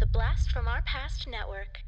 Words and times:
The 0.00 0.06
Blast 0.06 0.50
from 0.50 0.66
Our 0.66 0.80
Past 0.80 1.28
Network. 1.28 1.82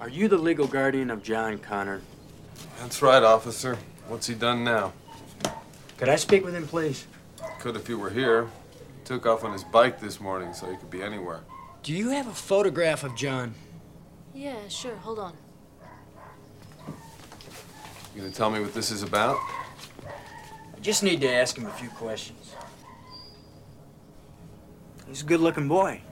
Are 0.00 0.08
you 0.08 0.28
the 0.28 0.38
legal 0.38 0.68
guardian 0.68 1.10
of 1.10 1.24
John 1.24 1.58
Connor? 1.58 2.02
That's 2.78 3.02
right, 3.02 3.20
officer. 3.20 3.76
What's 4.06 4.28
he 4.28 4.36
done 4.36 4.62
now? 4.62 4.92
Could 5.96 6.08
I 6.08 6.14
speak 6.14 6.44
with 6.44 6.54
him, 6.54 6.68
please? 6.68 7.08
Could 7.58 7.74
if 7.74 7.88
you 7.88 7.98
were 7.98 8.10
here. 8.10 8.44
He 8.44 9.04
took 9.04 9.26
off 9.26 9.42
on 9.42 9.52
his 9.52 9.64
bike 9.64 9.98
this 9.98 10.20
morning, 10.20 10.54
so 10.54 10.70
he 10.70 10.76
could 10.76 10.90
be 10.90 11.02
anywhere. 11.02 11.40
Do 11.82 11.92
you 11.92 12.10
have 12.10 12.28
a 12.28 12.32
photograph 12.32 13.02
of 13.02 13.16
John? 13.16 13.54
Yeah, 14.32 14.68
sure. 14.68 14.94
Hold 14.98 15.18
on. 15.18 15.32
You 18.14 18.20
gonna 18.20 18.30
tell 18.30 18.50
me 18.50 18.60
what 18.60 18.72
this 18.72 18.92
is 18.92 19.02
about? 19.02 19.36
I 20.84 20.86
just 20.86 21.02
need 21.02 21.22
to 21.22 21.32
ask 21.32 21.56
him 21.56 21.64
a 21.64 21.70
few 21.70 21.88
questions. 21.88 22.54
He's 25.08 25.22
a 25.22 25.24
good 25.24 25.40
looking 25.40 25.66
boy. 25.66 26.02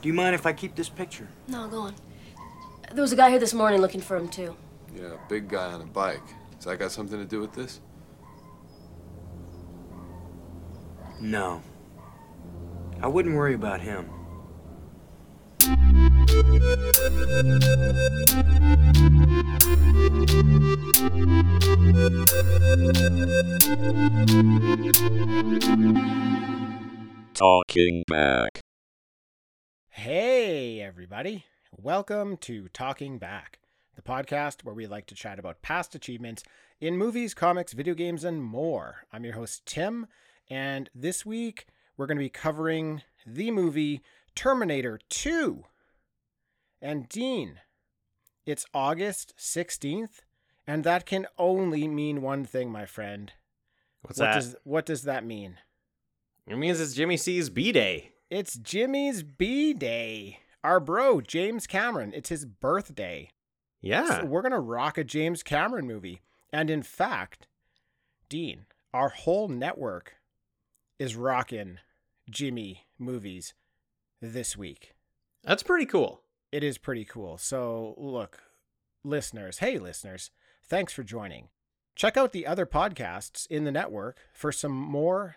Do 0.00 0.08
you 0.08 0.14
mind 0.14 0.34
if 0.34 0.46
I 0.46 0.54
keep 0.54 0.74
this 0.74 0.88
picture? 0.88 1.28
No, 1.46 1.68
go 1.68 1.80
on. 1.80 1.94
There 2.94 3.02
was 3.02 3.12
a 3.12 3.16
guy 3.16 3.28
here 3.28 3.38
this 3.38 3.52
morning 3.52 3.82
looking 3.82 4.00
for 4.00 4.16
him, 4.16 4.30
too. 4.30 4.56
Yeah, 4.94 5.18
big 5.28 5.48
guy 5.50 5.74
on 5.74 5.82
a 5.82 5.84
bike. 5.84 6.22
Has 6.54 6.64
that 6.64 6.78
got 6.78 6.90
something 6.90 7.18
to 7.18 7.26
do 7.26 7.38
with 7.38 7.52
this? 7.52 7.82
No. 11.20 11.60
I 13.02 13.08
wouldn't 13.08 13.34
worry 13.36 13.52
about 13.52 13.82
him. 13.82 14.08
Talking 27.32 28.02
back. 28.06 28.60
Hey, 29.88 30.82
everybody. 30.82 31.46
Welcome 31.72 32.36
to 32.38 32.68
Talking 32.68 33.18
Back, 33.18 33.58
the 33.94 34.02
podcast 34.02 34.64
where 34.64 34.74
we 34.74 34.86
like 34.86 35.06
to 35.06 35.14
chat 35.14 35.38
about 35.38 35.62
past 35.62 35.94
achievements 35.94 36.42
in 36.78 36.98
movies, 36.98 37.32
comics, 37.32 37.72
video 37.72 37.94
games, 37.94 38.22
and 38.22 38.44
more. 38.44 39.06
I'm 39.10 39.24
your 39.24 39.32
host, 39.34 39.64
Tim, 39.64 40.08
and 40.50 40.90
this 40.94 41.24
week 41.24 41.68
we're 41.96 42.06
going 42.06 42.18
to 42.18 42.24
be 42.24 42.28
covering 42.28 43.00
the 43.26 43.50
movie 43.50 44.02
Terminator 44.34 45.00
2. 45.08 45.64
And 46.82 47.08
Dean, 47.08 47.60
it's 48.46 48.64
August 48.72 49.34
16th, 49.36 50.20
and 50.66 50.84
that 50.84 51.04
can 51.04 51.26
only 51.36 51.88
mean 51.88 52.22
one 52.22 52.44
thing, 52.44 52.70
my 52.70 52.86
friend. 52.86 53.32
What's 54.02 54.20
what 54.20 54.26
that? 54.26 54.34
Does, 54.34 54.56
what 54.62 54.86
does 54.86 55.02
that 55.02 55.24
mean? 55.24 55.58
It 56.46 56.56
means 56.56 56.80
it's 56.80 56.94
Jimmy 56.94 57.16
C's 57.16 57.50
B 57.50 57.72
Day. 57.72 58.12
It's 58.30 58.56
Jimmy's 58.56 59.24
B 59.24 59.74
Day. 59.74 60.38
Our 60.62 60.80
bro, 60.80 61.20
James 61.20 61.66
Cameron. 61.66 62.12
It's 62.14 62.28
his 62.28 62.44
birthday. 62.44 63.30
Yeah. 63.80 64.20
So 64.20 64.24
we're 64.24 64.42
going 64.42 64.52
to 64.52 64.60
rock 64.60 64.96
a 64.96 65.04
James 65.04 65.42
Cameron 65.42 65.86
movie. 65.86 66.22
And 66.52 66.70
in 66.70 66.82
fact, 66.82 67.48
Dean, 68.28 68.66
our 68.94 69.08
whole 69.08 69.48
network 69.48 70.14
is 70.98 71.16
rocking 71.16 71.78
Jimmy 72.30 72.86
movies 72.98 73.54
this 74.20 74.56
week. 74.56 74.94
That's 75.44 75.62
pretty 75.62 75.86
cool. 75.86 76.22
It 76.56 76.64
is 76.64 76.78
pretty 76.78 77.04
cool. 77.04 77.36
So, 77.36 77.94
look, 77.98 78.38
listeners, 79.04 79.58
hey, 79.58 79.78
listeners, 79.78 80.30
thanks 80.66 80.90
for 80.90 81.02
joining. 81.02 81.48
Check 81.94 82.16
out 82.16 82.32
the 82.32 82.46
other 82.46 82.64
podcasts 82.64 83.46
in 83.48 83.64
the 83.64 83.70
network 83.70 84.16
for 84.32 84.50
some 84.50 84.72
more 84.72 85.36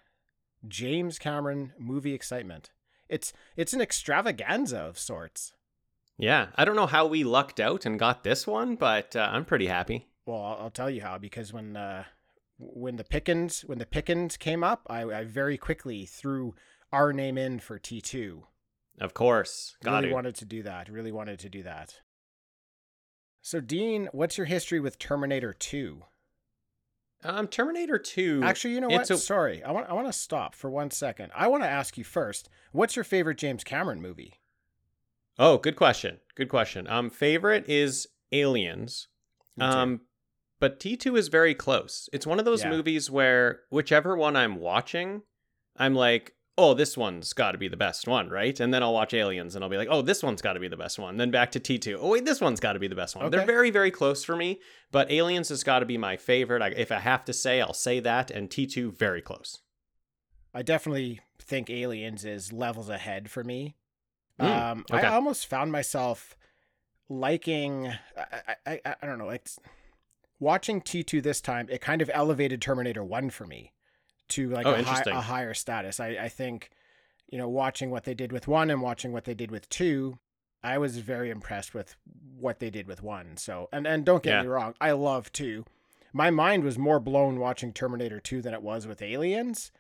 James 0.66 1.20
Cameron 1.20 1.74
movie 1.78 2.14
excitement. 2.14 2.72
It's 3.10 3.34
it's 3.58 3.74
an 3.74 3.82
extravaganza 3.82 4.80
of 4.80 4.98
sorts. 4.98 5.52
Yeah. 6.18 6.48
I 6.56 6.64
don't 6.64 6.78
know 6.78 6.88
how 6.88 7.06
we 7.06 7.26
lucked 7.26 7.60
out 7.60 7.86
and 7.86 8.00
got 8.00 8.24
this 8.24 8.48
one, 8.48 8.78
but 8.78 9.14
uh, 9.14 9.28
I'm 9.30 9.44
pretty 9.44 9.68
happy. 9.68 10.08
Well, 10.26 10.42
I'll, 10.42 10.58
I'll 10.62 10.70
tell 10.70 10.90
you 10.90 11.02
how 11.02 11.18
because 11.18 11.52
when 11.52 11.76
uh, 11.76 12.06
when 12.58 12.96
the 12.96 13.04
Pickens 13.04 13.66
when 13.66 13.80
the 13.80 13.86
Pickens 13.86 14.38
came 14.38 14.64
up, 14.64 14.88
I, 14.90 15.02
I 15.04 15.26
very 15.26 15.58
quickly 15.58 16.06
threw 16.06 16.56
our 16.94 17.12
name 17.12 17.38
in 17.38 17.60
for 17.60 17.78
T 17.78 18.00
two. 18.00 18.46
Of 19.00 19.14
course. 19.14 19.76
Got 19.84 19.96
really 19.98 20.10
to. 20.10 20.14
wanted 20.14 20.36
to 20.36 20.46
do 20.46 20.64
that. 20.64 20.90
Really 20.90 21.12
wanted 21.12 21.40
to 21.40 21.50
do 21.50 21.64
that. 21.64 21.96
So, 23.42 23.62
Dean, 23.62 24.10
what's 24.12 24.38
your 24.38 24.46
history 24.46 24.80
with 24.80 25.00
Terminator 25.00 25.54
Two? 25.54 26.04
Um, 27.24 27.48
Terminator 27.50 27.98
2. 27.98 28.42
Actually, 28.46 28.76
you 28.76 28.80
know 28.82 28.88
what? 28.88 29.10
a- 29.10 29.18
Sorry, 29.18 29.62
I 29.62 29.72
want 29.72 29.90
I 29.90 29.94
want 29.94 30.08
to 30.08 30.14
stop 30.14 30.56
for 30.56 30.70
one 30.70 30.90
second. 30.90 31.32
I 31.36 31.48
want 31.50 31.64
to 31.64 31.70
ask 31.70 31.98
you 31.98 32.04
first. 32.06 32.50
What's 32.72 32.96
your 32.96 33.04
favorite 33.04 33.38
James 33.38 33.64
Cameron 33.66 34.02
movie? 34.02 34.40
Oh, 35.38 35.58
good 35.58 35.76
question. 35.76 36.20
Good 36.36 36.48
question. 36.50 36.88
Um, 36.88 37.10
favorite 37.10 37.68
is 37.68 38.08
Aliens. 38.32 39.08
Um, 39.60 40.02
but 40.62 40.80
T2 40.80 41.18
is 41.18 41.28
very 41.28 41.54
close. 41.54 42.08
It's 42.14 42.28
one 42.28 42.40
of 42.40 42.46
those 42.46 42.64
Yeah. 42.64 42.70
movies 42.70 43.10
where 43.12 43.62
whichever 43.70 44.16
one 44.16 44.38
I'm 44.38 44.56
watching, 44.58 45.24
I'm 45.76 45.96
like, 45.96 46.36
oh, 46.60 46.74
this 46.74 46.98
one's 46.98 47.32
got 47.32 47.54
to 47.54 47.58
be 47.58 47.70
the 47.70 47.78
best 47.78 48.06
one, 48.06 48.30
right? 48.30 48.60
And 48.60 48.74
then 48.74 48.84
I'll 48.84 48.94
watch 48.94 49.14
Aliens 49.14 49.56
and 49.56 49.64
I'll 49.64 49.70
be 49.70 49.78
like, 49.78 49.88
oh, 49.90 50.02
this 50.02 50.22
one's 50.22 50.42
got 50.42 50.54
to 50.54 50.60
be 50.60 50.68
the 50.68 50.76
best 50.76 51.00
one. 51.00 51.16
Then 51.16 51.32
back 51.32 51.52
to 51.54 51.60
T2. 51.60 51.98
Oh, 52.00 52.10
wait, 52.10 52.26
this 52.26 52.42
one's 52.42 52.60
got 52.60 52.74
to 52.74 52.80
be 52.80 52.90
the 52.90 52.96
best 52.96 53.16
one. 53.16 53.32
They're 53.32 53.46
very, 53.46 53.70
very 53.70 53.92
close 53.92 54.26
for 54.26 54.36
me, 54.36 54.60
but 54.92 55.10
Aliens 55.10 55.48
has 55.50 55.64
got 55.64 55.80
to 55.80 55.86
be 55.86 55.98
my 55.98 56.18
favorite. 56.18 56.62
I, 56.62 56.68
if 56.68 56.92
I 56.92 57.00
have 57.00 57.24
to 57.26 57.34
say, 57.34 57.62
I'll 57.62 57.74
say 57.74 58.02
that. 58.02 58.30
And 58.30 58.50
T2, 58.50 58.94
very 58.98 59.22
close. 59.22 59.60
I 60.54 60.62
definitely 60.62 61.22
think 61.40 61.70
Aliens 61.70 62.26
is 62.26 62.52
levels 62.52 62.90
ahead 62.90 63.32
for 63.32 63.44
me. 63.44 63.76
Mm, 64.42 64.72
um, 64.72 64.86
okay. 64.92 65.08
I 65.08 65.14
almost 65.14 65.48
found 65.48 65.72
myself 65.72 66.36
liking. 67.08 67.94
I, 68.18 68.56
I, 68.66 68.82
I, 68.86 68.96
I 69.02 69.06
don't 69.06 69.18
know. 69.18 69.28
Like 69.28 69.48
watching 70.40 70.82
T 70.82 71.04
two 71.04 71.22
this 71.22 71.40
time, 71.40 71.68
it 71.70 71.80
kind 71.80 72.02
of 72.02 72.10
elevated 72.14 72.62
Terminator 72.62 73.04
One 73.04 73.30
for 73.30 73.48
me 73.48 73.74
to 74.30 74.50
like 74.50 74.66
Oh, 74.66 74.74
a, 74.74 74.80
interesting. 74.80 75.14
a 75.16 75.22
higher 75.22 75.54
status. 75.54 76.00
I, 76.00 76.10
I 76.10 76.30
think, 76.30 76.70
you 77.30 77.38
know, 77.38 77.50
watching 77.50 77.92
what 77.92 78.04
they 78.06 78.14
did 78.14 78.32
with 78.32 78.48
one 78.48 78.70
and 78.70 78.82
watching 78.82 79.12
what 79.12 79.26
they 79.26 79.34
did 79.34 79.52
with 79.52 79.68
two, 79.70 80.20
I 80.64 80.78
was 80.78 80.98
very 80.98 81.30
impressed 81.30 81.74
with 81.74 81.96
what 82.38 82.60
they 82.60 82.70
did 82.70 82.88
with 82.88 83.02
one. 83.04 83.38
So, 83.38 83.70
and 83.72 83.86
and 83.88 84.06
don't 84.06 84.24
get 84.24 84.32
Yeah. 84.32 84.42
me 84.42 84.48
wrong, 84.48 84.76
I 84.82 84.92
love 84.92 85.32
two. 85.32 85.66
My 86.12 86.32
mind 86.32 86.64
was 86.64 86.78
more 86.78 87.00
blown 87.00 87.40
watching 87.40 87.72
Terminator 87.72 88.20
two 88.20 88.42
than 88.42 88.54
it 88.54 88.62
was 88.64 88.88
with 88.88 89.02
Aliens. 89.02 89.72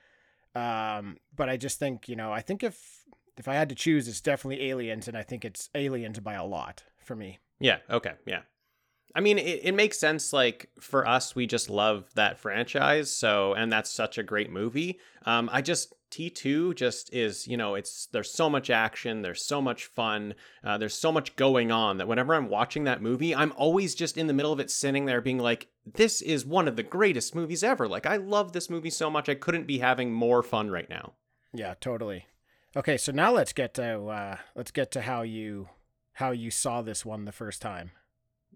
Um, 0.56 1.18
but 1.36 1.50
I 1.50 1.58
just 1.58 1.80
think, 1.80 2.08
you 2.10 2.16
know, 2.16 2.31
I 2.31 2.42
think 2.42 2.64
if 2.64 3.04
if 3.38 3.48
I 3.48 3.54
had 3.54 3.70
to 3.70 3.76
choose, 3.76 4.08
it's 4.08 4.20
definitely 4.22 4.70
Aliens, 4.70 5.08
and 5.08 5.18
I 5.18 5.24
think 5.24 5.46
it's 5.46 5.70
Aliens 5.74 6.20
by 6.20 6.34
a 6.34 6.46
lot 6.46 6.84
for 6.98 7.16
me. 7.16 7.40
Yeah. 7.60 7.78
Okay. 7.90 8.14
Yeah. 8.26 8.42
I 9.16 9.22
mean, 9.22 9.38
it, 9.38 9.62
it 9.64 9.74
makes 9.74 9.97
sense. 9.97 10.34
Like 10.34 10.70
for 10.80 11.08
us, 11.08 11.36
we 11.36 11.47
just 11.47 11.70
love 11.70 12.09
that 12.16 12.38
franchise. 12.40 13.12
So, 13.12 13.53
and 13.53 13.72
that's 13.72 13.92
such 13.92 14.18
a 14.18 14.24
great 14.24 14.52
movie. 14.52 15.00
Um, 15.25 15.50
I 15.52 15.62
just 15.62 15.94
T2 16.12 16.75
just 16.75 17.14
is, 17.14 17.48
you 17.48 17.58
know, 17.58 17.75
it's 17.75 18.08
there's 18.08 18.31
so 18.31 18.50
much 18.50 18.69
action, 18.69 19.22
there's 19.22 19.44
so 19.44 19.62
much 19.62 19.86
fun, 19.86 20.34
uh, 20.64 20.78
there's 20.78 20.96
so 20.96 21.12
much 21.12 21.36
going 21.36 21.72
on 21.72 21.98
that 21.98 22.08
whenever 22.08 22.34
I'm 22.34 22.50
watching 22.50 22.86
that 22.86 23.02
movie, 23.02 23.36
I'm 23.36 23.53
always 23.56 23.96
just 23.96 24.18
in 24.18 24.28
the 24.28 24.34
middle 24.34 24.52
of 24.52 24.59
it, 24.59 24.72
sitting 24.72 25.06
there, 25.06 25.22
being 25.22 25.38
like, 25.40 25.68
"This 25.86 26.22
is 26.22 26.46
one 26.46 26.68
of 26.68 26.75
the 26.75 26.84
greatest 26.84 27.36
movies 27.36 27.64
ever." 27.64 27.88
Like, 27.88 28.06
I 28.06 28.18
love 28.18 28.53
this 28.53 28.69
movie 28.69 28.90
so 28.90 29.09
much, 29.09 29.30
I 29.30 29.36
couldn't 29.36 29.68
be 29.68 29.80
having 29.80 30.12
more 30.12 30.42
fun 30.42 30.72
right 30.72 30.90
now. 30.90 31.14
Yeah, 31.53 31.75
totally. 31.80 32.25
Okay, 32.75 32.98
so 32.98 33.12
now 33.12 33.31
let's 33.31 33.53
get 33.53 33.74
to 33.75 34.06
uh, 34.06 34.38
let's 34.56 34.72
get 34.72 34.92
to 34.92 35.02
how 35.02 35.22
you 35.22 35.69
how 36.14 36.31
you 36.31 36.52
saw 36.52 36.81
this 36.81 37.06
one 37.06 37.25
the 37.25 37.31
first 37.31 37.62
time. 37.62 37.92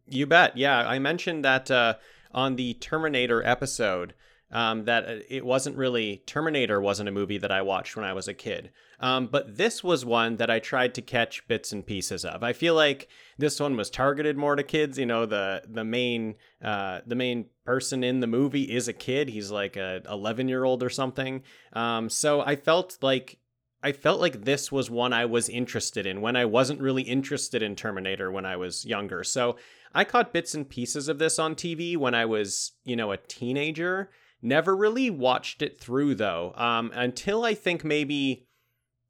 You 0.08 0.26
bet. 0.26 0.58
Yeah, 0.58 0.78
I 0.80 1.00
mentioned 1.00 1.46
that 1.46 1.72
uh, 1.72 1.96
on 2.32 2.56
the 2.56 2.74
Terminator 2.76 3.46
episode 3.46 4.14
um, 4.54 4.86
that 4.86 5.06
uh, 5.06 5.16
it 5.28 5.44
wasn't 5.44 5.76
really 5.76 6.22
Terminator 6.26 6.80
wasn't 6.80 7.10
a 7.10 7.12
movie 7.12 7.40
that 7.40 7.52
I 7.52 7.64
watched 7.64 7.96
when 7.96 8.06
I 8.06 8.14
was 8.14 8.28
a 8.28 8.34
kid. 8.34 8.72
Um, 9.00 9.28
but 9.28 9.58
this 9.58 9.84
was 9.84 10.06
one 10.06 10.38
that 10.38 10.50
I 10.50 10.60
tried 10.60 10.94
to 10.96 11.02
catch 11.02 11.46
bits 11.48 11.72
and 11.72 11.86
pieces 11.86 12.24
of. 12.24 12.44
I 12.44 12.54
feel 12.54 12.76
like 12.76 13.10
this 13.38 13.60
one 13.60 13.76
was 13.76 13.90
targeted 13.90 14.38
more 14.38 14.56
to 14.56 14.64
kids. 14.64 14.98
You 15.00 15.08
know, 15.08 15.26
the 15.26 15.64
the 15.68 15.84
main 15.84 16.36
uh, 16.64 17.02
the 17.06 17.16
main 17.16 17.48
person 17.66 18.04
in 18.04 18.20
the 18.20 18.28
movie 18.28 18.64
is 18.64 18.88
a 18.88 18.94
kid. 18.94 19.30
He's 19.30 19.50
like 19.50 19.76
a 19.76 20.02
11 20.10 20.48
year 20.48 20.64
old 20.64 20.84
or 20.84 20.90
something. 20.90 21.42
Um, 21.74 22.10
so 22.10 22.42
I 22.42 22.56
felt 22.56 23.00
like 23.02 23.40
I 23.84 23.92
felt 23.92 24.22
like 24.22 24.46
this 24.46 24.72
was 24.72 24.90
one 24.90 25.12
I 25.12 25.26
was 25.26 25.50
interested 25.50 26.06
in 26.06 26.22
when 26.22 26.38
I 26.38 26.46
wasn't 26.46 26.80
really 26.80 27.02
interested 27.02 27.62
in 27.62 27.76
Terminator 27.76 28.32
when 28.32 28.46
I 28.46 28.56
was 28.56 28.86
younger. 28.86 29.26
So 29.26 29.58
I 29.94 30.06
caught 30.06 30.32
bits 30.32 30.56
and 30.56 30.68
pieces 30.68 31.10
of 31.10 31.20
this 31.20 31.38
on 31.38 31.54
TV 31.54 31.98
when 31.98 32.16
I 32.16 32.26
was, 32.26 32.72
you 32.86 32.96
know, 32.96 33.12
a 33.12 33.18
teenager. 33.18 34.10
Never 34.42 34.74
really 34.74 35.10
watched 35.10 35.62
it 35.62 35.82
through 35.82 36.16
though, 36.16 36.54
um, 36.56 36.92
until 36.96 37.44
I 37.44 37.54
think 37.54 37.84
maybe, 37.84 38.48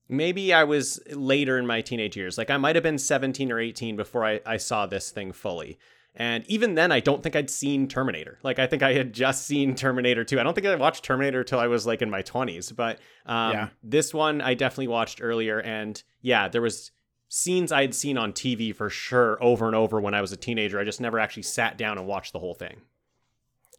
maybe 0.09 0.51
I 0.51 0.63
was 0.63 0.99
later 1.11 1.59
in 1.59 1.67
my 1.67 1.81
teenage 1.81 2.17
years. 2.17 2.39
Like 2.39 2.49
I 2.49 2.57
might 2.57 2.75
have 2.75 2.83
been 2.83 2.97
17 2.97 3.51
or 3.51 3.59
18 3.59 3.95
before 3.95 4.25
I, 4.25 4.41
I 4.43 4.57
saw 4.57 4.87
this 4.87 5.11
thing 5.11 5.33
fully. 5.33 5.77
And 6.15 6.43
even 6.47 6.75
then, 6.75 6.91
I 6.91 6.99
don't 6.99 7.23
think 7.23 7.35
I'd 7.35 7.49
seen 7.49 7.87
Terminator. 7.87 8.37
Like, 8.43 8.59
I 8.59 8.67
think 8.67 8.83
I 8.83 8.93
had 8.93 9.13
just 9.13 9.47
seen 9.47 9.73
Terminator 9.73 10.23
2. 10.23 10.39
I 10.39 10.43
don't 10.43 10.53
think 10.53 10.67
I 10.67 10.75
watched 10.75 11.03
Terminator 11.03 11.43
till 11.43 11.59
I 11.59 11.65
was 11.67 11.87
like 11.87 12.03
in 12.03 12.09
my 12.11 12.21
20s. 12.21 12.75
But 12.75 12.99
um, 13.25 13.51
Yeah. 13.51 13.69
this 13.81 14.13
one 14.13 14.39
I 14.39 14.53
definitely 14.53 14.89
watched 14.89 15.21
earlier. 15.23 15.59
And 15.59 16.01
yeah, 16.21 16.47
there 16.49 16.61
was 16.61 16.91
scenes 17.29 17.71
I 17.71 17.81
had 17.81 17.95
seen 17.95 18.15
on 18.17 18.31
TV 18.31 18.75
for 18.75 18.91
sure 18.91 19.41
over 19.43 19.65
and 19.65 19.75
over 19.75 19.99
when 19.99 20.13
I 20.13 20.21
was 20.21 20.31
a 20.31 20.37
teenager. 20.37 20.79
I 20.79 20.83
just 20.83 21.01
never 21.01 21.17
actually 21.17 21.43
sat 21.43 21.77
down 21.77 21.97
and 21.97 22.05
watched 22.05 22.31
the 22.31 22.39
whole 22.39 22.53
thing. 22.53 22.81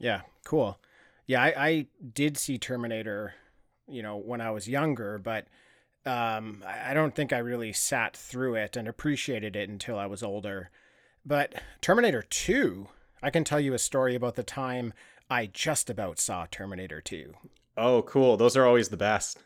Yeah, 0.00 0.22
cool. 0.44 0.80
Yeah, 1.26 1.40
I, 1.40 1.54
I 1.56 1.86
did 2.12 2.36
see 2.36 2.58
Terminator, 2.58 3.34
you 3.86 4.02
know, 4.02 4.16
when 4.16 4.40
I 4.40 4.50
was 4.50 4.68
younger, 4.68 5.18
but 5.18 5.46
um, 6.04 6.64
I 6.66 6.90
I 6.90 6.94
don't 6.94 7.14
think 7.14 7.32
I 7.32 7.38
really 7.38 7.72
sat 7.72 8.16
through 8.16 8.56
it 8.56 8.76
and 8.76 8.88
appreciated 8.88 9.54
it 9.54 9.68
until 9.68 9.98
I 9.98 10.06
was 10.06 10.22
older. 10.24 10.70
But 11.24 11.54
Terminator 11.80 12.22
2, 12.22 12.88
I 13.22 13.30
can 13.30 13.44
tell 13.44 13.60
you 13.60 13.74
a 13.74 13.78
story 13.78 14.14
about 14.14 14.34
the 14.34 14.42
time 14.42 14.92
I 15.30 15.46
just 15.46 15.88
about 15.88 16.18
saw 16.18 16.46
Terminator 16.50 17.00
2. 17.00 17.32
Oh, 17.76 18.02
cool. 18.02 18.36
Those 18.36 18.56
are 18.56 18.66
always 18.66 18.90
the 18.90 18.96
best. 18.96 19.38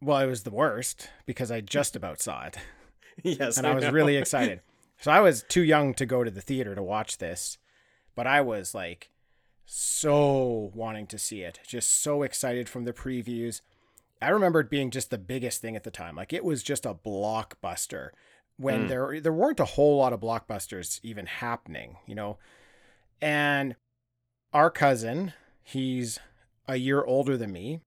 Well, 0.00 0.20
it 0.20 0.26
was 0.26 0.44
the 0.44 0.50
worst 0.50 1.10
because 1.26 1.50
I 1.50 1.60
just 1.60 1.96
about 1.96 2.20
saw 2.20 2.44
it. 2.46 2.56
yes. 3.22 3.58
and 3.58 3.66
I 3.66 3.74
was 3.74 3.84
know. 3.84 3.90
really 3.90 4.16
excited. 4.18 4.60
So 5.00 5.10
I 5.10 5.20
was 5.20 5.42
too 5.42 5.62
young 5.62 5.94
to 5.94 6.06
go 6.06 6.24
to 6.24 6.30
the 6.30 6.40
theater 6.40 6.74
to 6.74 6.82
watch 6.82 7.18
this, 7.18 7.58
but 8.14 8.26
I 8.26 8.40
was 8.40 8.74
like 8.74 9.10
so 9.64 10.72
wanting 10.74 11.06
to 11.08 11.18
see 11.18 11.42
it, 11.42 11.60
just 11.66 12.02
so 12.02 12.22
excited 12.22 12.68
from 12.68 12.84
the 12.84 12.92
previews. 12.92 13.60
I 14.20 14.30
remember 14.30 14.60
it 14.60 14.70
being 14.70 14.90
just 14.90 15.10
the 15.10 15.18
biggest 15.18 15.60
thing 15.60 15.76
at 15.76 15.84
the 15.84 15.90
time. 15.90 16.16
Like 16.16 16.32
it 16.32 16.44
was 16.44 16.62
just 16.62 16.86
a 16.86 16.94
blockbuster 16.94 18.10
when 18.58 18.84
Mm. 18.84 18.88
there 18.88 19.20
there 19.20 19.32
weren't 19.32 19.60
a 19.60 19.64
whole 19.64 19.96
lot 19.96 20.12
of 20.12 20.20
blockbusters 20.20 21.00
even 21.02 21.24
happening, 21.26 21.96
you 22.06 22.14
know. 22.14 22.38
And 23.20 23.76
our 24.52 24.70
cousin, 24.70 25.32
he's 25.62 26.18
a 26.66 26.76
year 26.76 27.02
older 27.04 27.36
than 27.36 27.52
me, 27.52 27.80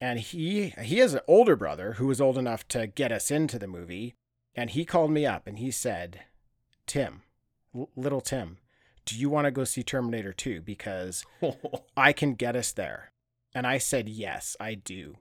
and 0.00 0.18
he 0.20 0.70
he 0.82 0.98
has 0.98 1.14
an 1.14 1.20
older 1.26 1.56
brother 1.56 1.94
who 1.94 2.06
was 2.06 2.20
old 2.20 2.36
enough 2.38 2.66
to 2.68 2.86
get 2.86 3.12
us 3.12 3.30
into 3.30 3.58
the 3.58 3.66
movie 3.66 4.14
and 4.54 4.70
he 4.70 4.84
called 4.84 5.10
me 5.12 5.24
up 5.24 5.46
and 5.46 5.58
he 5.58 5.70
said 5.70 6.22
tim 6.86 7.22
L- 7.74 7.88
little 7.94 8.20
tim 8.20 8.58
do 9.04 9.16
you 9.16 9.30
want 9.30 9.44
to 9.44 9.50
go 9.52 9.62
see 9.64 9.82
terminator 9.84 10.32
2 10.32 10.60
because 10.62 11.24
i 11.96 12.12
can 12.12 12.34
get 12.34 12.56
us 12.56 12.72
there 12.72 13.12
and 13.54 13.64
i 13.66 13.78
said 13.78 14.08
yes 14.08 14.56
i 14.58 14.74
do 14.74 15.16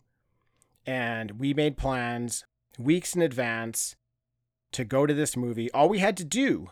and 0.86 1.40
we 1.40 1.54
made 1.54 1.78
plans 1.78 2.44
weeks 2.80 3.16
in 3.16 3.22
advance 3.22 3.96
to 4.72 4.84
go 4.84 5.06
to 5.06 5.14
this 5.14 5.36
movie 5.38 5.72
all 5.72 5.90
we 5.90 6.00
had 6.00 6.16
to 6.18 6.24
do 6.26 6.70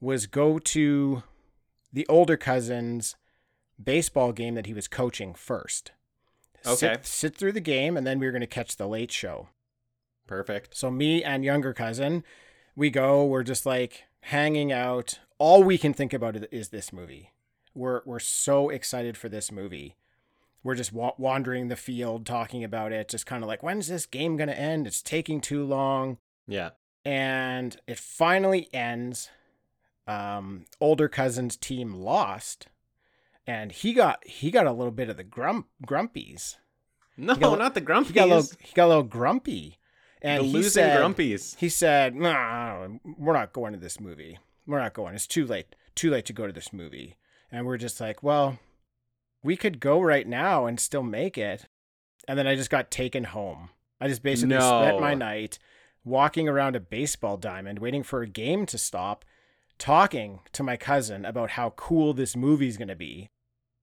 was 0.00 0.26
go 0.26 0.58
to 0.58 1.22
the 1.92 2.06
older 2.08 2.36
cousin's 2.36 3.16
baseball 3.82 4.32
game 4.32 4.54
that 4.54 4.66
he 4.66 4.74
was 4.74 4.88
coaching 4.88 5.34
first 5.34 5.92
Okay. 6.66 6.74
sit, 6.94 7.06
sit 7.06 7.36
through 7.36 7.52
the 7.52 7.60
game 7.60 7.96
and 7.96 8.06
then 8.06 8.18
we 8.18 8.26
were 8.26 8.32
going 8.32 8.40
to 8.40 8.46
catch 8.46 8.76
the 8.76 8.86
late 8.88 9.12
show 9.12 9.48
Perfect. 10.26 10.74
so 10.76 10.90
me 10.90 11.22
and 11.22 11.44
younger 11.44 11.74
cousin, 11.74 12.24
we 12.74 12.88
go. 12.88 13.26
We're 13.26 13.42
just 13.42 13.66
like 13.66 14.04
hanging 14.20 14.72
out. 14.72 15.18
All 15.38 15.62
we 15.62 15.76
can 15.76 15.92
think 15.92 16.14
about 16.14 16.34
is 16.50 16.70
this 16.70 16.94
movie. 16.94 17.32
We're 17.74 18.00
we're 18.06 18.18
so 18.20 18.70
excited 18.70 19.18
for 19.18 19.28
this 19.28 19.52
movie. 19.52 19.96
We're 20.62 20.76
just 20.76 20.94
wa- 20.94 21.12
wandering 21.18 21.68
the 21.68 21.76
field 21.76 22.24
talking 22.24 22.64
about 22.64 22.90
it. 22.90 23.10
Just 23.10 23.26
kind 23.26 23.44
of 23.44 23.48
like, 23.48 23.62
when's 23.62 23.86
this 23.88 24.06
game 24.06 24.38
gonna 24.38 24.52
end? 24.52 24.86
It's 24.86 25.02
taking 25.02 25.42
too 25.42 25.62
long. 25.62 26.16
Yeah. 26.46 26.70
And 27.04 27.76
it 27.86 27.98
finally 27.98 28.68
ends. 28.72 29.30
Um, 30.06 30.66
older 30.80 31.08
cousin's 31.08 31.56
team 31.56 31.94
lost, 31.94 32.66
and 33.46 33.72
he 33.72 33.94
got 33.94 34.26
he 34.26 34.50
got 34.50 34.66
a 34.66 34.72
little 34.72 34.92
bit 34.92 35.08
of 35.08 35.16
the 35.16 35.24
grump 35.24 35.68
grumpies. 35.86 36.56
No, 37.16 37.34
got 37.36 37.58
not 37.58 37.74
the 37.74 37.80
grumpies. 37.80 38.06
He 38.08 38.12
got 38.12 38.28
a 38.28 38.34
little 38.34 38.50
he 38.60 38.74
got 38.74 38.86
a 38.86 38.88
little 38.88 39.02
grumpy. 39.02 39.78
And 40.20 40.42
the 40.42 40.46
he 40.46 40.52
losing 40.54 40.70
said, 40.70 41.00
grumpies. 41.00 41.56
he 41.56 41.68
said, 41.68 42.14
nah, 42.14 42.88
we're 43.18 43.34
not 43.34 43.52
going 43.52 43.74
to 43.74 43.78
this 43.78 44.00
movie. 44.00 44.38
We're 44.66 44.80
not 44.80 44.94
going. 44.94 45.14
It's 45.14 45.26
too 45.26 45.46
late. 45.46 45.76
Too 45.94 46.10
late 46.10 46.24
to 46.24 46.32
go 46.32 46.46
to 46.46 46.52
this 46.52 46.72
movie. 46.72 47.16
And 47.52 47.66
we're 47.66 47.76
just 47.76 48.00
like, 48.00 48.22
well, 48.22 48.58
we 49.42 49.54
could 49.54 49.80
go 49.80 50.00
right 50.00 50.26
now 50.26 50.64
and 50.64 50.80
still 50.80 51.02
make 51.02 51.36
it. 51.36 51.66
And 52.26 52.38
then 52.38 52.46
I 52.46 52.56
just 52.56 52.70
got 52.70 52.90
taken 52.90 53.24
home. 53.24 53.68
I 54.00 54.08
just 54.08 54.22
basically 54.22 54.56
spent 54.56 54.98
my 54.98 55.12
night 55.12 55.58
walking 56.04 56.48
around 56.48 56.76
a 56.76 56.80
baseball 56.80 57.36
diamond, 57.36 57.78
waiting 57.78 58.02
for 58.02 58.22
a 58.22 58.28
game 58.28 58.66
to 58.66 58.78
stop, 58.78 59.24
talking 59.78 60.40
to 60.52 60.62
my 60.62 60.76
cousin 60.76 61.24
about 61.24 61.50
how 61.50 61.70
cool 61.70 62.12
this 62.12 62.36
movie's 62.36 62.76
going 62.76 62.88
to 62.88 62.96
be, 62.96 63.28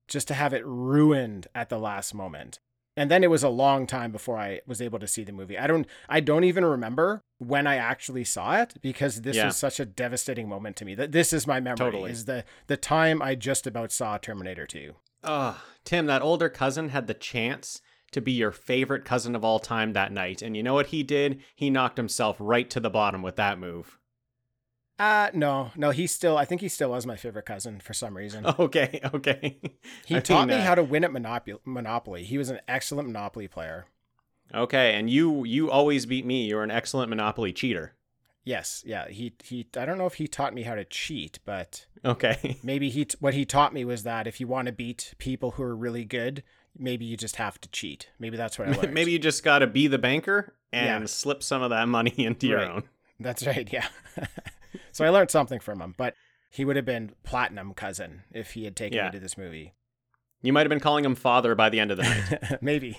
just 0.08 0.28
to 0.28 0.34
have 0.34 0.52
it 0.54 0.64
ruined 0.64 1.46
at 1.54 1.68
the 1.68 1.78
last 1.78 2.14
moment. 2.14 2.58
And 2.96 3.10
then 3.10 3.24
it 3.24 3.30
was 3.30 3.42
a 3.42 3.48
long 3.48 3.86
time 3.86 4.12
before 4.12 4.36
I 4.36 4.60
was 4.66 4.82
able 4.82 4.98
to 4.98 5.06
see 5.06 5.24
the 5.24 5.32
movie. 5.32 5.58
I 5.58 5.66
don't 5.66 5.86
I 6.10 6.20
don't 6.20 6.44
even 6.44 6.62
remember 6.62 7.22
when 7.38 7.66
I 7.66 7.76
actually 7.76 8.24
saw 8.24 8.60
it 8.60 8.74
because 8.82 9.22
this 9.22 9.36
Yeah. 9.36 9.46
was 9.46 9.56
such 9.56 9.80
a 9.80 9.86
devastating 9.86 10.46
moment 10.46 10.76
to 10.76 10.84
me. 10.84 10.94
That 10.94 11.10
this 11.10 11.32
is 11.32 11.46
my 11.46 11.58
memory 11.58 11.76
Totally. 11.90 12.10
is 12.10 12.26
the 12.26 12.44
the 12.66 12.76
time 12.76 13.22
I 13.22 13.34
just 13.34 13.66
about 13.66 13.92
saw 13.92 14.18
Terminator 14.18 14.66
2. 14.66 14.94
Oh, 15.24 15.62
Tim, 15.84 16.04
that 16.06 16.20
older 16.20 16.50
cousin 16.50 16.90
had 16.90 17.06
the 17.06 17.14
chance 17.14 17.80
to 18.12 18.20
be 18.20 18.32
your 18.32 18.52
favorite 18.52 19.04
cousin 19.04 19.34
of 19.34 19.44
all 19.44 19.58
time 19.58 19.92
that 19.92 20.12
night. 20.12 20.42
And 20.42 20.56
you 20.56 20.62
know 20.62 20.74
what 20.74 20.88
he 20.88 21.02
did? 21.02 21.42
He 21.54 21.70
knocked 21.70 21.96
himself 21.96 22.36
right 22.38 22.68
to 22.70 22.80
the 22.80 22.90
bottom 22.90 23.22
with 23.22 23.36
that 23.36 23.58
move. 23.58 23.98
Uh 24.98 25.30
no, 25.32 25.70
no, 25.74 25.90
he 25.90 26.06
still 26.06 26.36
I 26.36 26.44
think 26.44 26.60
he 26.60 26.68
still 26.68 26.90
was 26.90 27.06
my 27.06 27.16
favorite 27.16 27.46
cousin 27.46 27.80
for 27.80 27.94
some 27.94 28.16
reason. 28.16 28.44
Okay, 28.58 29.00
okay. 29.12 29.58
he 30.06 30.16
I 30.16 30.20
taught 30.20 30.48
me 30.48 30.54
how 30.54 30.74
to 30.74 30.82
win 30.82 31.02
at 31.04 31.12
Monopoly 31.12 31.58
Monopoly. 31.64 32.24
He 32.24 32.38
was 32.38 32.50
an 32.50 32.60
excellent 32.68 33.08
Monopoly 33.08 33.48
player. 33.48 33.86
Okay, 34.54 34.94
and 34.94 35.08
you 35.08 35.44
you 35.44 35.70
always 35.70 36.06
beat 36.06 36.26
me. 36.26 36.44
You're 36.46 36.62
an 36.62 36.70
excellent 36.70 37.08
Monopoly 37.08 37.52
cheater. 37.52 37.94
Yes, 38.44 38.82
yeah. 38.86 39.08
He 39.08 39.32
he 39.42 39.66
I 39.76 39.86
don't 39.86 39.98
know 39.98 40.06
if 40.06 40.14
he 40.14 40.28
taught 40.28 40.54
me 40.54 40.62
how 40.62 40.74
to 40.74 40.84
cheat, 40.84 41.38
but 41.44 41.86
Okay. 42.04 42.58
maybe 42.62 42.90
he 42.90 43.06
what 43.18 43.34
he 43.34 43.44
taught 43.44 43.72
me 43.72 43.84
was 43.84 44.02
that 44.02 44.26
if 44.26 44.40
you 44.40 44.46
want 44.46 44.66
to 44.66 44.72
beat 44.72 45.14
people 45.18 45.52
who 45.52 45.62
are 45.62 45.76
really 45.76 46.04
good, 46.04 46.42
maybe 46.78 47.04
you 47.04 47.16
just 47.16 47.36
have 47.36 47.60
to 47.60 47.68
cheat. 47.70 48.08
Maybe 48.18 48.36
that's 48.36 48.58
what 48.58 48.68
I 48.68 48.72
learned. 48.76 48.94
Maybe 48.94 49.12
you 49.12 49.18
just 49.18 49.42
got 49.44 49.60
to 49.60 49.66
be 49.66 49.86
the 49.86 49.98
banker 49.98 50.54
and 50.72 51.02
Yeah. 51.02 51.06
slip 51.06 51.42
some 51.42 51.62
of 51.62 51.70
that 51.70 51.88
money 51.88 52.14
into 52.16 52.46
your 52.46 52.58
Right. 52.58 52.70
own. 52.70 52.82
That's 53.20 53.46
right, 53.46 53.70
yeah. 53.72 53.86
so 54.92 55.04
I 55.04 55.10
learned 55.10 55.30
something 55.30 55.60
from 55.60 55.80
him, 55.80 55.94
but 55.96 56.14
he 56.50 56.64
would 56.64 56.76
have 56.76 56.84
been 56.84 57.12
platinum 57.22 57.72
cousin 57.74 58.22
if 58.32 58.52
he 58.52 58.64
had 58.64 58.74
taken 58.76 58.96
Yeah. 58.96 59.06
me 59.06 59.12
to 59.12 59.20
this 59.20 59.38
movie. 59.38 59.74
You 60.42 60.52
might 60.52 60.60
have 60.62 60.70
been 60.70 60.80
calling 60.80 61.04
him 61.04 61.14
father 61.14 61.54
by 61.54 61.68
the 61.68 61.78
end 61.78 61.92
of 61.92 61.98
the 61.98 62.02
night. 62.02 62.62
maybe. 62.62 62.98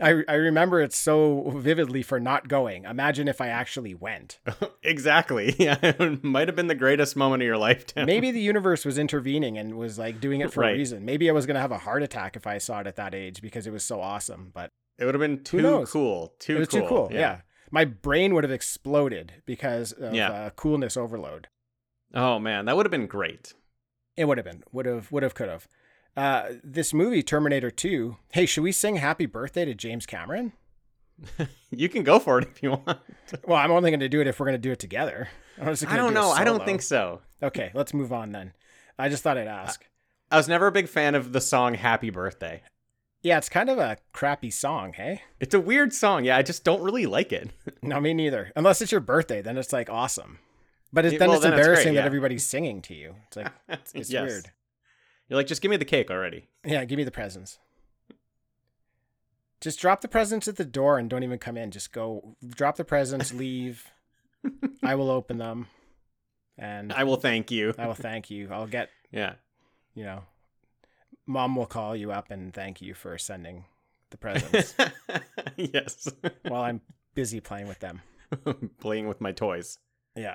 I 0.00 0.22
I 0.28 0.34
remember 0.34 0.80
it 0.80 0.92
so 0.92 1.50
vividly 1.56 2.02
for 2.02 2.18
not 2.20 2.48
going. 2.48 2.84
Imagine 2.84 3.28
if 3.28 3.40
I 3.40 3.48
actually 3.48 3.94
went. 3.94 4.38
exactly. 4.82 5.54
Yeah, 5.58 5.76
it 5.82 6.24
might 6.24 6.48
have 6.48 6.56
been 6.56 6.66
the 6.66 6.74
greatest 6.74 7.14
moment 7.16 7.42
of 7.42 7.46
your 7.46 7.56
life, 7.58 7.86
Tim. 7.86 8.06
Maybe 8.06 8.30
the 8.30 8.40
universe 8.40 8.84
was 8.84 8.98
intervening 8.98 9.58
and 9.58 9.76
was 9.76 9.98
like 9.98 10.20
doing 10.20 10.40
it 10.40 10.52
for 10.52 10.60
Right. 10.60 10.74
a 10.74 10.78
reason. 10.78 11.04
Maybe 11.04 11.28
I 11.30 11.32
was 11.32 11.46
going 11.46 11.54
to 11.54 11.60
have 11.60 11.72
a 11.72 11.78
heart 11.78 12.02
attack 12.02 12.36
if 12.36 12.46
I 12.46 12.58
saw 12.58 12.80
it 12.80 12.86
at 12.86 12.96
that 12.96 13.14
age 13.14 13.40
because 13.42 13.66
it 13.66 13.72
was 13.72 13.84
so 13.84 14.00
awesome, 14.00 14.50
but 14.52 14.70
it 14.98 15.04
would 15.04 15.14
have 15.14 15.20
been 15.20 15.42
too 15.44 15.84
cool. 15.88 16.34
Too 16.38 16.56
it 16.56 16.58
was 16.60 16.68
cool. 16.68 16.80
too 16.80 16.86
cool. 16.88 17.08
Yeah. 17.12 17.40
My 17.70 17.84
brain 17.84 18.34
would 18.34 18.44
have 18.44 18.50
exploded 18.52 19.32
because 19.46 19.92
of 19.92 20.14
Yeah. 20.14 20.30
uh, 20.30 20.50
coolness 20.50 20.96
overload. 20.96 21.48
Oh 22.14 22.38
man, 22.38 22.64
that 22.66 22.76
would 22.76 22.84
have 22.86 22.90
been 22.90 23.06
great. 23.06 23.54
It 24.16 24.26
would 24.26 24.36
have 24.38 24.44
been. 24.44 24.62
Would 24.72 24.84
have. 24.86 25.10
Would 25.12 25.22
have. 25.22 25.34
Could 25.34 25.48
have. 25.48 25.66
Uh, 26.16 26.50
this 26.62 26.92
movie, 26.92 27.22
Terminator 27.22 27.70
2. 27.70 28.16
Hey, 28.30 28.46
should 28.46 28.62
we 28.62 28.72
sing 28.72 28.96
Happy 28.96 29.26
Birthday 29.26 29.64
to 29.64 29.74
James 29.74 30.06
Cameron? 30.06 30.52
You 31.74 31.88
can 31.88 32.02
go 32.02 32.18
for 32.18 32.38
it 32.38 32.48
if 32.48 32.62
you 32.62 32.72
want. 32.72 32.98
Well, 33.46 33.56
I'm 33.56 33.70
only 33.70 33.90
going 33.90 34.00
to 34.00 34.08
do 34.08 34.20
it 34.20 34.26
if 34.26 34.38
we're 34.38 34.44
going 34.44 34.58
to 34.60 34.68
do 34.68 34.72
it 34.72 34.78
together. 34.78 35.28
I 35.58 35.64
don't 35.64 36.08
do 36.08 36.14
know. 36.14 36.30
I 36.30 36.44
don't 36.44 36.64
think 36.66 36.82
so. 36.82 37.22
Okay, 37.42 37.70
let's 37.72 37.94
move 37.94 38.12
on 38.12 38.32
then. 38.32 38.52
I 38.98 39.08
just 39.08 39.22
thought 39.22 39.38
I'd 39.38 39.46
ask. 39.46 39.86
I 40.30 40.36
was 40.36 40.48
never 40.48 40.66
a 40.66 40.72
big 40.72 40.86
fan 40.86 41.14
of 41.14 41.32
the 41.32 41.40
song 41.40 41.72
Happy 41.74 42.10
Birthday. 42.10 42.60
Yeah, 43.22 43.38
it's 43.38 43.48
kind 43.48 43.70
of 43.70 43.78
a 43.78 43.96
crappy 44.12 44.50
song, 44.50 44.92
hey? 44.92 45.22
It's 45.40 45.54
a 45.54 45.60
weird 45.60 45.94
song. 45.94 46.24
Yeah, 46.24 46.36
I 46.36 46.42
just 46.42 46.62
don't 46.62 46.82
really 46.82 47.06
like 47.06 47.32
it. 47.32 47.50
No, 47.82 47.98
me 48.00 48.12
neither. 48.12 48.52
Unless 48.54 48.82
it's 48.82 48.92
your 48.92 49.00
birthday, 49.00 49.40
then 49.40 49.56
it's 49.56 49.72
like 49.72 49.88
awesome. 49.88 50.38
But 50.92 51.06
it, 51.06 51.18
then 51.18 51.28
well, 51.28 51.36
it's 51.38 51.42
then 51.44 51.52
it's 51.54 51.56
great, 51.56 51.66
embarrassing 51.66 51.94
yeah. 51.94 52.00
that 52.02 52.06
everybody's 52.06 52.44
singing 52.44 52.82
to 52.82 52.94
you. 52.94 53.14
It's 53.28 53.36
like 53.38 53.52
it's, 53.68 53.92
it's 53.94 54.10
Yes. 54.10 54.28
weird. 54.28 54.50
You're 55.32 55.38
like, 55.38 55.46
just 55.46 55.62
give 55.62 55.70
me 55.70 55.78
the 55.78 55.86
cake 55.86 56.10
already. 56.10 56.50
Yeah, 56.62 56.84
give 56.84 56.98
me 56.98 57.04
the 57.04 57.10
presents. 57.10 57.58
Just 59.62 59.80
drop 59.80 60.02
the 60.02 60.08
presents 60.08 60.46
at 60.46 60.56
the 60.56 60.64
door 60.66 60.98
and 60.98 61.08
don't 61.08 61.22
even 61.22 61.38
come 61.38 61.56
in. 61.56 61.70
Just 61.70 61.90
go 61.90 62.36
drop 62.46 62.76
the 62.76 62.84
presents, 62.84 63.32
leave. 63.38 63.86
I 64.82 64.94
will 64.94 65.10
open 65.10 65.38
them 65.38 65.68
and 66.58 66.92
I 66.92 67.04
will 67.04 67.16
thank 67.16 67.50
you. 67.50 67.72
I 67.78 67.86
will 67.86 67.94
thank 67.94 68.30
you. 68.30 68.50
I'll 68.52 68.66
get, 68.66 68.90
Yeah. 69.10 69.36
you 69.94 70.04
know, 70.04 70.24
mom 71.24 71.56
will 71.56 71.64
call 71.64 71.96
you 71.96 72.12
up 72.12 72.30
and 72.30 72.52
thank 72.52 72.82
you 72.82 72.92
for 72.92 73.16
sending 73.16 73.64
the 74.10 74.18
presents 74.18 74.74
yes. 75.56 76.12
while 76.46 76.64
I'm 76.64 76.82
busy 77.14 77.40
playing 77.40 77.68
with 77.68 77.78
them. 77.78 78.02
Playing 78.80 79.08
with 79.08 79.22
my 79.22 79.32
toys. 79.32 79.78
Yeah. 80.14 80.34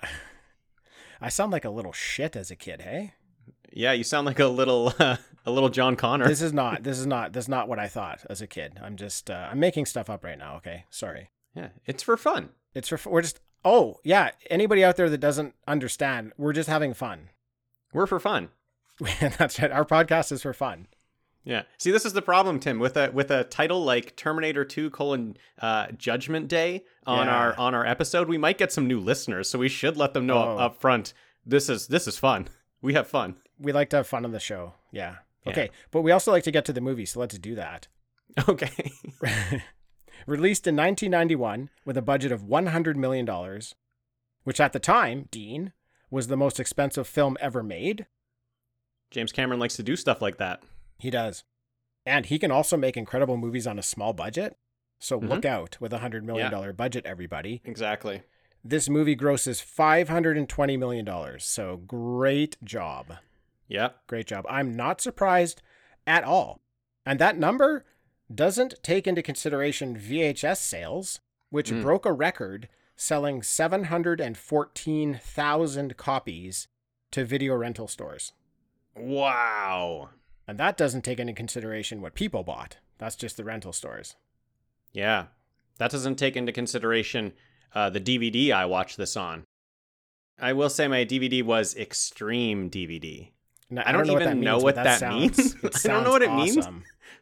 I 1.21 1.29
sound 1.29 1.51
like 1.51 1.65
a 1.65 1.69
little 1.69 1.93
shit 1.93 2.35
as 2.35 2.49
a 2.49 2.55
kid, 2.55 2.81
hey? 2.81 3.13
Yeah, 3.71 3.91
you 3.93 4.03
sound 4.03 4.25
like 4.25 4.39
a 4.39 4.47
little 4.47 4.93
uh, 4.99 5.17
a 5.45 5.51
little 5.51 5.69
John 5.69 5.95
Connor. 5.95 6.27
This 6.27 6.41
is 6.41 6.53
not. 6.53 6.83
This 6.83 6.99
is 6.99 7.05
not. 7.07 7.33
This 7.33 7.45
is 7.45 7.49
not 7.49 7.67
what 7.67 7.79
I 7.79 7.87
thought 7.87 8.21
as 8.29 8.41
a 8.41 8.47
kid. 8.47 8.79
I'm 8.81 8.95
just. 8.95 9.29
Uh, 9.29 9.47
I'm 9.51 9.59
making 9.59 9.85
stuff 9.85 10.09
up 10.09 10.23
right 10.23 10.37
now. 10.37 10.55
Okay, 10.57 10.85
sorry. 10.89 11.29
yeah, 11.55 11.69
it's 11.85 12.03
for 12.03 12.17
fun. 12.17 12.49
It's 12.73 12.87
for. 12.89 12.99
We're 13.09 13.21
just. 13.21 13.39
Oh 13.65 13.99
yeah. 14.03 14.31
Anybody 14.49 14.83
out 14.83 14.95
there 14.95 15.09
that 15.09 15.17
doesn't 15.19 15.53
understand, 15.67 16.31
we're 16.37 16.53
just 16.53 16.69
having 16.69 16.93
fun. 16.93 17.29
We're 17.93 18.07
for 18.07 18.19
fun. 18.19 18.49
That's 19.19 19.59
right. 19.59 19.71
Our 19.71 19.85
podcast 19.85 20.31
is 20.31 20.41
for 20.41 20.53
fun. 20.53 20.87
Yeah. 21.43 21.63
See, 21.77 21.91
this 21.91 22.05
is 22.05 22.13
the 22.13 22.21
problem, 22.21 22.59
Tim. 22.59 22.77
With 22.79 22.97
a 22.97 23.09
with 23.11 23.31
a 23.31 23.43
title 23.45 23.83
like 23.83 24.15
Terminator 24.15 24.63
Two: 24.65 24.89
colon 24.89 25.37
uh, 25.61 25.87
Judgment 25.97 26.47
Day 26.47 26.83
on 27.05 27.27
Yeah. 27.27 27.35
our 27.35 27.57
on 27.59 27.73
our 27.75 27.85
episode, 27.85 28.27
we 28.27 28.37
might 28.37 28.57
get 28.57 28.71
some 28.71 28.87
new 28.87 28.99
listeners. 28.99 29.49
So 29.49 29.59
we 29.59 29.69
should 29.69 29.97
let 29.97 30.13
them 30.13 30.25
know 30.27 30.37
Oh. 30.37 30.51
up, 30.57 30.59
up 30.59 30.81
front. 30.81 31.13
This 31.45 31.69
is 31.69 31.87
this 31.87 32.07
is 32.07 32.17
fun. 32.17 32.47
We 32.79 32.93
have 32.93 33.07
fun. 33.07 33.37
We 33.59 33.71
like 33.71 33.89
to 33.89 33.97
have 33.97 34.07
fun 34.07 34.25
on 34.25 34.31
the 34.31 34.39
show. 34.39 34.73
Yeah. 34.91 35.15
Yeah. 35.45 35.51
Okay. 35.51 35.69
But 35.91 36.01
we 36.01 36.11
also 36.11 36.31
like 36.31 36.43
to 36.43 36.51
get 36.51 36.65
to 36.65 36.73
the 36.73 36.81
movie, 36.81 37.05
so 37.05 37.19
let's 37.19 37.37
do 37.37 37.55
that. 37.55 37.87
Okay. 38.47 38.91
Released 40.27 40.67
in 40.67 40.75
1991 40.75 41.69
with 41.85 41.97
a 41.97 42.03
budget 42.03 42.31
of 42.31 42.43
$100 42.43 42.95
million, 42.95 43.27
which 44.43 44.59
at 44.59 44.73
the 44.73 44.79
time, 44.79 45.27
Dean, 45.31 45.73
was 46.11 46.27
the 46.27 46.37
most 46.37 46.59
expensive 46.59 47.07
film 47.07 47.35
ever 47.39 47.63
made. 47.63 48.05
James 49.09 49.31
Cameron 49.31 49.59
likes 49.59 49.75
to 49.77 49.83
do 49.83 49.95
stuff 49.95 50.21
like 50.21 50.37
that. 50.37 50.61
He 50.99 51.09
does. 51.09 51.45
And 52.05 52.25
he 52.27 52.37
can 52.37 52.51
also 52.51 52.77
make 52.77 52.95
incredible 52.95 53.37
movies 53.37 53.65
on 53.65 53.79
a 53.79 53.83
small 53.83 54.13
budget. 54.13 54.57
So 54.99 55.19
mm-hmm. 55.19 55.29
look 55.29 55.45
out 55.45 55.77
with 55.79 55.93
a 55.93 55.99
$100 55.99 56.23
million 56.23 56.75
budget, 56.75 57.05
everybody. 57.05 57.61
Exactly. 57.65 58.23
This 58.63 58.89
movie 58.89 59.15
grosses 59.15 59.61
$520 59.61 60.77
million. 60.77 61.39
So 61.39 61.77
great 61.77 62.57
job. 62.63 63.15
Yeah. 63.67 63.89
Great 64.07 64.27
job. 64.27 64.45
I'm 64.49 64.75
not 64.75 65.01
surprised 65.01 65.61
at 66.05 66.23
all. 66.23 66.61
And 67.05 67.19
that 67.19 67.37
number 67.37 67.85
doesn't 68.33 68.75
take 68.83 69.07
into 69.07 69.21
consideration 69.21 69.97
VHS 69.97 70.59
sales, 70.61 71.19
which 71.49 71.71
Mm. 71.71 71.81
broke 71.81 72.05
a 72.05 72.11
record 72.13 72.69
selling 72.95 73.41
714,000 74.75 75.97
copies 75.97 76.67
to 77.11 77.23
video 77.25 77.55
rental 77.55 77.87
stores. 77.87 78.33
Wow. 78.95 80.09
And 80.47 80.57
that 80.57 80.77
doesn't 80.77 81.03
take 81.03 81.19
into 81.19 81.33
consideration 81.33 82.01
what 82.01 82.15
people 82.15 82.43
bought. 82.43 82.77
That's 82.97 83.15
just 83.15 83.37
the 83.37 83.43
rental 83.43 83.73
stores. 83.73 84.15
Yeah. 84.91 85.27
That 85.77 85.91
doesn't 85.91 86.15
take 86.15 86.35
into 86.35 86.51
consideration 86.51 87.33
uh, 87.75 87.89
the 87.91 87.99
DVD 87.99 88.51
I 88.51 88.65
watched 88.65 88.97
this 88.97 89.15
on. 89.15 89.43
I 90.39 90.53
will 90.53 90.69
say 90.69 90.87
my 90.87 91.03
DVD 91.05 91.43
was 91.43 91.75
Extreme 91.75 92.69
DVD. 92.71 93.31
Now, 93.69 93.83
I 93.85 93.91
don't 93.91 94.07
know 94.07 94.19
even 94.19 94.39
know 94.39 94.59
what 94.59 94.75
that 94.75 94.99
sounds- 94.99 95.37
means. 95.37 95.55
it 95.63 95.85
I 95.85 95.89
don't 95.89 96.03
know 96.03 96.11
what 96.11 96.21
it 96.21 96.33
means. 96.33 96.67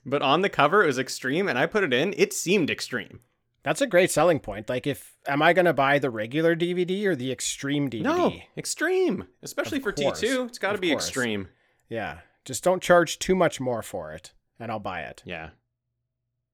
But 0.06 0.22
on 0.22 0.42
the 0.42 0.50
cover, 0.50 0.84
it 0.84 0.88
was 0.88 1.00
Extreme, 1.00 1.48
and 1.48 1.58
I 1.58 1.66
put 1.66 1.84
it 1.84 1.92
in. 1.94 2.14
It 2.16 2.34
seemed 2.34 2.70
extreme. 2.70 3.22
That's 3.64 3.82
a 3.82 3.88
great 3.88 4.12
selling 4.12 4.40
point. 4.40 4.70
Like, 4.70 4.86
if 4.86 5.16
am 5.28 5.42
I 5.42 5.54
going 5.54 5.66
to 5.66 5.74
buy 5.74 5.98
the 5.98 6.12
regular 6.12 6.56
DVD 6.56 7.06
or 7.06 7.16
the 7.16 7.32
extreme 7.32 7.90
DVD? 7.90 8.04
No, 8.04 8.34
extreme. 8.56 9.26
Especially 9.42 9.80
Of 9.80 9.84
for 9.86 9.92
course. 9.92 10.22
T2. 10.22 10.48
It's 10.50 10.60
got 10.60 10.74
to 10.74 10.78
be 10.78 10.92
course. 10.92 11.08
extreme. 11.08 11.48
Yeah, 11.90 12.20
just 12.46 12.64
don't 12.64 12.84
charge 12.84 13.18
too 13.18 13.34
much 13.34 13.60
more 13.60 13.82
for 13.82 14.12
it, 14.14 14.34
and 14.60 14.72
I'll 14.72 14.78
buy 14.78 15.02
it. 15.02 15.24
Yeah. 15.26 15.50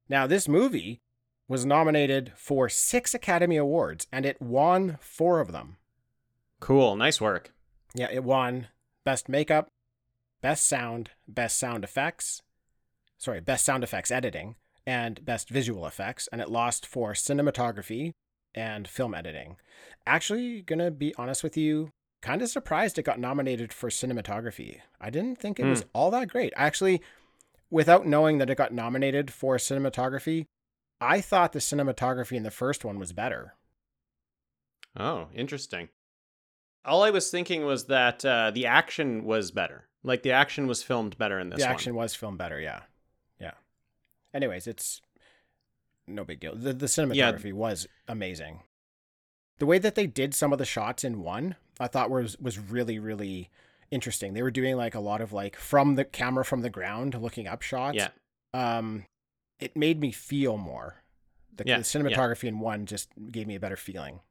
Now, 0.07 0.25
this 0.25 0.47
movie 0.47 1.01
was 1.49 1.65
nominated 1.65 2.31
for 2.37 2.69
six 2.69 3.13
Academy 3.13 3.57
Awards, 3.57 4.07
and 4.09 4.25
it 4.25 4.41
won 4.41 4.97
four 5.01 5.41
of 5.41 5.51
them. 5.51 5.75
Cool. 6.61 6.95
Nice 6.95 7.19
work. 7.19 7.53
Yeah, 7.93 8.07
it 8.09 8.23
won 8.23 8.67
Best 9.03 9.27
Makeup, 9.27 9.67
Best 10.41 10.67
Sound, 10.67 11.11
Best 11.27 11.57
Sound 11.57 11.83
Effects, 11.83 12.41
sorry, 13.17 13.39
Best 13.39 13.65
Sound 13.65 13.83
Effects 13.83 14.11
Editing, 14.11 14.55
and 14.85 15.23
Best 15.23 15.49
Visual 15.49 15.85
Effects, 15.85 16.27
and 16.31 16.41
it 16.41 16.49
lost 16.49 16.85
for 16.85 17.13
Cinematography 17.13 18.13
and 18.53 18.87
Film 18.87 19.13
Editing. 19.13 19.57
Actually, 20.05 20.61
gonna 20.61 20.91
be 20.91 21.13
honest 21.15 21.43
with 21.43 21.55
you, 21.55 21.91
kind 22.21 22.41
of 22.41 22.49
surprised 22.49 22.97
it 22.97 23.03
got 23.03 23.19
nominated 23.19 23.71
for 23.71 23.89
Cinematography. 23.89 24.79
I 24.99 25.09
didn't 25.09 25.37
think 25.37 25.59
it 25.59 25.65
was 25.65 25.85
all 25.93 26.11
that 26.11 26.29
great. 26.29 26.53
Actually, 26.55 27.01
without 27.69 28.05
knowing 28.05 28.39
that 28.39 28.49
it 28.49 28.57
got 28.57 28.73
nominated 28.73 29.31
for 29.31 29.57
Cinematography, 29.57 30.45
I 30.99 31.19
thought 31.19 31.53
the 31.53 31.59
cinematography 31.59 32.37
in 32.37 32.43
the 32.43 32.51
first 32.51 32.85
one 32.85 32.99
was 32.99 33.11
better. 33.11 33.55
Oh, 34.95 35.29
interesting. 35.33 35.89
All 36.85 37.03
I 37.03 37.09
was 37.09 37.31
thinking 37.31 37.65
was 37.65 37.85
that 37.85 38.23
uh, 38.23 38.51
the 38.51 38.67
action 38.67 39.23
was 39.23 39.49
better. 39.49 39.87
Like 40.03 40.23
the 40.23 40.31
action 40.31 40.67
was 40.67 40.81
filmed 40.83 41.17
better 41.17 41.39
in 41.39 41.49
this 41.49 41.59
the 41.59 41.65
one. 41.65 41.73
action 41.73 41.95
was 41.95 42.15
filmed 42.15 42.37
better, 42.37 42.59
yeah. 42.59 42.81
Yeah. 43.39 43.51
Anyways, 44.33 44.67
it's 44.67 45.01
no 46.07 46.23
big 46.23 46.39
deal. 46.39 46.55
The 46.55 46.73
the 46.73 46.87
cinematography 46.87 47.53
was 47.53 47.87
amazing. 48.07 48.61
The 49.59 49.65
way 49.65 49.77
that 49.77 49.95
they 49.95 50.07
did 50.07 50.33
some 50.33 50.51
of 50.51 50.59
the 50.59 50.65
shots 50.65 51.03
in 51.03 51.21
one, 51.21 51.55
I 51.79 51.87
thought 51.87 52.09
was 52.09 52.37
was 52.39 52.57
really 52.57 52.97
really 52.99 53.49
interesting. 53.91 54.33
They 54.33 54.41
were 54.41 54.51
doing 54.51 54.75
like 54.75 54.95
a 54.95 54.99
lot 54.99 55.21
of 55.21 55.33
like 55.33 55.55
from 55.55 55.95
the 55.95 56.05
camera 56.05 56.43
from 56.45 56.61
the 56.61 56.69
ground 56.69 57.13
looking 57.21 57.47
up 57.47 57.61
shots. 57.61 57.97
Yeah. 57.97 58.09
Um 58.53 59.05
it 59.59 59.77
made 59.77 59.99
me 59.99 60.11
feel 60.11 60.57
more. 60.57 61.03
The, 61.55 61.63
Yeah, 61.67 61.77
the 61.77 61.83
cinematography 61.83 62.45
in 62.47 62.59
one 62.59 62.87
just 62.87 63.09
gave 63.31 63.45
me 63.45 63.55
a 63.55 63.59
better 63.59 63.77
feeling. 63.77 64.21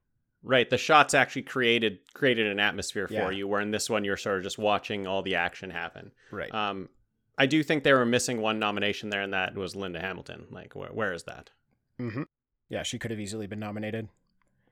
Right. 0.42 0.68
The 0.70 0.78
shots 0.78 1.12
actually 1.12 1.42
created 1.42 1.98
created 2.14 2.46
an 2.46 2.58
atmosphere 2.60 3.06
for 3.06 3.14
Yeah. 3.14 3.30
you, 3.30 3.46
where 3.48 3.60
in 3.60 3.70
this 3.72 3.90
one 3.90 4.04
you're 4.04 4.16
sort 4.16 4.38
of 4.38 4.42
just 4.42 4.58
watching 4.58 5.06
all 5.06 5.22
the 5.22 5.34
action 5.34 5.70
happen. 5.70 6.12
Right. 6.30 6.52
Um, 6.54 6.88
I 7.36 7.46
do 7.46 7.62
think 7.62 7.84
they 7.84 7.92
were 7.92 8.06
missing 8.06 8.40
one 8.40 8.58
nomination 8.58 9.10
there, 9.10 9.22
and 9.22 9.32
that 9.32 9.54
was 9.54 9.74
Linda 9.76 10.00
Hamilton. 10.00 10.46
Like, 10.50 10.74
where, 10.74 10.88
where 10.90 11.12
is 11.12 11.22
that? 11.24 11.50
Mm-hmm. 11.98 12.22
Yeah, 12.68 12.82
she 12.82 12.98
could 12.98 13.10
have 13.10 13.20
easily 13.20 13.46
been 13.46 13.58
nominated. 13.60 14.08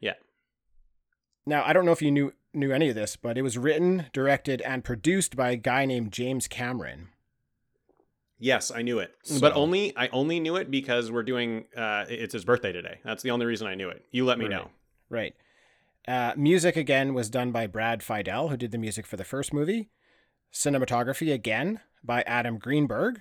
Yeah. 0.00 0.14
Now, 1.46 1.64
I 1.64 1.72
don't 1.72 1.84
know 1.84 1.92
if 1.92 2.02
you 2.02 2.10
knew 2.10 2.32
knew 2.54 2.72
any 2.72 2.88
of 2.88 2.94
this, 2.94 3.16
but 3.16 3.36
it 3.36 3.42
was 3.42 3.58
written, 3.58 4.06
directed, 4.12 4.62
and 4.62 4.82
produced 4.84 5.36
by 5.36 5.50
a 5.50 5.56
guy 5.56 5.84
named 5.84 6.12
James 6.12 6.48
Cameron. 6.48 7.08
Yes, 8.38 8.70
I 8.70 8.82
knew 8.82 9.00
it, 9.00 9.14
So- 9.22 9.40
but 9.40 9.52
only 9.54 9.94
I 9.96 10.08
only 10.08 10.38
knew 10.40 10.56
it 10.56 10.70
because 10.70 11.10
we're 11.10 11.22
doing. 11.24 11.66
Uh, 11.76 12.04
it's 12.08 12.32
his 12.32 12.44
birthday 12.44 12.72
today. 12.72 13.00
That's 13.04 13.22
the 13.22 13.30
only 13.32 13.46
reason 13.46 13.66
I 13.66 13.74
knew 13.74 13.88
it. 13.88 14.04
You 14.10 14.24
let 14.24 14.38
me 14.38 14.44
Right. 14.46 14.50
know. 14.52 14.70
Right. 15.10 15.34
Uh, 16.08 16.32
music 16.38 16.74
again 16.74 17.12
was 17.12 17.28
done 17.28 17.52
by 17.52 17.66
Brad 17.66 18.00
Fiedel, 18.00 18.48
who 18.48 18.56
did 18.56 18.70
the 18.70 18.78
music 18.78 19.04
for 19.04 19.18
the 19.18 19.24
first 19.24 19.52
movie. 19.52 19.90
Cinematography 20.50 21.30
again 21.34 21.80
by 22.02 22.22
Adam 22.22 22.56
Greenberg, 22.56 23.20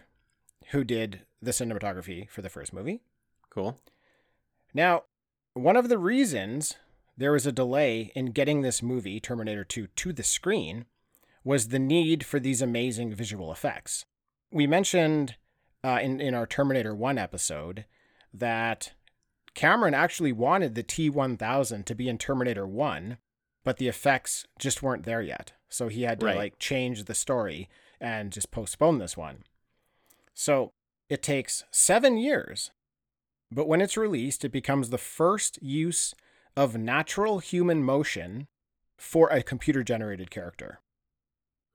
who 0.67 0.85
did 0.85 1.23
the 1.41 1.51
cinematography 1.51 2.29
for 2.29 2.41
the 2.41 2.49
first 2.49 2.71
movie. 2.71 3.01
Cool. 3.49 3.77
Now, 4.73 5.03
one 5.53 5.75
of 5.75 5.89
the 5.89 5.97
reasons 5.97 6.77
there 7.17 7.33
was 7.33 7.45
a 7.45 7.51
delay 7.51 8.13
in 8.15 8.27
getting 8.27 8.61
this 8.61 8.81
movie, 8.81 9.19
Terminator 9.19 9.65
2, 9.65 9.87
to 9.87 10.13
the 10.13 10.23
screen 10.23 10.85
was 11.43 11.67
the 11.67 11.79
need 11.79 12.25
for 12.25 12.39
these 12.39 12.61
amazing 12.61 13.13
visual 13.13 13.51
effects. 13.51 14.05
We 14.49 14.65
mentioned 14.65 15.35
uh, 15.83 15.99
in, 16.01 16.21
in 16.21 16.33
our 16.33 16.47
Terminator 16.47 16.95
1 16.95 17.17
episode 17.17 17.83
that 18.33 18.93
Cameron 19.57 19.93
actually 19.93 20.31
wanted 20.31 20.75
the 20.75 20.83
T 20.83 21.09
1000 21.09 21.85
to 21.85 21.95
be 21.95 22.07
in 22.07 22.17
Terminator 22.17 22.65
1, 22.65 23.17
but 23.65 23.77
the 23.77 23.87
effects 23.89 24.45
just 24.57 24.81
weren't 24.81 25.03
there 25.03 25.21
yet. 25.21 25.51
So 25.67 25.89
he 25.89 26.03
had 26.03 26.21
to 26.21 26.27
Right. 26.27 26.37
like 26.37 26.59
change 26.59 27.03
the 27.03 27.15
story 27.15 27.67
and 27.99 28.31
just 28.31 28.51
postpone 28.51 28.99
this 28.99 29.17
one. 29.17 29.43
So 30.33 30.71
it 31.09 31.21
takes 31.21 31.65
seven 31.71 32.17
years 32.17 32.71
but 33.51 33.67
when 33.67 33.81
it's 33.81 33.97
released, 33.97 34.43
it 34.43 34.51
becomes 34.51 34.89
the 34.89 34.97
first 34.97 35.61
use 35.61 36.13
of 36.55 36.75
natural 36.77 37.39
human 37.39 37.83
motion 37.83 38.47
for 38.97 39.29
a 39.29 39.41
computer 39.43 39.83
generated 39.83 40.29
character. 40.29 40.81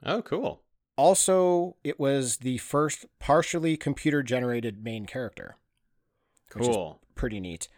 Oh, 0.02 0.22
cool. 0.22 0.62
Also, 0.96 1.76
it 1.82 1.98
was 1.98 2.38
the 2.38 2.58
first 2.58 3.06
partially 3.18 3.76
computer 3.76 4.22
generated 4.22 4.84
main 4.84 5.06
character. 5.06 5.56
Cool. 6.52 7.00
pretty 7.14 7.40
neat. 7.40 7.68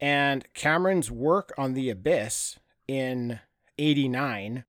And 0.00 0.46
Cameron's 0.54 1.10
work 1.10 1.52
on 1.56 1.74
The 1.74 1.90
Abyss 1.90 2.58
in 2.88 3.40
89 3.78 4.64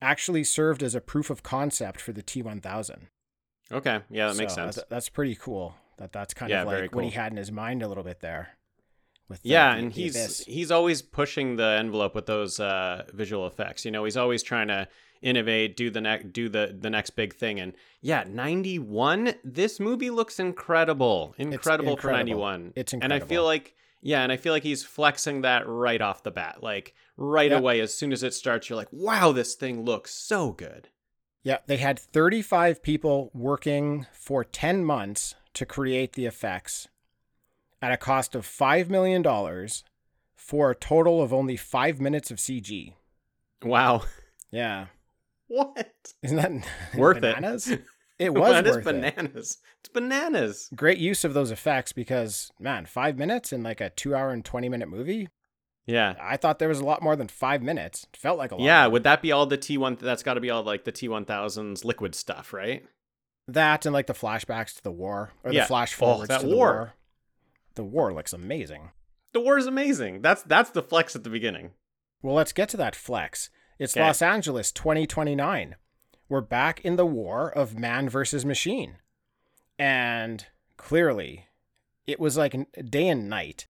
actually 0.00 0.44
served 0.44 0.82
as 0.82 0.94
a 0.94 1.00
proof 1.00 1.30
of 1.30 1.42
concept 1.42 2.00
for 2.00 2.12
the 2.12 2.22
T1000. 2.22 3.08
Okay. 3.72 4.00
Yeah, 4.10 4.28
that 4.28 4.36
makes 4.36 4.54
sense. 4.54 4.76
That's, 4.76 4.88
that's 4.88 5.08
pretty 5.08 5.34
cool. 5.34 5.74
That 5.98 6.12
that's 6.12 6.32
kind 6.32 6.50
Yeah, 6.50 6.62
of 6.62 6.68
like 6.68 6.94
what 6.94 7.04
he 7.04 7.10
had 7.10 7.32
in 7.32 7.38
his 7.38 7.50
mind 7.50 7.82
a 7.82 7.88
little 7.88 8.04
bit 8.04 8.20
there. 8.20 8.50
With 9.28 9.42
the- 9.42 9.48
yeah, 9.50 9.72
the- 9.74 9.78
and 9.80 9.92
the 9.92 10.00
he's 10.02 10.14
Abyss. 10.16 10.44
he's 10.46 10.70
always 10.70 11.02
pushing 11.02 11.56
the 11.56 11.76
envelope 11.78 12.14
with 12.14 12.26
those 12.26 12.60
uh, 12.60 13.04
visual 13.12 13.46
effects. 13.46 13.84
You 13.84 13.90
know, 13.90 14.04
he's 14.04 14.16
always 14.16 14.42
trying 14.42 14.68
to 14.68 14.86
innovate, 15.22 15.76
do 15.76 15.90
the 15.90 16.00
next 16.00 16.32
do 16.32 16.48
the 16.48 16.76
the 16.78 16.90
next 16.90 17.10
big 17.10 17.34
thing. 17.34 17.60
And 17.60 17.72
yeah, 18.00 18.24
ninety 18.26 18.78
one. 18.78 19.34
This 19.44 19.78
movie 19.80 20.10
looks 20.10 20.38
incredible, 20.40 21.34
incredible, 21.38 21.96
for 21.96 22.10
ninety 22.12 22.32
incredible. 22.32 22.72
It's 22.76 22.92
and 22.92 23.12
I 23.12 23.20
feel 23.20 23.44
like 23.44 23.74
yeah, 24.00 24.22
and 24.22 24.30
I 24.30 24.36
feel 24.36 24.52
like 24.52 24.62
he's 24.62 24.84
flexing 24.84 25.42
that 25.42 25.66
right 25.66 26.00
off 26.00 26.22
the 26.22 26.30
bat. 26.30 26.62
Like 26.62 26.94
right 27.16 27.50
Yeah. 27.50 27.58
away, 27.58 27.80
as 27.80 27.94
soon 27.94 28.12
as 28.12 28.22
it 28.22 28.32
starts, 28.34 28.68
you're 28.68 28.76
like, 28.76 28.92
wow, 28.92 29.32
this 29.32 29.54
thing 29.54 29.84
looks 29.84 30.12
so 30.14 30.52
good. 30.52 30.88
Yeah, 31.42 31.58
they 31.66 31.78
had 31.78 31.98
35 31.98 32.82
people 32.82 33.30
working 33.32 34.06
for 34.12 34.44
10 34.44 34.84
months 34.84 35.34
to 35.54 35.64
create 35.64 36.12
the 36.12 36.26
effects 36.26 36.88
at 37.80 37.90
a 37.92 37.96
cost 37.96 38.34
of 38.34 38.44
$5 38.46 38.88
million 38.88 39.22
for 40.36 40.70
a 40.70 40.74
total 40.74 41.22
of 41.22 41.32
only 41.32 41.56
five 41.56 42.00
minutes 42.00 42.30
of 42.30 42.38
CG. 42.38 42.92
Wow. 43.62 44.02
Yeah. 44.50 44.86
What? 45.56 46.12
Isn't 46.22 46.36
that 46.36 46.68
Worth 46.96 47.20
bananas? 47.20 47.68
it. 47.68 47.84
It 48.18 48.34
was 48.34 48.50
That 48.52 48.66
is 48.66 48.76
worth 48.76 48.86
it. 48.86 48.92
bananas. 49.14 49.58
It's 49.80 49.88
bananas. 49.88 50.68
Great 50.74 50.98
use 50.98 51.24
of 51.24 51.34
those 51.34 51.50
effects 51.50 51.92
because, 51.92 52.50
man, 52.60 52.84
five 52.86 53.16
minutes 53.16 53.52
in 53.52 53.62
like 53.62 53.80
a 53.80 53.90
two 53.90 54.14
hour 54.14 54.30
and 54.30 54.44
20 54.44 54.68
minute 54.68 54.88
movie. 54.88 55.28
Yeah. 55.86 56.16
I 56.20 56.36
thought 56.36 56.58
there 56.58 56.68
was 56.68 56.80
a 56.80 56.84
lot 56.84 57.00
more 57.02 57.16
than 57.16 57.28
five 57.28 57.62
minutes. 57.62 58.06
It 58.12 58.16
felt 58.18 58.36
like 58.36 58.50
a 58.50 58.56
lot. 58.56 58.64
Yeah, 58.64 58.82
more. 58.82 58.90
would 58.92 59.04
that 59.04 59.22
be 59.22 59.32
all 59.32 59.46
the 59.46 59.56
T1 59.56 59.98
that's 60.00 60.22
got 60.22 60.34
to 60.34 60.40
be 60.40 60.50
all 60.50 60.62
like 60.62 60.84
the 60.84 60.92
T1000's 60.92 61.84
liquid 61.84 62.14
stuff, 62.14 62.52
right? 62.52 62.84
that 63.50 63.86
and 63.86 63.94
like 63.94 64.06
the 64.06 64.12
flashbacks 64.12 64.74
to 64.76 64.82
the 64.82 64.92
war 64.92 65.32
or 65.42 65.50
Yeah. 65.50 65.62
the 65.62 65.66
flash 65.68 65.94
Oh, 65.94 66.00
forwards 66.00 66.28
that 66.28 66.42
to 66.42 66.46
the 66.46 66.54
war. 66.54 66.66
war. 66.72 66.94
The 67.76 67.84
war 67.84 68.12
looks 68.12 68.34
amazing. 68.34 68.90
The 69.32 69.40
war 69.40 69.56
is 69.56 69.64
amazing. 69.66 70.20
That's 70.20 70.42
that's 70.42 70.68
the 70.70 70.82
flex 70.82 71.16
at 71.16 71.24
the 71.24 71.30
beginning. 71.30 71.70
Well, 72.20 72.34
let's 72.34 72.52
get 72.52 72.68
to 72.70 72.76
that 72.76 72.94
flex. 72.94 73.48
It's 73.78 73.96
Okay. 73.96 74.04
Los 74.04 74.22
Angeles 74.22 74.72
2029. 74.72 75.76
We're 76.28 76.40
back 76.40 76.80
in 76.80 76.96
the 76.96 77.06
war 77.06 77.50
of 77.50 77.78
man 77.78 78.08
versus 78.08 78.44
machine. 78.44 78.96
And 79.78 80.46
clearly, 80.76 81.46
it 82.06 82.18
was 82.20 82.36
like 82.36 82.54
day 82.90 83.08
and 83.08 83.28
night 83.28 83.66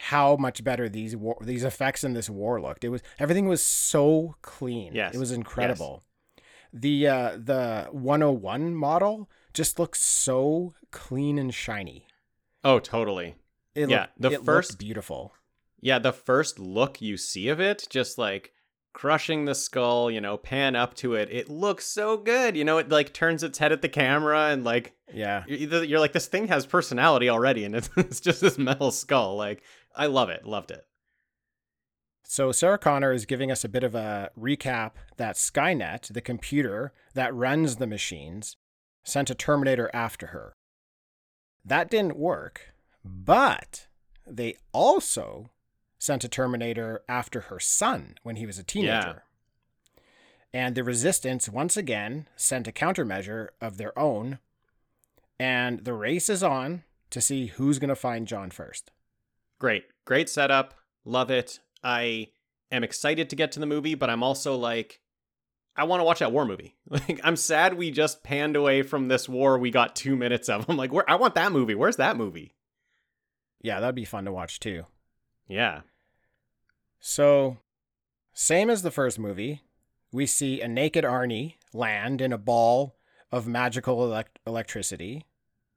how 0.00 0.36
much 0.36 0.62
better 0.62 0.88
these 0.88 1.16
war, 1.16 1.36
these 1.40 1.64
effects 1.64 2.04
in 2.04 2.12
this 2.12 2.28
war 2.30 2.60
looked. 2.60 2.84
It 2.84 2.88
was 2.88 3.02
everything 3.18 3.48
was 3.48 3.62
so 3.62 4.36
clean. 4.42 4.94
Yes. 4.94 5.14
It 5.14 5.18
was 5.18 5.32
incredible. 5.32 6.04
Yes. 6.36 6.44
The 6.72 7.08
uh 7.08 7.30
the 7.38 7.88
101 7.92 8.74
model 8.74 9.30
just 9.54 9.78
looks 9.78 10.02
so 10.02 10.74
clean 10.90 11.38
and 11.38 11.52
shiny. 11.54 12.06
Oh, 12.62 12.78
totally. 12.80 13.36
It 13.74 13.88
Yeah, 13.88 14.06
looked, 14.18 14.38
the 14.38 14.44
first- 14.44 14.78
beautiful. 14.78 15.34
Yeah, 15.80 15.98
the 16.00 16.12
first 16.12 16.58
look 16.58 17.00
you 17.00 17.16
see 17.16 17.48
of 17.48 17.60
it, 17.60 17.86
just 17.88 18.18
like 18.18 18.52
crushing 18.98 19.44
the 19.44 19.54
skull, 19.54 20.10
you 20.10 20.20
know, 20.20 20.36
pan 20.36 20.74
up 20.74 20.92
to 20.92 21.14
it. 21.14 21.28
It 21.30 21.48
looks 21.48 21.86
so 21.86 22.16
good. 22.16 22.56
You 22.56 22.64
know, 22.64 22.78
it 22.78 22.88
like 22.88 23.12
turns 23.12 23.44
its 23.44 23.58
head 23.58 23.70
at 23.70 23.80
the 23.80 23.88
camera 23.88 24.48
and 24.48 24.64
like 24.64 24.96
Yeah. 25.14 25.44
you're, 25.46 25.84
you're 25.84 26.00
like 26.00 26.12
this 26.12 26.26
thing 26.26 26.48
has 26.48 26.66
personality 26.66 27.28
already 27.28 27.62
and 27.64 27.76
it's, 27.76 27.88
it's 27.96 28.18
just 28.18 28.40
this 28.40 28.58
metal 28.58 28.90
skull. 28.90 29.36
Like 29.36 29.62
I 29.94 30.06
love 30.06 30.30
it. 30.30 30.44
Loved 30.44 30.72
it. 30.72 30.84
So 32.24 32.50
Sarah 32.50 32.76
Connor 32.76 33.12
is 33.12 33.24
giving 33.24 33.52
us 33.52 33.62
a 33.62 33.68
bit 33.68 33.84
of 33.84 33.94
a 33.94 34.30
recap 34.36 34.94
that 35.16 35.36
Skynet, 35.36 36.12
the 36.12 36.20
computer 36.20 36.92
that 37.14 37.32
runs 37.32 37.76
the 37.76 37.86
machines, 37.86 38.56
sent 39.04 39.30
a 39.30 39.34
Terminator 39.36 39.88
after 39.94 40.26
her. 40.28 40.54
That 41.64 41.88
didn't 41.88 42.16
work, 42.16 42.74
but 43.04 43.86
they 44.26 44.56
also 44.72 45.50
sent 45.98 46.24
a 46.24 46.28
Terminator 46.28 47.02
after 47.08 47.42
her 47.42 47.58
son 47.60 48.16
when 48.22 48.36
he 48.36 48.46
was 48.46 48.58
a 48.58 48.64
teenager. 48.64 49.24
And 50.52 50.74
the 50.74 50.84
Resistance 50.84 51.48
once 51.48 51.76
again 51.76 52.28
sent 52.36 52.68
a 52.68 52.72
countermeasure 52.72 53.48
of 53.60 53.76
their 53.76 53.96
own, 53.98 54.38
and 55.38 55.84
the 55.84 55.92
race 55.92 56.28
is 56.28 56.42
on 56.42 56.84
to 57.10 57.20
see 57.20 57.46
who's 57.46 57.78
going 57.78 57.88
to 57.88 57.96
find 57.96 58.26
John 58.26 58.50
first. 58.50 58.90
Great. 59.58 59.84
Great 60.04 60.28
setup. 60.28 60.74
Love 61.04 61.30
it. 61.30 61.60
I 61.82 62.28
am 62.70 62.84
excited 62.84 63.30
to 63.30 63.36
get 63.36 63.52
to 63.52 63.60
the 63.60 63.66
movie, 63.66 63.94
but 63.94 64.10
I'm 64.10 64.22
also 64.22 64.56
like 64.56 65.00
I 65.76 65.84
want 65.84 66.00
to 66.00 66.04
watch 66.04 66.18
that 66.18 66.32
war 66.32 66.44
movie. 66.44 66.76
Like 66.90 67.20
I'm 67.22 67.36
sad 67.36 67.74
we 67.74 67.90
just 67.90 68.24
panned 68.24 68.56
away 68.56 68.82
from 68.82 69.08
this 69.08 69.28
war 69.28 69.58
we 69.58 69.70
got 69.70 69.94
2 69.94 70.16
minutes 70.16 70.48
of. 70.48 70.64
I'm 70.68 70.76
like, 70.76 70.92
where 70.92 71.08
I 71.08 71.16
want 71.16 71.34
that 71.34 71.52
movie. 71.52 71.74
Where's 71.74 71.96
that 71.96 72.16
movie? 72.16 72.54
Yeah, 73.60 73.80
that'd 73.80 73.94
be 73.94 74.04
fun 74.04 74.24
to 74.24 74.32
watch 74.32 74.60
too. 74.60 74.84
Yeah. 75.48 75.80
So, 77.00 77.58
same 78.32 78.70
as 78.70 78.82
the 78.82 78.90
first 78.90 79.18
movie, 79.18 79.62
we 80.12 80.26
see 80.26 80.60
a 80.60 80.68
naked 80.68 81.04
Arnie 81.04 81.54
land 81.72 82.20
in 82.20 82.32
a 82.32 82.38
ball 82.38 82.96
of 83.30 83.46
magical 83.46 84.04
elect- 84.04 84.38
electricity, 84.46 85.26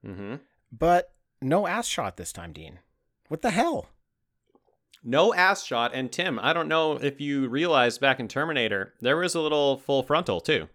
Mhm. 0.04 0.40
but 0.70 1.14
no 1.40 1.66
ass 1.66 1.86
shot 1.86 2.16
this 2.16 2.32
time, 2.32 2.52
Dean. 2.52 2.80
What 3.28 3.42
the 3.42 3.50
hell? 3.50 3.88
No 5.04 5.34
ass 5.34 5.64
shot 5.64 5.92
and 5.94 6.12
Tim, 6.12 6.38
I 6.38 6.52
don't 6.52 6.68
know 6.68 6.92
if 6.96 7.20
you 7.20 7.48
realized 7.48 8.00
back 8.00 8.20
in 8.20 8.28
Terminator, 8.28 8.94
there 9.00 9.16
was 9.16 9.34
a 9.34 9.40
little 9.40 9.78
full 9.78 10.02
frontal 10.02 10.40
too. 10.40 10.68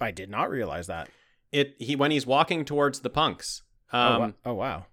I 0.00 0.10
did 0.10 0.28
not 0.30 0.50
realize 0.50 0.88
that. 0.88 1.08
It 1.52 1.76
he 1.78 1.96
when 1.96 2.10
he's 2.10 2.26
walking 2.26 2.64
towards 2.64 3.00
the 3.00 3.10
punks. 3.10 3.62
oh, 3.92 3.98
Um 3.98 4.20
wa- 4.20 4.32
oh, 4.50 4.54
wow. 4.54 4.86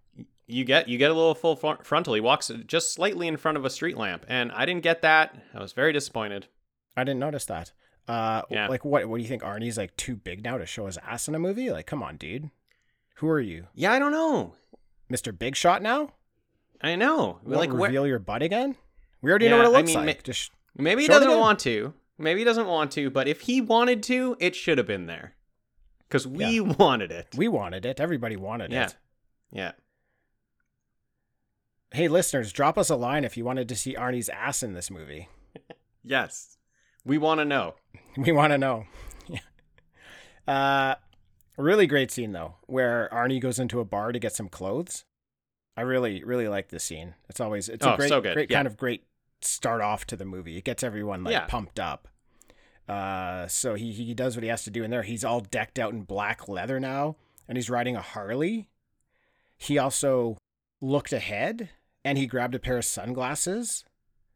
You 0.50 0.64
get 0.66 0.88
you 0.90 0.98
get 0.98 1.12
a 1.12 1.14
little 1.14 1.36
full 1.36 1.56
frontal. 1.56 2.14
He 2.14 2.22
walks 2.22 2.52
just 2.66 2.94
slightly 2.94 3.28
in 3.28 3.38
front 3.38 3.58
of 3.58 3.66
a 3.66 3.70
street 3.70 3.98
lamp 3.98 4.26
and 4.28 4.52
I 4.52 4.66
didn't 4.66 4.84
get 4.84 5.02
that. 5.04 5.36
I 5.54 5.60
was 5.60 5.74
very 5.74 5.94
disappointed. 5.94 6.48
I 6.98 7.04
didn't 7.04 7.20
notice 7.20 7.46
that. 7.46 7.72
Uh, 8.08 8.42
Yeah. 8.50 8.68
Like, 8.68 8.84
what, 8.84 9.06
what 9.06 9.18
do 9.18 9.24
you 9.24 9.30
think? 9.30 9.44
Arnie's 9.44 9.78
like 9.78 9.96
too 9.96 10.16
big 10.16 10.44
now 10.44 10.58
to 10.58 10.66
show 10.66 10.88
his 10.88 10.98
ass 10.98 11.28
in 11.28 11.36
a 11.36 11.40
movie? 11.40 11.70
Like, 11.72 11.86
come 11.86 12.02
on, 12.04 12.18
dude. 12.18 12.50
Who 13.18 13.28
are 13.30 13.40
you? 13.40 13.68
Yeah, 13.76 13.92
I 13.94 14.00
don't 14.00 14.12
know. 14.12 14.54
Mr. 15.12 15.38
Big 15.38 15.56
Shot 15.56 15.82
now? 15.82 16.14
I 16.82 16.96
know. 16.96 17.40
Won't 17.44 17.48
like 17.48 17.72
where, 17.72 17.90
reveal 17.90 18.08
your 18.08 18.20
butt 18.20 18.42
again? 18.42 18.76
We 19.22 19.30
already 19.30 19.50
know 19.50 19.58
what 19.58 19.66
it 19.66 19.70
I 19.70 19.72
looks 19.72 19.88
mean, 19.88 20.06
like. 20.06 20.18
ma- 20.18 20.22
Just 20.24 20.52
maybe 20.78 21.02
he 21.04 21.08
doesn't 21.08 21.38
want 21.38 21.60
to. 21.60 21.94
Maybe 22.18 22.40
he 22.40 22.46
doesn't 22.46 22.68
want 22.68 22.92
to, 22.94 23.10
but 23.10 23.28
if 23.28 23.42
he 23.42 23.62
wanted 23.62 24.02
to, 24.04 24.36
it 24.40 24.56
should 24.56 24.78
have 24.78 24.88
been 24.88 25.06
there. 25.06 25.36
Cuz 26.10 26.26
we 26.26 26.46
Yeah. 26.60 26.62
wanted 26.80 27.12
it. 27.12 27.28
we 27.36 27.48
wanted 27.48 27.86
it. 27.86 28.00
Everybody 28.00 28.36
wanted 28.36 28.72
it. 28.72 28.76
Yeah. 28.76 28.86
it. 28.86 28.96
yeah. 29.52 29.72
Hey, 31.92 32.08
listeners, 32.08 32.52
drop 32.52 32.78
us 32.78 32.90
a 32.90 32.96
line 32.96 33.26
if 33.26 33.36
you 33.36 33.44
wanted 33.44 33.68
to 33.70 33.76
see 33.76 33.96
Arnie's 33.96 34.30
ass 34.30 34.64
in 34.64 34.74
this 34.74 34.92
movie. 34.92 35.28
Yes. 36.02 36.58
We 37.04 37.18
want 37.18 37.40
to 37.40 37.46
know. 37.46 37.76
We 38.18 38.32
want 38.32 38.52
to 38.52 38.58
know. 38.58 38.86
uh, 40.48 40.96
really 41.58 41.88
great 41.88 42.10
scene 42.10 42.32
though, 42.32 42.56
where 42.68 43.10
Arnie 43.12 43.42
goes 43.42 43.60
into 43.60 43.80
a 43.82 43.86
bar 43.86 44.12
to 44.14 44.18
get 44.20 44.34
some 44.34 44.48
clothes. 44.50 45.04
I 45.76 45.82
really, 45.82 46.24
really 46.24 46.48
like 46.48 46.70
this 46.70 46.86
scene. 46.86 47.16
It's 47.30 47.40
always 47.42 47.68
it's 47.70 47.86
Oh, 47.86 47.94
a 47.94 47.98
great, 47.98 48.10
so 48.10 48.22
great 48.22 48.50
Yeah. 48.50 48.58
kind 48.58 48.68
of 48.68 48.78
great 48.78 49.04
start 49.42 49.82
off 49.82 50.06
to 50.08 50.16
the 50.16 50.26
movie. 50.26 50.58
It 50.58 50.64
gets 50.64 50.84
everyone 50.84 51.24
like 51.26 51.34
Yeah. 51.34 51.46
pumped 51.46 51.80
up. 51.80 52.08
Uh, 52.88 53.48
so 53.48 53.76
he 53.76 53.92
he 53.92 54.14
does 54.14 54.36
what 54.36 54.44
he 54.44 54.50
has 54.50 54.64
to 54.64 54.72
do 54.72 54.84
in 54.84 54.90
there. 54.90 55.04
He's 55.04 55.26
all 55.26 55.42
decked 55.42 55.78
out 55.78 55.92
in 55.94 56.04
black 56.04 56.48
leather 56.48 56.80
now, 56.80 57.18
and 57.48 57.58
he's 57.58 57.70
riding 57.70 57.96
a 57.98 58.02
Harley. 58.02 58.70
He 59.58 59.78
also 59.78 60.38
looked 60.82 61.12
ahead 61.14 61.70
and 62.04 62.18
he 62.18 62.28
grabbed 62.28 62.56
a 62.56 62.60
pair 62.60 62.78
of 62.78 62.86
sunglasses. 62.86 63.84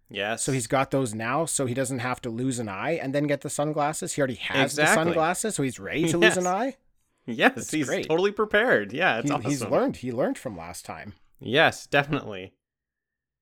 Yes. 0.09 0.43
So 0.43 0.51
he's 0.51 0.67
got 0.67 0.91
those 0.91 1.13
now, 1.15 1.45
so 1.45 1.65
he 1.65 1.73
doesn't 1.73 1.99
have 1.99 2.21
to 2.21 2.29
lose 2.29 2.59
an 2.59 2.69
eye 2.69 2.99
and 3.01 3.15
then 3.15 3.25
get 3.25 3.41
the 3.41 3.49
sunglasses. 3.49 4.13
He 4.13 4.21
already 4.21 4.35
has 4.35 4.75
the 4.75 4.85
sunglasses, 4.85 5.55
so 5.55 5.63
he's 5.63 5.79
ready 5.79 6.07
to 6.09 6.17
lose 6.19 6.37
an 6.37 6.45
eye. 6.47 6.75
Yes, 7.25 7.53
That's 7.55 7.71
he's 7.71 7.87
great. 7.87 8.07
totally 8.07 8.31
prepared. 8.31 8.91
Yeah, 8.93 9.19
it's 9.19 9.29
He- 9.29 9.33
awesome. 9.33 9.49
He's 9.49 9.63
learned. 9.63 9.97
He 9.97 10.11
learned 10.11 10.37
from 10.37 10.57
last 10.57 10.85
time. 10.85 11.13
Yes, 11.39 11.87
definitely. 11.87 12.53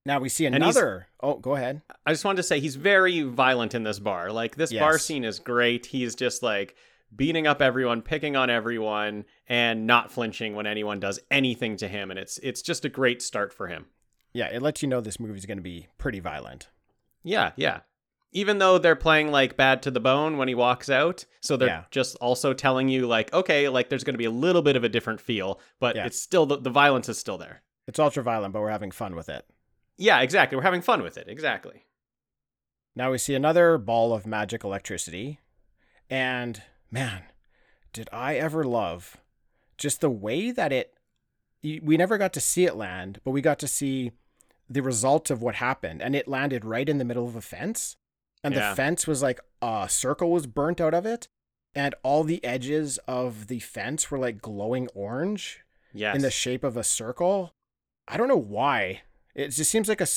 Now 0.05 0.19
we 0.19 0.29
see 0.29 0.45
another. 0.45 1.07
Oh, 1.21 1.35
go 1.37 1.55
ahead. 1.55 1.81
I 2.05 2.11
just 2.11 2.25
wanted 2.25 2.37
to 2.37 2.43
say 2.43 2.59
he's 2.59 2.75
very 2.75 3.21
violent 3.21 3.75
in 3.75 3.83
this 3.83 3.99
bar. 3.99 4.31
Like 4.31 4.55
this 4.55 4.71
bar 4.73 4.97
scene 4.97 5.23
is 5.23 5.39
great. 5.39 5.85
He's 5.87 6.15
just 6.15 6.41
like 6.41 6.75
beating 7.15 7.45
up 7.45 7.61
everyone, 7.61 8.01
picking 8.01 8.35
on 8.35 8.49
everyone, 8.49 9.25
and 9.47 9.85
not 9.85 10.11
flinching 10.11 10.55
when 10.55 10.65
anyone 10.65 10.99
does 10.99 11.19
anything 11.29 11.75
to 11.77 11.87
him. 11.87 12.09
And 12.09 12.19
it's 12.19 12.37
it's 12.39 12.61
just 12.63 12.85
a 12.85 12.89
great 12.89 13.21
start 13.21 13.53
for 13.53 13.67
him. 13.67 13.85
Yeah, 14.33 14.47
it 14.47 14.61
lets 14.61 14.81
you 14.81 14.87
know 14.87 15.01
this 15.01 15.19
movie's 15.19 15.45
going 15.45 15.57
to 15.57 15.63
be 15.63 15.87
pretty 15.97 16.19
violent. 16.19 16.69
Yeah, 17.23 17.51
yeah. 17.55 17.81
Even 18.31 18.59
though 18.59 18.77
they're 18.77 18.95
playing 18.95 19.29
like 19.29 19.57
bad 19.57 19.81
to 19.83 19.91
the 19.91 19.99
bone 19.99 20.37
when 20.37 20.47
he 20.47 20.55
walks 20.55 20.89
out, 20.89 21.25
so 21.41 21.57
they're 21.57 21.67
Yeah. 21.67 21.83
just 21.91 22.15
also 22.17 22.53
telling 22.53 22.87
you 22.87 23.05
like, 23.07 23.33
okay, 23.33 23.67
like 23.67 23.89
there's 23.89 24.05
going 24.05 24.13
to 24.13 24.17
be 24.17 24.25
a 24.25 24.31
little 24.31 24.61
bit 24.61 24.77
of 24.77 24.83
a 24.85 24.89
different 24.89 25.19
feel, 25.19 25.59
but 25.79 25.95
Yeah. 25.97 26.05
it's 26.05 26.19
still 26.19 26.45
the, 26.45 26.57
the 26.57 26.69
violence 26.69 27.09
is 27.09 27.17
still 27.17 27.37
there. 27.37 27.61
It's 27.87 27.99
ultra 27.99 28.23
violent, 28.23 28.53
but 28.53 28.61
we're 28.61 28.69
having 28.69 28.91
fun 28.91 29.15
with 29.15 29.27
it. 29.27 29.45
Yeah, 29.97 30.21
exactly. 30.21 30.55
We're 30.55 30.63
having 30.63 30.81
fun 30.81 31.03
with 31.03 31.17
it. 31.17 31.27
Exactly. 31.27 31.85
Now 32.95 33.11
we 33.11 33.17
see 33.17 33.35
another 33.35 33.77
ball 33.77 34.13
of 34.13 34.25
magic 34.25 34.63
electricity. 34.63 35.39
And 36.09 36.61
man, 36.89 37.23
did 37.91 38.07
I 38.13 38.35
ever 38.35 38.63
love 38.63 39.17
just 39.77 39.99
the 40.01 40.09
way 40.09 40.51
that 40.51 40.71
it. 40.71 40.93
We 41.63 41.95
never 41.97 42.17
got 42.17 42.33
to 42.33 42.39
see 42.41 42.65
it 42.65 42.75
land, 42.75 43.19
but 43.23 43.31
we 43.31 43.41
got 43.41 43.59
to 43.59 43.67
see 43.67 44.11
the 44.71 44.81
result 44.81 45.29
of 45.29 45.41
what 45.41 45.55
happened. 45.55 46.01
And 46.01 46.15
it 46.15 46.27
landed 46.27 46.63
right 46.65 46.87
in 46.87 46.97
the 46.97 47.05
middle 47.05 47.25
of 47.27 47.35
a 47.35 47.41
fence. 47.41 47.97
And 48.43 48.53
Yeah. 48.53 48.69
the 48.69 48.75
fence 48.75 49.05
was 49.07 49.21
like 49.21 49.39
a 49.61 49.87
circle 49.89 50.31
was 50.31 50.47
burnt 50.47 50.79
out 50.81 50.93
of 50.93 51.05
it. 51.05 51.27
And 51.73 51.95
all 52.03 52.23
the 52.23 52.43
edges 52.43 52.97
of 53.07 53.47
the 53.47 53.59
fence 53.59 54.09
were 54.11 54.17
like 54.19 54.41
glowing 54.41 54.87
orange 54.93 55.61
Yes. 55.93 56.15
in 56.15 56.21
the 56.21 56.31
shape 56.31 56.63
of 56.63 56.77
a 56.77 56.83
circle. 56.83 57.53
I 58.07 58.17
don't 58.17 58.27
know 58.27 58.35
why 58.37 59.01
It 59.33 59.47
just 59.49 59.71
seems 59.71 59.87
like 59.87 60.01
a 60.01 60.07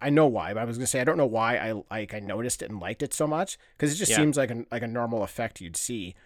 i 0.00 0.10
know 0.10 0.26
why, 0.26 0.52
but 0.54 0.60
I 0.60 0.64
was 0.64 0.76
gonna 0.76 0.88
say 0.88 1.00
I 1.00 1.04
don't 1.04 1.16
know 1.16 1.24
why 1.26 1.56
I 1.56 1.70
like 1.88 2.12
I 2.14 2.18
noticed 2.18 2.62
it 2.62 2.68
and 2.70 2.80
liked 2.80 3.00
it 3.00 3.14
so 3.14 3.28
much 3.28 3.56
because 3.76 3.92
it 3.92 3.96
just 3.96 4.10
Yeah. 4.10 4.16
seems 4.16 4.36
like 4.36 4.50
a 4.50 4.64
like 4.72 4.82
a 4.82 4.88
normal 4.88 5.22
effect 5.22 5.60
you'd 5.60 5.76
see, 5.76 6.16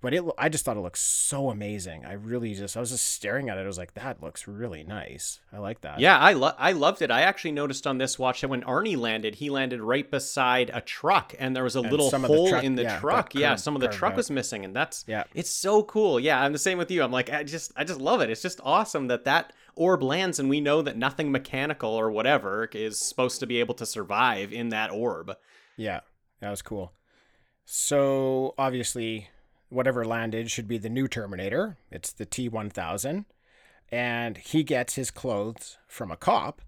but 0.00 0.14
it 0.14 0.22
I 0.38 0.48
just 0.48 0.64
thought 0.64 0.76
it 0.76 0.80
looked 0.80 0.98
so 0.98 1.50
amazing. 1.50 2.04
I 2.06 2.12
really 2.12 2.54
just 2.54 2.76
I 2.76 2.80
was 2.80 2.90
just 2.90 3.04
staring 3.12 3.48
at 3.48 3.58
it. 3.58 3.62
I 3.62 3.66
was 3.66 3.78
like, 3.78 3.94
that 3.94 4.22
looks 4.22 4.46
really 4.46 4.84
nice. 4.84 5.40
I 5.52 5.58
like 5.58 5.80
that. 5.80 5.98
Yeah, 6.00 6.18
I 6.18 6.34
lo- 6.34 6.54
I 6.58 6.72
loved 6.72 7.02
it. 7.02 7.10
I 7.10 7.22
actually 7.22 7.52
noticed 7.52 7.86
on 7.86 7.98
this 7.98 8.18
watch 8.18 8.40
that 8.42 8.48
when 8.48 8.62
Arnie 8.62 8.96
landed, 8.96 9.36
he 9.36 9.50
landed 9.50 9.80
right 9.80 10.08
beside 10.10 10.70
a 10.72 10.80
truck, 10.80 11.34
and 11.38 11.54
there 11.56 11.64
was 11.64 11.74
a 11.76 11.80
And 11.80 11.90
little 11.90 12.10
some 12.10 12.24
of 12.24 12.30
the 12.30 12.36
hole 12.36 12.48
truck- 12.50 12.64
in 12.64 12.76
the 12.76 12.82
yeah, 12.84 12.98
truck. 13.00 13.34
Yeah, 13.34 13.56
some 13.56 13.74
of 13.74 13.80
the 13.80 13.88
truck 13.88 14.12
out. 14.12 14.16
was 14.18 14.30
missing, 14.30 14.64
and 14.64 14.74
that's 14.74 15.04
Yeah. 15.08 15.24
it's 15.34 15.50
so 15.50 15.82
cool. 15.82 16.20
Yeah, 16.20 16.40
I'm 16.42 16.52
the 16.52 16.58
same 16.58 16.78
with 16.78 16.90
you. 16.90 17.02
I'm 17.02 17.12
like, 17.12 17.30
I 17.32 17.42
just 17.42 17.72
I 17.76 17.84
just 17.84 18.00
love 18.00 18.20
it. 18.20 18.30
It's 18.30 18.42
just 18.42 18.60
awesome 18.62 19.08
that 19.08 19.24
that 19.24 19.52
orb 19.74 20.02
lands, 20.02 20.38
and 20.38 20.48
we 20.48 20.60
know 20.60 20.82
that 20.82 20.96
nothing 20.96 21.30
mechanical 21.32 21.90
or 21.90 22.10
whatever 22.10 22.68
is 22.72 22.98
supposed 23.00 23.40
to 23.40 23.46
be 23.46 23.60
able 23.60 23.74
to 23.74 23.86
survive 23.86 24.52
in 24.52 24.68
that 24.70 24.90
orb. 24.90 25.36
Yeah, 25.76 26.00
that 26.40 26.50
was 26.50 26.62
cool. 26.62 26.92
So 27.64 28.54
obviously, 28.56 29.28
whatever 29.68 30.04
landed 30.04 30.50
should 30.50 30.68
be 30.68 30.78
the 30.78 30.88
new 30.88 31.08
Terminator. 31.08 31.76
It's 31.90 32.12
the 32.12 32.26
T 32.26 32.48
one 32.48 32.70
thousand, 32.70 33.26
and 33.90 34.36
he 34.38 34.62
gets 34.62 34.94
his 34.94 35.10
clothes 35.10 35.78
from 35.86 36.10
a 36.10 36.16
cop, 36.16 36.62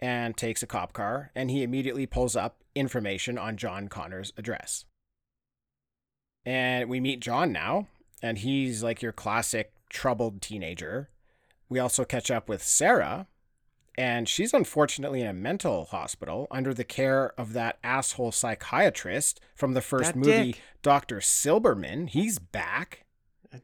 and 0.00 0.36
takes 0.36 0.62
a 0.62 0.66
cop 0.66 0.92
car, 0.92 1.30
and 1.34 1.50
he 1.50 1.62
immediately 1.62 2.06
pulls 2.06 2.36
up 2.36 2.62
information 2.74 3.38
on 3.38 3.56
John 3.56 3.88
Connor's 3.88 4.32
address. 4.36 4.84
And 6.44 6.90
we 6.90 7.00
meet 7.00 7.20
John 7.20 7.52
now, 7.52 7.86
and 8.22 8.38
he's 8.38 8.82
like 8.82 9.00
your 9.00 9.12
classic 9.12 9.72
troubled 9.88 10.42
teenager. 10.42 11.08
We 11.68 11.78
also 11.78 12.04
catch 12.04 12.30
up 12.30 12.48
with 12.48 12.62
Sarah, 12.62 13.28
and 13.96 14.28
she's 14.28 14.52
unfortunately 14.52 15.20
in 15.20 15.26
a 15.26 15.32
mental 15.32 15.84
hospital 15.86 16.46
under 16.50 16.74
the 16.74 16.84
care 16.84 17.32
of 17.38 17.52
that 17.52 17.78
asshole 17.84 18.32
psychiatrist 18.32 19.40
from 19.54 19.74
the 19.74 19.80
first 19.80 20.14
That 20.14 20.16
movie, 20.16 20.52
dick. 20.52 20.60
Dr. 20.82 21.18
Silberman. 21.20 22.08
He's 22.08 22.38
back. 22.38 23.04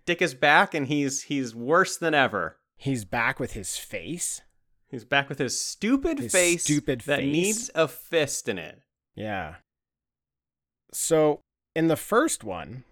Dick 0.07 0.23
is 0.23 0.35
back, 0.35 0.73
and 0.75 0.87
he's 0.87 1.23
he's 1.23 1.55
worse 1.55 1.97
than 1.97 2.15
ever. 2.15 2.59
He's 2.77 3.05
back 3.05 3.41
with 3.41 3.53
his 3.53 3.77
face. 3.77 4.43
He's 4.89 5.05
back 5.05 5.29
with 5.29 5.39
his 5.39 5.61
stupid 5.61 6.19
His 6.19 6.33
face 6.33 6.65
stupid 6.65 7.03
that 7.03 7.21
face. 7.21 7.33
needs 7.33 7.71
a 7.75 7.87
fist 7.89 8.49
in 8.49 8.59
it. 8.59 8.83
Yeah. 9.15 9.57
So, 10.93 11.41
in 11.77 11.89
the 11.89 11.97
first 11.97 12.43
one, 12.43 12.85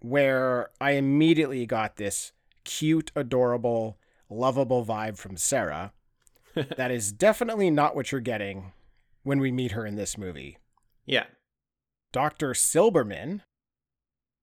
where 0.00 0.70
I 0.80 0.92
immediately 0.92 1.66
got 1.66 1.96
this 1.96 2.32
cute, 2.64 3.12
adorable, 3.14 3.98
lovable 4.28 4.84
vibe 4.84 5.16
from 5.18 5.36
Sarah, 5.36 5.92
that 6.76 6.90
is 6.90 7.12
definitely 7.12 7.70
not 7.70 7.94
what 7.94 8.12
you're 8.12 8.20
getting 8.20 8.72
when 9.22 9.40
we 9.40 9.52
meet 9.52 9.72
her 9.72 9.86
in 9.86 9.96
this 9.96 10.16
movie. 10.18 10.58
Yeah. 11.06 11.24
Dr. 12.12 12.50
Silberman, 12.50 13.42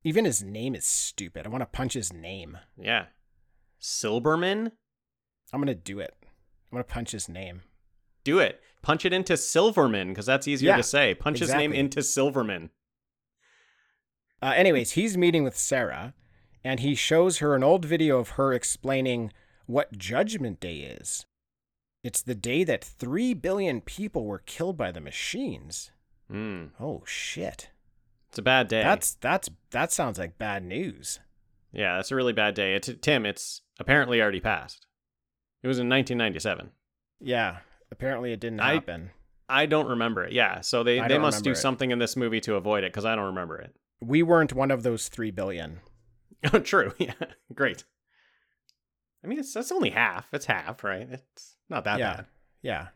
even 0.04 0.26
his 0.26 0.42
name 0.44 0.76
is 0.76 0.86
stupid. 0.86 1.46
I 1.46 1.50
want 1.50 1.62
to 1.62 1.66
punch 1.66 1.94
his 1.94 2.14
name. 2.14 2.58
Yeah. 2.78 3.06
Silberman? 3.82 4.72
I'm 5.54 5.62
going 5.62 5.68
to 5.68 5.76
do 5.76 6.00
it. 6.00 6.16
I'm 6.22 6.76
going 6.76 6.84
to 6.84 6.94
punch 6.94 7.12
his 7.12 7.30
name. 7.30 7.64
Do 8.24 8.40
it. 8.40 8.62
Punch 8.82 9.06
it 9.06 9.14
into 9.14 9.36
Silverman, 9.38 10.10
because 10.10 10.26
that's 10.26 10.48
easier 10.48 10.72
Yeah, 10.72 10.78
to 10.78 10.84
say. 10.84 11.14
Punch 11.14 11.40
his 11.40 11.54
name 11.54 11.74
into 11.74 12.02
Silverman. 12.04 12.70
Uh, 14.42 14.54
anyways, 14.56 14.92
he's 14.92 15.18
meeting 15.18 15.44
with 15.44 15.58
Sarah, 15.58 16.14
and 16.64 16.80
he 16.80 16.96
shows 16.96 17.40
her 17.40 17.56
an 17.56 17.64
old 17.64 17.86
video 17.86 18.20
of 18.20 18.32
her 18.32 18.54
explaining 18.54 19.32
what 19.66 19.98
Judgment 19.98 20.60
Day 20.60 20.78
is. 20.80 21.26
It's 22.04 22.22
the 22.22 22.36
day 22.36 22.64
that 22.64 22.84
3 22.84 23.34
billion 23.34 23.82
people 23.82 24.26
were 24.26 24.40
killed 24.40 24.78
by 24.78 24.92
the 24.92 25.02
machines. 25.02 25.92
Mm, 26.32 26.72
Oh 26.80 27.04
shit. 27.06 27.70
it's 28.30 28.38
a 28.38 28.42
bad 28.42 28.68
day. 28.68 28.84
That's 28.84 29.14
that's 29.16 29.50
that 29.72 29.92
sounds 29.92 30.20
like 30.20 30.38
bad 30.38 30.64
news. 30.64 31.20
yeah, 31.72 31.96
that's 31.96 32.12
a 32.12 32.16
really 32.16 32.34
bad 32.34 32.54
day. 32.56 32.76
It's, 32.76 32.90
Tim, 33.02 33.26
it's 33.26 33.62
apparently 33.80 34.22
already 34.22 34.40
passed. 34.42 34.86
It 35.64 35.68
was 35.68 35.80
in 35.80 35.90
1997. 35.90 36.72
Yeah, 37.20 37.58
apparently 37.92 38.32
it 38.34 38.40
didn't 38.40 38.60
I- 38.60 38.74
happen. 38.76 39.12
I 39.50 39.66
don't 39.66 39.88
remember 39.88 40.26
it. 40.26 40.34
Yeah, 40.34 40.60
so 40.60 40.84
they, 40.84 41.00
I 41.00 41.08
they 41.08 41.18
must 41.18 41.44
do 41.46 41.52
it. 41.52 41.56
something 41.56 41.92
in 41.92 42.00
this 42.00 42.18
movie 42.18 42.42
to 42.42 42.56
avoid 42.56 42.84
it 42.84 42.92
because 42.92 43.06
I 43.06 43.16
don't 43.16 43.28
remember 43.28 43.58
it. 43.60 43.74
We 44.02 44.22
weren't 44.22 44.52
one 44.54 44.72
of 44.72 44.84
those 44.84 45.08
3 45.08 45.32
billion. 45.32 45.80
Oh, 46.54 46.60
true. 46.72 46.94
Yeah, 47.00 47.14
great. 47.56 47.86
I 49.24 49.28
mean, 49.28 49.40
it's 49.40 49.54
that's 49.54 49.72
only 49.72 49.90
half. 49.92 50.28
It's 50.34 50.46
half, 50.46 50.84
right? 50.84 51.08
It's 51.10 51.56
not 51.70 51.84
that 51.84 52.00
yeah. 52.00 52.16
bad. 52.16 52.26
Yeah. 52.62 52.88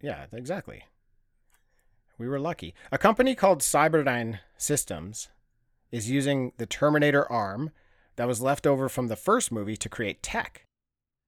Yeah, 0.00 0.26
exactly. 0.32 0.84
We 2.18 2.28
were 2.28 2.38
lucky. 2.38 2.74
A 2.92 2.98
company 2.98 3.34
called 3.34 3.60
Cyberdyne 3.60 4.38
Systems 4.56 5.28
is 5.90 6.10
using 6.10 6.52
the 6.58 6.66
Terminator 6.66 7.30
arm 7.30 7.70
that 8.16 8.26
was 8.28 8.40
left 8.40 8.66
over 8.66 8.88
from 8.88 9.08
the 9.08 9.16
first 9.16 9.50
movie 9.52 9.76
to 9.76 9.88
create 9.88 10.22
tech. 10.22 10.64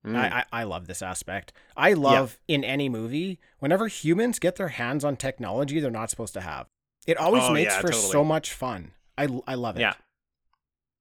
Mm. 0.07 0.17
I, 0.17 0.45
I, 0.53 0.61
I 0.61 0.65
love 0.65 0.87
this 0.87 1.03
aspect. 1.03 1.53
I 1.77 1.93
love 1.93 2.39
in 2.47 2.63
any 2.63 2.89
movie, 2.89 3.41
whenever 3.59 3.89
humans 3.89 4.39
get 4.39 4.57
their 4.57 4.69
hands 4.69 5.05
on 5.05 5.17
technology 5.17 5.81
they're 5.81 5.91
not 5.91 6.11
supposed 6.11 6.35
to 6.35 6.41
have. 6.41 6.69
It 7.07 7.17
always 7.19 7.43
Oh, 7.45 7.53
makes 7.53 7.75
yeah, 7.75 7.81
for 7.81 7.89
totally. 7.89 8.13
so 8.13 8.25
much 8.25 8.53
fun. 8.53 8.93
I, 9.19 9.29
I 9.47 9.55
love 9.55 9.77
it. 9.77 9.81
Yeah. 9.81 9.95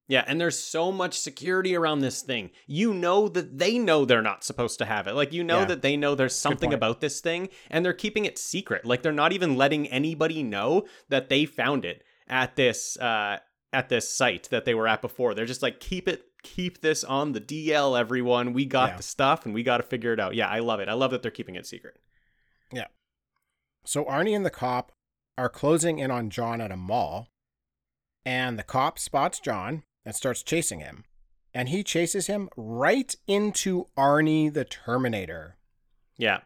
Yeah, 0.08 0.24
and 0.28 0.40
there's 0.40 0.60
so 0.60 0.92
much 0.92 1.18
security 1.18 1.76
around 1.76 2.00
this 2.00 2.22
thing. 2.22 2.52
You 2.68 2.94
know 2.94 3.28
that 3.30 3.58
they 3.58 3.80
know 3.80 4.06
they're 4.06 4.22
not 4.22 4.44
supposed 4.44 4.78
to 4.80 4.86
have 4.86 5.08
it. 5.08 5.14
Like 5.16 5.34
you 5.34 5.44
know 5.44 5.60
Yeah. 5.62 5.66
that 5.66 5.82
they 5.82 5.98
know 5.98 6.14
there's 6.14 6.36
something 6.36 6.74
about 6.74 7.02
this 7.02 7.22
thing 7.22 7.50
and 7.72 7.84
they're 7.84 7.94
keeping 7.94 8.26
it 8.26 8.38
secret. 8.38 8.86
Like 8.86 9.02
they're 9.02 9.12
not 9.12 9.34
even 9.34 9.56
letting 9.58 9.88
anybody 9.88 10.44
know 10.44 10.86
that 11.10 11.30
they 11.30 11.46
found 11.46 11.86
it 11.86 12.04
at 12.28 12.56
this 12.56 12.98
uh 12.98 13.40
at 13.74 13.90
this 13.90 14.08
site 14.16 14.48
that 14.52 14.64
they 14.66 14.76
were 14.76 14.88
at 14.88 15.02
before. 15.02 15.34
They're 15.34 15.46
just 15.46 15.64
like 15.64 15.80
keep 15.80 16.08
it 16.08 16.24
keep 16.44 16.82
this 16.82 17.04
on 17.04 17.32
the 17.32 17.42
DL 17.42 18.00
everyone. 18.00 18.54
We 18.54 18.66
got 18.66 18.92
Yeah. 18.92 18.98
the 18.98 19.04
stuff 19.04 19.46
and 19.46 19.56
we 19.56 19.64
got 19.64 19.78
to 19.78 19.84
figure 19.84 20.14
it 20.14 20.20
out. 20.20 20.36
Yeah, 20.36 20.48
I 20.48 20.60
love 20.60 20.80
it. 20.80 20.88
I 20.88 20.94
love 20.94 21.10
that 21.12 21.24
they're 21.24 21.32
keeping 21.32 21.56
it 21.56 21.66
secret. 21.66 21.98
Yeah. 22.72 22.86
So 23.86 24.06
Arnie 24.06 24.36
and 24.36 24.46
the 24.46 24.52
cop 24.52 24.92
are 25.36 25.50
closing 25.50 25.98
in 25.98 26.12
on 26.12 26.30
John 26.30 26.62
at 26.62 26.72
a 26.72 26.78
mall, 26.78 27.30
and 28.24 28.58
the 28.60 28.64
cop 28.64 28.98
spots 29.00 29.40
John 29.40 29.84
and 30.06 30.16
starts 30.16 30.44
chasing 30.44 30.80
him. 30.80 31.04
And 31.54 31.70
he 31.70 31.84
chases 31.84 32.28
him 32.28 32.50
right 32.58 33.16
into 33.28 33.86
Arnie 33.98 34.54
the 34.54 34.66
Terminator. 34.66 35.56
Yeah. 36.18 36.42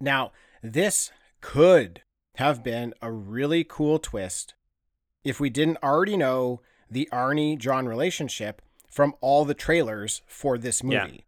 Now, 0.00 0.32
this 0.62 1.10
could 1.40 2.02
have 2.36 2.62
been 2.62 2.94
a 3.02 3.12
really 3.12 3.64
cool 3.64 3.98
twist 3.98 4.54
if 5.24 5.38
we 5.40 5.50
didn't 5.50 5.78
already 5.82 6.16
know 6.16 6.62
the 6.90 7.08
Arnie 7.12 7.58
John 7.58 7.86
relationship 7.86 8.62
from 8.90 9.14
all 9.20 9.44
the 9.44 9.54
trailers 9.54 10.22
for 10.26 10.56
this 10.58 10.82
Yeah. 10.82 11.04
movie. 11.04 11.26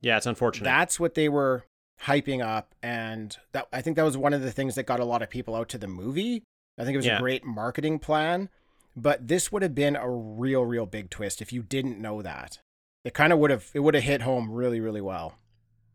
Yeah, 0.00 0.16
it's 0.16 0.26
unfortunate. 0.26 0.64
That's 0.64 1.00
what 1.00 1.14
they 1.14 1.28
were 1.28 1.64
hyping 2.02 2.44
up, 2.44 2.74
and 2.82 3.36
that 3.52 3.66
I 3.72 3.82
think 3.82 3.96
that 3.96 4.04
was 4.04 4.16
one 4.16 4.32
of 4.32 4.42
the 4.42 4.52
things 4.52 4.74
that 4.76 4.84
got 4.84 5.00
a 5.00 5.04
lot 5.04 5.22
of 5.22 5.30
people 5.30 5.54
out 5.56 5.68
to 5.70 5.78
the 5.78 5.88
movie. 5.88 6.44
I 6.78 6.84
think 6.84 6.94
it 6.94 6.98
was 6.98 7.06
Yeah. 7.06 7.16
a 7.16 7.20
great 7.20 7.44
marketing 7.44 7.98
plan, 7.98 8.48
but 8.96 9.28
this 9.28 9.52
would 9.52 9.62
have 9.62 9.74
been 9.74 9.94
a 9.94 10.10
real, 10.10 10.64
real 10.64 10.86
big 10.86 11.10
twist 11.10 11.42
if 11.42 11.52
you 11.52 11.62
didn't 11.62 12.00
know 12.00 12.22
that. 12.22 12.58
It 13.04 13.14
kind 13.14 13.32
of 13.32 13.38
would 13.38 13.50
have 13.50 13.70
it 13.74 13.80
would 13.80 13.94
have 13.94 14.02
hit 14.02 14.22
home 14.22 14.50
really, 14.50 14.80
really 14.80 15.00
well. 15.00 15.34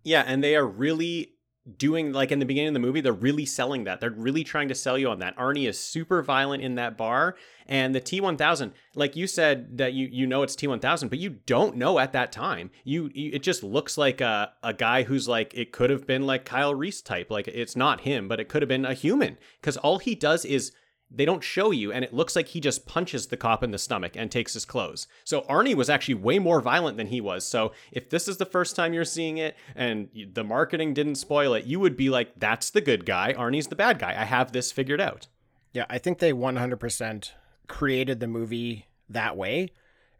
Yeah, 0.03 0.23
and 0.25 0.43
they 0.43 0.55
are 0.55 0.65
really 0.65 1.33
doing 1.77 2.11
like 2.11 2.31
in 2.31 2.39
the 2.39 2.45
beginning 2.45 2.69
of 2.69 2.73
the 2.73 2.79
movie, 2.79 3.01
they're 3.01 3.13
really 3.13 3.45
selling 3.45 3.83
that. 3.83 3.99
They're 3.99 4.09
really 4.09 4.43
trying 4.43 4.67
to 4.69 4.75
sell 4.75 4.97
you 4.97 5.09
on 5.09 5.19
that. 5.19 5.37
Arnie 5.37 5.67
is 5.67 5.79
super 5.79 6.23
violent 6.23 6.63
in 6.63 6.75
that 6.75 6.97
bar, 6.97 7.35
and 7.67 7.93
the 7.93 8.01
T1000, 8.01 8.71
like 8.95 9.15
you 9.15 9.27
said 9.27 9.77
that 9.77 9.93
you 9.93 10.07
you 10.11 10.25
know 10.25 10.43
it's 10.43 10.55
T1000, 10.55 11.09
but 11.09 11.19
you 11.19 11.29
don't 11.45 11.75
know 11.75 11.99
at 11.99 12.13
that 12.13 12.31
time. 12.31 12.71
You, 12.83 13.11
you 13.13 13.31
it 13.33 13.43
just 13.43 13.63
looks 13.63 13.97
like 13.97 14.21
a 14.21 14.53
a 14.63 14.73
guy 14.73 15.03
who's 15.03 15.27
like 15.27 15.53
it 15.53 15.71
could 15.71 15.89
have 15.89 16.07
been 16.07 16.25
like 16.25 16.45
Kyle 16.45 16.73
Reese 16.73 17.01
type. 17.01 17.29
Like 17.29 17.47
it's 17.47 17.75
not 17.75 18.01
him, 18.01 18.27
but 18.27 18.39
it 18.39 18.47
could 18.47 18.61
have 18.61 18.69
been 18.69 18.85
a 18.85 18.93
human 18.93 19.37
cuz 19.61 19.77
all 19.77 19.99
he 19.99 20.15
does 20.15 20.45
is 20.45 20.71
they 21.13 21.25
don't 21.25 21.43
show 21.43 21.71
you 21.71 21.91
and 21.91 22.05
it 22.05 22.13
looks 22.13 22.35
like 22.37 22.47
he 22.47 22.61
just 22.61 22.85
punches 22.85 23.27
the 23.27 23.35
cop 23.35 23.63
in 23.63 23.71
the 23.71 23.77
stomach 23.77 24.13
and 24.15 24.31
takes 24.31 24.53
his 24.53 24.63
clothes. 24.63 25.07
So 25.25 25.41
Arnie 25.41 25.75
was 25.75 25.89
actually 25.89 26.13
way 26.15 26.39
more 26.39 26.61
violent 26.61 26.95
than 26.95 27.07
he 27.07 27.19
was. 27.19 27.45
So 27.45 27.73
if 27.91 28.09
this 28.09 28.27
is 28.29 28.37
the 28.37 28.45
first 28.45 28.75
time 28.77 28.93
you're 28.93 29.03
seeing 29.03 29.37
it 29.37 29.57
and 29.75 30.07
the 30.33 30.43
marketing 30.45 30.93
didn't 30.93 31.15
spoil 31.15 31.53
it, 31.53 31.65
you 31.65 31.79
would 31.81 31.97
be 31.97 32.09
like 32.09 32.31
that's 32.37 32.69
the 32.69 32.79
good 32.81 33.05
guy, 33.05 33.33
Arnie's 33.37 33.67
the 33.67 33.75
bad 33.75 33.99
guy. 33.99 34.11
I 34.11 34.23
have 34.25 34.53
this 34.53 34.71
figured 34.71 35.01
out. 35.01 35.27
Yeah, 35.73 35.85
I 35.89 35.97
think 35.97 36.19
they 36.19 36.31
100% 36.33 37.31
created 37.67 38.19
the 38.19 38.27
movie 38.27 38.87
that 39.09 39.35
way 39.35 39.69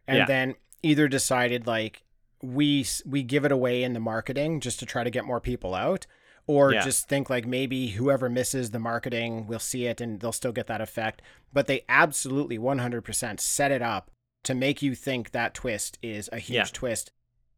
and 0.06 0.18
Yeah. 0.18 0.24
then 0.26 0.54
either 0.82 1.08
decided 1.08 1.66
like 1.66 2.02
we 2.42 2.84
we 3.06 3.22
give 3.22 3.44
it 3.44 3.52
away 3.52 3.82
in 3.84 3.92
the 3.92 4.00
marketing 4.00 4.60
just 4.60 4.78
to 4.80 4.86
try 4.86 5.04
to 5.04 5.10
get 5.10 5.24
more 5.24 5.40
people 5.40 5.74
out 5.74 6.06
or 6.46 6.72
Yeah. 6.72 6.82
just 6.82 7.08
think 7.08 7.30
like 7.30 7.46
maybe 7.46 7.88
whoever 7.88 8.28
misses 8.28 8.70
the 8.70 8.78
marketing 8.78 9.46
will 9.46 9.58
see 9.58 9.86
it 9.86 10.00
and 10.00 10.20
they'll 10.20 10.32
still 10.32 10.52
get 10.52 10.66
that 10.66 10.80
effect 10.80 11.22
but 11.52 11.66
they 11.66 11.82
absolutely 11.88 12.58
100% 12.58 13.38
set 13.40 13.70
it 13.70 13.82
up 13.82 14.10
to 14.44 14.54
make 14.54 14.82
you 14.82 14.94
think 14.94 15.30
that 15.30 15.54
twist 15.54 15.98
is 16.02 16.28
a 16.32 16.38
huge 16.38 16.56
Yeah. 16.56 16.64
twist 16.72 17.12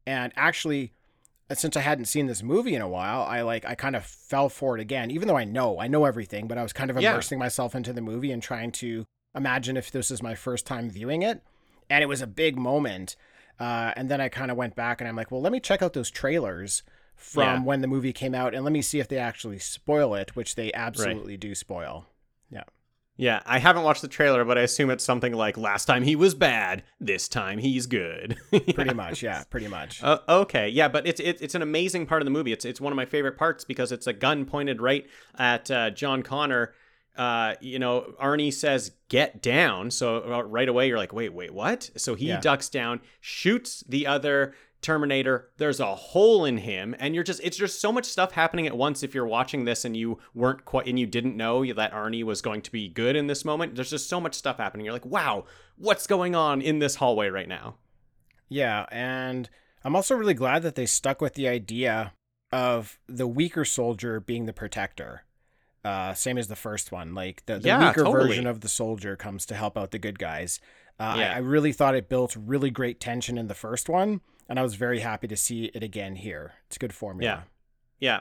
and 0.07 0.33
actually 0.37 0.93
since 1.53 1.77
I 1.77 1.81
hadn't 1.81 2.07
seen 2.07 2.27
this 2.27 2.43
movie 2.43 2.75
in 2.75 2.81
a 2.83 2.89
while, 2.89 3.21
I 3.23 3.43
like 3.43 3.65
I 3.67 3.75
kind 3.75 3.95
of 3.95 4.05
fell 4.05 4.49
for 4.49 4.77
it 4.77 4.81
again, 4.81 5.11
even 5.11 5.29
though 5.29 5.37
I 5.37 5.45
know 5.45 5.79
I 5.79 5.87
know 5.89 6.07
everything, 6.07 6.49
but 6.49 6.57
I 6.59 6.63
was 6.63 6.73
kind 6.73 6.91
of 6.91 7.01
Yeah. 7.01 7.11
immersing 7.13 7.39
myself 7.39 7.75
into 7.75 7.93
the 7.93 8.01
movie 8.01 8.33
and 8.33 8.43
trying 8.43 8.73
to 8.73 9.05
imagine 9.35 9.77
if 9.77 9.91
this 9.91 10.11
is 10.11 10.23
my 10.23 10.35
first 10.35 10.67
time 10.67 10.89
viewing 10.91 11.21
it, 11.23 11.43
and 11.91 12.03
it 12.03 12.07
was 12.07 12.23
a 12.23 12.27
big 12.27 12.57
moment. 12.57 13.15
Uh, 13.61 13.93
and 13.95 14.11
then 14.11 14.21
I 14.23 14.31
kind 14.31 14.51
of 14.51 14.57
went 14.57 14.75
back 14.75 15.01
and 15.01 15.07
I'm 15.07 15.17
like, 15.17 15.31
well, 15.31 15.43
let 15.43 15.53
me 15.53 15.61
check 15.61 15.83
out 15.83 15.93
those 15.93 16.11
trailers 16.11 16.83
from 17.25 17.43
Yeah. 17.43 17.63
when 17.65 17.81
the 17.81 17.87
movie 17.89 18.13
came 18.13 18.35
out, 18.35 18.55
and 18.55 18.65
let 18.65 18.73
me 18.73 18.83
see 18.83 19.01
if 19.01 19.09
they 19.09 19.19
actually 19.19 19.59
spoil 19.59 20.15
it, 20.15 20.37
which 20.37 20.55
they 20.55 20.73
absolutely 20.73 21.37
do 21.37 21.55
spoil. 21.55 22.07
Yeah. 22.51 22.65
Yeah, 23.17 23.43
I 23.47 23.61
haven't 23.61 23.85
watched 23.85 24.03
the 24.03 24.09
trailer, 24.09 24.45
but 24.45 24.59
I 24.59 24.63
assume 24.63 24.91
it's 24.91 25.05
something 25.05 25.33
like 25.33 25.57
last 25.57 25.85
time 25.85 26.03
he 26.03 26.17
was 26.17 26.35
bad, 26.35 26.83
this 27.01 27.29
time 27.29 27.59
he's 27.59 27.87
good. 27.87 28.37
Pretty 28.75 28.93
much, 28.93 29.23
yeah, 29.23 29.45
pretty 29.49 29.69
much. 29.69 30.03
Uh, 30.03 30.19
okay, 30.29 30.69
yeah, 30.69 30.89
but 30.89 31.07
it's 31.07 31.21
it, 31.21 31.41
it's 31.41 31.55
an 31.55 31.63
amazing 31.63 32.07
part 32.07 32.23
of 32.23 32.27
the 32.27 32.33
movie. 32.33 32.53
It's 32.53 32.65
it's 32.65 32.81
one 32.81 32.93
of 32.93 32.97
my 32.97 33.05
favorite 33.07 33.39
parts 33.39 33.65
because 33.65 33.93
it's 33.93 34.09
a 34.09 34.13
gun 34.13 34.45
pointed 34.45 34.83
right 34.83 35.07
at 35.39 35.71
uh, 35.71 35.91
John 35.91 36.23
Connor. 36.25 36.75
Uh, 37.17 37.55
you 37.61 37.79
know, 37.79 38.13
Arnie 38.21 38.53
says 38.53 38.91
"get 39.09 39.41
down," 39.41 39.93
so 39.93 40.17
uh, 40.35 40.43
right 40.43 40.69
away 40.69 40.89
you're 40.89 40.99
like, 40.99 41.13
"Wait, 41.13 41.33
wait, 41.33 41.53
what?" 41.53 41.89
So 41.97 42.17
he 42.17 42.27
Yeah. 42.31 42.41
ducks 42.41 42.69
down, 42.69 43.01
shoots 43.21 43.85
the 43.89 44.09
other 44.09 44.55
Terminator. 44.85 45.51
There's 45.57 45.81
a 45.81 45.95
hole 45.97 46.45
in 46.45 46.59
him, 46.59 46.95
and 47.01 47.15
you're 47.15 47.25
just 47.25 47.41
it's 47.43 47.57
just 47.57 47.81
so 47.81 47.91
much 47.91 48.05
stuff 48.05 48.33
happening 48.33 48.67
at 48.69 48.77
once. 48.77 49.03
If 49.03 49.15
you're 49.15 49.27
watching 49.27 49.65
this 49.65 49.85
and 49.85 49.97
you 49.97 50.19
weren't 50.35 50.65
quite 50.65 50.87
and 50.87 50.99
you 50.99 51.07
didn't 51.07 51.37
know 51.37 51.65
that 51.73 51.93
Arnie 51.93 52.23
was 52.23 52.41
going 52.43 52.63
to 52.63 52.71
be 52.71 52.89
good 52.89 53.17
in 53.17 53.27
this 53.27 53.45
moment, 53.45 53.75
there's 53.75 53.91
just 53.91 54.09
so 54.09 54.21
much 54.21 54.35
stuff 54.35 54.59
happening. 54.59 54.85
You're 54.87 54.93
like, 54.95 55.05
"Wow, 55.07 55.47
what's 55.77 56.07
going 56.07 56.37
on 56.37 56.63
in 56.63 56.79
this 56.79 56.97
hallway 56.97 57.29
right 57.29 57.49
now?" 57.49 57.77
Yeah, 58.49 58.87
and 58.93 59.49
I'm 59.83 59.97
also 59.97 60.15
really 60.15 60.35
glad 60.35 60.63
that 60.63 60.77
they 60.77 60.87
stuck 60.87 61.21
with 61.21 61.35
the 61.35 61.49
idea 61.49 62.13
of 62.53 62.99
the 63.09 63.27
weaker 63.27 63.65
soldier 63.65 64.21
being 64.21 64.47
the 64.47 64.53
protector. 64.53 65.25
Uh, 65.85 66.15
same 66.15 66.39
as 66.39 66.49
the 66.49 66.57
first 66.57 66.93
one. 66.93 67.15
Like 67.15 67.45
the, 67.47 67.59
the 67.59 67.69
Yeah, 67.69 67.89
weaker 67.89 68.05
totally. 68.05 68.29
version 68.29 68.47
of 68.47 68.61
the 68.61 68.69
soldier 68.69 69.17
comes 69.17 69.45
to 69.47 69.55
help 69.55 69.77
out 69.77 69.91
the 69.91 69.99
good 69.99 70.19
guys. 70.19 70.61
Uh, 70.99 71.17
Yeah. 71.19 71.33
I, 71.33 71.37
I 71.37 71.39
really 71.39 71.73
thought 71.73 71.95
it 71.95 72.09
built 72.09 72.37
really 72.39 72.71
great 72.71 73.01
tension 73.01 73.37
in 73.37 73.49
the 73.49 73.55
first 73.55 73.89
one, 73.89 74.21
and 74.49 74.59
I 74.59 74.63
was 74.63 74.75
very 74.75 75.01
happy 75.01 75.29
to 75.29 75.37
see 75.37 75.67
it 75.67 75.83
again 75.83 76.17
here. 76.17 76.55
It's 76.67 76.77
a 76.77 76.81
good 76.81 76.93
formula. 76.93 77.45
Yeah. 78.01 78.21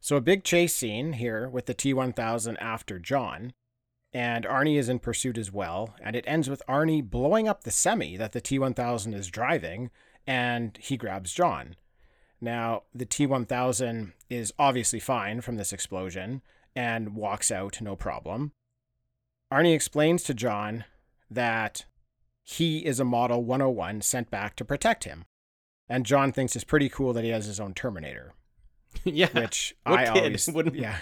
So 0.00 0.16
a 0.16 0.20
big 0.20 0.44
chase 0.44 0.74
scene 0.74 1.14
here 1.14 1.48
with 1.48 1.66
the 1.66 1.74
T1000 1.74 2.56
after 2.60 2.98
John, 2.98 3.52
and 4.12 4.44
Arnie 4.44 4.78
is 4.78 4.88
in 4.88 4.98
pursuit 4.98 5.38
as 5.38 5.52
well, 5.52 5.94
and 6.02 6.16
it 6.16 6.24
ends 6.26 6.50
with 6.50 6.62
Arnie 6.68 7.08
blowing 7.08 7.48
up 7.48 7.64
the 7.64 7.70
semi 7.70 8.16
that 8.16 8.32
the 8.32 8.40
T1000 8.40 9.14
is 9.14 9.28
driving, 9.28 9.90
and 10.26 10.76
he 10.80 10.96
grabs 10.96 11.32
John. 11.32 11.76
Now, 12.40 12.82
the 12.92 13.06
T1000 13.06 14.12
is 14.28 14.52
obviously 14.58 14.98
fine 14.98 15.40
from 15.40 15.56
this 15.56 15.72
explosion 15.72 16.42
and 16.74 17.14
walks 17.14 17.50
out 17.50 17.80
no 17.80 17.94
problem. 17.94 18.52
Arnie 19.52 19.74
explains 19.74 20.24
to 20.24 20.34
John 20.34 20.84
that 21.30 21.84
he 22.42 22.84
is 22.84 22.98
a 22.98 23.04
Model 23.04 23.44
101 23.44 24.02
sent 24.02 24.30
back 24.30 24.56
to 24.56 24.64
protect 24.64 25.04
him. 25.04 25.24
And 25.88 26.06
John 26.06 26.32
thinks 26.32 26.54
it's 26.56 26.64
pretty 26.64 26.88
cool 26.88 27.12
that 27.12 27.24
he 27.24 27.30
has 27.30 27.46
his 27.46 27.60
own 27.60 27.74
Terminator 27.74 28.32
yeah. 29.04 29.28
which 29.32 29.74
What 29.86 29.98
I 30.00 30.12
kid 30.12 30.24
always 30.24 30.48
wouldn't- 30.48 30.76
yeah. 30.76 30.96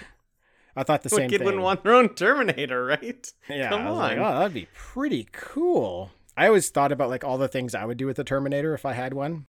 I 0.76 0.84
thought 0.84 1.02
the 1.02 1.08
what 1.08 1.16
same 1.18 1.30
kid 1.30 1.38
thing. 1.38 1.44
wouldn't 1.46 1.62
want 1.64 1.82
their 1.82 1.94
own 1.94 2.10
Terminator, 2.14 2.84
right? 2.84 3.32
yeah, 3.48 3.68
Come 3.70 3.82
I 3.82 3.90
was 3.90 3.98
like, 3.98 4.18
on. 4.18 4.24
oh, 4.24 4.38
that'd 4.38 4.54
be 4.54 4.68
pretty 4.72 5.26
cool. 5.32 6.10
I 6.36 6.46
always 6.46 6.70
thought 6.70 6.92
about 6.92 7.10
like 7.10 7.24
all 7.24 7.38
the 7.38 7.48
things 7.48 7.74
I 7.74 7.84
would 7.84 7.98
do 7.98 8.06
with 8.06 8.16
the 8.16 8.24
Terminator 8.24 8.72
if 8.72 8.86
I 8.86 8.92
had 8.92 9.12
one. 9.12 9.46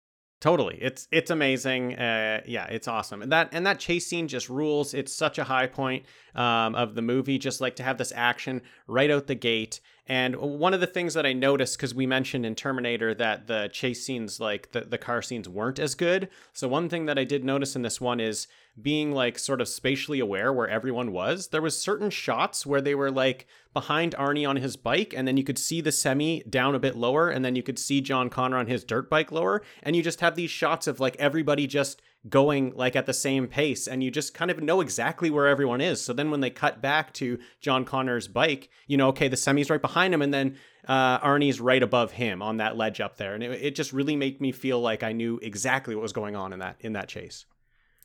Totally. 0.43 0.79
It's 0.81 1.09
it's 1.11 1.31
amazing. 1.31 1.95
Uh, 1.99 2.43
yeah, 2.47 2.67
it's 2.67 2.87
awesome. 2.87 3.23
And 3.23 3.33
that 3.33 3.49
and 3.53 3.67
that 3.67 3.79
chase 3.79 4.07
scene 4.07 4.29
just 4.29 4.51
rules. 4.51 4.93
It's 4.93 5.13
such 5.13 5.39
a 5.39 5.45
high 5.45 5.67
point 5.67 6.05
um, 6.35 6.75
of 6.75 6.95
the 6.95 7.01
movie. 7.03 7.39
Just 7.39 7.63
like 7.63 7.77
to 7.77 7.83
have 7.83 7.97
this 7.97 8.13
action 8.15 8.61
right 8.87 9.11
out 9.11 9.27
the 9.27 9.35
gate. 9.35 9.81
And 10.09 10.37
one 10.37 10.73
of 10.73 10.81
the 10.81 10.87
things 10.87 11.15
that 11.15 11.27
I 11.27 11.33
noticed 11.33 11.77
because 11.77 11.95
we 11.95 12.07
mentioned 12.07 12.47
in 12.47 12.55
Terminator 12.55 13.13
that 13.15 13.49
the 13.49 13.69
chase 13.73 14.05
scenes, 14.05 14.39
like 14.39 14.71
the 14.71 14.83
the 14.83 14.99
car 14.99 15.21
scenes, 15.21 15.49
weren't 15.49 15.81
as 15.81 15.95
good. 15.95 16.29
So 16.53 16.69
one 16.69 16.89
thing 16.89 17.07
that 17.07 17.19
I 17.19 17.25
did 17.25 17.45
notice 17.45 17.75
in 17.75 17.83
this 17.83 18.01
one 18.01 18.21
is 18.21 18.47
being 18.81 19.13
like 19.13 19.39
sort 19.39 19.61
of 19.61 19.69
spatially 19.69 20.21
aware 20.21 20.53
where 20.53 20.69
everyone 20.69 21.11
was. 21.11 21.49
There 21.49 21.63
was 21.63 21.81
certain 21.81 22.11
shots 22.11 22.67
where 22.67 22.81
they 22.81 22.95
were 22.95 23.11
like 23.11 23.47
behind 23.73 24.15
Arnie 24.17 24.49
on 24.49 24.57
his 24.57 24.77
bike, 24.77 25.13
and 25.17 25.27
then 25.27 25.37
you 25.37 25.45
could 25.45 25.59
see 25.59 25.81
the 25.81 25.93
semi 25.93 26.43
down 26.49 26.75
a 26.75 26.79
bit 26.79 26.95
lower, 26.95 27.29
and 27.29 27.45
then 27.45 27.57
you 27.57 27.63
could 27.63 27.79
see 27.79 28.01
John 28.01 28.31
Connor 28.31 28.59
on 28.59 28.67
his 28.67 28.85
dirt 28.85 29.11
bike 29.11 29.33
lower, 29.33 29.63
and 29.83 29.97
you 29.97 30.03
just 30.03 30.21
have 30.21 30.37
these 30.37 30.51
shots 30.51 30.87
of 30.87 31.01
like 31.01 31.17
everybody 31.19 31.67
just 31.67 32.01
going 32.29 32.73
like 32.75 32.97
at 32.97 33.07
the 33.07 33.15
same 33.15 33.47
pace 33.47 33.87
and 33.87 34.03
you 34.03 34.11
just 34.11 34.35
kind 34.35 34.51
of 34.51 34.63
know 34.63 34.81
exactly 34.81 35.31
where 35.31 35.47
everyone 35.47 35.81
is 35.81 36.03
so 36.03 36.13
then 36.13 36.31
when 36.31 36.41
they 36.41 36.51
cut 36.51 36.83
back 36.83 37.13
to 37.13 37.39
john 37.61 37.85
connor's 37.85 38.27
bike 38.27 38.69
you 38.87 38.97
know 38.97 39.09
okay 39.09 39.29
the 39.29 39.37
semi's 39.37 39.71
right 39.71 39.83
behind 39.83 40.13
him 40.13 40.23
and 40.23 40.35
then 40.35 40.57
uh, 40.89 41.19
arnie's 41.21 41.61
right 41.61 41.83
above 41.83 42.13
him 42.13 42.41
on 42.43 42.57
that 42.57 42.77
ledge 42.77 43.01
up 43.01 43.17
there 43.17 43.35
and 43.35 43.43
it, 43.43 43.51
it 43.63 43.75
just 43.75 43.93
really 43.93 44.17
made 44.17 44.41
me 44.41 44.51
feel 44.51 44.81
like 44.81 45.03
i 45.03 45.13
knew 45.13 45.39
exactly 45.43 45.95
what 45.95 46.03
was 46.03 46.13
going 46.13 46.35
on 46.35 46.53
in 46.53 46.59
that 46.59 46.77
in 46.81 46.93
that 46.95 47.09
chase 47.09 47.45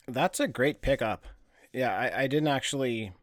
That's 0.07 0.39
a 0.39 0.47
great 0.47 0.81
pickup. 0.81 1.25
Yeah, 1.73 1.95
I, 1.95 2.23
I 2.23 2.27
didn't 2.27 2.47
actually. 2.47 3.13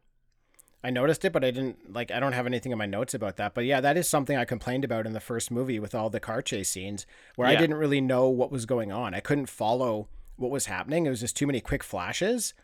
I 0.82 0.90
noticed 0.90 1.24
it, 1.24 1.32
but 1.32 1.44
I 1.44 1.50
didn't 1.50 1.92
like. 1.92 2.10
I 2.10 2.20
don't 2.20 2.32
have 2.32 2.46
anything 2.46 2.72
in 2.72 2.78
my 2.78 2.86
notes 2.86 3.14
about 3.14 3.36
that. 3.36 3.54
But 3.54 3.64
yeah, 3.64 3.80
that 3.80 3.96
is 3.96 4.08
something 4.08 4.36
I 4.36 4.44
complained 4.44 4.84
about 4.84 5.06
in 5.06 5.12
the 5.12 5.20
first 5.20 5.50
movie 5.50 5.80
with 5.80 5.94
all 5.94 6.08
the 6.08 6.20
car 6.20 6.40
chase 6.40 6.70
scenes, 6.70 7.04
where 7.36 7.48
I 7.48 7.56
didn't 7.56 7.76
really 7.76 8.00
know 8.00 8.28
what 8.28 8.52
was 8.52 8.64
going 8.64 8.92
on. 8.92 9.12
I 9.12 9.20
couldn't 9.20 9.46
follow 9.46 10.08
what 10.38 10.50
was 10.50 10.66
happening. 10.66 11.06
It 11.06 11.10
was 11.10 11.20
just 11.20 11.36
too 11.36 11.46
many 11.46 11.60
quick 11.60 11.82
flashes. 11.84 12.54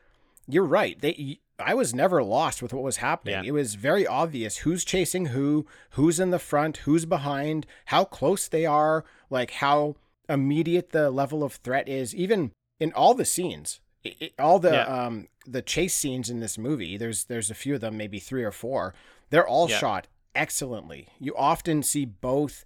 You're 0.48 0.64
right. 0.64 0.98
They. 1.00 1.40
I 1.58 1.74
was 1.74 1.94
never 1.94 2.22
lost 2.22 2.62
with 2.62 2.72
what 2.72 2.82
was 2.82 2.96
happening. 2.96 3.34
Yeah. 3.44 3.48
It 3.48 3.52
was 3.52 3.76
very 3.76 4.06
obvious 4.06 4.58
who's 4.58 4.84
chasing 4.84 5.26
who, 5.26 5.66
who's 5.90 6.18
in 6.18 6.30
the 6.30 6.40
front, 6.40 6.78
who's 6.78 7.04
behind, 7.04 7.64
how 7.86 8.04
close 8.04 8.48
they 8.48 8.66
are, 8.66 9.04
like 9.30 9.52
how 9.52 9.94
immediate 10.28 10.90
the 10.90 11.10
level 11.12 11.44
of 11.44 11.54
threat 11.54 11.88
is. 11.88 12.12
Even 12.14 12.50
in 12.80 12.92
all 12.92 13.14
the 13.14 13.24
scenes, 13.24 13.80
it, 14.02 14.16
it- 14.20 14.34
all 14.38 14.58
the 14.58 14.72
Yeah. 14.72 14.82
um 15.06 15.28
the 15.46 15.62
chase 15.62 15.94
scenes 15.94 16.28
in 16.30 16.40
this 16.40 16.56
movie 16.58 16.96
there's 16.96 17.24
there's 17.24 17.50
a 17.50 17.54
few 17.54 17.74
of 17.74 17.80
them 17.82 17.96
maybe 17.98 18.18
three 18.18 18.42
or 18.42 18.50
four 18.50 18.94
they're 19.28 19.46
all 19.46 19.68
Yeah. 19.68 19.78
shot 19.78 20.08
excellently 20.34 21.08
you 21.20 21.36
often 21.36 21.82
see 21.82 22.06
both 22.06 22.64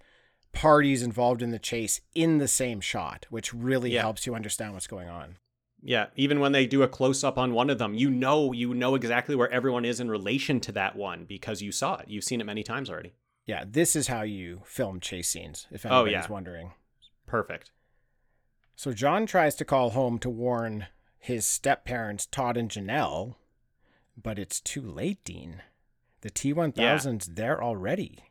parties 0.53 1.03
involved 1.03 1.43
in 1.43 1.51
the 1.51 1.59
chase 1.59 2.01
in 2.15 2.39
the 2.39 2.49
same 2.49 2.81
shot 2.81 3.27
which 3.31 3.53
really 3.55 3.93
Yeah. 3.95 4.03
helps 4.03 4.27
you 4.27 4.35
understand 4.35 4.75
what's 4.75 4.87
going 4.87 5.09
on. 5.09 5.37
Yeah 5.83 6.07
even 6.17 6.41
when 6.41 6.53
they 6.53 6.67
do 6.67 6.83
a 6.83 6.89
close-up 6.89 7.39
on 7.39 7.53
one 7.55 7.71
of 7.71 7.79
them 7.79 7.95
you 7.95 8.11
know 8.11 8.53
you 8.53 8.75
know 8.75 8.95
exactly 8.95 9.35
where 9.37 9.51
everyone 9.51 9.85
is 9.85 10.01
in 10.01 10.11
relation 10.11 10.59
to 10.61 10.73
that 10.73 10.97
one 10.97 11.25
because 11.25 11.63
you 11.63 11.71
saw 11.73 11.97
it. 11.97 12.09
You've 12.09 12.25
seen 12.25 12.41
it 12.41 12.45
many 12.45 12.63
times 12.63 12.91
already. 12.91 13.15
Yeah 13.47 13.65
this 13.67 13.95
is 13.95 14.09
how 14.09 14.23
you 14.23 14.63
film 14.65 15.01
chase 15.01 15.29
scenes 15.29 15.67
if 15.71 15.87
Oh, 15.87 16.03
anybody's 16.05 16.27
yeah. 16.27 16.33
wondering. 16.33 16.73
Perfect. 17.27 17.71
So 18.75 18.93
john 18.93 19.27
tries 19.27 19.55
to 19.57 19.65
call 19.65 19.91
home 19.91 20.19
to 20.21 20.31
warn 20.31 20.87
his 21.19 21.47
step 21.47 21.85
parents 21.85 22.27
todd 22.27 22.57
and 22.57 22.71
janelle 22.71 23.35
but 24.21 24.39
it's 24.39 24.61
too 24.61 24.83
late 24.83 25.23
dean. 25.25 25.63
The 26.23 26.31
t1000's 26.31 27.35
there 27.35 27.63
already. 27.63 28.25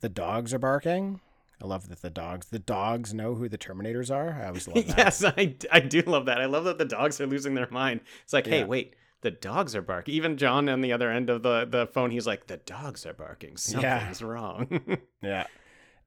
The 0.00 0.10
dogs 0.10 0.52
are 0.52 0.58
barking 0.58 1.20
i 1.62 1.66
love 1.66 1.88
that 1.88 2.02
the 2.02 2.10
dogs 2.10 2.46
the 2.48 2.58
dogs 2.58 3.14
know 3.14 3.34
who 3.34 3.48
the 3.48 3.58
terminators 3.58 4.14
are. 4.14 4.40
I 4.42 4.46
always 4.48 4.66
love 4.68 4.86
that. 4.88 4.98
Yes 4.98 5.24
I, 5.24 5.54
I 5.70 5.80
do 5.80 6.02
love 6.02 6.26
that. 6.26 6.40
I 6.40 6.46
love 6.46 6.64
that 6.64 6.78
the 6.78 6.84
dogs 6.84 7.20
are 7.20 7.26
losing 7.26 7.54
their 7.54 7.68
mind. 7.70 8.00
It's 8.24 8.32
like 8.32 8.46
hey 8.46 8.64
wait 8.64 8.94
the 9.22 9.30
dogs 9.30 9.74
are 9.74 9.82
barking. 9.82 10.14
Even 10.14 10.36
john 10.36 10.68
on 10.68 10.80
the 10.80 10.92
other 10.92 11.10
end 11.10 11.30
of 11.30 11.42
the, 11.42 11.64
the 11.64 11.86
phone 11.86 12.10
he's 12.10 12.26
like 12.26 12.46
the 12.46 12.58
dogs 12.58 13.06
are 13.06 13.14
barking. 13.14 13.56
Yeah. 13.68 13.98
something's 13.98 14.22
wrong. 14.22 14.98
Yeah. 15.22 15.46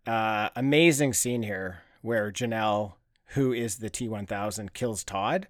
Uh, 0.06 0.50
amazing 0.56 1.12
scene 1.14 1.44
here 1.44 1.82
where 2.02 2.32
Janelle, 2.32 2.94
who 3.32 3.52
is 3.52 3.80
the 3.80 3.90
T1000, 3.90 4.72
kills 4.74 5.04
Todd, 5.04 5.48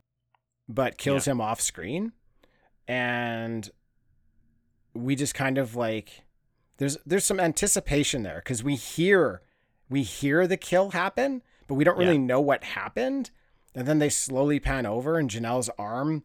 but 0.68 0.98
kills 0.98 1.28
him 1.28 1.40
off 1.40 1.62
screen. 1.62 2.14
And 2.88 3.70
we 4.94 5.16
just 5.16 5.36
kind 5.36 5.58
of 5.58 5.76
like 5.76 6.24
there's 6.78 6.98
there's 7.06 7.26
some 7.26 7.40
anticipation 7.40 8.24
there 8.24 8.42
because 8.44 8.64
we 8.64 8.76
hear 8.76 9.42
we 9.90 10.04
hear 10.04 10.48
the 10.48 10.58
kill 10.58 10.92
happen, 10.92 11.42
but 11.68 11.76
we 11.76 11.84
don't 11.84 11.98
really 11.98 12.14
Yeah. 12.16 12.22
know 12.22 12.42
what 12.42 12.64
happened. 12.64 13.32
And 13.76 13.88
then 13.88 14.00
they 14.00 14.10
slowly 14.10 14.60
pan 14.60 14.86
over 14.86 15.18
and 15.20 15.30
Janelle's 15.30 15.70
arm 15.78 16.24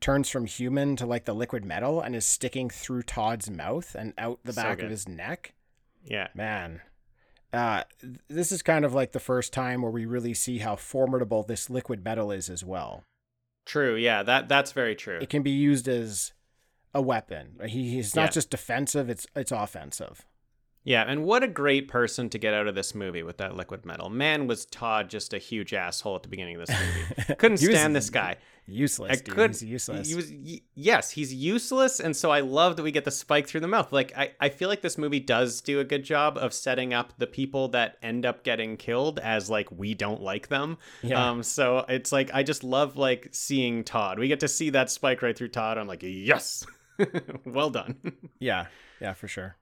turns 0.00 0.28
from 0.30 0.46
human 0.46 0.96
to 0.96 1.06
like 1.06 1.24
the 1.26 1.34
liquid 1.34 1.64
metal 1.64 2.00
and 2.00 2.16
is 2.16 2.24
sticking 2.26 2.70
through 2.70 3.02
Todd's 3.02 3.50
mouth 3.50 3.94
and 3.94 4.14
out 4.18 4.40
the 4.44 4.52
back 4.52 4.78
good. 4.78 4.86
of 4.86 4.90
his 4.90 5.06
neck 5.06 5.52
yeah 6.02 6.28
man 6.34 6.80
uh 7.52 7.84
this 8.28 8.50
is 8.50 8.62
kind 8.62 8.86
of 8.86 8.94
like 8.94 9.12
the 9.12 9.20
first 9.20 9.52
time 9.52 9.82
where 9.82 9.90
we 9.90 10.06
really 10.06 10.32
see 10.32 10.56
how 10.58 10.74
formidable 10.74 11.42
this 11.42 11.68
liquid 11.68 12.02
metal 12.02 12.32
is 12.32 12.48
as 12.48 12.64
well 12.64 13.04
true 13.66 13.94
yeah 13.94 14.22
that 14.22 14.48
that's 14.48 14.72
very 14.72 14.94
true 14.96 15.18
it 15.20 15.28
can 15.28 15.42
be 15.42 15.50
used 15.50 15.86
as 15.86 16.32
a 16.94 17.02
weapon 17.02 17.58
he, 17.66 17.90
he's 17.90 18.16
not 18.16 18.22
Yeah. 18.22 18.30
just 18.30 18.48
defensive 18.50 19.10
it's 19.10 19.26
it's 19.36 19.52
offensive 19.52 20.24
Yeah, 20.82 21.04
and 21.06 21.24
what 21.24 21.42
a 21.42 21.48
great 21.48 21.88
person 21.88 22.30
to 22.30 22.38
get 22.38 22.54
out 22.54 22.66
of 22.66 22.74
this 22.74 22.94
movie 22.94 23.22
with 23.22 23.36
that 23.36 23.54
liquid 23.54 23.84
metal. 23.84 24.08
Man, 24.08 24.46
was 24.46 24.64
Todd 24.64 25.10
just 25.10 25.34
a 25.34 25.38
huge 25.38 25.74
asshole 25.74 26.16
at 26.16 26.22
the 26.22 26.28
beginning 26.28 26.58
of 26.58 26.66
this 26.66 26.76
movie. 26.78 27.34
Couldn't 27.38 27.58
stand 27.58 27.94
this 27.94 28.08
guy. 28.08 28.36
Useless, 28.66 29.10
I 29.10 29.14
dude. 29.16 29.34
could, 29.34 29.50
He's 29.50 29.64
useless. 29.64 30.08
He 30.08 30.14
was, 30.14 30.32
yes, 30.74 31.10
he's 31.10 31.34
useless, 31.34 31.98
and 31.98 32.16
so 32.16 32.30
I 32.30 32.40
love 32.40 32.76
that 32.76 32.84
we 32.84 32.92
get 32.92 33.04
the 33.04 33.10
spike 33.10 33.48
through 33.48 33.62
the 33.62 33.68
mouth. 33.68 33.92
Like 33.92 34.16
I, 34.16 34.30
I 34.40 34.48
feel 34.48 34.68
like 34.68 34.80
this 34.80 34.96
movie 34.96 35.18
does 35.18 35.60
do 35.60 35.80
a 35.80 35.84
good 35.84 36.04
job 36.04 36.38
of 36.38 36.52
setting 36.54 36.94
up 36.94 37.12
the 37.18 37.26
people 37.26 37.68
that 37.68 37.96
end 38.00 38.24
up 38.24 38.44
getting 38.44 38.76
killed 38.76 39.18
as 39.18 39.50
like 39.50 39.68
we 39.72 39.94
don't 39.94 40.22
like 40.22 40.48
them. 40.48 40.78
Yeah. 41.02 41.30
Um. 41.30 41.42
So 41.42 41.84
it's 41.88 42.12
like 42.12 42.30
I 42.32 42.44
just 42.44 42.62
love 42.62 42.96
like 42.96 43.28
seeing 43.32 43.82
Todd. 43.82 44.18
We 44.20 44.28
get 44.28 44.40
to 44.40 44.48
see 44.48 44.70
that 44.70 44.88
spike 44.88 45.20
right 45.20 45.36
through 45.36 45.48
Todd. 45.48 45.76
I'm 45.76 45.88
like, 45.88 46.02
yes, 46.04 46.64
well 47.44 47.70
done. 47.70 47.96
Yeah, 48.38 48.66
yeah, 49.00 49.12
for 49.12 49.28
sure. 49.28 49.56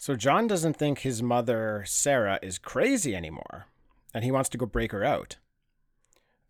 So 0.00 0.14
John 0.14 0.46
doesn't 0.46 0.76
think 0.76 1.00
his 1.00 1.22
mother, 1.22 1.82
Sarah, 1.86 2.38
is 2.40 2.56
crazy 2.58 3.16
anymore, 3.16 3.66
and 4.14 4.22
he 4.24 4.30
wants 4.30 4.48
to 4.50 4.58
go 4.58 4.64
break 4.64 4.92
her 4.92 5.04
out. 5.04 5.36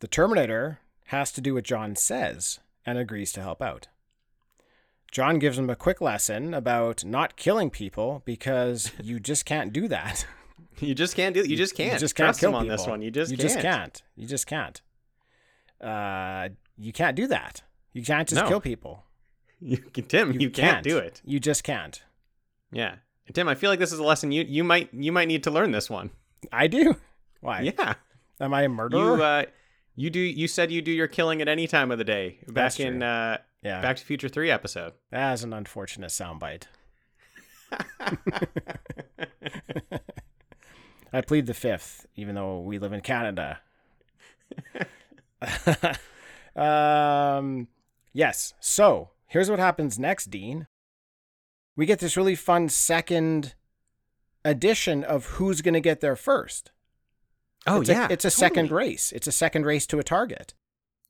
The 0.01 0.07
Terminator 0.07 0.81
has 1.07 1.33
to 1.33 1.41
do 1.41 1.55
what 1.55 1.65
John 1.65 1.97
says 1.97 2.61
and 2.85 2.99
agrees 2.99 3.33
to 3.33 3.41
help 3.41 3.63
out. 3.63 3.89
John 5.11 5.39
gives 5.39 5.59
him 5.59 5.71
a 5.71 5.77
quick 5.77 6.03
lesson 6.03 6.53
about 6.53 7.05
not 7.07 7.37
killing 7.37 7.71
people 7.71 8.21
because 8.27 8.93
you 9.03 9.19
just 9.19 9.47
can't 9.47 9.73
do 9.73 9.89
that. 9.89 10.27
you 10.81 10.95
just 10.95 11.17
can't 11.17 11.35
do. 11.35 11.43
You 11.43 11.57
just 11.57 11.75
can't. 11.75 11.95
You 11.95 11.99
just 11.99 12.15
can't 12.15 12.27
trust 12.27 12.41
kill 12.41 12.51
him 12.51 12.57
on 12.57 12.63
people. 12.65 12.77
this 12.77 12.87
one. 12.87 13.01
You 13.01 13.11
just 13.11 13.31
you 13.31 13.39
can't. 13.39 13.49
just 13.49 13.63
can't. 13.63 14.03
You 14.15 14.27
just 14.27 14.47
can't. 14.47 14.83
Uh, 15.81 16.51
you 16.77 16.93
can't 16.93 17.17
do 17.17 17.27
that. 17.29 17.63
You 17.95 18.03
can't 18.05 18.29
just 18.29 18.43
No. 18.43 18.49
kill 18.49 18.61
people. 18.61 19.05
You, 19.61 19.79
Tim, 19.79 20.39
you, 20.39 20.51
can't 20.51 20.85
do 20.85 20.99
it. 20.99 21.21
You 21.25 21.41
just 21.41 21.65
can't. 21.65 22.03
Yeah. 22.71 22.97
Tim, 23.33 23.49
I 23.49 23.55
feel 23.55 23.71
like 23.71 23.79
this 23.79 23.93
is 23.93 23.99
a 23.99 24.05
lesson 24.05 24.33
you 24.33 24.45
you 24.45 24.65
might 24.65 24.93
you 24.93 25.13
might 25.13 25.29
need 25.29 25.45
to 25.45 25.51
learn 25.51 25.71
this 25.71 25.91
one. 25.91 26.11
I 26.53 26.67
do. 26.67 26.97
Why? 27.41 27.61
Yeah. 27.63 27.95
Am 28.41 28.55
I 28.55 28.63
a 28.63 28.69
murderer? 28.69 29.17
You 29.17 29.23
uh 29.23 29.43
you 29.97 30.11
do 30.11 30.21
you 30.21 30.49
said 30.49 30.71
you 30.71 30.83
do 30.83 30.93
your 30.93 31.09
killing 31.09 31.43
at 31.43 31.49
any 31.49 31.67
time 31.67 31.91
of 31.91 31.99
the 31.99 32.05
day 32.05 32.39
back 32.47 32.55
That's 32.55 32.81
in 32.81 33.03
uh 33.03 33.39
yeah. 33.63 33.81
Back 33.81 33.97
to 33.97 34.05
Future 34.05 34.29
3 34.29 34.51
episode. 34.51 34.93
That 35.11 35.33
is 35.35 35.43
an 35.43 35.53
unfortunate 35.53 36.11
soundbite. 36.11 36.65
I 41.13 41.21
plead 41.23 41.47
the 41.47 41.55
fifth, 41.55 42.07
even 42.15 42.35
though 42.35 42.61
we 42.61 42.79
live 42.79 42.93
in 42.93 43.01
Canada. 43.01 43.61
um, 46.57 47.69
yes. 48.13 48.55
So 48.61 49.11
here's 49.27 49.51
what 49.51 49.59
happens 49.59 49.99
next, 49.99 50.31
Dean. 50.31 50.67
We 51.79 51.87
get 51.87 52.01
this 52.01 52.17
really 52.17 52.35
fun 52.35 52.69
second 52.69 53.55
edition 54.45 55.05
of 55.05 55.27
who's 55.27 55.63
going 55.63 55.75
to 55.75 55.81
get 55.81 56.01
there 56.01 56.17
first. 56.17 56.73
Oh 57.69 57.83
it's 57.83 57.89
yeah. 57.89 58.09
a, 58.09 58.13
it's 58.13 58.25
a 58.25 58.31
totally. 58.31 58.49
second 58.49 58.71
race. 58.73 59.13
It's 59.13 59.29
a 59.29 59.33
second 59.33 59.65
race 59.65 59.87
to 59.87 60.01
a 60.01 60.03
target. 60.03 60.55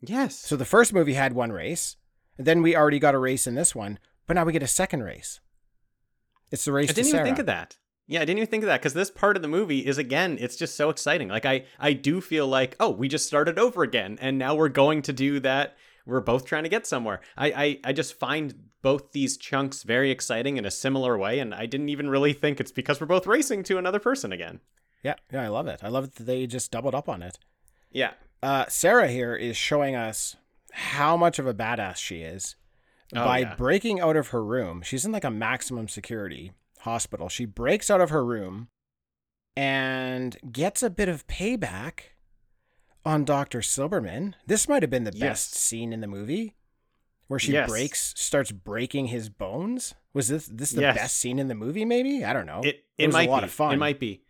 Yes. 0.02 0.38
So 0.38 0.56
the 0.56 0.66
first 0.66 0.92
movie 0.92 1.14
had 1.14 1.32
one 1.32 1.52
race, 1.52 1.96
and 2.36 2.46
then 2.46 2.60
we 2.60 2.76
already 2.76 2.98
got 2.98 3.14
a 3.14 3.18
race 3.18 3.46
in 3.46 3.54
this 3.54 3.74
one, 3.74 3.98
but 4.26 4.34
now 4.34 4.44
we 4.44 4.52
get 4.52 4.62
a 4.62 4.66
second 4.66 5.04
race. 5.04 5.40
It's 6.50 6.66
the 6.66 6.72
race 6.72 6.90
I 6.90 6.92
didn't 6.92 7.14
even 7.14 7.24
think 7.24 7.38
of 7.38 7.46
that. 7.46 7.78
Yeah, 8.06 8.20
I 8.20 8.26
didn't 8.26 8.40
even 8.40 8.50
think 8.50 8.62
of 8.62 8.68
that 8.68 8.82
because 8.82 8.92
this 8.92 9.10
part 9.10 9.36
of 9.36 9.42
the 9.42 9.48
movie 9.48 9.86
is 9.86 9.96
again, 9.96 10.36
it's 10.38 10.56
just 10.56 10.76
so 10.76 10.90
exciting. 10.90 11.28
Like 11.28 11.46
I, 11.46 11.64
I 11.78 11.94
do 11.94 12.20
feel 12.20 12.46
like, 12.46 12.76
oh, 12.78 12.90
we 12.90 13.08
just 13.08 13.26
started 13.26 13.58
over 13.58 13.82
again, 13.82 14.18
and 14.20 14.36
now 14.36 14.54
we're 14.54 14.68
going 14.68 15.00
to 15.02 15.14
do 15.14 15.40
that. 15.40 15.78
We're 16.04 16.20
both 16.20 16.44
trying 16.44 16.64
to 16.64 16.68
get 16.68 16.86
somewhere. 16.86 17.20
I, 17.38 17.52
I, 17.52 17.80
I 17.84 17.92
just 17.94 18.18
find 18.18 18.54
both 18.82 19.12
these 19.12 19.36
chunks 19.36 19.82
very 19.82 20.10
exciting 20.10 20.56
in 20.56 20.64
a 20.64 20.70
similar 20.70 21.18
way, 21.18 21.38
and 21.38 21.54
I 21.54 21.66
didn't 21.66 21.88
even 21.88 22.08
really 22.08 22.32
think 22.32 22.60
it's 22.60 22.72
because 22.72 23.00
we're 23.00 23.06
both 23.06 23.26
racing 23.26 23.62
to 23.64 23.78
another 23.78 23.98
person 23.98 24.32
again. 24.32 24.60
Yeah, 25.02 25.14
yeah, 25.32 25.42
I 25.42 25.48
love 25.48 25.66
it. 25.68 25.80
I 25.82 25.88
love 25.88 26.04
it 26.04 26.14
that 26.16 26.24
they 26.24 26.46
just 26.46 26.70
doubled 26.70 26.94
up 26.94 27.08
on 27.08 27.22
it. 27.22 27.38
Yeah. 27.90 28.12
Uh, 28.42 28.66
Sarah 28.68 29.08
here 29.08 29.34
is 29.34 29.56
showing 29.56 29.96
us 29.96 30.36
how 30.72 31.16
much 31.16 31.38
of 31.38 31.46
a 31.46 31.54
badass 31.54 31.96
she 31.96 32.22
is 32.22 32.56
Oh, 33.16 33.24
by 33.24 33.38
yeah. 33.38 33.54
breaking 33.56 34.00
out 34.00 34.16
of 34.16 34.28
her 34.28 34.44
room. 34.44 34.82
She's 34.82 35.04
in 35.04 35.12
like 35.12 35.24
a 35.24 35.30
maximum 35.30 35.88
security 35.88 36.52
hospital. 36.80 37.28
She 37.28 37.46
breaks 37.46 37.90
out 37.90 38.00
of 38.00 38.10
her 38.10 38.24
room 38.24 38.68
and 39.56 40.36
gets 40.52 40.82
a 40.82 40.90
bit 40.90 41.08
of 41.08 41.26
payback 41.26 42.00
on 43.04 43.24
Dr. 43.24 43.60
Silberman. 43.60 44.34
This 44.46 44.68
might 44.68 44.82
have 44.82 44.90
been 44.90 45.04
the 45.04 45.12
Yes. 45.14 45.20
best 45.20 45.54
scene 45.54 45.92
in 45.92 46.00
the 46.00 46.06
movie 46.06 46.54
where 47.28 47.38
she 47.38 47.52
Yes. 47.52 47.68
breaks 47.68 48.12
starts 48.16 48.50
breaking 48.52 49.06
his 49.06 49.28
bones. 49.28 49.94
Was 50.12 50.28
this 50.28 50.46
this 50.46 50.70
the 50.72 50.80
Yes. 50.82 50.96
best 50.96 51.16
scene 51.18 51.38
in 51.38 51.48
the 51.48 51.54
movie 51.54 51.84
maybe? 51.84 52.24
I 52.24 52.32
don't 52.32 52.46
know. 52.46 52.60
It 52.62 52.66
It 52.66 52.84
it, 52.98 53.06
was 53.06 53.14
a 53.14 53.18
might 53.18 53.30
lot 53.30 53.40
be. 53.40 53.44
of 53.44 53.50
fun. 53.52 53.74
It 53.74 53.78
might 53.78 54.00
be. 54.00 54.22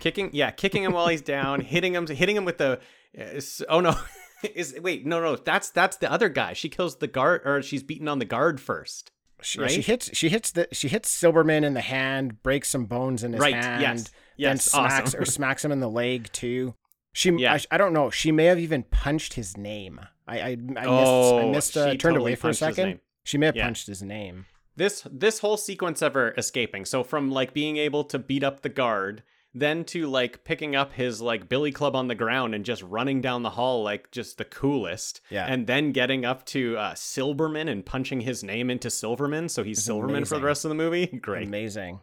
Kicking 0.00 0.30
yeah, 0.32 0.50
kicking 0.50 0.82
him 0.82 0.92
while 0.92 1.06
he's 1.08 1.22
down, 1.22 1.60
hitting 1.60 1.94
him 1.94 2.06
hitting 2.08 2.34
him 2.36 2.44
with 2.44 2.58
the 2.58 2.80
uh, 3.18 3.40
oh 3.68 3.80
no. 3.80 3.96
Is 4.54 4.76
wait, 4.80 5.04
no 5.06 5.20
no, 5.20 5.34
that's 5.36 5.70
that's 5.70 5.96
the 5.96 6.10
other 6.10 6.28
guy. 6.28 6.52
She 6.52 6.68
kills 6.68 6.96
the 6.98 7.06
guard 7.08 7.42
or 7.44 7.60
she's 7.62 7.82
beaten 7.82 8.06
on 8.08 8.18
the 8.20 8.24
guard 8.24 8.60
first. 8.60 9.10
She, 9.42 9.60
right? 9.60 9.70
she 9.70 9.80
hits 9.82 10.10
she 10.16 10.28
hits 10.28 10.50
the 10.52 10.68
she 10.72 10.88
hits 10.88 11.16
Silberman 11.16 11.64
in 11.64 11.74
the 11.74 11.80
hand, 11.80 12.42
breaks 12.42 12.68
some 12.68 12.86
bones 12.86 13.22
in 13.24 13.32
his 13.32 13.40
Right, 13.40 13.54
hand, 13.54 13.80
yes, 13.82 14.02
then 14.04 14.12
yes, 14.36 14.64
smacks 14.64 15.08
awesome. 15.10 15.20
or 15.22 15.24
smacks 15.24 15.64
him 15.64 15.72
in 15.72 15.80
the 15.80 15.88
leg 15.90 16.28
too. 16.32 16.74
She 17.12 17.30
Yeah. 17.38 17.54
I, 17.54 17.60
I 17.72 17.78
don't 17.78 17.92
know. 17.92 18.10
She 18.10 18.30
may 18.32 18.44
have 18.46 18.58
even 18.60 18.82
punched 18.84 19.34
his 19.34 19.56
name. 19.56 20.00
I 20.28 20.38
I, 20.38 20.48
I 20.50 20.56
missed 20.56 20.78
I 20.78 20.84
Oh, 20.86 21.50
missed 21.50 21.76
uh, 21.76 21.90
she 21.90 21.96
turned 21.96 22.14
totally 22.14 22.32
away 22.32 22.36
for 22.36 22.50
a 22.50 22.54
second. 22.54 23.00
She 23.24 23.38
may 23.38 23.46
have 23.46 23.56
Yeah. 23.56 23.64
punched 23.64 23.86
his 23.86 24.02
name. 24.02 24.46
This 24.76 25.06
this 25.10 25.40
whole 25.40 25.56
sequence 25.56 26.02
of 26.02 26.14
her 26.14 26.32
escaping. 26.36 26.84
So 26.84 27.02
from 27.02 27.30
like 27.30 27.52
being 27.52 27.76
able 27.78 28.04
to 28.04 28.18
beat 28.18 28.44
up 28.44 28.60
the 28.60 28.68
guard, 28.68 29.22
then 29.52 29.82
to 29.86 30.06
like 30.06 30.44
picking 30.44 30.76
up 30.76 30.92
his 30.92 31.20
like 31.20 31.48
billy 31.48 31.72
club 31.72 31.96
on 31.96 32.06
the 32.06 32.14
ground 32.14 32.54
and 32.54 32.64
just 32.64 32.82
running 32.82 33.20
down 33.20 33.42
the 33.42 33.50
hall 33.50 33.82
like 33.82 34.10
just 34.12 34.38
the 34.38 34.44
coolest. 34.44 35.20
Yeah. 35.30 35.46
And 35.46 35.66
then 35.66 35.90
getting 35.92 36.24
up 36.24 36.44
to 36.46 36.76
uh, 36.76 36.94
Silverman 36.94 37.66
and 37.68 37.84
punching 37.84 38.20
his 38.20 38.44
name 38.44 38.70
into 38.70 38.88
Silverman, 38.90 39.48
so 39.48 39.64
he's 39.64 39.78
It's 39.78 39.86
Silverman 39.86 40.24
for 40.26 40.36
the 40.38 40.44
rest 40.46 40.64
of 40.64 40.68
the 40.68 40.74
movie. 40.76 41.06
Great. 41.22 41.48
Amazing. 41.48 42.00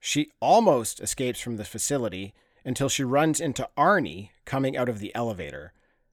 She 0.00 0.30
almost 0.40 1.00
escapes 1.00 1.40
from 1.40 1.56
the 1.56 1.64
facility 1.64 2.34
until 2.64 2.88
she 2.88 3.04
runs 3.04 3.40
into 3.40 3.68
Arnie 3.76 4.30
coming 4.44 4.76
out 4.76 4.88
of 4.88 4.98
the 4.98 5.14
elevator. 5.14 5.72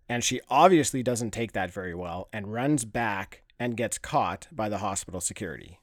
And 0.09 0.23
she 0.23 0.41
obviously 0.49 1.03
doesn't 1.03 1.31
take 1.31 1.51
that 1.51 1.71
very 1.71 1.93
well 1.93 2.29
and 2.31 2.53
runs 2.53 2.85
back 2.85 3.43
and 3.59 3.75
gets 3.75 3.97
caught 3.97 4.47
by 4.51 4.69
the 4.69 4.77
hospital 4.77 5.19
security. 5.19 5.79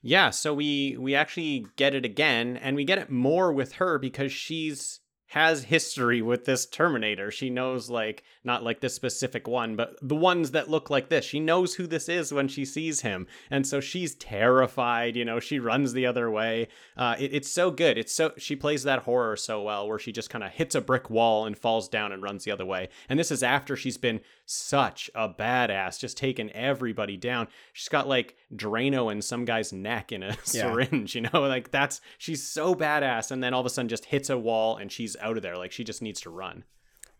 Yeah, 0.00 0.30
so 0.30 0.54
we 0.54 0.96
we 0.96 1.14
actually 1.14 1.66
get 1.76 1.94
it 1.94 2.04
again, 2.04 2.56
and 2.56 2.76
we 2.76 2.84
get 2.84 2.98
it 2.98 3.10
more 3.10 3.52
with 3.52 3.74
her 3.74 3.98
because 3.98 4.32
she's 4.32 5.00
has 5.28 5.64
history 5.64 6.22
with 6.22 6.46
this 6.46 6.64
Terminator. 6.64 7.30
She 7.30 7.50
knows 7.50 7.90
like 7.90 8.24
not 8.44 8.64
like 8.64 8.80
this 8.80 8.94
specific 8.94 9.46
one, 9.46 9.76
but 9.76 9.96
the 10.00 10.16
ones 10.16 10.52
that 10.52 10.70
look 10.70 10.88
like 10.88 11.10
this. 11.10 11.24
She 11.24 11.38
knows 11.38 11.74
who 11.74 11.86
this 11.86 12.08
is 12.08 12.32
when 12.32 12.48
she 12.48 12.64
sees 12.64 13.02
him, 13.02 13.26
and 13.50 13.66
so 13.66 13.78
she's 13.80 14.14
terrified. 14.14 15.16
You 15.16 15.26
know, 15.26 15.38
she 15.38 15.58
runs 15.58 15.92
the 15.92 16.06
other 16.06 16.30
way. 16.30 16.68
Uh, 16.96 17.14
it, 17.18 17.34
it's 17.34 17.50
so 17.50 17.70
good. 17.70 17.98
It's 17.98 18.12
so 18.12 18.32
she 18.38 18.56
plays 18.56 18.84
that 18.84 19.00
horror 19.00 19.36
so 19.36 19.62
well, 19.62 19.86
where 19.86 19.98
she 19.98 20.12
just 20.12 20.30
kind 20.30 20.42
of 20.42 20.50
hits 20.50 20.74
a 20.74 20.80
brick 20.80 21.10
wall 21.10 21.44
and 21.44 21.58
falls 21.58 21.88
down 21.88 22.10
and 22.12 22.22
runs 22.22 22.44
the 22.44 22.50
other 22.50 22.66
way. 22.66 22.88
And 23.08 23.18
this 23.18 23.30
is 23.30 23.42
after 23.42 23.76
she's 23.76 23.98
been 23.98 24.20
such 24.50 25.10
a 25.14 25.28
badass, 25.28 25.98
just 25.98 26.16
taking 26.16 26.50
everybody 26.52 27.16
down. 27.16 27.48
She's 27.72 27.88
got 27.88 28.08
like 28.08 28.36
Drano 28.54 29.12
in 29.12 29.20
some 29.20 29.44
guy's 29.44 29.72
neck 29.72 30.10
in 30.10 30.22
a 30.22 30.28
Yeah. 30.52 30.72
syringe, 30.72 31.14
you 31.14 31.22
know, 31.22 31.30
like 31.42 31.70
that's 31.70 32.00
she's 32.16 32.42
so 32.42 32.74
badass, 32.74 33.30
and 33.30 33.42
then 33.42 33.52
all 33.54 33.60
of 33.60 33.66
a 33.66 33.70
sudden 33.70 33.88
just 33.88 34.06
hits 34.06 34.30
a 34.30 34.38
wall 34.38 34.76
and 34.76 34.90
she's 34.90 35.16
out 35.20 35.36
of 35.36 35.42
there. 35.42 35.56
Like 35.56 35.72
she 35.72 35.84
just 35.84 36.02
needs 36.02 36.20
to 36.22 36.30
run. 36.30 36.64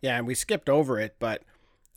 Yeah, 0.01 0.17
and 0.17 0.27
we 0.27 0.35
skipped 0.35 0.69
over 0.69 0.99
it, 0.99 1.17
but 1.19 1.43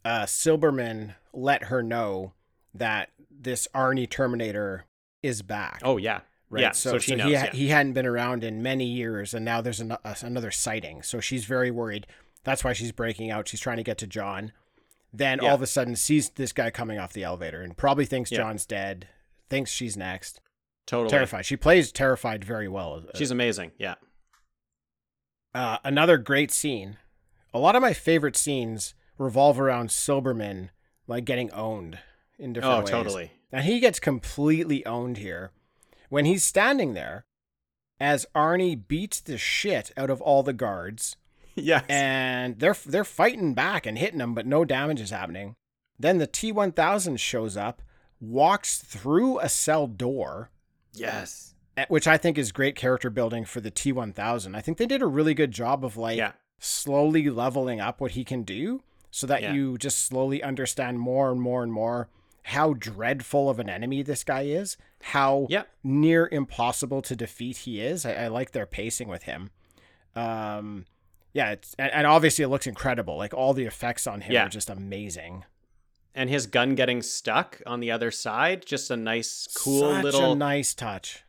uh, 0.04 0.24
Silberman 0.24 1.16
let 1.34 1.66
her 1.66 1.84
know 1.84 2.34
that 2.74 3.10
this 3.30 3.68
Arnie 3.74 4.10
Terminator 4.10 4.86
is 5.24 5.42
back. 5.42 5.82
Oh 5.84 5.98
yeah, 5.98 6.22
right. 6.50 6.62
yeah. 6.62 6.72
So, 6.72 6.98
she 6.98 7.16
knows. 7.16 7.28
he, 7.28 7.32
yeah. 7.34 7.52
he 7.52 7.68
hadn't 7.70 7.94
been 7.94 8.06
around 8.06 8.44
in 8.44 8.62
many 8.62 8.86
years, 8.86 9.34
and 9.34 9.46
now 9.46 9.62
there's 9.62 9.80
an, 9.80 9.92
uh, 9.92 10.16
another 10.22 10.52
sighting. 10.52 11.04
So 11.04 11.20
she's 11.20 11.46
very 11.46 11.72
worried. 11.72 12.08
That's 12.44 12.64
why 12.64 12.74
she's 12.74 12.92
breaking 12.92 13.30
out. 13.30 13.48
She's 13.48 13.60
trying 13.60 13.78
to 13.78 13.84
get 13.84 14.00
to 14.00 14.08
John. 14.08 14.52
Then 15.14 15.40
Yeah. 15.42 15.50
all 15.50 15.56
of 15.56 15.62
a 15.62 15.68
sudden 15.68 15.96
sees 15.96 16.30
this 16.30 16.54
guy 16.54 16.72
coming 16.72 16.98
off 17.00 17.14
the 17.14 17.24
elevator 17.24 17.62
and 17.62 17.76
probably 17.76 18.06
thinks 18.06 18.32
Yeah. 18.32 18.40
John's 18.40 18.66
dead. 18.66 19.08
Thinks 19.50 19.72
she's 19.72 19.98
next. 19.98 20.40
totally 20.88 21.10
Terrified. 21.10 21.46
She 21.46 21.56
plays 21.58 21.92
terrified 21.92 22.44
very 22.44 22.68
well. 22.68 23.04
She's 23.16 23.32
amazing. 23.32 23.72
Yeah. 23.78 23.96
Uh, 25.54 25.78
another 25.84 26.18
great 26.18 26.52
scene. 26.52 26.98
A 27.54 27.60
lot 27.60 27.76
of 27.76 27.82
my 27.82 27.94
favorite 27.94 28.36
scenes 28.38 28.94
revolve 29.18 29.60
around 29.60 29.90
Silberman 29.90 30.70
like 31.08 31.26
getting 31.26 31.52
owned 31.52 32.00
in 32.40 32.54
different 32.54 32.74
Oh, 32.76 32.80
ways. 32.80 32.90
totally. 32.90 33.32
And 33.52 33.66
he 33.66 33.80
gets 33.80 34.00
completely 34.00 34.86
owned 34.86 35.18
here 35.18 35.52
when 36.10 36.26
he's 36.26 36.44
standing 36.44 36.94
there 36.94 37.26
as 38.00 38.26
Arnie 38.34 38.88
beats 38.88 39.20
the 39.20 39.38
shit 39.38 39.92
out 39.98 40.10
of 40.10 40.22
all 40.22 40.42
the 40.44 40.54
guards 40.54 41.18
Yes. 41.64 41.86
and 41.90 42.60
they're 42.60 42.76
they're 42.86 43.04
fighting 43.04 43.54
back 43.54 43.86
and 43.86 43.98
hitting 43.98 44.20
them, 44.20 44.34
but 44.34 44.46
no 44.46 44.66
damage 44.66 45.02
is 45.02 45.10
happening. 45.12 45.56
Then 46.00 46.18
the 46.18 46.28
T1000 46.28 47.20
shows 47.20 47.56
up, 47.56 47.82
walks 48.20 48.80
through 48.80 49.40
a 49.40 49.50
cell 49.50 49.88
door 49.88 50.50
Yes. 50.94 51.54
eh, 51.78 51.86
which 51.90 52.08
I 52.08 52.18
think 52.18 52.38
is 52.38 52.52
great 52.52 52.76
character 52.76 53.10
building 53.10 53.46
for 53.46 53.62
the 53.62 53.72
T1000. 53.72 54.56
I 54.56 54.62
think 54.62 54.78
they 54.78 54.86
did 54.88 55.02
a 55.02 55.08
really 55.08 55.34
good 55.34 55.52
job 55.52 55.86
of 55.86 55.98
like 55.98 56.18
Yeah. 56.18 56.34
slowly 56.60 57.30
leveling 57.30 57.80
up 57.80 58.02
what 58.02 58.12
he 58.12 58.24
can 58.24 58.44
do 58.44 58.84
so 59.12 59.28
that 59.28 59.42
Yeah. 59.42 59.54
you 59.54 59.78
just 59.78 60.00
slowly 60.06 60.42
understand 60.44 61.00
more 61.00 61.32
and 61.32 61.42
more 61.42 61.64
and 61.64 61.72
more 61.74 62.10
how 62.44 62.74
dreadful 62.74 63.50
of 63.50 63.60
an 63.60 63.70
enemy 63.70 64.02
this 64.02 64.24
guy 64.24 64.42
is, 64.44 64.76
how 65.04 65.46
Yeah. 65.50 65.64
near 65.84 66.28
impossible 66.32 67.02
to 67.04 67.16
defeat 67.16 67.58
he 67.58 67.80
is. 67.82 68.06
I, 68.06 68.14
I 68.14 68.28
like 68.30 68.52
their 68.52 68.66
pacing 68.66 69.08
with 69.08 69.24
him. 69.24 69.52
Um, 70.16 70.86
yeah, 71.34 71.52
it's 71.52 71.74
and, 71.80 71.92
and 71.92 72.08
obviously 72.08 72.44
it 72.44 72.50
looks 72.50 72.68
incredible. 72.68 73.18
Like 73.18 73.34
all 73.34 73.54
the 73.54 73.66
effects 73.66 74.08
on 74.08 74.22
him 74.22 74.34
Yeah. 74.34 74.46
are 74.46 74.50
just 74.50 74.70
amazing. 74.70 75.46
And 76.14 76.30
his 76.30 76.46
gun 76.46 76.76
getting 76.76 77.02
stuck 77.02 77.62
on 77.66 77.80
the 77.80 77.90
other 77.92 78.12
side, 78.12 78.66
just 78.66 78.92
a 78.92 78.98
nice, 78.98 79.48
cool 79.56 79.92
Such 79.92 80.04
little 80.04 80.34
a 80.34 80.36
nice 80.36 80.74
touch. 80.74 81.24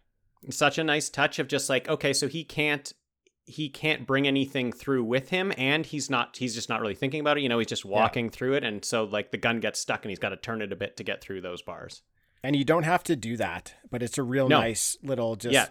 such 0.51 0.77
a 0.79 0.83
nice 0.85 1.09
touch 1.09 1.39
of 1.39 1.47
just 1.47 1.69
like 1.71 1.89
okay 1.89 2.13
so 2.13 2.27
he 2.27 2.43
can't 2.43 2.93
he 3.47 3.69
can't 3.69 4.07
bring 4.09 4.27
anything 4.27 4.73
through 4.73 5.05
with 5.05 5.31
him 5.31 5.53
and 5.57 5.87
he's 5.87 6.11
not 6.11 6.37
he's 6.37 6.55
just 6.55 6.69
not 6.69 6.81
really 6.81 6.95
thinking 6.97 7.21
about 7.21 7.39
it 7.39 7.43
you 7.43 7.49
know 7.49 7.59
he's 7.61 7.69
just 7.69 7.85
walking 7.85 8.29
through 8.31 8.55
it 8.55 8.65
and 8.65 8.85
so 8.85 9.05
like 9.05 9.31
the 9.31 9.37
gun 9.37 9.61
gets 9.61 9.79
stuck 9.79 10.03
and 10.05 10.11
he's 10.11 10.19
got 10.19 10.31
to 10.31 10.37
turn 10.37 10.61
it 10.63 10.73
a 10.73 10.77
bit 10.77 10.97
to 10.97 11.05
get 11.05 11.21
through 11.21 11.41
those 11.41 11.63
bars 11.63 12.03
And 12.43 12.57
you 12.57 12.65
don't 12.65 12.83
have 12.83 13.05
to 13.05 13.15
do 13.15 13.37
that, 13.37 13.75
but 13.89 14.03
it's 14.03 14.19
a 14.19 14.23
real 14.25 14.49
No. 14.49 14.59
nice 14.61 14.97
little 15.05 15.37
just 15.37 15.53
Yeah. 15.55 15.69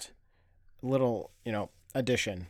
little, 0.82 1.32
you 1.44 1.52
know, 1.52 1.70
addition. 1.94 2.48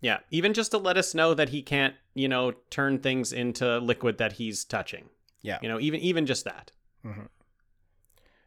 Yeah 0.00 0.18
even 0.30 0.52
just 0.54 0.70
to 0.70 0.78
let 0.78 0.96
us 0.96 1.14
know 1.14 1.34
that 1.34 1.50
he 1.50 1.62
can't 1.62 1.94
you 2.14 2.28
know 2.28 2.52
turn 2.70 2.98
things 2.98 3.32
into 3.32 3.78
liquid 3.78 4.18
that 4.18 4.34
he's 4.34 4.64
touching 4.64 5.08
Yeah. 5.42 5.58
you 5.62 5.68
know 5.68 5.80
even 5.80 6.00
even 6.00 6.26
just 6.26 6.44
that 6.44 6.72
mm-hmm. 7.04 7.26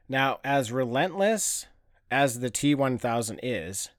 Now, 0.10 0.40
as 0.44 0.70
relentless 0.72 1.66
as 2.12 2.42
the 2.42 2.52
T1000 2.52 3.40
is, 3.42 3.90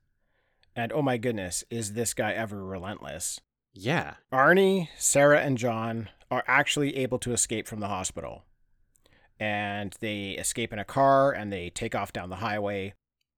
and 0.77 0.93
oh 0.93 1.01
my 1.03 1.17
goodness, 1.17 1.65
is 1.71 1.95
this 1.95 2.13
guy 2.15 2.33
ever 2.33 2.65
relentless? 2.65 3.41
yeah 3.77 4.15
Arnie, 4.33 4.89
Sarah, 4.97 5.41
and 5.41 5.59
John 5.59 6.09
are 6.31 6.45
actually 6.47 6.97
able 6.99 7.19
to 7.21 7.33
escape 7.33 7.67
from 7.67 7.81
the 7.81 7.89
hospital. 7.89 8.45
And 9.41 9.95
they 9.99 10.33
escape 10.33 10.73
in 10.73 10.79
a 10.79 10.85
car 10.85 11.33
and 11.33 11.53
they 11.53 11.71
take 11.71 11.95
off 11.95 12.13
down 12.13 12.31
the 12.31 12.37
highway. 12.37 12.95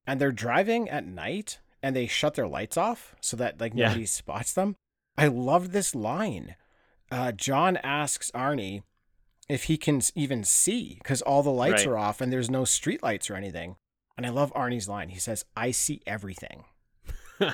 And 0.07 0.21
they're 0.21 0.33
driving 0.33 0.91
at 0.91 1.07
night 1.07 1.59
and 1.83 1.95
they 1.95 2.07
shut 2.07 2.35
their 2.35 2.49
lights 2.49 2.77
off 2.77 3.15
so 3.21 3.37
that 3.37 3.61
like 3.61 3.73
Yeah. 3.75 3.89
nobody 3.89 4.07
spots 4.07 4.53
them. 4.53 4.77
I 5.17 5.29
love 5.29 5.73
this 5.73 5.95
line. 5.95 6.57
Uh, 7.11 7.33
John 7.33 7.77
asks 7.79 8.31
Arnie 8.33 8.83
if 9.49 9.65
he 9.65 9.77
can 9.77 10.01
even 10.15 10.43
see 10.45 10.97
because 11.03 11.23
all 11.23 11.43
the 11.43 11.51
lights 11.51 11.87
Right. 11.87 11.93
are 11.93 11.99
off 11.99 12.21
and 12.21 12.33
there's 12.33 12.51
no 12.51 12.65
street 12.65 13.03
lights 13.03 13.31
or 13.31 13.35
anything. 13.37 13.77
And 14.17 14.27
I 14.27 14.31
love 14.31 14.53
Arnie's 14.55 14.89
line. 14.89 15.11
He 15.11 15.19
says, 15.19 15.45
I 15.57 15.71
see 15.71 16.01
everything. 16.07 16.65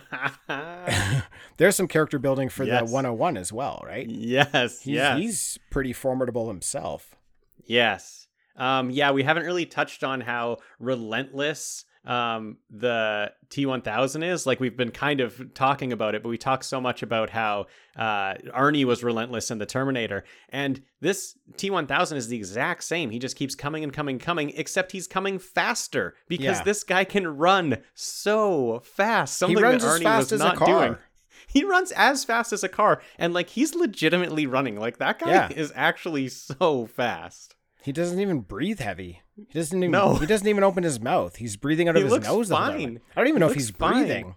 There's 1.56 1.76
some 1.76 1.88
character 1.88 2.18
building 2.18 2.48
for 2.48 2.64
Yes. 2.64 2.88
the 2.88 2.92
101 2.92 3.36
as 3.36 3.52
well, 3.52 3.82
right? 3.84 4.08
yes 4.08 4.82
He's, 4.82 4.94
yes 4.94 5.18
he's 5.18 5.58
pretty 5.70 5.92
formidable 5.92 6.48
himself. 6.48 7.16
Yes. 7.64 8.26
Um, 8.56 8.90
yeah, 8.90 9.10
we 9.12 9.22
haven't 9.22 9.44
really 9.44 9.66
touched 9.66 10.04
on 10.04 10.20
how 10.22 10.58
relentless 10.78 11.84
um, 12.04 12.56
the 12.70 13.32
T1000 13.50 14.24
is. 14.24 14.46
Like, 14.46 14.58
we've 14.60 14.76
been 14.76 14.90
kind 14.90 15.20
of 15.20 15.54
talking 15.54 15.92
about 15.92 16.14
it, 16.14 16.22
but 16.22 16.28
we 16.28 16.38
talk 16.38 16.64
so 16.64 16.80
much 16.80 17.02
about 17.02 17.30
how 17.30 17.66
uh, 17.96 18.34
Arnie 18.56 18.84
was 18.84 19.04
relentless 19.04 19.50
in 19.50 19.58
the 19.58 19.66
Terminator. 19.66 20.24
And 20.48 20.82
this 21.00 21.36
T1000 21.54 22.16
is 22.16 22.28
the 22.28 22.36
exact 22.36 22.84
same. 22.84 23.10
He 23.10 23.18
just 23.18 23.36
keeps 23.36 23.54
coming 23.54 23.84
and 23.84 23.92
coming, 23.92 24.18
coming, 24.18 24.50
except 24.56 24.92
he's 24.92 25.06
coming 25.06 25.38
faster 25.38 26.14
because 26.28 26.58
Yeah. 26.58 26.64
this 26.64 26.82
guy 26.84 27.04
can 27.04 27.26
run 27.36 27.78
so 27.94 28.80
fast. 28.84 29.38
Something 29.38 29.58
he 29.58 29.62
runs 29.62 29.82
that 29.82 29.88
as 29.94 30.00
Arnie 30.00 30.02
fast 30.04 30.18
was 30.24 30.32
as 30.32 30.40
not 30.40 30.54
a 30.54 30.58
car. 30.58 30.66
doing. 30.86 30.96
He 31.48 31.64
runs 31.64 31.90
as 31.92 32.24
fast 32.24 32.52
as 32.52 32.62
a 32.62 32.68
car, 32.68 33.02
and 33.18 33.34
like 33.34 33.50
he's 33.50 33.74
legitimately 33.74 34.46
running. 34.46 34.76
Like 34.78 34.98
that 34.98 35.18
guy 35.18 35.30
Yeah. 35.30 35.48
is 35.54 35.72
actually 35.74 36.28
so 36.28 36.86
fast. 36.86 37.56
He 37.82 37.90
doesn't 37.90 38.20
even 38.20 38.40
breathe 38.40 38.78
heavy. 38.78 39.21
He 39.36 39.58
doesn't 39.58 39.78
even. 39.78 39.90
No. 39.90 40.14
He 40.16 40.26
doesn't 40.26 40.46
even 40.46 40.62
open 40.64 40.84
his 40.84 41.00
mouth. 41.00 41.36
He's 41.36 41.56
breathing 41.56 41.88
out 41.88 41.96
He 41.96 42.02
of 42.02 42.06
his 42.06 42.12
looks 42.12 42.26
nose. 42.26 42.48
fine. 42.50 43.00
I 43.16 43.20
don't 43.20 43.28
even 43.28 43.40
know 43.40 43.46
He 43.48 43.52
if 43.52 43.56
he's 43.56 43.70
fine. 43.70 43.92
breathing. 44.04 44.34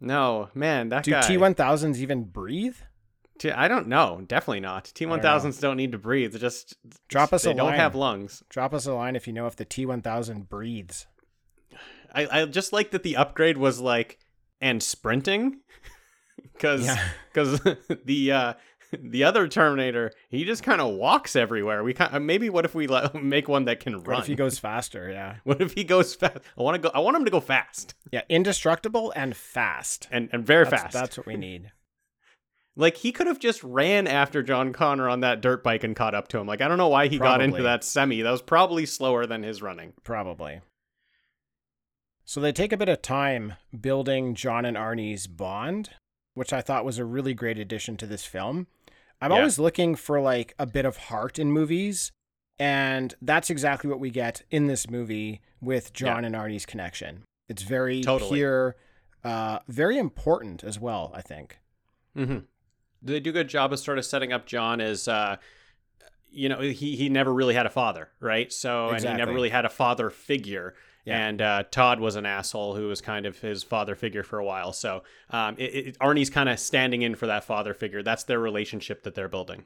No, 0.00 0.48
man, 0.54 0.88
that 0.90 1.04
Do 1.04 1.12
guy. 1.12 1.20
T1000s 1.22 1.96
even 1.98 2.24
breathe? 2.24 2.76
T- 3.38 3.50
I 3.50 3.68
don't 3.68 3.88
know. 3.88 4.22
Definitely 4.26 4.60
not. 4.60 4.84
T1000s 4.94 5.60
don't 5.60 5.76
need 5.76 5.92
to 5.92 5.98
breathe. 5.98 6.32
They're 6.32 6.40
Just 6.40 6.76
Drop 7.08 7.32
us 7.32 7.44
they 7.44 7.52
a 7.52 7.54
don't 7.54 7.68
line. 7.70 7.78
have 7.78 7.94
lungs. 7.94 8.42
Drop 8.48 8.74
us 8.74 8.86
a 8.86 8.92
line 8.94 9.16
if 9.16 9.26
you 9.26 9.32
know 9.32 9.46
if 9.46 9.56
the 9.56 9.64
T1000 9.64 10.48
breathes. 10.48 11.06
I, 12.14 12.42
I 12.42 12.44
just 12.46 12.72
like 12.72 12.90
that 12.92 13.02
the 13.02 13.16
upgrade 13.16 13.56
was 13.56 13.80
like 13.80 14.18
and 14.60 14.82
sprinting 14.82 15.60
because 16.52 16.84
Yeah. 16.86 17.08
because 17.32 17.60
the 18.04 18.32
uh 18.32 18.52
the 19.02 19.24
other 19.24 19.48
Terminator 19.48 20.12
he 20.28 20.44
just 20.44 20.62
kind 20.62 20.80
of 20.80 20.94
walks 20.94 21.36
everywhere. 21.36 21.82
We 21.84 21.94
kind 21.94 22.14
uh, 22.14 22.20
maybe 22.20 22.50
what 22.50 22.64
if 22.64 22.74
we 22.74 22.86
let, 22.86 23.14
make 23.22 23.48
one 23.48 23.64
that 23.66 23.80
can 23.80 23.94
run? 23.94 24.04
What 24.06 24.20
if 24.20 24.26
he 24.26 24.34
goes 24.34 24.58
faster? 24.58 25.10
Yeah. 25.10 25.36
What 25.44 25.60
if 25.60 25.72
he 25.74 25.84
goes 25.84 26.14
fast? 26.14 26.38
I 26.58 26.62
want 26.62 26.74
to 26.76 26.88
go. 26.88 26.90
I 26.94 27.00
want 27.00 27.16
him 27.16 27.24
to 27.24 27.30
go 27.30 27.40
fast 27.40 27.94
Yeah. 28.12 28.22
Indestructible 28.28 29.12
and 29.16 29.36
fast. 29.36 30.08
and 30.10 30.28
and 30.32 30.46
very 30.46 30.64
That's, 30.64 30.82
fast. 30.82 30.94
that's 30.94 31.16
what 31.18 31.26
we 31.26 31.36
need. 31.36 31.72
Like 32.76 32.96
he 32.96 33.12
could 33.12 33.28
have 33.28 33.38
just 33.38 33.62
ran 33.62 34.08
after 34.08 34.42
John 34.42 34.72
Connor 34.72 35.08
on 35.08 35.20
that 35.20 35.40
dirt 35.40 35.62
bike 35.62 35.84
and 35.84 35.94
caught 35.94 36.12
up 36.12 36.26
to 36.28 36.38
him. 36.38 36.48
Like 36.48 36.60
I 36.60 36.66
don't 36.66 36.76
know 36.76 36.88
why 36.88 37.06
he 37.06 37.18
got 37.18 37.40
into 37.40 37.62
that 37.62 37.84
semi. 37.84 38.20
That 38.22 38.32
was 38.32 38.42
probably 38.42 38.84
slower 38.84 39.26
than 39.26 39.44
his 39.44 39.62
running. 39.62 39.92
Probably. 40.02 40.60
So 42.24 42.40
they 42.40 42.50
take 42.52 42.72
a 42.72 42.76
bit 42.76 42.88
of 42.88 43.00
time 43.02 43.54
building 43.78 44.34
John 44.34 44.64
and 44.64 44.76
Arnie's 44.76 45.26
bond, 45.26 45.90
which 46.34 46.52
I 46.52 46.62
thought 46.62 46.84
was 46.84 46.98
a 46.98 47.04
really 47.04 47.34
great 47.34 47.58
addition 47.58 47.96
to 47.98 48.06
this 48.06 48.24
film. 48.24 48.66
I'm 49.24 49.30
Yeah. 49.30 49.38
always 49.38 49.58
looking 49.58 49.94
for 49.94 50.20
like 50.20 50.54
a 50.58 50.66
bit 50.66 50.84
of 50.84 50.98
heart 50.98 51.38
in 51.38 51.50
movies, 51.50 52.12
and 52.58 53.14
that's 53.22 53.48
exactly 53.48 53.88
what 53.88 53.98
we 53.98 54.10
get 54.10 54.42
in 54.50 54.66
this 54.66 54.90
movie 54.90 55.40
with 55.62 55.94
John 55.94 56.26
and 56.26 56.34
Arnie's 56.34 56.66
connection. 56.66 57.24
It's 57.48 57.62
very 57.62 58.02
Totally. 58.02 58.38
pure, 58.38 58.76
uh, 59.24 59.60
very 59.66 59.96
important 59.96 60.62
as 60.62 60.78
well, 60.78 61.10
I 61.14 61.22
think. 61.22 61.58
Mm-hmm. 62.14 62.40
They 63.00 63.18
do 63.20 63.30
a 63.30 63.32
good 63.32 63.48
job 63.48 63.72
of 63.72 63.78
sort 63.78 63.96
of 63.96 64.04
setting 64.04 64.30
up 64.30 64.44
John 64.44 64.82
as, 64.82 65.08
uh, 65.08 65.36
you 66.30 66.50
know, 66.50 66.60
he 66.60 66.94
he 66.96 67.08
never 67.08 67.32
really 67.32 67.54
had 67.54 67.64
a 67.64 67.70
father, 67.70 68.10
right? 68.20 68.52
So 68.52 68.90
and 68.90 69.02
he 69.02 69.14
never 69.14 69.32
really 69.32 69.48
had 69.50 69.64
a 69.64 69.70
father 69.70 70.10
figure. 70.10 70.74
Yeah. 71.04 71.26
And 71.26 71.42
uh, 71.42 71.64
Todd 71.70 72.00
was 72.00 72.16
an 72.16 72.24
asshole 72.24 72.76
who 72.76 72.88
was 72.88 73.00
kind 73.00 73.26
of 73.26 73.38
his 73.38 73.62
father 73.62 73.94
figure 73.94 74.22
for 74.22 74.38
a 74.38 74.44
while. 74.44 74.72
So 74.72 75.02
um, 75.30 75.54
it, 75.58 75.74
it, 75.74 75.98
Arnie's 75.98 76.30
kind 76.30 76.48
of 76.48 76.58
standing 76.58 77.02
in 77.02 77.14
for 77.14 77.26
that 77.26 77.44
father 77.44 77.74
figure. 77.74 78.02
That's 78.02 78.24
their 78.24 78.40
relationship 78.40 79.02
that 79.02 79.14
they're 79.14 79.28
building. 79.28 79.64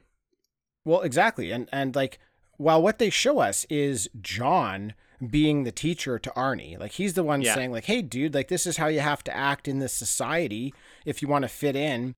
Well, 0.85 1.01
exactly. 1.01 1.51
And 1.51 1.69
and 1.71 1.95
like 1.95 2.19
while 2.57 2.81
what 2.81 2.99
they 2.99 3.09
show 3.09 3.39
us 3.39 3.65
is 3.69 4.09
John 4.21 4.93
being 5.29 5.63
the 5.63 5.71
teacher 5.71 6.17
to 6.19 6.29
Arnie. 6.31 6.79
Like 6.79 6.93
he's 6.93 7.13
the 7.13 7.23
one 7.23 7.41
Yeah. 7.41 7.53
saying 7.55 7.71
like, 7.71 7.85
"Hey 7.85 8.01
dude, 8.01 8.33
like 8.33 8.47
this 8.47 8.65
is 8.65 8.77
how 8.77 8.87
you 8.87 9.01
have 9.01 9.23
to 9.25 9.35
act 9.35 9.67
in 9.67 9.79
this 9.79 9.93
society 9.93 10.73
if 11.05 11.21
you 11.21 11.27
want 11.27 11.43
to 11.43 11.49
fit 11.49 11.75
in." 11.75 12.15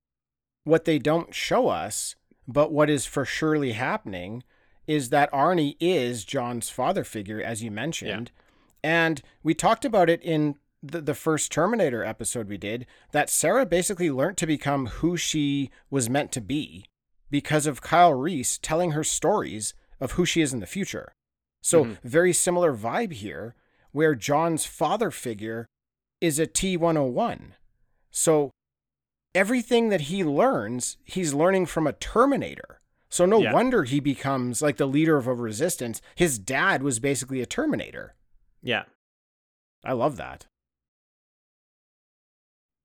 What 0.63 0.85
they 0.85 0.99
don't 0.99 1.33
show 1.33 1.69
us, 1.69 2.15
but 2.47 2.71
what 2.71 2.89
is 2.89 3.05
for 3.07 3.25
surely 3.25 3.71
happening 3.71 4.43
is 4.85 5.09
that 5.09 5.31
Arnie 5.31 5.75
is 5.79 6.23
John's 6.23 6.69
father 6.69 7.03
figure 7.03 7.41
as 7.41 7.63
you 7.63 7.71
mentioned. 7.71 8.31
And 8.83 9.21
we 9.43 9.53
talked 9.53 9.85
about 9.85 10.09
it 10.09 10.21
in 10.23 10.55
the, 10.81 11.01
the 11.01 11.13
first 11.13 11.51
Terminator 11.51 12.03
episode 12.03 12.47
we 12.49 12.57
did 12.57 12.87
that 13.11 13.29
Sarah 13.29 13.65
basically 13.65 14.09
learned 14.09 14.37
to 14.37 14.47
become 14.47 14.87
who 14.87 15.15
she 15.17 15.69
was 15.89 16.09
meant 16.09 16.31
to 16.33 16.41
be 16.41 16.85
because 17.29 17.67
of 17.67 17.81
Kyle 17.81 18.13
Reese 18.13 18.57
telling 18.57 18.91
her 18.91 19.03
stories 19.03 19.73
of 19.99 20.13
who 20.13 20.25
she 20.25 20.41
is 20.41 20.51
in 20.53 20.59
the 20.59 20.65
future. 20.65 21.13
So, 21.61 21.85
Mhm. 21.85 21.97
very 22.03 22.33
similar 22.33 22.75
vibe 22.75 23.13
here, 23.13 23.53
where 23.91 24.15
John's 24.15 24.65
father 24.65 25.11
figure 25.11 25.67
is 26.19 26.39
a 26.39 26.47
T101. 26.47 27.53
So, 28.09 28.49
everything 29.35 29.89
that 29.89 30.01
he 30.01 30.23
learns, 30.23 30.97
he's 31.05 31.33
learning 31.35 31.67
from 31.67 31.85
a 31.85 31.93
Terminator. 31.93 32.79
So, 33.09 33.25
no 33.27 33.39
Yeah. 33.41 33.53
wonder 33.53 33.83
he 33.83 33.99
becomes 33.99 34.61
like 34.63 34.77
the 34.77 34.87
leader 34.87 35.17
of 35.17 35.27
a 35.27 35.33
resistance. 35.35 36.01
His 36.15 36.39
dad 36.39 36.81
was 36.81 36.99
basically 36.99 37.41
a 37.41 37.45
Terminator. 37.45 38.15
Yeah. 38.61 38.83
I 39.83 39.93
love 39.93 40.17
that. 40.17 40.45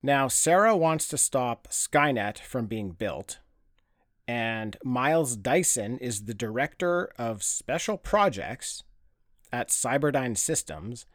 Now, 0.03 0.29
Sarah 0.29 0.77
wants 0.77 1.09
to 1.09 1.18
stop 1.18 1.68
Skynet 1.68 2.39
from 2.39 2.66
being 2.66 2.93
built, 2.93 3.41
and 4.29 4.77
Miles 4.85 5.37
Dyson 5.37 5.99
is 5.99 6.24
the 6.24 6.35
director 6.35 7.11
of 7.18 7.43
special 7.43 7.97
projects 7.97 8.85
at 9.53 9.70
Cyberdyne 9.70 10.37
Systems, 10.37 11.07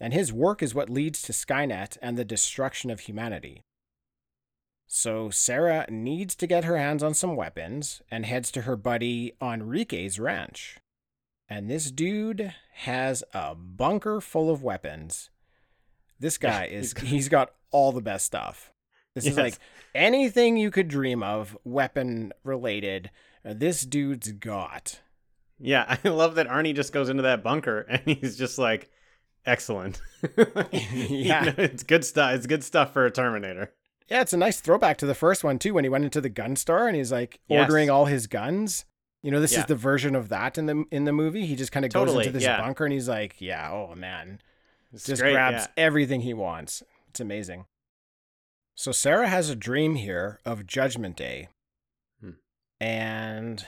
and 0.00 0.12
his 0.12 0.32
work 0.32 0.62
is 0.62 0.74
what 0.74 0.90
leads 0.90 1.22
to 1.22 1.32
Skynet 1.32 1.96
and 2.02 2.18
the 2.18 2.24
destruction 2.24 2.90
of 2.90 3.00
humanity. 3.00 3.62
So, 4.86 5.30
Sarah 5.30 5.86
needs 5.88 6.34
to 6.36 6.46
get 6.46 6.64
her 6.64 6.76
hands 6.76 7.02
on 7.02 7.14
some 7.14 7.36
weapons 7.36 8.02
and 8.10 8.26
heads 8.26 8.50
to 8.52 8.62
her 8.62 8.76
buddy 8.76 9.32
Enrique's 9.40 10.18
ranch. 10.18 10.78
And 11.48 11.70
this 11.70 11.90
dude 11.90 12.54
has 12.74 13.22
a 13.34 13.54
bunker 13.54 14.20
full 14.20 14.50
of 14.50 14.62
weapons. 14.62 15.30
This 16.18 16.38
guy 16.38 16.64
is 16.70 16.92
he's 16.98 17.28
got 17.28 17.52
all 17.70 17.92
the 17.92 18.00
best 18.02 18.26
stuff. 18.26 18.72
This 19.14 19.26
is 19.26 19.36
like 19.36 19.58
anything 19.94 20.56
you 20.56 20.70
could 20.72 20.88
dream 20.88 21.22
of, 21.22 21.56
weapon 21.64 22.32
related. 22.42 23.10
uh, 23.44 23.54
This 23.54 23.82
dude's 23.82 24.32
got. 24.32 25.00
Yeah, 25.60 25.96
I 26.04 26.08
love 26.08 26.34
that 26.34 26.48
Arnie 26.48 26.74
just 26.74 26.92
goes 26.92 27.08
into 27.08 27.22
that 27.22 27.44
bunker 27.44 27.80
and 27.88 28.00
he's 28.04 28.36
just 28.36 28.58
like, 28.58 28.90
excellent. 29.46 30.00
You 30.72 30.72
Yeah. 30.72 31.44
know, 31.44 31.54
it's 31.58 31.84
good 31.84 32.04
stuff. 32.04 32.34
It's 32.34 32.46
good 32.46 32.64
stuff 32.64 32.92
for 32.92 33.06
a 33.06 33.10
Terminator. 33.10 33.72
Yeah, 34.08 34.20
it's 34.20 34.32
a 34.32 34.36
nice 34.36 34.60
throwback 34.60 34.96
to 34.98 35.06
the 35.06 35.14
first 35.14 35.44
one 35.44 35.58
too. 35.60 35.74
When 35.74 35.84
he 35.84 35.88
went 35.90 36.04
into 36.04 36.20
the 36.20 36.28
gun 36.28 36.56
store 36.56 36.88
and 36.88 36.96
he's 36.96 37.12
like 37.12 37.38
Yes. 37.48 37.60
ordering 37.60 37.90
all 37.90 38.06
his 38.06 38.26
guns. 38.26 38.84
You 39.24 39.30
know, 39.30 39.40
this 39.40 39.54
Yeah. 39.54 39.60
is 39.60 39.66
the 39.66 39.74
version 39.74 40.14
of 40.14 40.28
that 40.28 40.58
in 40.58 40.66
the 40.66 40.84
in 40.90 41.04
the 41.04 41.12
movie. 41.12 41.46
He 41.46 41.56
just 41.56 41.72
kind 41.72 41.86
of 41.86 41.90
goes 41.92 42.14
into 42.14 42.30
this 42.30 42.42
yeah. 42.42 42.60
bunker 42.60 42.84
and 42.84 42.92
he's 42.92 43.08
like, 43.08 43.40
"Yeah, 43.40 43.70
oh 43.72 43.94
man, 43.94 44.42
It's 44.92 45.06
just 45.06 45.22
great, 45.22 45.32
grabs 45.32 45.64
yeah. 45.64 45.82
everything 45.82 46.20
he 46.20 46.34
wants. 46.34 46.82
It's 47.08 47.20
amazing. 47.20 47.64
So 48.74 48.92
Sarah 48.92 49.28
has 49.28 49.48
a 49.48 49.56
dream 49.56 49.94
here 49.94 50.40
of 50.44 50.66
Judgment 50.66 51.16
Day. 51.16 51.48
Hmm. 52.20 52.32
And 52.80 53.64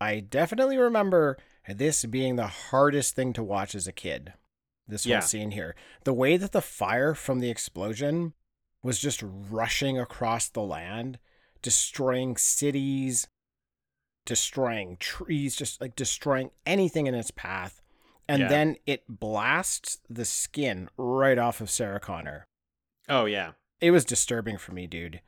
I 0.00 0.20
definitely 0.20 0.78
remember 0.78 1.36
this 1.68 2.04
being 2.04 2.36
the 2.36 2.46
hardest 2.46 3.16
thing 3.16 3.32
to 3.32 3.42
watch 3.42 3.74
as 3.74 3.88
a 3.88 3.92
kid. 3.92 4.34
This 4.86 5.04
whole 5.04 5.20
scene 5.20 5.50
here. 5.50 5.74
The 6.04 6.14
way 6.14 6.36
that 6.36 6.52
the 6.52 6.62
fire 6.62 7.12
from 7.12 7.40
the 7.40 7.50
explosion 7.50 8.34
was 8.84 9.00
just 9.00 9.20
rushing 9.24 9.98
across 9.98 10.48
the 10.48 10.62
land, 10.62 11.18
destroying 11.60 12.36
cities, 12.36 13.26
destroying 14.26 14.98
trees, 14.98 15.56
just 15.56 15.80
like 15.80 15.96
destroying 15.96 16.50
anything 16.66 17.06
in 17.06 17.14
its 17.14 17.30
path. 17.30 17.80
And 18.28 18.42
Yeah. 18.42 18.48
then 18.48 18.76
it 18.84 19.04
blasts 19.08 20.00
the 20.10 20.24
skin 20.26 20.90
right 20.98 21.38
off 21.38 21.60
of 21.62 21.70
Sarah 21.70 22.00
Connor. 22.00 22.46
Oh, 23.08 23.24
yeah. 23.24 23.52
It 23.80 23.92
was 23.92 24.04
disturbing 24.04 24.58
for 24.58 24.72
me, 24.72 24.86
dude. 24.86 25.20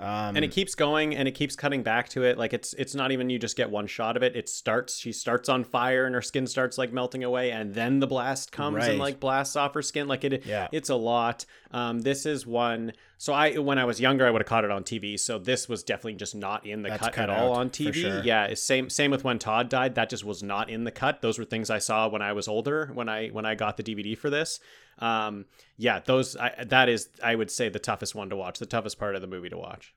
Um, 0.00 0.36
and 0.36 0.44
it 0.44 0.52
keeps 0.52 0.76
going 0.76 1.16
and 1.16 1.26
it 1.26 1.32
keeps 1.32 1.56
cutting 1.56 1.82
back 1.82 2.08
to 2.10 2.22
it. 2.22 2.38
Like 2.38 2.52
it's 2.52 2.72
it's 2.74 2.94
not 2.94 3.10
even 3.10 3.30
you 3.30 3.38
just 3.38 3.56
get 3.56 3.68
one 3.70 3.86
shot 3.88 4.16
of 4.16 4.22
it. 4.22 4.36
It 4.36 4.48
starts 4.48 4.96
she 4.98 5.10
starts 5.12 5.48
on 5.48 5.64
fire 5.64 6.06
and 6.06 6.14
her 6.14 6.22
skin 6.22 6.46
starts 6.46 6.78
like 6.78 6.92
melting 6.92 7.24
away 7.24 7.50
and 7.50 7.74
then 7.74 7.98
the 7.98 8.06
blast 8.06 8.52
comes 8.52 8.76
Right. 8.76 8.90
and 8.90 8.98
like 9.00 9.18
blasts 9.18 9.56
off 9.56 9.74
her 9.74 9.82
skin. 9.82 10.06
Like 10.06 10.22
it 10.22 10.46
Yeah. 10.46 10.68
it's 10.70 10.88
a 10.88 10.94
lot. 10.94 11.44
Um 11.72 12.00
this 12.02 12.26
is 12.26 12.46
one 12.46 12.92
so 13.20 13.32
i 13.34 13.58
when 13.58 13.78
i 13.78 13.84
was 13.84 14.00
younger 14.00 14.24
i 14.26 14.30
would 14.30 14.40
have 14.40 14.46
caught 14.46 14.64
it 14.64 14.70
on 14.70 14.84
tv 14.84 15.18
so 15.18 15.38
this 15.40 15.68
was 15.68 15.82
definitely 15.82 16.14
just 16.14 16.34
not 16.36 16.64
in 16.64 16.82
the 16.82 16.88
That's 16.88 17.02
cut, 17.02 17.12
cut 17.12 17.30
at 17.30 17.36
all 17.38 17.52
on 17.52 17.68
tv 17.68 17.92
sure. 17.94 18.22
yeah 18.22 18.54
same 18.54 18.88
same 18.88 19.10
with 19.10 19.24
when 19.24 19.38
todd 19.40 19.68
died. 19.68 19.96
That 19.96 20.08
just 20.08 20.24
was 20.24 20.40
not 20.42 20.70
in 20.70 20.84
the 20.84 20.92
cut. 20.92 21.20
Those 21.20 21.38
were 21.38 21.44
things 21.44 21.68
i 21.68 21.78
saw 21.78 22.08
when 22.08 22.22
i 22.22 22.32
was 22.32 22.46
older 22.48 22.90
when 22.94 23.08
i 23.08 23.28
when 23.28 23.44
i 23.44 23.54
got 23.56 23.76
the 23.76 23.82
dvd 23.82 24.16
for 24.16 24.30
this 24.30 24.60
um 25.00 25.44
yeah 25.76 26.00
those 26.00 26.36
I, 26.36 26.64
that 26.66 26.88
is 26.88 27.08
i 27.22 27.34
would 27.34 27.50
say 27.50 27.68
the 27.68 27.78
toughest 27.78 28.14
one 28.14 28.30
to 28.30 28.36
watch 28.36 28.58
the 28.58 28.66
toughest 28.66 28.98
part 28.98 29.14
of 29.14 29.20
the 29.20 29.26
movie 29.28 29.48
to 29.48 29.56
watch 29.58 29.94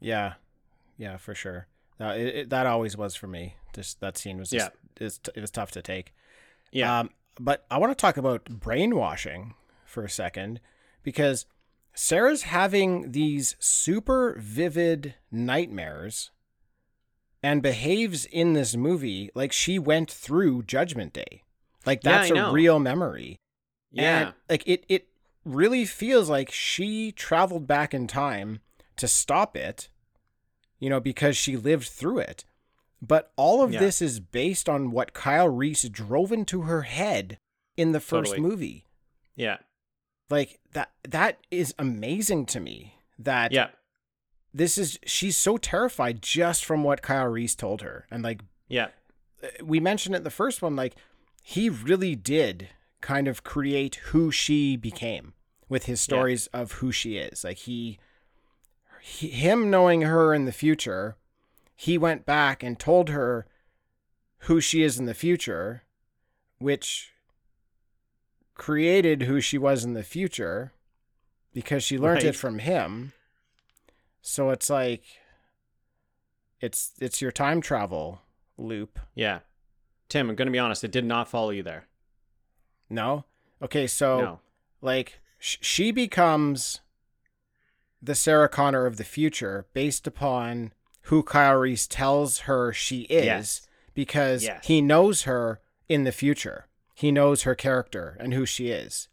Yeah, 0.00 0.34
yeah, 0.96 1.16
for 1.16 1.34
sure. 1.34 1.66
No, 2.00 2.10
it, 2.10 2.26
it, 2.26 2.50
that 2.50 2.66
always 2.66 2.96
was 2.96 3.14
for 3.16 3.26
me. 3.26 3.56
Just 3.74 4.00
that 4.00 4.16
scene 4.16 4.38
was 4.38 4.50
just, 4.50 4.70
Yeah. 5.00 5.04
it's 5.06 5.20
it 5.34 5.40
was 5.40 5.50
tough 5.50 5.72
to 5.72 5.82
take. 5.82 6.14
yeah 6.72 7.00
Um, 7.00 7.10
but 7.40 7.66
I 7.70 7.78
want 7.78 7.90
to 7.90 8.00
talk 8.00 8.16
about 8.16 8.44
brainwashing 8.44 9.54
for 9.84 10.04
a 10.04 10.10
second 10.10 10.60
because 11.02 11.46
Sarah's 11.94 12.42
having 12.44 13.10
these 13.12 13.56
super 13.58 14.36
vivid 14.38 15.14
nightmares 15.32 16.30
and 17.42 17.62
behaves 17.62 18.24
in 18.24 18.52
this 18.52 18.76
movie 18.76 19.30
like 19.34 19.52
she 19.52 19.78
went 19.78 20.10
through 20.10 20.62
Judgment 20.62 21.12
Day. 21.12 21.42
Like 21.86 22.02
that's 22.02 22.30
I 22.30 22.36
a 22.36 22.52
real 22.52 22.78
memory. 22.78 23.38
Yeah 23.90 24.18
And 24.18 24.34
like 24.50 24.62
it 24.66 24.84
it 24.88 25.08
really 25.44 25.84
feels 25.84 26.28
like 26.28 26.50
she 26.50 27.12
traveled 27.12 27.66
back 27.66 27.94
in 27.94 28.06
time 28.06 28.60
to 28.96 29.08
stop 29.08 29.56
it, 29.56 29.88
you 30.78 30.90
know, 30.90 31.00
because 31.00 31.36
she 31.36 31.56
lived 31.56 31.88
through 31.88 32.18
it. 32.18 32.44
But 33.00 33.32
all 33.36 33.62
of 33.62 33.72
Yeah. 33.72 33.78
this 33.80 34.02
is 34.02 34.18
based 34.20 34.68
on 34.68 34.90
what 34.90 35.12
Kyle 35.14 35.48
Reese 35.48 35.88
drove 35.88 36.32
into 36.32 36.62
her 36.62 36.82
head 36.82 37.38
in 37.76 37.92
the 37.92 38.00
first 38.00 38.32
Totally. 38.32 38.40
movie. 38.48 38.84
yeah 39.36 39.58
Like 40.28 40.58
that 40.72 40.90
that 41.08 41.38
is 41.50 41.74
amazing 41.78 42.46
to 42.46 42.60
me. 42.60 42.94
That 43.18 43.52
yeah 43.52 43.68
this 44.52 44.76
is 44.78 44.98
she's 45.06 45.36
so 45.36 45.56
terrified 45.58 46.20
just 46.22 46.64
from 46.64 46.82
what 46.82 47.02
Kyle 47.02 47.26
Reese 47.26 47.54
told 47.54 47.82
her. 47.82 48.06
And 48.10 48.22
like 48.24 48.40
yeah 48.68 48.88
we 49.62 49.78
mentioned 49.78 50.14
it 50.16 50.18
in 50.18 50.24
the 50.24 50.30
first 50.30 50.60
one, 50.62 50.74
like 50.74 50.96
he 51.42 51.70
really 51.70 52.16
did 52.16 52.68
kind 53.00 53.28
of 53.28 53.44
create 53.44 53.96
who 54.06 54.30
she 54.30 54.76
became 54.76 55.34
with 55.68 55.84
his 55.86 56.00
Yeah. 56.00 56.14
stories 56.16 56.46
of 56.48 56.72
who 56.72 56.90
she 56.92 57.16
is. 57.16 57.44
Like 57.44 57.58
he, 57.58 57.98
he, 59.00 59.28
him 59.28 59.70
knowing 59.70 60.02
her 60.02 60.34
in 60.34 60.44
the 60.44 60.52
future, 60.52 61.16
he 61.76 61.96
went 61.98 62.26
back 62.26 62.62
and 62.62 62.78
told 62.78 63.08
her 63.10 63.46
who 64.42 64.60
she 64.60 64.82
is 64.82 64.98
in 64.98 65.06
the 65.06 65.14
future, 65.14 65.82
which 66.58 67.12
created 68.54 69.22
who 69.22 69.40
she 69.40 69.58
was 69.58 69.84
in 69.84 69.92
the 69.94 70.02
future 70.02 70.72
because 71.52 71.84
she 71.84 71.98
learned 71.98 72.16
Right. 72.24 72.26
it 72.26 72.36
from 72.36 72.58
him. 72.58 73.12
So 74.20 74.50
it's 74.50 74.68
like 74.68 75.04
it's 76.60 76.92
it's 77.00 77.22
your 77.22 77.30
time 77.30 77.60
travel 77.60 78.22
loop. 78.56 78.98
Yeah. 79.14 79.40
Tim, 80.08 80.28
I'm 80.30 80.36
going 80.36 80.46
to 80.46 80.52
be 80.52 80.58
honest, 80.58 80.82
it 80.84 80.90
did 80.90 81.04
not 81.04 81.28
follow 81.28 81.50
you 81.50 81.62
there. 81.62 81.86
No? 82.90 83.24
Okay, 83.62 83.86
so 83.86 84.20
no. 84.20 84.40
like 84.80 85.20
sh- 85.38 85.58
she 85.60 85.90
becomes 85.90 86.80
the 88.00 88.14
Sarah 88.14 88.48
Connor 88.48 88.86
of 88.86 88.96
the 88.96 89.04
future 89.04 89.66
based 89.72 90.06
upon 90.06 90.72
who 91.02 91.22
Kyle 91.22 91.56
Reese 91.56 91.86
tells 91.86 92.40
her 92.40 92.72
she 92.72 93.02
is 93.02 93.24
Yes. 93.24 93.68
because 93.94 94.44
Yes. 94.44 94.66
he 94.66 94.80
knows 94.80 95.22
her 95.22 95.60
in 95.88 96.04
the 96.04 96.12
future. 96.12 96.66
He 96.94 97.10
knows 97.10 97.42
her 97.42 97.54
character 97.54 98.16
and 98.20 98.32
who 98.34 98.44
she 98.46 98.68
is. 98.70 99.08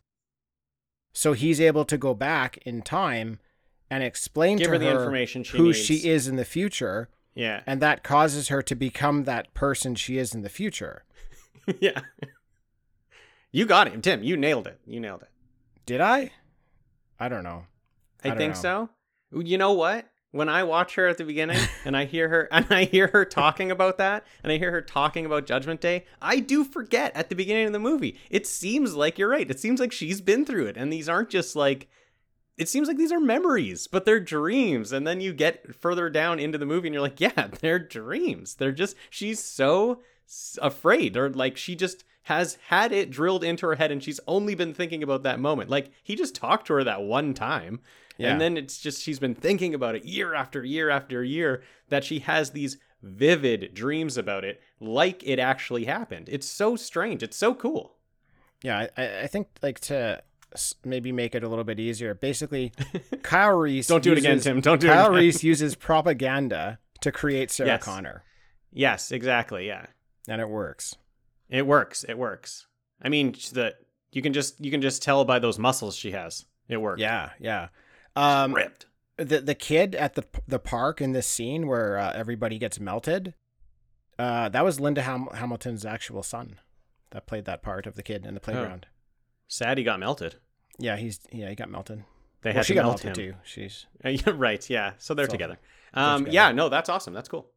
So 1.13 1.33
he's 1.33 1.61
able 1.61 1.85
to 1.85 1.97
go 1.97 2.13
back 2.13 2.57
in 2.65 2.81
time 2.81 3.39
and 3.89 4.03
explain 4.03 4.57
Give 4.57 4.65
to 4.65 4.71
her 4.73 4.77
the 4.77 4.89
information 4.91 5.43
she 5.43 5.57
who 5.57 5.65
needs. 5.67 5.77
she 5.77 6.09
is 6.09 6.27
in 6.27 6.35
the 6.35 6.43
future, 6.45 7.09
Yeah. 7.33 7.61
and 7.65 7.81
that 7.81 8.03
causes 8.03 8.49
her 8.49 8.61
to 8.63 8.75
become 8.75 9.23
that 9.23 9.53
person 9.53 9.95
she 9.95 10.17
is 10.17 10.33
in 10.35 10.41
the 10.41 10.49
future. 10.49 11.05
yeah. 11.79 12.01
You 13.55 13.65
got 13.65 13.87
him, 13.87 14.01
Tim. 14.01 14.21
You 14.21 14.35
nailed 14.35 14.67
it. 14.67 14.81
You 14.85 14.99
nailed 14.99 15.21
it. 15.21 15.29
Did 15.85 16.01
I? 16.01 16.31
I 17.17 17.29
don't 17.29 17.45
know. 17.45 17.63
I, 18.21 18.27
don't 18.27 18.37
think 18.37 18.55
know. 18.55 18.89
so. 19.31 19.39
You 19.39 19.57
know 19.57 19.71
what? 19.71 20.09
When 20.31 20.49
I 20.49 20.63
watch 20.65 20.95
her 20.95 21.07
at 21.07 21.17
the 21.17 21.23
beginning 21.23 21.61
and 21.85 21.95
I 21.95 22.03
hear 22.03 22.27
her 22.27 22.49
and 22.51 22.67
I 22.69 22.83
hear 22.83 23.07
her 23.13 23.23
talking 23.23 23.71
about 23.71 23.97
that 23.97 24.27
and 24.43 24.51
I 24.51 24.57
hear 24.57 24.71
her 24.71 24.81
talking 24.81 25.25
about 25.25 25.45
Judgment 25.45 25.79
Day, 25.79 26.03
I 26.21 26.39
do 26.39 26.65
forget 26.65 27.15
at 27.15 27.29
the 27.29 27.35
beginning 27.35 27.67
of 27.67 27.71
the 27.71 27.79
movie. 27.79 28.19
It 28.29 28.45
seems 28.45 28.93
like 28.93 29.17
you're 29.17 29.29
right. 29.29 29.49
It 29.49 29.61
seems 29.61 29.79
like 29.79 29.93
she's 29.93 30.19
been 30.19 30.45
through 30.45 30.65
it 30.65 30.75
and 30.75 30.91
these 30.91 31.07
aren't 31.07 31.29
just 31.29 31.55
like 31.55 31.87
it 32.57 32.67
seems 32.67 32.89
like 32.89 32.97
these 32.97 33.13
are 33.13 33.21
memories, 33.21 33.87
but 33.87 34.03
they're 34.03 34.19
dreams. 34.19 34.91
And 34.91 35.07
then 35.07 35.21
you 35.21 35.33
get 35.33 35.73
further 35.73 36.09
down 36.09 36.39
into 36.39 36.57
the 36.57 36.65
movie 36.65 36.89
and 36.89 36.93
you're 36.93 37.01
like, 37.01 37.21
yeah, 37.21 37.47
they're 37.61 37.79
dreams. 37.79 38.55
They're 38.55 38.73
just 38.73 38.97
she's 39.09 39.41
so 39.41 40.01
afraid 40.61 41.15
or 41.15 41.29
like 41.29 41.55
she 41.55 41.73
just 41.77 42.03
has 42.25 42.57
had 42.67 42.91
it 42.91 43.09
drilled 43.09 43.43
into 43.43 43.65
her 43.65 43.75
head 43.75 43.91
and 43.91 44.03
she's 44.03 44.19
only 44.27 44.53
been 44.55 44.73
thinking 44.73 45.01
about 45.03 45.23
that 45.23 45.39
moment. 45.39 45.69
Like 45.69 45.91
he 46.03 46.15
just 46.15 46.35
talked 46.35 46.67
to 46.67 46.73
her 46.73 46.83
that 46.83 47.01
one 47.01 47.33
time. 47.33 47.79
Yeah. 48.17 48.31
And 48.31 48.39
then 48.41 48.55
it's 48.57 48.79
just 48.79 49.01
she's 49.01 49.19
been 49.19 49.35
thinking 49.35 49.73
about 49.73 49.95
it 49.95 50.05
year 50.05 50.33
after 50.33 50.63
year 50.63 50.89
after 50.89 51.23
year 51.23 51.63
that 51.89 52.03
she 52.03 52.19
has 52.19 52.51
these 52.51 52.77
vivid 53.03 53.73
dreams 53.73 54.17
about 54.17 54.43
it 54.43 54.61
like 54.79 55.21
it 55.27 55.37
actually 55.37 55.85
happened. 55.85 56.27
It's 56.31 56.47
so 56.47 56.75
strange. 56.75 57.21
It's 57.23 57.37
so 57.37 57.53
cool. 57.53 57.93
Yeah, 58.63 58.87
I- 58.97 59.19
I, 59.23 59.27
think 59.27 59.47
like 59.61 59.79
to 59.81 60.23
maybe 60.83 61.11
make 61.11 61.35
it 61.35 61.43
a 61.43 61.47
little 61.49 61.63
bit 61.65 61.79
easier. 61.79 62.15
Basically, 62.15 62.71
Kyle 63.21 63.55
Reese. 63.55 63.85
Don't 63.87 64.01
do 64.03 64.13
it 64.13 64.17
again, 64.17 64.33
uses- 64.37 64.45
Tim. 64.45 64.61
Don't 64.61 64.81
do 64.81 64.87
it 64.87 64.93
Kyle. 64.93 65.11
Reese 65.11 65.43
uses 65.43 65.75
propaganda 65.89 66.79
to 67.01 67.11
create 67.11 67.51
Sarah 67.51 67.69
Yes. 67.71 67.83
Connor, 67.83 68.23
Yes, 68.71 69.11
exactly. 69.11 69.67
Yeah. 69.67 69.85
and 70.27 70.41
it 70.41 70.49
works. 70.49 70.95
It 71.49 71.65
works. 71.67 72.03
It 72.03 72.17
works. 72.17 72.67
I 73.01 73.09
mean, 73.09 73.33
the 73.53 73.75
you 74.11 74.21
can 74.21 74.33
just 74.33 74.59
you 74.63 74.71
can 74.71 74.81
just 74.81 75.03
tell 75.03 75.23
by 75.25 75.39
those 75.39 75.59
muscles 75.59 75.95
she 75.95 76.11
has. 76.11 76.45
It 76.67 76.77
worked. 76.77 76.99
Yeah, 77.01 77.31
yeah. 77.39 77.67
Um, 78.15 78.53
ripped. 78.53 78.85
the 79.17 79.41
the 79.41 79.55
kid 79.55 79.93
at 79.95 80.15
the 80.15 80.23
the 80.47 80.59
park 80.59 81.01
in 81.01 81.11
this 81.11 81.27
scene 81.27 81.67
where 81.67 81.97
uh, 81.97 82.13
everybody 82.15 82.57
gets 82.57 82.79
melted. 82.79 83.33
Uh, 84.17 84.47
that 84.49 84.63
was 84.63 84.79
Linda 84.79 85.01
Ham- 85.01 85.27
Hamilton's 85.33 85.85
actual 85.85 86.23
son 86.23 86.59
that 87.11 87.27
played 87.27 87.45
that 87.45 87.61
part 87.61 87.85
of 87.85 87.95
the 87.95 88.03
kid 88.03 88.25
in 88.25 88.33
the 88.33 88.39
playground. 88.39 88.87
Sad 89.47 89.77
he 89.77 89.83
got 89.83 89.99
melted. 89.99 90.35
Yeah, 90.79 90.95
he's 90.97 91.19
yeah 91.31 91.49
he 91.49 91.55
got 91.55 91.69
melted. 91.69 92.03
They 92.41 92.49
well, 92.51 92.57
had 92.57 92.65
she 92.65 92.73
to 92.73 92.79
got 92.79 92.85
melt 92.87 93.03
melted 93.03 93.23
him. 93.23 93.33
too. 93.33 93.37
She's 93.43 93.85
right. 94.27 94.69
Yeah. 94.69 94.93
So 94.97 95.13
they're 95.13 95.25
So, 95.25 95.31
together. 95.31 95.59
Um. 95.93 96.19
together. 96.25 96.33
Yeah. 96.33 96.51
No, 96.53 96.69
that's 96.69 96.89
awesome. 96.89 97.13
That's 97.13 97.27
cool. 97.29 97.47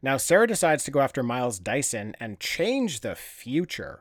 Now, 0.00 0.16
Sarah 0.16 0.46
decides 0.46 0.84
to 0.84 0.90
go 0.90 1.00
after 1.00 1.22
Miles 1.22 1.58
Dyson 1.58 2.14
and 2.20 2.38
change 2.38 3.00
the 3.00 3.14
future. 3.16 4.00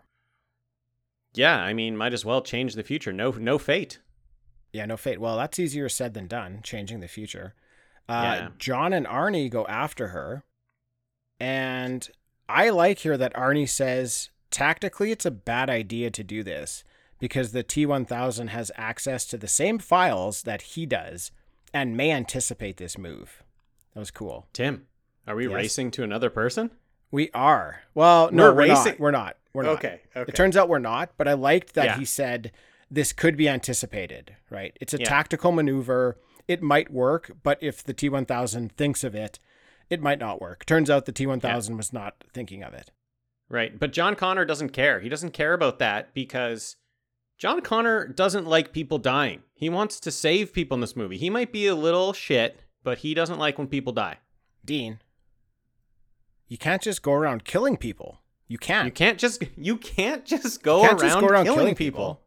Yeah, 1.33 1.57
I 1.57 1.73
mean, 1.73 1.97
might 1.97 2.13
as 2.13 2.25
well 2.25 2.41
change 2.41 2.73
the 2.75 2.83
future. 2.83 3.11
No, 3.13 3.31
no 3.31 3.57
fate. 3.57 3.99
Yeah, 4.71 4.85
no 4.85 4.97
fate. 4.97 5.19
Well, 5.19 5.37
that's 5.37 5.59
easier 5.59 5.89
said 5.89 6.13
than 6.13 6.27
done, 6.27 6.61
changing 6.63 6.99
the 6.99 7.07
future. 7.07 7.53
Uh, 8.07 8.21
Yeah. 8.39 8.49
John 8.59 8.93
and 8.93 9.05
Arnie 9.05 9.49
go 9.49 9.65
after 9.67 10.09
her. 10.09 10.43
And 11.39 12.07
I 12.49 12.69
like 12.69 12.99
here 12.99 13.17
that 13.17 13.33
Arnie 13.33 13.69
says 13.69 14.29
tactically 14.51 15.11
it's 15.11 15.25
a 15.25 15.31
bad 15.31 15.69
idea 15.69 16.09
to 16.11 16.23
do 16.23 16.43
this 16.43 16.83
because 17.19 17.51
the 17.51 17.63
T1000 17.63 18.49
has 18.49 18.71
access 18.75 19.25
to 19.25 19.37
the 19.37 19.47
same 19.47 19.79
files 19.79 20.43
that 20.43 20.61
he 20.61 20.85
does 20.85 21.31
and 21.73 21.97
may 21.97 22.11
anticipate 22.11 22.77
this 22.77 22.97
move. 22.97 23.43
That 23.93 23.99
was 23.99 24.11
cool. 24.11 24.47
Tim, 24.53 24.87
are 25.27 25.35
we 25.35 25.45
Yes. 25.47 25.53
racing 25.53 25.91
to 25.91 26.03
another 26.03 26.29
person? 26.29 26.71
We 27.11 27.29
are. 27.33 27.81
Well, 27.93 28.31
no, 28.31 28.43
We're 28.45 28.49
we're, 28.53 28.59
racing- 28.69 28.91
not. 28.93 28.99
We're 28.99 29.11
not. 29.11 29.37
We're 29.53 29.63
not. 29.63 29.71
Okay, 29.77 30.01
okay. 30.15 30.29
It 30.29 30.35
turns 30.35 30.55
out 30.57 30.69
we're 30.69 30.79
not, 30.79 31.11
but 31.17 31.27
I 31.27 31.33
liked 31.33 31.73
that 31.73 31.85
Yeah. 31.85 31.97
he 31.97 32.05
said 32.05 32.51
this 32.91 33.11
could 33.13 33.35
be 33.37 33.49
anticipated, 33.49 34.35
right? 34.49 34.75
It's 34.81 34.93
a 34.93 34.99
Yeah. 34.99 35.05
tactical 35.09 35.51
maneuver. 35.51 36.17
It 36.47 36.61
might 36.61 36.91
work, 36.91 37.31
but 37.43 37.57
if 37.61 37.83
the 37.83 37.93
T1000 37.93 38.71
thinks 38.71 39.03
of 39.03 39.13
it, 39.15 39.39
it 39.89 40.01
might 40.01 40.19
not 40.19 40.39
work. 40.41 40.65
Turns 40.65 40.89
out 40.89 41.05
the 41.05 41.11
T1000 41.11 41.75
was 41.77 41.91
not 41.91 42.23
thinking 42.33 42.63
of 42.63 42.73
it. 42.73 42.91
Right. 43.49 43.77
But 43.79 43.93
John 43.93 44.15
Connor 44.15 44.45
doesn't 44.45 44.69
care. 44.69 44.99
He 44.99 45.09
doesn't 45.09 45.31
care 45.31 45.53
about 45.53 45.79
that 45.79 46.13
because 46.13 46.75
John 47.37 47.61
Connor 47.61 48.07
doesn't 48.07 48.45
like 48.45 48.73
people 48.73 48.97
dying. 48.97 49.43
He 49.53 49.69
wants 49.69 49.99
to 50.01 50.11
save 50.11 50.53
people 50.53 50.75
in 50.75 50.81
this 50.81 50.95
movie. 50.95 51.17
He 51.17 51.29
might 51.29 51.51
be 51.51 51.67
a 51.67 51.75
little 51.75 52.11
shit, 52.13 52.59
but 52.83 52.99
he 52.99 53.13
doesn't 53.13 53.39
like 53.39 53.57
when 53.57 53.67
people 53.67 53.93
die. 53.93 54.17
Dean, 54.65 54.99
you 56.47 56.57
can't 56.57 56.81
just 56.81 57.01
go 57.01 57.13
around 57.13 57.43
killing 57.43 57.77
people. 57.77 58.21
You 58.47 58.57
can't. 58.57 58.85
You 58.85 58.91
can't 58.91 59.17
just 59.19 59.43
you 59.57 59.77
can't 59.77 60.25
just 60.25 60.63
go, 60.63 60.81
You 60.81 60.87
can't 60.89 61.01
around, 61.01 61.09
just 61.09 61.19
go 61.19 61.27
around 61.27 61.43
killing, 61.45 61.59
killing 61.59 61.75
people. 61.75 62.21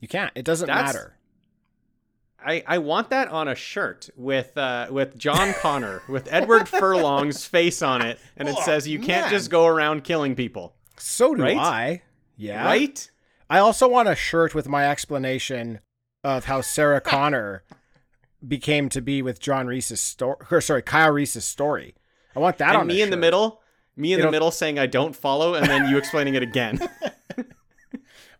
You 0.00 0.08
can't. 0.08 0.32
It 0.34 0.44
doesn't 0.44 0.66
That's- 0.66 0.94
matter. 0.94 1.16
I, 2.46 2.62
I 2.66 2.76
want 2.78 3.08
that 3.08 3.28
on 3.28 3.48
a 3.48 3.54
shirt 3.54 4.10
with 4.16 4.56
uh, 4.58 4.88
with 4.90 5.16
John 5.16 5.54
Connor 5.54 6.02
with 6.08 6.28
Edward 6.30 6.68
Furlong's 6.68 7.46
face 7.46 7.80
on 7.80 8.02
it, 8.02 8.18
and 8.36 8.48
it 8.48 8.54
Oh, 8.58 8.62
says 8.64 8.86
you 8.86 8.98
can't 8.98 9.26
man. 9.26 9.30
just 9.30 9.50
go 9.50 9.66
around 9.66 10.04
killing 10.04 10.34
people. 10.34 10.74
So 10.98 11.34
do 11.34 11.42
Right? 11.42 11.56
I. 11.56 12.02
Yeah. 12.36 12.64
Right? 12.66 13.10
I 13.48 13.58
also 13.60 13.88
want 13.88 14.08
a 14.10 14.14
shirt 14.14 14.54
with 14.54 14.68
my 14.68 14.86
explanation 14.90 15.80
of 16.22 16.44
how 16.44 16.60
Sarah 16.60 17.00
Connor 17.12 17.62
became 18.46 18.90
to 18.90 19.00
be 19.00 19.22
with 19.22 19.40
John 19.40 19.66
Reese's 19.66 20.00
story, 20.00 20.36
or 20.50 20.60
sorry, 20.60 20.82
Kyle 20.82 21.12
Reese's 21.12 21.46
story. 21.46 21.94
I 22.36 22.40
want 22.40 22.58
that 22.58 22.70
and 22.70 22.78
on 22.78 22.86
me 22.86 23.00
in 23.02 23.10
the 23.10 23.16
middle, 23.16 23.60
me 23.96 24.12
in 24.12 24.18
the 24.18 24.22
It'll- 24.24 24.32
middle 24.32 24.50
saying 24.50 24.78
I 24.78 24.86
don't 24.86 25.14
follow, 25.14 25.54
and 25.54 25.66
then 25.66 25.88
you 25.88 25.96
explaining 25.98 26.34
it 26.34 26.42
again. 26.42 26.78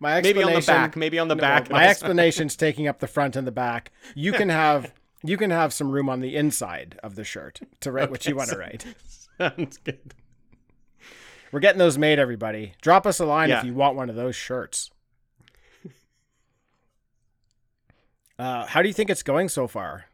My 0.00 0.16
explanation, 0.18 0.22
maybe 0.36 0.42
on 0.54 0.60
the 0.60 0.66
back, 0.66 0.96
maybe 0.96 1.18
on 1.18 1.28
the 1.28 1.34
No, 1.36 1.40
back. 1.40 1.70
My 1.70 1.86
explanation's 1.88 2.56
taking 2.56 2.88
up 2.88 2.98
the 2.98 3.06
front 3.06 3.36
and 3.36 3.46
the 3.46 3.52
back. 3.52 3.92
You 4.14 4.32
can 4.32 4.48
have 4.50 4.92
you 5.22 5.36
can 5.36 5.50
have 5.50 5.72
some 5.72 5.90
room 5.90 6.08
on 6.10 6.20
the 6.20 6.36
inside 6.36 6.98
of 7.02 7.14
the 7.14 7.24
shirt 7.24 7.60
to 7.80 7.90
write 7.92 8.10
what 8.10 8.26
you 8.26 8.36
want 8.36 8.50
to 8.50 8.58
write. 8.58 8.84
Sounds 9.38 9.78
good. 9.78 10.14
We're 11.52 11.60
getting 11.60 11.78
those 11.78 11.96
made, 11.96 12.18
everybody. 12.18 12.74
Drop 12.82 13.06
us 13.06 13.20
a 13.20 13.24
line 13.24 13.48
Yeah. 13.48 13.60
if 13.60 13.64
you 13.64 13.72
want 13.74 13.96
one 13.96 14.10
of 14.10 14.16
those 14.16 14.34
shirts. 14.36 14.90
Uh, 18.38 18.66
how 18.66 18.82
do 18.82 18.88
you 18.88 18.94
think 18.94 19.08
it's 19.10 19.22
going 19.22 19.48
so 19.48 19.66
far? 19.68 20.06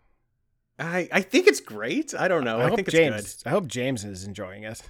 I, 0.80 1.08
I 1.12 1.20
think 1.20 1.46
it's 1.46 1.60
great. 1.60 2.14
I 2.18 2.26
don't 2.26 2.42
know. 2.44 2.58
I, 2.58 2.64
hope 2.64 2.76
think 2.76 2.88
it's 2.88 2.96
James. 2.96 3.34
good. 3.42 3.48
I 3.48 3.52
hope 3.52 3.66
James 3.66 4.04
is 4.04 4.24
enjoying 4.24 4.64
it. 4.64 4.80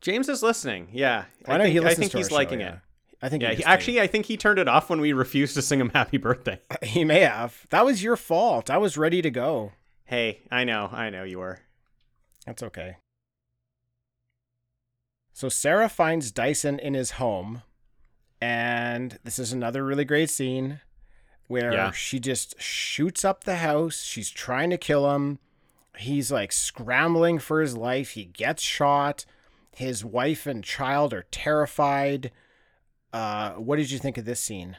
James 0.00 0.28
is 0.28 0.42
listening. 0.42 0.88
Yeah. 0.92 1.24
I 1.46 1.58
know 1.58 1.64
think, 1.64 1.72
he 1.72 1.86
I 1.86 1.94
think 1.94 2.12
he's 2.12 2.30
liking 2.30 2.60
show, 2.60 2.66
it. 2.66 2.68
yeah. 2.68 2.78
I 3.20 3.28
think 3.28 3.42
Yeah, 3.42 3.50
he 3.50 3.56
he, 3.56 3.64
actually, 3.64 4.00
I 4.00 4.06
think 4.06 4.26
he 4.26 4.36
turned 4.36 4.58
it 4.58 4.68
off 4.68 4.88
when 4.90 5.00
we 5.00 5.12
refused 5.12 5.54
to 5.54 5.62
sing 5.62 5.80
him 5.80 5.90
happy 5.94 6.16
birthday. 6.16 6.60
he 6.82 7.04
may 7.04 7.20
have. 7.20 7.66
That 7.70 7.84
was 7.84 8.02
your 8.02 8.16
fault. 8.16 8.70
I 8.70 8.78
was 8.78 8.96
ready 8.96 9.20
to 9.22 9.30
go. 9.30 9.72
Hey, 10.04 10.40
I 10.50 10.64
know, 10.64 10.88
I 10.92 11.10
know 11.10 11.24
you 11.24 11.38
were. 11.38 11.60
That's 12.46 12.62
okay. 12.62 12.96
So 15.32 15.48
Sarah 15.48 15.88
finds 15.88 16.30
Dyson 16.30 16.78
in 16.78 16.94
his 16.94 17.12
home, 17.12 17.62
and 18.40 19.18
this 19.24 19.38
is 19.38 19.52
another 19.52 19.84
really 19.84 20.04
great 20.04 20.28
scene 20.30 20.80
where 21.48 21.72
Yeah. 21.72 21.90
she 21.90 22.18
just 22.18 22.60
shoots 22.60 23.24
up 23.24 23.44
the 23.44 23.56
house. 23.56 24.02
She's 24.02 24.30
trying 24.30 24.70
to 24.70 24.78
kill 24.78 25.14
him. 25.14 25.38
He's 25.98 26.32
like 26.32 26.52
scrambling 26.52 27.38
for 27.38 27.60
his 27.60 27.76
life. 27.76 28.10
He 28.10 28.24
gets 28.24 28.62
shot. 28.62 29.24
His 29.76 30.04
wife 30.04 30.46
and 30.46 30.62
child 30.64 31.12
are 31.14 31.26
terrified. 31.30 32.30
Uh, 33.12 33.52
what 33.52 33.76
did 33.76 33.90
you 33.90 33.98
think 33.98 34.16
of 34.18 34.24
this 34.24 34.40
scene? 34.40 34.76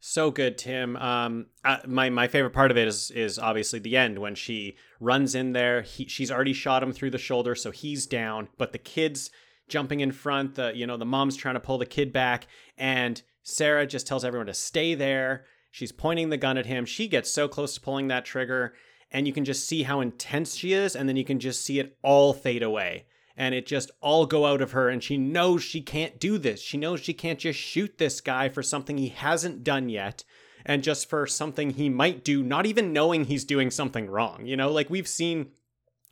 So 0.00 0.30
good, 0.30 0.58
Tim. 0.58 0.96
Um, 0.96 1.46
uh, 1.64 1.78
my 1.86 2.10
my 2.10 2.28
favorite 2.28 2.52
part 2.52 2.70
of 2.70 2.76
it 2.76 2.86
is 2.86 3.10
is 3.10 3.38
obviously 3.38 3.78
the 3.80 3.96
end 3.96 4.18
when 4.18 4.34
she 4.36 4.76
runs 5.00 5.34
in 5.34 5.52
there. 5.52 5.82
He, 5.82 6.06
she's 6.06 6.30
already 6.30 6.52
shot 6.52 6.82
him 6.82 6.92
through 6.92 7.10
the 7.10 7.18
shoulder, 7.18 7.54
so 7.56 7.70
he's 7.72 8.06
down. 8.06 8.48
But 8.58 8.72
the 8.72 8.78
kid's 8.78 9.30
jumping 9.68 10.00
in 10.00 10.12
front. 10.12 10.54
The 10.54 10.72
you 10.76 10.86
know 10.86 10.96
the 10.96 11.04
mom's 11.06 11.36
trying 11.36 11.54
to 11.54 11.60
pull 11.60 11.78
the 11.78 11.86
kid 11.86 12.12
back, 12.12 12.46
and 12.78 13.20
Sarah 13.42 13.86
just 13.86 14.06
tells 14.06 14.24
everyone 14.24 14.46
to 14.46 14.54
stay 14.54 14.94
there. 14.94 15.44
She's 15.76 15.92
pointing 15.92 16.30
the 16.30 16.38
gun 16.38 16.56
at 16.56 16.64
him. 16.64 16.86
She 16.86 17.06
gets 17.06 17.30
so 17.30 17.48
close 17.48 17.74
to 17.74 17.82
pulling 17.82 18.08
that 18.08 18.24
trigger, 18.24 18.72
and 19.10 19.26
you 19.26 19.32
can 19.34 19.44
just 19.44 19.68
see 19.68 19.82
how 19.82 20.00
intense 20.00 20.54
she 20.54 20.72
is, 20.72 20.96
and 20.96 21.06
then 21.06 21.16
you 21.16 21.24
can 21.24 21.38
just 21.38 21.62
see 21.62 21.78
it 21.78 21.98
all 22.00 22.32
fade 22.32 22.62
away. 22.62 23.04
And 23.36 23.54
it 23.54 23.66
just 23.66 23.90
all 24.00 24.24
go 24.24 24.46
out 24.46 24.62
of 24.62 24.70
her, 24.70 24.88
and 24.88 25.04
she 25.04 25.18
knows 25.18 25.62
she 25.62 25.82
can't 25.82 26.18
do 26.18 26.38
this. 26.38 26.62
She 26.62 26.78
knows 26.78 27.00
she 27.00 27.12
can't 27.12 27.38
just 27.38 27.58
shoot 27.58 27.98
this 27.98 28.22
guy 28.22 28.48
for 28.48 28.62
something 28.62 28.96
he 28.96 29.10
hasn't 29.10 29.64
done 29.64 29.90
yet, 29.90 30.24
and 30.64 30.82
just 30.82 31.10
for 31.10 31.26
something 31.26 31.68
he 31.68 31.90
might 31.90 32.24
do, 32.24 32.42
not 32.42 32.64
even 32.64 32.94
knowing 32.94 33.26
he's 33.26 33.44
doing 33.44 33.70
something 33.70 34.08
wrong. 34.08 34.46
You 34.46 34.56
know, 34.56 34.72
like 34.72 34.88
we've 34.88 35.06
seen 35.06 35.50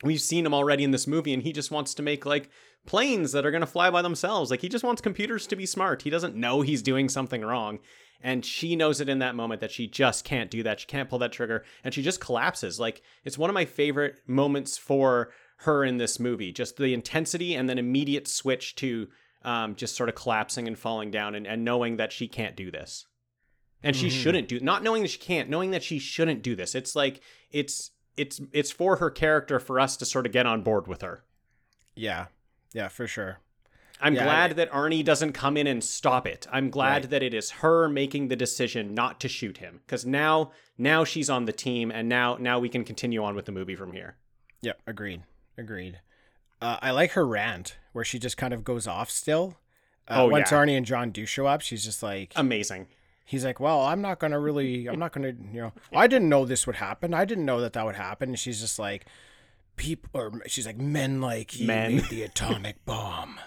we've 0.03 0.21
seen 0.21 0.45
him 0.45 0.53
already 0.53 0.83
in 0.83 0.91
this 0.91 1.07
movie 1.07 1.33
and 1.33 1.41
he 1.41 1.53
just 1.53 1.71
wants 1.71 1.95
to 1.95 2.03
make 2.03 2.25
like 2.25 2.49
planes 2.85 3.31
that 3.31 3.45
are 3.45 3.51
going 3.51 3.61
to 3.61 3.65
fly 3.65 3.89
by 3.89 4.01
themselves 4.01 4.51
like 4.51 4.59
he 4.59 4.67
just 4.67 4.83
wants 4.83 5.01
computers 5.01 5.47
to 5.47 5.55
be 5.55 5.65
smart 5.65 6.01
he 6.01 6.09
doesn't 6.09 6.35
know 6.35 6.61
he's 6.61 6.81
doing 6.81 7.07
something 7.07 7.41
wrong 7.41 7.79
and 8.21 8.45
she 8.45 8.75
knows 8.75 9.01
it 9.01 9.09
in 9.09 9.19
that 9.19 9.35
moment 9.35 9.61
that 9.61 9.71
she 9.71 9.87
just 9.87 10.25
can't 10.25 10.49
do 10.51 10.63
that. 10.63 10.79
She 10.79 10.87
can't 10.87 11.09
pull 11.09 11.19
that 11.19 11.31
trigger. 11.31 11.63
And 11.83 11.93
she 11.93 12.01
just 12.01 12.19
collapses. 12.19 12.79
Like 12.79 13.01
it's 13.23 13.37
one 13.37 13.49
of 13.49 13.53
my 13.53 13.65
favorite 13.65 14.19
moments 14.27 14.77
for 14.77 15.31
her 15.59 15.83
in 15.85 15.97
this 15.97 16.19
movie. 16.19 16.51
Just 16.51 16.77
the 16.77 16.93
intensity 16.93 17.55
and 17.55 17.69
then 17.69 17.77
immediate 17.77 18.27
switch 18.27 18.75
to 18.75 19.07
um, 19.43 19.75
just 19.75 19.95
sort 19.95 20.09
of 20.09 20.15
collapsing 20.15 20.67
and 20.67 20.77
falling 20.77 21.11
down 21.11 21.35
and, 21.35 21.45
and 21.45 21.63
knowing 21.63 21.97
that 21.97 22.11
she 22.11 22.27
can't 22.27 22.55
do 22.55 22.71
this. 22.71 23.05
And 23.83 23.95
she 23.95 24.07
Mhm. 24.07 24.11
shouldn't 24.23 24.47
do 24.47 24.59
not 24.59 24.81
knowing 24.81 25.03
that 25.03 25.09
she 25.11 25.19
can't 25.19 25.47
knowing 25.49 25.69
that 25.71 25.83
she 25.83 25.99
shouldn't 25.99 26.41
do 26.41 26.55
this. 26.55 26.73
It's 26.73 26.95
like 26.95 27.21
it's 27.51 27.91
it's 28.17 28.41
it's 28.51 28.71
for 28.71 28.95
her 28.95 29.11
character 29.11 29.59
for 29.59 29.79
us 29.79 29.95
to 29.97 30.05
sort 30.05 30.25
of 30.25 30.31
get 30.31 30.47
on 30.47 30.63
board 30.63 30.87
with 30.87 31.01
her. 31.03 31.23
Yeah, 31.93 32.27
yeah, 32.73 32.87
for 32.87 33.05
sure. 33.07 33.39
I'm 34.01 34.13
Yeah, 34.15 34.23
glad 34.23 34.51
I- 34.51 34.53
that 34.55 34.71
arnie 34.71 35.03
doesn't 35.03 35.33
come 35.33 35.57
in 35.57 35.67
and 35.67 35.83
stop 35.83 36.25
it 36.27 36.47
i'm 36.51 36.69
glad 36.69 37.03
Right. 37.03 37.09
that 37.11 37.23
it 37.23 37.33
is 37.33 37.51
her 37.51 37.87
making 37.89 38.27
the 38.27 38.35
decision 38.35 38.93
not 38.93 39.19
to 39.21 39.27
shoot 39.27 39.57
him 39.57 39.81
because 39.85 40.05
now 40.05 40.51
now 40.77 41.03
she's 41.03 41.29
on 41.29 41.45
the 41.45 41.53
team 41.53 41.91
and 41.91 42.09
now 42.09 42.37
now 42.39 42.59
we 42.59 42.69
can 42.69 42.83
continue 42.83 43.23
on 43.23 43.35
with 43.35 43.45
the 43.45 43.51
movie 43.51 43.75
from 43.75 43.93
here 43.93 44.15
Yep, 44.61 44.81
agreed. 44.87 45.21
Agreed. 45.59 45.99
Uh, 46.59 46.77
I 46.81 46.89
like 46.91 47.11
her 47.11 47.27
rant 47.27 47.77
where 47.93 48.03
she 48.03 48.17
just 48.17 48.35
kind 48.35 48.51
of 48.51 48.63
goes 48.63 48.87
off 48.87 49.11
still. 49.11 49.57
Uh, 50.07 50.23
Oh, 50.23 50.27
once 50.27 50.49
yeah. 50.51 50.57
Arnie 50.57 50.75
and 50.75 50.85
John 50.85 51.11
do 51.11 51.25
show 51.27 51.45
up, 51.45 51.61
she's 51.61 51.83
just 51.85 52.01
like, 52.01 52.33
amazing 52.35 52.87
he's 53.25 53.43
like, 53.45 53.59
well, 53.59 53.81
I'm 53.81 54.01
not 54.01 54.19
gonna 54.19 54.39
really, 54.39 54.87
I'm 54.87 54.97
not 54.99 55.11
gonna, 55.11 55.33
you 55.51 55.61
know, 55.61 55.73
I 55.93 56.07
didn't 56.07 56.29
know 56.29 56.45
this 56.45 56.65
would 56.67 56.75
happen. 56.77 57.13
I 57.13 57.25
didn't 57.25 57.45
know 57.45 57.59
that 57.61 57.73
that 57.73 57.85
would 57.85 57.95
happen. 57.95 58.29
And 58.29 58.39
she's 58.39 58.59
just 58.61 58.77
like, 58.79 59.05
people, 59.77 60.09
or 60.13 60.41
she's 60.47 60.65
like, 60.65 60.77
men 60.77 61.21
like 61.21 61.59
you 61.59 61.67
Men. 61.67 61.95
made 61.97 62.05
the 62.09 62.23
atomic 62.23 62.83
bomb. 62.85 63.39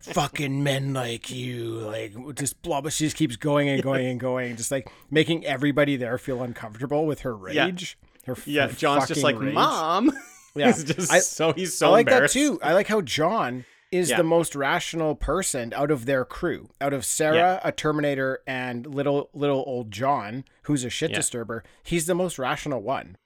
Fucking 0.00 0.62
men 0.62 0.92
like 0.94 1.30
you, 1.30 1.64
like 1.80 2.14
just 2.36 2.60
blah. 2.62 2.80
But 2.80 2.92
she 2.92 3.04
just 3.04 3.16
keeps 3.16 3.36
going 3.36 3.68
and 3.68 3.82
going 3.82 4.06
and 4.06 4.18
going, 4.20 4.56
just 4.56 4.70
like 4.70 4.90
making 5.10 5.44
everybody 5.44 5.96
there 5.96 6.16
feel 6.18 6.42
uncomfortable 6.42 7.06
with 7.06 7.20
her 7.20 7.36
Yeah. 7.52 7.66
rage. 7.66 7.98
Her, 8.26 8.36
yeah 8.44 8.66
her 8.68 8.74
john's 8.74 9.08
just 9.08 9.22
like 9.22 9.38
rage. 9.40 9.54
mom 9.54 10.12
Yeah. 10.54 10.66
he's 10.66 10.84
just 10.84 11.10
I- 11.12 11.20
so 11.20 11.52
he's 11.52 11.76
so 11.76 11.88
I 11.88 11.90
like 11.90 12.06
that 12.08 12.30
too. 12.30 12.58
I 12.62 12.74
like 12.74 12.86
how 12.86 13.00
John 13.00 13.64
is 13.92 14.10
Yeah. 14.10 14.18
the 14.18 14.22
most 14.24 14.54
rational 14.54 15.14
person 15.16 15.72
out 15.74 15.90
of 15.90 16.06
their 16.06 16.24
crew. 16.24 16.68
Out 16.80 16.92
of 16.92 17.04
Sarah, 17.04 17.34
Yeah. 17.36 17.60
a 17.64 17.72
Terminator, 17.72 18.38
and 18.46 18.86
little 18.86 19.30
little 19.34 19.64
old 19.66 19.90
John, 19.90 20.44
who's 20.64 20.84
a 20.84 20.90
shit 20.90 21.10
Yeah. 21.10 21.16
disturber. 21.16 21.64
He's 21.82 22.06
the 22.06 22.14
most 22.14 22.38
rational 22.38 22.80
one. 22.82 23.16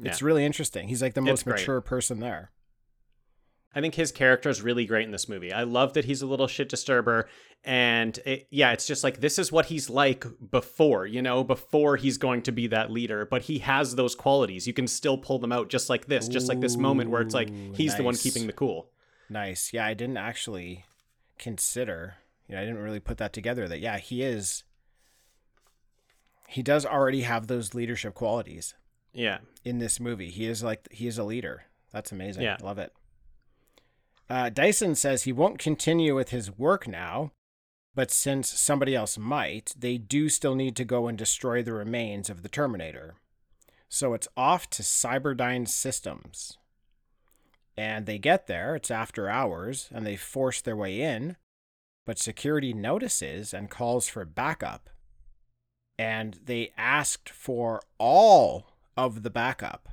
It's 0.00 0.22
really 0.22 0.44
interesting. 0.44 0.86
He's 0.88 1.02
like 1.02 1.14
the 1.14 1.20
most 1.20 1.44
mature 1.46 1.80
person 1.80 2.20
there. 2.20 2.52
I 3.74 3.80
think 3.80 3.94
his 3.94 4.10
character 4.12 4.48
is 4.48 4.62
really 4.62 4.86
great 4.86 5.04
in 5.04 5.12
this 5.12 5.28
movie. 5.28 5.52
I 5.52 5.62
love 5.64 5.92
that 5.92 6.06
he's 6.06 6.22
a 6.22 6.26
little 6.26 6.46
shit 6.46 6.68
disturber. 6.68 7.28
And 7.64 8.18
it, 8.24 8.46
yeah, 8.50 8.72
it's 8.72 8.86
just 8.86 9.04
like 9.04 9.20
this 9.20 9.38
is 9.38 9.52
what 9.52 9.66
he's 9.66 9.90
like 9.90 10.24
before, 10.50 11.06
you 11.06 11.20
know, 11.20 11.44
before 11.44 11.96
he's 11.96 12.16
going 12.16 12.42
to 12.42 12.52
be 12.52 12.66
that 12.68 12.90
leader. 12.90 13.26
But 13.26 13.42
he 13.42 13.58
has 13.58 13.94
those 13.96 14.14
qualities. 14.14 14.66
You 14.66 14.72
can 14.72 14.86
still 14.86 15.18
pull 15.18 15.38
them 15.38 15.52
out 15.52 15.68
just 15.68 15.90
like 15.90 16.06
this, 16.06 16.28
just 16.28 16.48
like 16.48 16.60
this 16.60 16.76
moment 16.76 17.10
where 17.10 17.20
it's 17.20 17.34
like 17.34 17.50
he's 17.74 17.94
the 17.96 18.02
one 18.02 18.14
keeping 18.16 18.46
the 18.46 18.52
cool. 18.52 18.90
Nice. 19.28 19.72
Yeah, 19.72 19.84
I 19.84 19.94
didn't 19.94 20.16
actually 20.16 20.84
consider. 21.38 22.14
You 22.48 22.54
know, 22.54 22.62
I 22.62 22.64
didn't 22.64 22.80
really 22.82 23.00
put 23.00 23.18
that 23.18 23.32
together. 23.34 23.68
That 23.68 23.80
yeah, 23.80 23.98
he 23.98 24.22
is 24.22 24.64
he 26.48 26.62
does 26.62 26.86
already 26.86 27.22
have 27.22 27.46
those 27.46 27.74
leadership 27.74 28.14
qualities 28.14 28.74
Yeah. 29.12 29.38
in 29.64 29.78
this 29.78 30.00
movie. 30.00 30.30
He 30.30 30.46
is 30.46 30.62
like 30.62 30.88
he 30.90 31.06
is 31.06 31.18
a 31.18 31.24
leader. 31.24 31.64
That's 31.92 32.12
amazing. 32.12 32.42
Yeah. 32.44 32.56
Love 32.62 32.78
it. 32.78 32.92
Uh, 34.30 34.50
Dyson 34.50 34.94
says 34.94 35.22
he 35.22 35.32
won't 35.32 35.58
continue 35.58 36.14
with 36.14 36.30
his 36.30 36.56
work 36.56 36.86
now, 36.86 37.32
but 37.94 38.10
since 38.10 38.48
somebody 38.48 38.94
else 38.94 39.16
might, 39.16 39.74
they 39.78 39.96
do 39.96 40.28
still 40.28 40.54
need 40.54 40.76
to 40.76 40.84
go 40.84 41.08
and 41.08 41.16
destroy 41.16 41.62
the 41.62 41.72
remains 41.72 42.28
of 42.28 42.42
the 42.42 42.48
Terminator. 42.48 43.14
So 43.88 44.12
it's 44.12 44.28
off 44.36 44.68
to 44.70 44.82
Cyberdyne 44.82 45.66
Systems. 45.66 46.58
And 47.76 48.06
they 48.06 48.18
get 48.18 48.46
there, 48.48 48.74
it's 48.76 48.90
after 48.90 49.28
hours, 49.30 49.88
and 49.92 50.04
they 50.06 50.16
force 50.16 50.60
their 50.60 50.76
way 50.76 51.00
in, 51.00 51.36
but 52.04 52.18
security 52.18 52.72
notices 52.74 53.54
and 53.54 53.70
calls 53.70 54.08
for 54.08 54.24
backup. 54.24 54.90
And 55.98 56.38
they 56.44 56.72
asked 56.76 57.30
for 57.30 57.80
all 57.98 58.66
of 58.96 59.22
the 59.22 59.30
backup. 59.30 59.88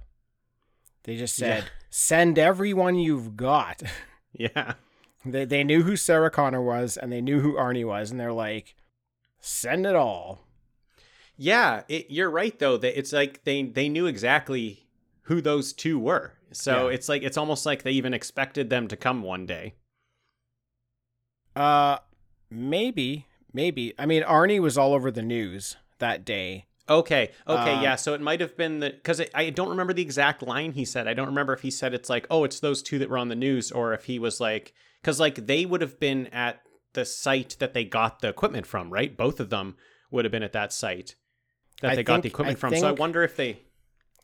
They 1.04 1.16
just 1.16 1.36
said, 1.36 1.64
Yeah. 1.64 1.70
send 1.90 2.38
everyone 2.40 2.96
you've 2.96 3.38
got. 3.38 3.82
Yeah. 4.38 4.74
They 5.26 5.46
they 5.46 5.64
knew 5.64 5.84
who 5.84 5.96
Sarah 5.96 6.30
Connor 6.30 6.62
was 6.62 6.98
and 6.98 7.12
they 7.12 7.22
knew 7.22 7.40
who 7.40 7.54
Arnie 7.56 7.86
was, 7.86 8.12
and 8.12 8.20
they're 8.20 8.32
like, 8.34 8.76
send 9.40 9.86
it 9.86 9.96
all. 9.96 10.42
Yeah, 11.38 11.84
it, 11.88 12.08
you're 12.10 12.30
right 12.30 12.58
though. 12.60 12.78
That 12.78 12.98
it's 12.98 13.12
like 13.14 13.44
they 13.44 13.64
they 13.64 13.90
knew 13.90 14.06
exactly 14.06 14.88
who 15.24 15.42
those 15.42 15.74
two 15.74 15.98
were. 15.98 16.34
So 16.52 16.88
Yeah. 16.90 16.96
it's 16.96 17.10
like 17.10 17.24
it's 17.24 17.38
almost 17.38 17.66
like 17.66 17.84
they 17.84 17.92
even 17.92 18.14
expected 18.14 18.70
them 18.70 18.88
to 18.88 18.96
come 18.96 19.24
one 19.24 19.46
day. 19.46 19.74
Uh 21.56 21.98
maybe, 22.50 23.26
maybe. 23.54 23.94
I 23.98 24.06
mean, 24.06 24.24
Arnie 24.24 24.60
was 24.62 24.78
all 24.78 24.94
over 24.94 25.12
the 25.12 25.22
news 25.22 25.78
that 26.00 26.26
day. 26.26 26.66
Okay. 26.90 27.32
Okay. 27.48 27.74
Um, 27.74 27.84
yeah. 27.84 27.96
So 27.96 28.14
it 28.14 28.22
might 28.22 28.42
have 28.42 28.56
been 28.56 28.80
the 28.80 28.92
because 28.92 29.22
I 29.34 29.50
don't 29.50 29.70
remember 29.70 29.94
the 29.94 30.02
exact 30.02 30.44
line 30.44 30.72
he 30.74 30.86
said. 30.86 31.08
I 31.08 31.14
don't 31.14 31.28
remember 31.28 31.54
if 31.54 31.62
he 31.62 31.72
said 31.72 31.94
it's 31.94 32.10
like, 32.10 32.28
oh, 32.30 32.44
it's 32.44 32.60
those 32.60 32.84
two 32.84 33.00
that 33.00 33.10
were 33.10 33.18
on 33.18 33.30
the 33.30 33.36
news, 33.36 33.72
or 33.72 33.94
if 33.94 34.06
he 34.06 34.20
was 34.20 34.40
like, 34.40 34.74
because 35.02 35.20
like 35.20 35.48
they 35.48 35.66
would 35.66 35.82
have 35.82 36.00
been 36.00 36.28
at 36.28 36.62
the 36.94 37.06
site 37.06 37.58
that 37.60 37.74
they 37.74 37.86
got 37.86 38.20
the 38.20 38.30
equipment 38.30 38.68
from, 38.68 38.92
right? 38.92 39.16
Both 39.16 39.40
of 39.40 39.50
them 39.50 39.76
would 40.12 40.26
have 40.26 40.32
been 40.32 40.44
at 40.44 40.54
that 40.54 40.72
site 40.72 41.16
that 41.82 41.92
I 41.92 41.96
they 41.96 42.04
got 42.04 42.22
the 42.22 42.30
equipment 42.30 42.58
I 42.58 42.60
from. 42.60 42.76
So 42.76 42.88
I 42.88 42.92
wonder 42.92 43.24
if 43.24 43.36
they. 43.36 43.60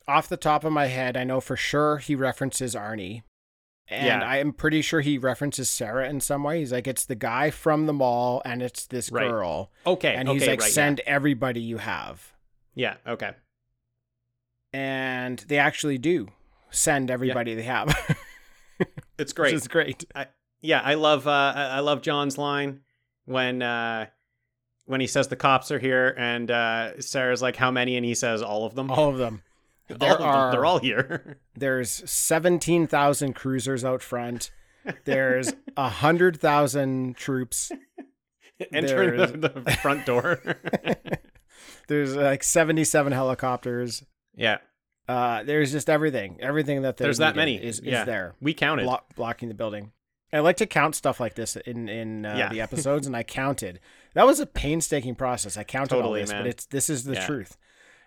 Off 0.08 0.28
the 0.28 0.36
top 0.36 0.64
of 0.64 0.72
my 0.72 0.86
head, 0.86 1.16
I 1.16 1.22
know 1.24 1.40
for 1.40 1.56
sure 1.56 1.98
he 1.98 2.14
references 2.16 2.74
Arnie. 2.74 3.22
And 3.88 4.06
Yeah. 4.06 4.20
I 4.26 4.38
am 4.38 4.52
pretty 4.52 4.82
sure 4.82 5.00
he 5.00 5.18
references 5.18 5.68
Sarah 5.70 6.08
in 6.08 6.20
some 6.20 6.42
way. 6.42 6.60
He's 6.60 6.72
like, 6.72 6.86
it's 6.88 7.04
the 7.04 7.14
guy 7.14 7.50
from 7.50 7.86
the 7.86 7.92
mall 7.92 8.42
and 8.44 8.62
it's 8.62 8.86
this 8.86 9.12
Right. 9.12 9.28
girl. 9.28 9.70
Okay. 9.86 10.14
And 10.14 10.28
okay, 10.28 10.38
he's 10.38 10.48
like, 10.48 10.60
right, 10.60 10.68
yeah. 10.68 10.74
send 10.74 11.00
everybody 11.00 11.60
you 11.60 11.78
have. 11.78 12.31
Yeah. 12.74 12.96
Okay. 13.06 13.32
And 14.72 15.38
they 15.48 15.58
actually 15.58 15.98
do 15.98 16.28
send 16.70 17.10
everybody 17.10 17.54
they 17.54 17.62
have. 17.62 18.16
It's 19.18 19.32
great. 19.32 19.54
It's 19.54 19.68
great. 19.68 20.04
yeah, 20.60 20.80
I 20.80 20.94
love 20.94 21.28
uh, 21.28 21.52
I 21.54 21.64
I 21.64 21.80
love 21.80 22.02
John's 22.02 22.38
line 22.38 22.80
when 23.26 23.62
uh, 23.62 24.06
when 24.86 25.00
he 25.00 25.06
says 25.06 25.28
the 25.28 25.36
cops 25.36 25.70
are 25.70 25.78
here, 25.78 26.14
and 26.18 26.50
uh, 26.50 27.00
Sarah's 27.00 27.42
like, 27.42 27.56
"How 27.56 27.70
many?" 27.70 27.96
and 27.96 28.04
he 28.04 28.14
says, 28.14 28.42
"All 28.42 28.66
of 28.66 28.74
them." 28.74 28.90
All 28.90 29.08
of 29.08 29.18
them. 29.18 29.42
all 29.90 29.96
there 29.98 30.14
of 30.14 30.18
them. 30.18 30.50
They're 30.52 30.64
all 30.64 30.78
here. 30.80 31.38
There's 31.54 32.10
17,000 32.10 33.34
cruisers 33.34 33.84
out 33.84 34.02
front. 34.02 34.50
There's 35.04 35.50
a 35.76 35.82
100,000 35.82 37.16
troops. 37.16 37.70
Entering 38.72 39.40
the, 39.40 39.48
the 39.48 39.70
front 39.82 40.06
door. 40.06 40.40
There's 41.88 42.14
like 42.16 42.42
77 42.42 43.12
helicopters. 43.12 44.04
yeah, 44.34 44.58
Uh, 45.08 45.42
there's 45.42 45.72
just 45.72 45.90
everything. 45.90 46.38
Everything 46.40 46.82
that 46.82 46.96
there's 46.96 47.18
that 47.18 47.36
many. 47.36 47.56
is, 47.56 47.80
is 47.80 47.84
yeah. 47.86 48.04
there. 48.04 48.34
We 48.40 48.54
counted. 48.54 48.84
Blo- 48.84 49.02
blocking 49.16 49.48
the 49.48 49.54
building. 49.54 49.92
I 50.34 50.38
like 50.40 50.56
to 50.58 50.66
count 50.66 50.94
stuff 50.94 51.20
like 51.20 51.34
this 51.34 51.56
in 51.56 51.88
in 51.90 52.24
uh, 52.24 52.34
Yeah. 52.36 52.48
the 52.48 52.60
episodes, 52.66 53.06
and 53.06 53.14
I 53.16 53.22
counted. 53.22 53.80
That 54.14 54.26
was 54.26 54.40
a 54.40 54.46
painstaking 54.46 55.14
process. 55.14 55.56
I 55.58 55.64
counted 55.64 56.00
all 56.02 56.12
this, 56.12 56.30
man. 56.30 56.42
but 56.42 56.48
it's 56.48 56.66
this 56.66 56.88
is 56.88 57.04
the 57.04 57.14
Yeah. 57.14 57.26
truth. 57.26 57.58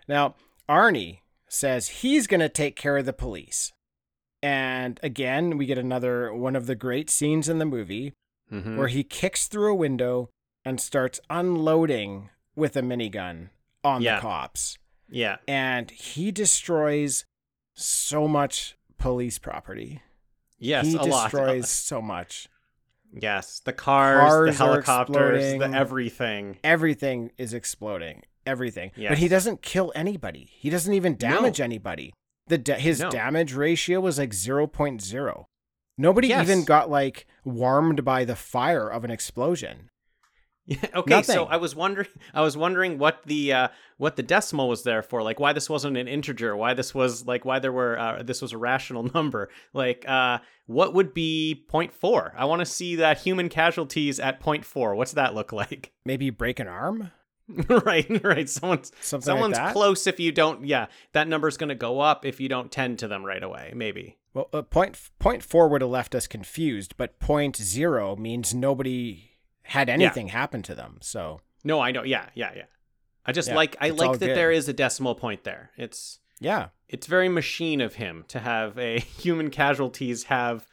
Now, 0.08 0.34
Arnie 0.68 1.20
says 1.48 1.88
he's 2.02 2.26
going 2.26 2.40
to 2.40 2.48
take 2.48 2.74
care 2.74 2.96
of 2.96 3.06
the 3.06 3.12
police, 3.12 3.72
and 4.42 4.98
again, 5.02 5.56
we 5.58 5.66
get 5.66 5.78
another 5.78 6.32
one 6.34 6.56
of 6.56 6.66
the 6.66 6.74
great 6.74 7.10
scenes 7.10 7.48
in 7.48 7.58
the 7.58 7.64
movie 7.64 8.12
Mhm. 8.52 8.76
where 8.76 8.88
he 8.88 9.02
kicks 9.04 9.46
through 9.48 9.72
a 9.72 9.76
window 9.76 10.28
and 10.64 10.80
starts 10.80 11.20
unloading 11.30 12.30
with 12.56 12.76
a 12.76 12.82
minigun 12.82 13.50
on 13.84 14.02
Yeah. 14.02 14.16
the 14.16 14.20
cops, 14.22 14.78
Yeah, 15.08 15.36
and 15.46 15.90
he 15.90 16.30
destroys 16.32 17.24
so 17.74 18.26
much 18.28 18.76
police 18.98 19.38
property. 19.38 20.02
yes, 20.58 20.86
he 20.86 20.96
a 20.96 21.02
lot. 21.02 21.30
destroys 21.30 21.68
so 21.68 22.00
much. 22.02 22.48
Yes, 23.12 23.60
the 23.60 23.72
cars, 23.72 24.20
Cars 24.20 24.58
the 24.58 24.64
helicopters, 24.64 25.58
the 25.58 25.70
everything. 25.72 26.58
Everything 26.64 27.30
is 27.38 27.54
exploding. 27.54 28.22
Everything. 28.44 28.90
But 28.96 29.18
he 29.18 29.28
doesn't 29.28 29.62
kill 29.62 29.92
anybody. 29.94 30.50
He 30.52 30.70
doesn't 30.70 30.92
even 30.92 31.16
damage 31.16 31.60
anybody. 31.60 32.12
The 32.48 32.58
da- 32.58 32.78
his 32.78 33.00
No. 33.00 33.10
damage 33.10 33.54
ratio 33.54 34.00
was 34.00 34.18
like 34.18 34.32
0.0. 34.32 35.46
Nobody 35.98 36.28
Yes. 36.28 36.42
even 36.48 36.64
got 36.64 36.90
like 36.90 37.26
warmed 37.44 38.04
by 38.04 38.24
the 38.24 38.36
fire 38.36 38.88
of 38.88 39.02
an 39.04 39.10
explosion. 39.10 39.88
Yeah, 40.66 40.78
okay, 40.96 41.22
so 41.22 41.44
I 41.46 41.56
was 41.56 41.74
wondering 41.76 42.08
I 42.34 42.42
was 42.42 42.56
wondering 42.56 42.98
what 42.98 43.22
the 43.24 43.52
uh 43.52 43.68
what 43.98 44.16
the 44.16 44.22
decimal 44.22 44.68
was 44.68 44.82
there 44.82 45.02
for, 45.02 45.22
like 45.22 45.38
why 45.38 45.52
this 45.52 45.70
wasn't 45.70 45.96
an 45.96 46.08
integer, 46.08 46.56
why 46.56 46.74
this 46.74 46.94
was 46.94 47.26
like 47.26 47.44
why 47.44 47.60
there 47.60 47.72
were 47.72 47.98
uh, 47.98 48.22
this 48.22 48.42
was 48.42 48.52
a 48.52 48.58
rational 48.58 49.04
number. 49.14 49.48
Like 49.72 50.04
uh 50.08 50.38
what 50.66 50.94
would 50.94 51.14
be 51.14 51.64
0.4? 51.70 52.32
I 52.36 52.44
want 52.44 52.60
to 52.60 52.66
see 52.66 52.96
that 52.96 53.18
human 53.18 53.48
casualties 53.48 54.18
at 54.18 54.40
0.4. 54.40 54.96
What's 54.96 55.12
that 55.12 55.34
look 55.34 55.52
like? 55.52 55.92
Maybe 56.04 56.30
break 56.30 56.58
an 56.58 56.66
arm? 56.66 57.12
right, 57.68 58.24
right. 58.24 58.48
Someone's 58.48 58.90
Something 59.00 59.24
someone's 59.24 59.56
like 59.56 59.72
close 59.72 60.08
if 60.08 60.18
you 60.18 60.32
don't 60.32 60.66
yeah, 60.66 60.86
that 61.12 61.28
number's 61.28 61.56
going 61.56 61.68
to 61.68 61.76
go 61.76 62.00
up 62.00 62.24
if 62.24 62.40
you 62.40 62.48
don't 62.48 62.72
tend 62.72 62.98
to 62.98 63.08
them 63.08 63.24
right 63.24 63.42
away, 63.42 63.72
maybe. 63.76 64.18
Well, 64.34 64.48
uh, 64.52 64.62
point, 64.62 64.98
point 65.20 65.44
four 65.44 65.68
would 65.68 65.80
have 65.80 65.90
left 65.90 66.16
us 66.16 66.26
confused, 66.26 66.96
but 66.96 67.20
point 67.20 67.56
zero 67.56 68.16
means 68.16 68.52
nobody 68.52 69.35
had 69.66 69.88
anything 69.88 70.28
happen 70.28 70.62
to 70.62 70.74
them. 70.74 70.98
So, 71.00 71.40
No, 71.64 71.80
I 71.80 71.90
know. 71.92 72.02
Yeah, 72.04 72.26
yeah, 72.34 72.52
yeah. 72.56 72.64
I 73.24 73.32
just 73.32 73.48
Yeah, 73.48 73.56
like 73.56 73.76
I 73.80 73.90
like 73.90 74.18
that 74.20 74.26
good. 74.26 74.36
there 74.36 74.52
is 74.52 74.68
a 74.68 74.72
decimal 74.72 75.14
point 75.14 75.44
there. 75.44 75.70
It's 75.76 76.20
yeah. 76.38 76.68
it's 76.88 77.06
very 77.06 77.28
machine 77.28 77.80
of 77.80 77.94
him 77.94 78.24
to 78.28 78.38
have 78.40 78.78
a 78.78 78.98
human 79.24 79.50
casualties 79.50 80.24
have 80.24 80.66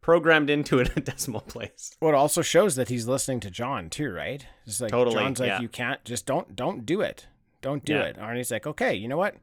programmed 0.00 0.48
into 0.48 0.78
it 0.78 0.96
a 0.96 1.00
decimal 1.00 1.40
place. 1.40 1.96
Well, 2.00 2.12
it 2.12 2.16
also 2.16 2.42
shows 2.42 2.76
that 2.76 2.88
he's 2.88 3.08
listening 3.08 3.40
to 3.40 3.50
John 3.50 3.90
too, 3.90 4.12
right? 4.12 4.46
It's 4.66 4.80
like 4.80 4.92
Totally, 4.92 5.16
John's 5.16 5.40
like, 5.40 5.48
yeah. 5.48 5.60
you 5.60 5.68
can't 5.68 6.04
just 6.04 6.26
don't 6.26 6.54
don't 6.54 6.86
do 6.86 7.00
it, 7.00 7.26
don't 7.60 7.84
do 7.84 7.94
Yeah. 7.94 8.02
it. 8.04 8.16
Arnie's 8.18 8.52
like, 8.52 8.66
okay, 8.68 8.94
you 8.94 9.08
know 9.08 9.16
what? 9.16 9.34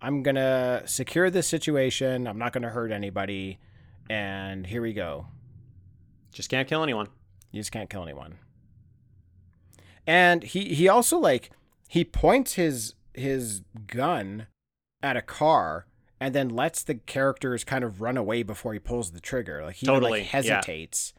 I'm 0.00 0.22
gonna 0.22 0.82
secure 0.86 1.28
this 1.30 1.46
situation. 1.46 2.26
I'm 2.26 2.38
not 2.38 2.52
gonna 2.54 2.70
hurt 2.70 2.92
anybody, 2.92 3.58
and 4.08 4.66
here 4.66 4.80
we 4.80 4.94
go. 4.94 5.26
Just 6.32 6.48
can't 6.48 6.68
kill 6.68 6.82
anyone. 6.82 7.08
You 7.50 7.60
just 7.60 7.72
can't 7.72 7.88
kill 7.90 8.02
anyone. 8.02 8.38
And 10.06 10.42
he 10.42 10.74
he 10.74 10.88
also 10.88 11.18
like 11.18 11.50
he 11.88 12.04
points 12.04 12.54
his 12.54 12.94
his 13.14 13.62
gun 13.86 14.46
at 15.02 15.16
a 15.16 15.22
car 15.22 15.86
and 16.20 16.34
then 16.34 16.48
lets 16.48 16.82
the 16.82 16.94
characters 16.94 17.64
kind 17.64 17.84
of 17.84 18.00
run 18.00 18.16
away 18.16 18.42
before 18.42 18.72
he 18.72 18.78
pulls 18.78 19.10
the 19.12 19.20
trigger. 19.20 19.62
Like 19.64 19.76
he 19.76 19.86
Totally, 19.86 20.12
like 20.22 20.22
yeah. 20.22 20.28
hesitates. 20.56 21.12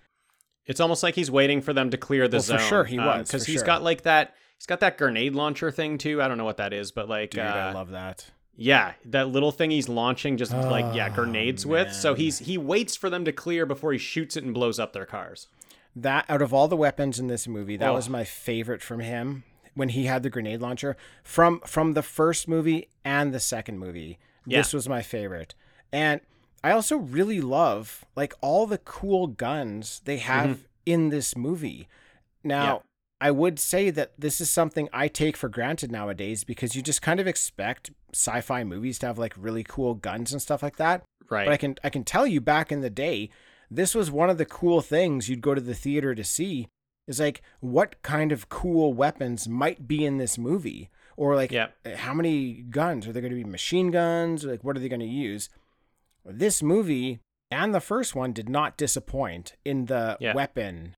It's 0.66 0.80
almost 0.80 1.02
like 1.04 1.16
he's 1.16 1.32
waiting 1.32 1.62
for 1.62 1.72
them 1.74 1.90
to 1.92 1.98
clear 1.98 2.28
the 2.28 2.38
Well, 2.38 2.42
zone. 2.44 2.58
for 2.60 2.64
sure 2.64 2.84
he 2.84 2.98
was, 3.00 3.28
because 3.28 3.46
for 3.46 3.52
he's 3.52 3.60
sure. 3.60 3.66
got 3.66 3.84
like 3.84 4.02
that. 4.04 4.34
He's 4.58 4.66
got 4.66 4.80
that 4.82 4.98
grenade 4.98 5.34
launcher 5.36 5.70
thing 5.72 5.98
too. 5.98 6.22
I 6.22 6.28
don't 6.28 6.38
know 6.38 6.46
what 6.46 6.58
that 6.58 6.74
is, 6.74 6.92
but 6.92 7.08
like, 7.08 7.32
Dude, 7.32 7.42
uh, 7.42 7.46
I 7.46 7.72
love 7.74 7.92
that. 7.92 8.26
yeah, 8.56 8.94
that 9.06 9.30
little 9.30 9.52
thing 9.52 9.70
he's 9.72 9.88
launching 9.88 10.36
just 10.36 10.52
like 10.52 10.96
yeah 10.96 11.10
Oh, 11.12 11.16
grenades 11.16 11.66
with. 11.66 11.94
So 11.94 12.16
he's 12.16 12.40
he 12.40 12.58
waits 12.58 12.96
for 12.96 13.10
them 13.10 13.24
to 13.26 13.32
clear 13.32 13.66
before 13.66 13.92
he 13.94 13.98
shoots 14.00 14.36
it 14.36 14.44
and 14.44 14.54
blows 14.54 14.80
up 14.80 14.94
their 14.94 15.06
cars. 15.06 15.48
That 16.02 16.26
out 16.30 16.42
of 16.42 16.54
all 16.54 16.68
the 16.68 16.78
weapons 16.78 17.20
in 17.20 17.28
this 17.28 17.48
movie, 17.48 17.78
that 17.78 17.90
Oh. 17.90 17.94
was 17.96 18.08
my 18.10 18.24
favorite 18.24 18.82
from 18.82 19.00
him 19.00 19.44
when 19.74 19.90
he 19.90 20.06
had 20.06 20.22
the 20.24 20.30
grenade 20.30 20.62
launcher 20.62 20.96
from 21.24 21.60
from 21.66 21.94
the 21.94 22.04
first 22.04 22.48
movie 22.48 22.88
and 23.04 23.34
the 23.34 23.40
second 23.40 23.80
movie. 23.80 24.20
Yeah. 24.46 24.60
This 24.60 24.74
was 24.74 24.88
my 24.88 25.02
favorite. 25.02 25.56
And 25.92 26.22
I 26.64 26.72
also 26.72 26.98
really 26.98 27.42
love 27.42 28.06
like 28.16 28.34
all 28.42 28.68
the 28.68 28.78
cool 28.80 29.28
guns 29.28 30.02
they 30.06 30.18
have 30.18 30.68
in 30.86 31.10
this 31.10 31.36
movie. 31.36 31.88
Now, 32.44 32.64
Mm-hmm. 32.66 32.74
Yeah. 32.76 32.80
I 33.20 33.32
would 33.32 33.58
say 33.58 33.90
that 33.90 34.12
this 34.20 34.40
is 34.40 34.48
something 34.48 34.90
I 34.94 35.08
take 35.08 35.36
for 35.36 35.50
granted 35.50 35.92
nowadays 35.92 36.44
because 36.44 36.76
you 36.76 36.84
just 36.84 37.02
kind 37.02 37.20
of 37.20 37.26
expect 37.26 37.90
sci-fi 38.14 38.64
movies 38.64 39.00
to 39.00 39.08
have 39.08 39.18
like 39.18 39.34
really 39.36 39.64
cool 39.64 39.96
guns 39.96 40.32
and 40.32 40.40
stuff 40.40 40.62
like 40.62 40.76
that. 40.78 41.04
Right. 41.28 41.46
But 41.48 41.54
I 41.54 41.58
can 41.58 41.76
I 41.84 41.90
can 41.90 42.04
tell 42.04 42.28
you 42.28 42.40
back 42.42 42.72
in 42.72 42.82
the 42.82 42.92
day, 42.92 43.32
this 43.70 43.94
was 43.96 44.10
one 44.12 44.30
of 44.30 44.38
the 44.38 44.46
cool 44.46 44.82
things 44.82 45.30
you'd 45.30 45.42
go 45.42 45.54
to 45.56 45.62
the 45.62 45.74
theater 45.76 46.16
to 46.16 46.24
see 46.24 46.68
is 47.08 47.20
like 47.20 47.42
what 47.60 48.02
kind 48.02 48.32
of 48.32 48.50
cool 48.50 48.94
weapons 48.94 49.48
might 49.48 49.88
be 49.88 50.06
in 50.06 50.18
this 50.18 50.38
movie. 50.38 50.90
Or 51.16 51.36
like, 51.36 51.52
Yep. 51.52 51.76
how 51.96 52.14
many 52.14 52.62
guns 52.70 53.08
are 53.08 53.12
there 53.14 53.22
going 53.22 53.34
to 53.36 53.44
be? 53.44 53.50
Machine 53.50 53.90
guns? 53.92 54.44
Like, 54.46 54.64
what 54.64 54.76
are 54.78 54.80
they 54.80 54.90
going 54.90 55.00
to 55.00 55.06
use? 55.06 55.50
This 56.24 56.62
movie 56.62 57.20
and 57.50 57.74
the 57.74 57.80
first 57.80 58.14
one 58.14 58.34
did 58.34 58.50
not 58.50 58.78
disappoint 58.78 59.56
in 59.66 59.86
the 59.86 60.18
Yeah. 60.20 60.34
weapon 60.36 60.96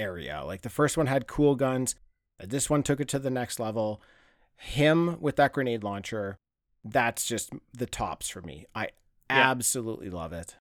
area. 0.00 0.42
Like 0.44 0.62
the 0.62 0.68
first 0.70 0.96
one 0.96 1.06
had 1.06 1.26
cool 1.26 1.54
guns. 1.54 1.94
This 2.38 2.68
one 2.68 2.82
took 2.82 3.00
it 3.00 3.08
to 3.08 3.18
the 3.18 3.30
next 3.30 3.58
level. 3.60 4.02
Him 4.56 5.20
with 5.20 5.36
that 5.36 5.52
grenade 5.52 5.84
launcher, 5.84 6.36
that's 6.84 7.24
just 7.26 7.52
the 7.72 7.86
tops 7.86 8.28
for 8.28 8.42
me. 8.42 8.66
I 8.74 8.84
Yeah. 9.30 9.50
absolutely 9.50 10.10
love 10.10 10.32
it. 10.32 10.56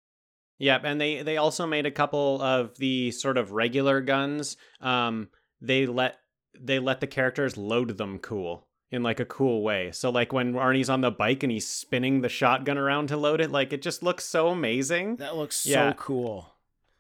Yep, 0.62 0.82
and 0.84 1.02
they 1.02 1.24
they 1.24 1.38
also 1.38 1.66
made 1.66 1.88
a 1.88 1.92
couple 1.92 2.40
of 2.40 2.78
the 2.78 3.10
sort 3.10 3.40
of 3.40 3.52
regular 3.52 4.00
guns. 4.00 4.58
Um, 4.80 5.30
they 5.60 5.88
let 5.88 6.20
they 6.54 6.78
let 6.78 7.00
the 7.00 7.08
characters 7.08 7.58
load 7.58 7.98
them 7.98 8.20
cool 8.20 8.68
in 8.92 9.02
like 9.02 9.20
a 9.20 9.26
cool 9.26 9.64
way. 9.64 9.92
So 9.92 10.12
like 10.12 10.32
when 10.32 10.54
Arnie's 10.54 10.90
on 10.92 11.02
the 11.02 11.10
bike 11.10 11.42
and 11.42 11.52
he's 11.52 11.68
spinning 11.68 12.22
the 12.22 12.30
shotgun 12.30 12.78
around 12.78 13.08
to 13.08 13.18
load 13.18 13.42
it, 13.42 13.50
like 13.50 13.74
it 13.74 13.82
just 13.82 14.04
looks 14.04 14.24
so 14.24 14.50
amazing. 14.50 15.16
That 15.16 15.36
looks 15.36 15.56
so 15.56 15.94
cool. 15.94 16.54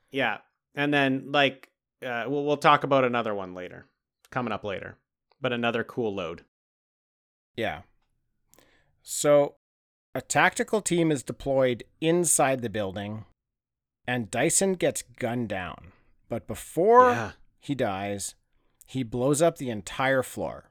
Yeah, 0.09 0.39
and 0.74 0.91
then 0.91 1.26
like 1.32 1.70
uh, 2.03 2.24
we'll 2.28 2.43
we'll 2.43 2.57
talk 2.57 2.84
about 2.84 3.03
another 3.03 3.36
one 3.36 3.53
later, 3.53 3.86
coming 4.32 4.53
up 4.53 4.64
later, 4.64 4.97
but 5.39 5.53
another 5.53 5.84
cool 5.84 6.16
load. 6.16 6.45
Yeah. 7.55 7.82
So 9.03 9.57
a 10.16 10.22
tactical 10.22 10.82
team 10.82 11.12
is 11.12 11.22
deployed 11.22 11.84
inside 12.01 12.64
the 12.64 12.70
building 12.70 13.26
and 14.08 14.32
Dyson 14.32 14.74
gets 14.74 15.04
gunned 15.20 15.49
down. 15.49 15.91
But 16.30 16.47
before 16.47 17.12
yeah, 17.12 17.32
he 17.60 17.76
dies, 17.76 18.36
he 18.86 19.04
blows 19.04 19.41
up 19.41 19.58
the 19.58 19.70
entire 19.70 20.24
floor. 20.24 20.70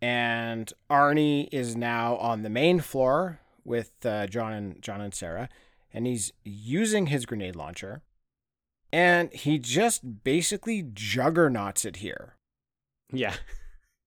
And 0.00 0.72
Arnie 0.88 1.48
is 1.50 1.74
now 1.74 2.16
on 2.16 2.42
the 2.42 2.50
main 2.50 2.80
floor 2.80 3.40
with 3.64 3.92
uh, 4.04 4.26
John 4.26 4.52
and 4.52 4.82
John 4.82 5.00
and 5.00 5.12
Sarah, 5.12 5.48
and 5.92 6.06
he's 6.06 6.32
using 6.44 7.06
his 7.06 7.26
grenade 7.26 7.56
launcher. 7.56 8.02
And 8.92 9.32
he 9.32 9.58
just 9.58 10.24
basically 10.24 10.82
juggernauts 10.94 11.84
it 11.84 11.96
here 11.96 12.38
yeah, 13.12 13.34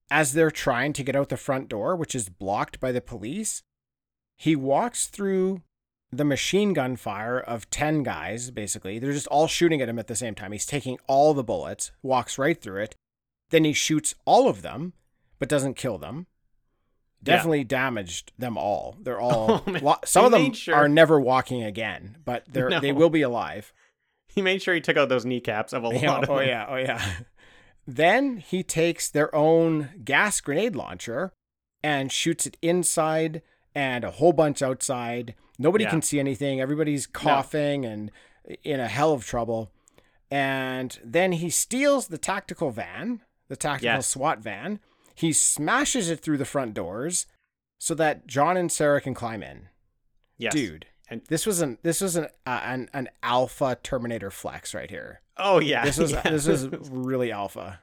as 0.09 0.33
they're 0.33 0.51
trying 0.51 0.93
to 0.93 1.03
get 1.03 1.15
out 1.15 1.29
the 1.29 1.37
front 1.37 1.69
door, 1.69 1.95
which 1.95 2.15
is 2.15 2.29
blocked 2.29 2.79
by 2.79 2.91
the 2.91 3.01
police. 3.01 3.63
He 4.37 4.55
walks 4.55 5.07
through 5.07 5.61
the 6.11 6.25
machine 6.25 6.73
gun 6.73 6.95
fire 6.97 7.39
of 7.39 7.69
10 7.69 8.03
guys, 8.03 8.51
basically. 8.51 8.99
They're 8.99 9.13
just 9.13 9.27
all 9.27 9.47
shooting 9.47 9.81
at 9.81 9.89
him 9.89 9.97
at 9.99 10.07
the 10.07 10.15
same 10.15 10.35
time. 10.35 10.51
He's 10.51 10.65
taking 10.65 10.97
all 11.07 11.33
the 11.33 11.43
bullets, 11.43 11.91
walks 12.03 12.37
right 12.37 12.59
through 12.61 12.81
it. 12.83 12.95
Then 13.49 13.63
he 13.63 13.73
shoots 13.73 14.15
all 14.25 14.47
of 14.49 14.61
them, 14.61 14.93
but 15.39 15.47
doesn't 15.49 15.75
kill 15.75 15.97
them. 15.97 16.27
Yeah. 17.23 17.35
Definitely 17.35 17.63
damaged 17.65 18.31
them 18.37 18.57
all. 18.57 18.97
They're 19.01 19.19
all. 19.21 19.63
Oh, 19.67 19.79
wa- 19.81 19.99
some 20.05 20.23
He 20.23 20.25
of 20.25 20.31
them 20.31 20.53
sure- 20.53 20.75
are 20.75 20.89
never 20.89 21.19
walking 21.19 21.63
again, 21.63 22.17
but 22.25 22.43
they're 22.51 22.69
No. 22.71 22.79
they 22.79 22.91
will 22.91 23.09
be 23.09 23.21
alive. 23.21 23.71
he 24.27 24.41
made 24.41 24.61
sure 24.61 24.73
he 24.73 24.81
took 24.81 24.97
out 24.97 25.07
those 25.09 25.25
kneecaps 25.25 25.71
of 25.73 25.83
a 25.85 25.89
Yeah, 25.97 26.11
lot 26.11 26.23
of 26.23 26.27
them. 26.29 26.35
oh 26.35 26.39
them. 26.39 26.47
yeah, 26.47 26.65
oh 26.69 26.75
yeah. 26.77 27.05
Then 27.87 28.37
he 28.37 28.63
takes 28.63 29.09
their 29.09 29.33
own 29.35 29.89
gas 30.03 30.39
grenade 30.41 30.75
launcher 30.75 31.31
and 31.83 32.11
shoots 32.11 32.45
it 32.45 32.57
inside 32.61 33.41
and 33.73 34.03
a 34.03 34.11
whole 34.11 34.33
bunch 34.33 34.61
outside. 34.61 35.35
Nobody 35.61 35.83
Yeah. 35.85 35.89
can 35.91 36.01
see 36.01 36.19
anything. 36.19 36.59
Everybody's 36.59 37.05
coughing 37.07 37.85
and 37.85 38.11
in 38.63 38.79
a 38.79 38.87
hell 38.87 39.13
of 39.13 39.25
trouble. 39.25 39.71
And 40.29 40.99
then 41.03 41.33
he 41.33 41.49
steals 41.49 42.07
the 42.07 42.17
tactical 42.17 42.71
van, 42.71 43.21
the 43.47 43.55
tactical 43.55 43.95
Yes. 43.95 44.07
SWAT 44.07 44.39
van. 44.39 44.79
He 45.13 45.33
smashes 45.33 46.09
it 46.09 46.21
through 46.21 46.37
the 46.37 46.45
front 46.45 46.73
doors 46.73 47.27
so 47.79 47.93
that 47.95 48.27
John 48.27 48.57
and 48.57 48.71
Sarah 48.71 49.01
can 49.01 49.13
climb 49.13 49.43
in. 49.43 49.67
Yes. 50.37 50.53
Dude, 50.53 50.85
And- 51.09 51.21
this 51.27 51.45
was 51.45 51.61
an 51.61 51.77
this 51.83 51.99
was 52.01 52.15
an 52.15 52.25
uh, 52.45 52.61
an 52.63 52.89
an 52.93 53.09
alpha 53.21 53.77
Terminator 53.83 54.31
flex 54.31 54.73
right 54.73 54.89
here. 54.89 55.21
Oh 55.37 55.59
yeah. 55.59 55.83
This 55.83 55.97
was 55.97 56.11
yeah. 56.13 56.21
this 56.21 56.47
was 56.47 56.67
really 56.89 57.31
alpha. 57.31 57.81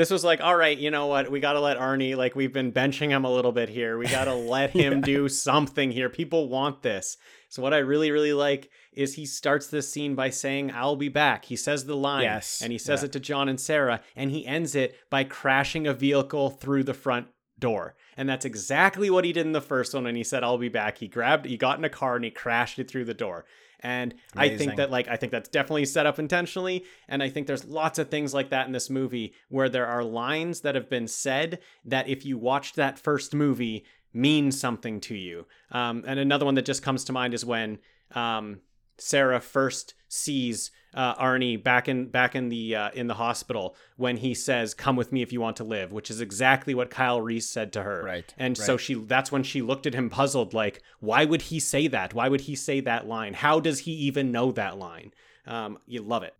This 0.00 0.10
was 0.10 0.24
like, 0.24 0.40
all 0.40 0.56
right, 0.56 0.78
you 0.78 0.90
know 0.90 1.06
what? 1.06 1.30
We 1.30 1.40
got 1.40 1.52
to 1.52 1.60
let 1.60 1.78
Arnie, 1.78 2.16
like, 2.16 2.34
we've 2.34 2.52
been 2.52 2.72
benching 2.72 3.10
him 3.10 3.24
a 3.24 3.32
little 3.32 3.52
bit 3.52 3.68
here. 3.68 3.98
We 3.98 4.06
got 4.06 4.24
to 4.24 4.34
let 4.34 4.70
him 4.70 5.00
do 5.00 5.28
something 5.28 5.90
here. 5.90 6.08
People 6.08 6.48
want 6.48 6.82
this. 6.82 7.18
So, 7.48 7.62
what 7.62 7.74
I 7.74 7.78
really, 7.78 8.10
really 8.10 8.32
like 8.32 8.70
is 8.92 9.14
he 9.14 9.26
starts 9.26 9.66
this 9.66 9.90
scene 9.90 10.14
by 10.14 10.30
saying, 10.30 10.72
I'll 10.72 10.96
be 10.96 11.08
back. 11.08 11.44
He 11.44 11.56
says 11.56 11.84
the 11.84 11.96
line, 11.96 12.22
Yes, 12.22 12.62
and 12.62 12.72
he 12.72 12.78
says 12.78 13.02
yeah. 13.02 13.06
it 13.06 13.12
to 13.12 13.20
John 13.20 13.48
and 13.48 13.60
Sarah, 13.60 14.00
and 14.16 14.30
he 14.30 14.46
ends 14.46 14.74
it 14.74 14.96
by 15.10 15.24
crashing 15.24 15.86
a 15.86 15.94
vehicle 15.94 16.50
through 16.50 16.84
the 16.84 16.94
front 16.94 17.28
door. 17.58 17.94
And 18.16 18.28
that's 18.28 18.44
exactly 18.44 19.10
what 19.10 19.24
he 19.24 19.32
did 19.32 19.46
in 19.46 19.52
the 19.52 19.60
first 19.60 19.94
one 19.94 20.06
And 20.06 20.16
he 20.16 20.24
said, 20.24 20.42
I'll 20.42 20.58
be 20.58 20.68
back. 20.68 20.98
He 20.98 21.06
grabbed, 21.08 21.46
he 21.46 21.56
got 21.56 21.78
in 21.78 21.84
a 21.84 21.90
car 21.90 22.16
and 22.16 22.24
he 22.24 22.30
crashed 22.30 22.78
it 22.78 22.90
through 22.90 23.04
the 23.04 23.14
door. 23.14 23.44
And 23.80 24.14
I 24.36 24.56
think 24.56 24.76
that, 24.76 24.90
like, 24.90 25.08
I 25.08 25.16
think 25.16 25.32
that's 25.32 25.48
definitely 25.48 25.86
set 25.86 26.06
up 26.06 26.18
intentionally. 26.18 26.84
And 27.08 27.22
I 27.22 27.28
think 27.30 27.46
there's 27.46 27.64
lots 27.64 27.98
of 27.98 28.08
things 28.08 28.34
like 28.34 28.50
that 28.50 28.66
in 28.66 28.72
this 28.72 28.90
movie 28.90 29.32
where 29.48 29.68
there 29.68 29.86
are 29.86 30.04
lines 30.04 30.60
that 30.60 30.74
have 30.74 30.88
been 30.88 31.08
said 31.08 31.60
that 31.84 32.08
if 32.08 32.24
you 32.24 32.38
watched 32.38 32.76
that 32.76 32.98
first 32.98 33.34
movie 33.34 33.84
mean 34.12 34.52
something 34.52 35.00
to 35.00 35.14
you. 35.14 35.46
Um, 35.70 36.04
and 36.06 36.18
another 36.18 36.44
one 36.44 36.54
that 36.56 36.64
just 36.64 36.82
comes 36.82 37.04
to 37.04 37.12
mind 37.12 37.34
is 37.34 37.44
when 37.44 37.78
um, 38.14 38.60
Sarah 38.98 39.40
first 39.40 39.94
sees 40.10 40.70
uh, 40.92 41.14
Arnie 41.14 41.62
back 41.62 41.88
in 41.88 42.08
back 42.08 42.34
in 42.34 42.48
the 42.48 42.74
uh, 42.74 42.90
in 42.90 43.06
the 43.06 43.14
hospital 43.14 43.76
when 43.96 44.18
he 44.18 44.34
says, 44.34 44.74
"Come 44.74 44.96
with 44.96 45.12
me 45.12 45.22
if 45.22 45.32
you 45.32 45.40
want 45.40 45.56
to 45.56 45.64
live," 45.64 45.92
which 45.92 46.10
is 46.10 46.20
exactly 46.20 46.74
what 46.74 46.90
Kyle 46.90 47.22
Reese 47.22 47.48
said 47.48 47.72
to 47.74 47.82
her. 47.82 48.02
Right, 48.02 48.34
And 48.36 48.58
so 48.58 48.76
she 48.76 48.94
that's 48.94 49.30
when 49.32 49.44
she 49.44 49.62
looked 49.62 49.86
at 49.86 49.94
him 49.94 50.10
puzzled, 50.10 50.52
like, 50.52 50.82
"Why 50.98 51.24
would 51.24 51.42
he 51.42 51.60
say 51.60 51.86
that? 51.86 52.12
Why 52.12 52.28
would 52.28 52.42
he 52.42 52.56
say 52.56 52.80
that 52.80 53.06
line? 53.06 53.34
How 53.34 53.60
does 53.60 53.80
he 53.80 53.92
even 53.92 54.32
know 54.32 54.52
that 54.52 54.76
line?" 54.78 55.14
Um, 55.46 55.78
you 55.86 56.02
love 56.02 56.22
it. 56.22 56.34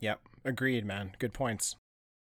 Yep. 0.00 0.20
Agreed, 0.44 0.86
man. 0.86 1.12
Good 1.18 1.32
points. 1.32 1.76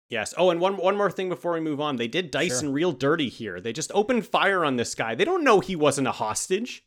Yes. 0.09 0.33
Oh, 0.37 0.49
and 0.49 0.59
one 0.61 0.77
one 0.77 0.95
more 0.95 1.11
thing 1.11 1.27
before 1.27 1.53
we 1.53 1.59
move 1.59 1.81
on. 1.81 1.97
They 1.97 2.07
did 2.07 2.31
Dyson 2.31 2.71
real 2.71 2.91
dirty 2.91 3.29
here. 3.29 3.59
They 3.59 3.73
just 3.73 3.91
opened 3.93 4.25
fire 4.25 4.63
on 4.63 4.77
this 4.77 4.95
guy. 4.95 5.15
They 5.15 5.25
don't 5.25 5.43
know 5.43 5.59
he 5.59 5.75
wasn't 5.75 6.07
a 6.07 6.13
hostage. 6.13 6.85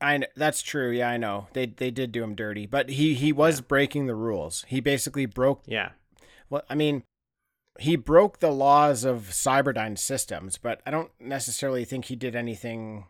I 0.00 0.18
kn- 0.18 0.30
that's 0.36 0.62
true. 0.62 0.90
Yeah, 0.90 1.08
I 1.10 1.16
know. 1.16 1.48
They 1.52 1.66
they 1.66 1.90
did 1.90 2.12
do 2.12 2.22
him 2.22 2.34
dirty, 2.34 2.66
but 2.66 2.90
he 2.90 3.14
he 3.14 3.32
was 3.32 3.60
breaking 3.60 4.06
the 4.06 4.14
rules. 4.14 4.64
He 4.68 4.80
basically 4.80 5.26
broke 5.26 5.62
Yeah. 5.66 5.90
well, 6.50 6.62
I 6.70 6.74
mean, 6.74 7.02
he 7.80 7.96
broke 7.96 8.38
the 8.38 8.50
laws 8.50 9.04
of 9.04 9.28
Cyberdyne 9.30 9.98
systems, 9.98 10.56
but 10.58 10.80
I 10.86 10.90
don't 10.90 11.10
necessarily 11.20 11.84
think 11.84 12.06
he 12.06 12.16
did 12.16 12.34
anything 12.36 13.06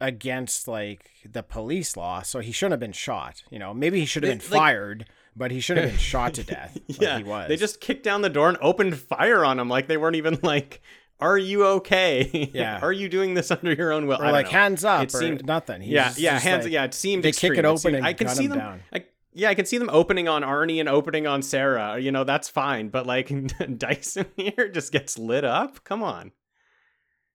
against 0.00 0.66
like 0.66 1.10
the 1.30 1.42
police 1.42 1.96
law, 1.96 2.22
so 2.22 2.40
he 2.40 2.52
shouldn't 2.52 2.72
have 2.72 2.80
been 2.80 2.92
shot. 2.92 3.42
You 3.50 3.58
know, 3.58 3.72
maybe 3.72 4.00
he 4.00 4.06
should 4.06 4.22
have 4.24 4.38
been 4.38 4.50
like- 4.50 4.58
fired, 4.60 5.06
but 5.36 5.50
he 5.50 5.60
shouldn't 5.60 5.84
have 5.84 5.92
been 5.94 6.00
shot 6.00 6.34
to 6.34 6.42
death. 6.54 6.76
like 6.88 7.00
yeah. 7.00 7.18
he 7.18 7.24
was. 7.24 7.48
They 7.48 7.56
just 7.56 7.80
kicked 7.80 8.02
down 8.02 8.22
the 8.22 8.28
door 8.30 8.48
and 8.48 8.58
opened 8.60 8.98
fire 8.98 9.44
on 9.44 9.58
him 9.58 9.68
like 9.68 9.86
they 9.86 9.96
weren't 9.96 10.16
even 10.16 10.38
like, 10.42 10.82
"Are 11.22 11.38
you 11.38 11.64
okay? 11.66 12.50
Yeah. 12.52 12.78
Are 12.82 12.92
you 12.92 13.08
doing 13.08 13.34
this 13.34 13.50
under 13.50 13.72
your 13.72 13.92
own 13.92 14.06
will?" 14.06 14.20
or 14.22 14.30
like 14.32 14.46
know. 14.46 14.52
hands 14.52 14.84
up 14.84 15.04
It 15.04 15.12
seemed- 15.12 15.46
nothing. 15.46 15.80
He's 15.80 15.92
yeah, 15.92 16.12
yeah, 16.16 16.38
hands. 16.38 16.64
like- 16.64 16.72
yeah, 16.72 16.84
it 16.84 16.94
seemed 16.94 17.22
they 17.22 17.30
kick 17.32 17.52
extreme. 17.52 17.58
it 17.60 17.64
open 17.64 17.78
seemed- 17.78 17.96
and 17.96 18.06
I 18.06 18.12
can 18.12 18.28
see 18.28 18.46
them. 18.48 18.58
down. 18.58 18.82
I, 18.92 19.04
yeah, 19.34 19.48
I 19.48 19.54
can 19.54 19.64
see 19.64 19.78
them 19.78 19.88
opening 19.92 20.28
on 20.28 20.42
Arnie 20.42 20.78
and 20.80 20.88
opening 20.88 21.26
on 21.26 21.40
Sarah. 21.42 21.98
You 21.98 22.12
know, 22.12 22.24
that's 22.24 22.48
fine. 22.50 22.88
But 22.90 23.06
like 23.06 23.30
Dyson 23.78 24.26
here 24.36 24.68
just 24.68 24.92
gets 24.92 25.16
lit 25.18 25.44
up. 25.44 25.82
Come 25.84 26.02
on. 26.02 26.32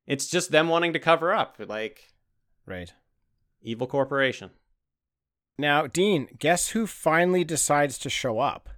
It's 0.05 0.27
just 0.27 0.51
them 0.51 0.67
wanting 0.69 0.93
to 0.93 0.99
cover 0.99 1.33
up, 1.33 1.57
like 1.67 2.13
Right. 2.65 2.93
evil 3.61 3.87
corporation. 3.87 4.51
Now, 5.57 5.87
Dean, 5.87 6.27
guess 6.37 6.69
who 6.69 6.85
finally 6.85 7.43
decides 7.43 7.97
to 7.99 8.09
show 8.09 8.39
up? 8.39 8.69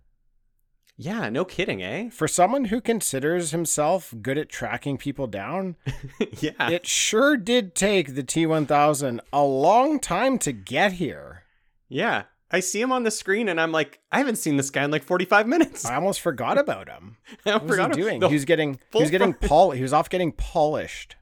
Yeah, 1.02 1.30
no 1.30 1.46
kidding, 1.46 1.82
eh? 1.82 2.10
For 2.10 2.28
someone 2.28 2.66
who 2.66 2.82
considers 2.82 3.52
himself 3.52 4.14
good 4.22 4.38
at 4.38 4.50
tracking 4.50 4.98
people 4.98 5.28
down, 5.28 5.78
yeah. 6.42 6.70
it 6.70 6.86
sure 6.86 7.38
did 7.38 7.74
take 7.74 8.16
the 8.16 8.24
T1000 8.24 9.22
a 9.32 9.42
long 9.42 10.02
time 10.02 10.38
to 10.40 10.52
get 10.52 10.92
here. 10.94 11.44
Yeah. 11.88 12.24
I 12.52 12.60
see 12.60 12.82
him 12.82 12.92
on 12.92 13.04
the 13.04 13.12
screen 13.12 13.48
and 13.48 13.62
I'm 13.62 13.72
like, 13.72 14.02
I 14.12 14.18
haven't 14.18 14.40
seen 14.40 14.58
this 14.58 14.70
guy 14.72 14.84
in 14.84 14.92
like 14.92 15.04
45 15.04 15.48
minutes. 15.48 15.86
I 15.86 15.96
almost 15.96 16.20
forgot 16.20 16.58
about 16.58 16.90
him. 16.90 17.16
I 17.46 17.52
What 17.54 17.64
was 17.68 17.78
he 17.78 18.02
doing? 18.02 18.22
He 18.22 18.34
was 18.34 18.44
getting 18.44 18.78
he 18.92 19.00
was 19.00 19.10
getting 19.10 19.34
pol 19.42 19.72
he 19.72 19.82
was 19.82 19.94
off 19.94 20.10
getting 20.10 20.34
polished. 20.34 21.16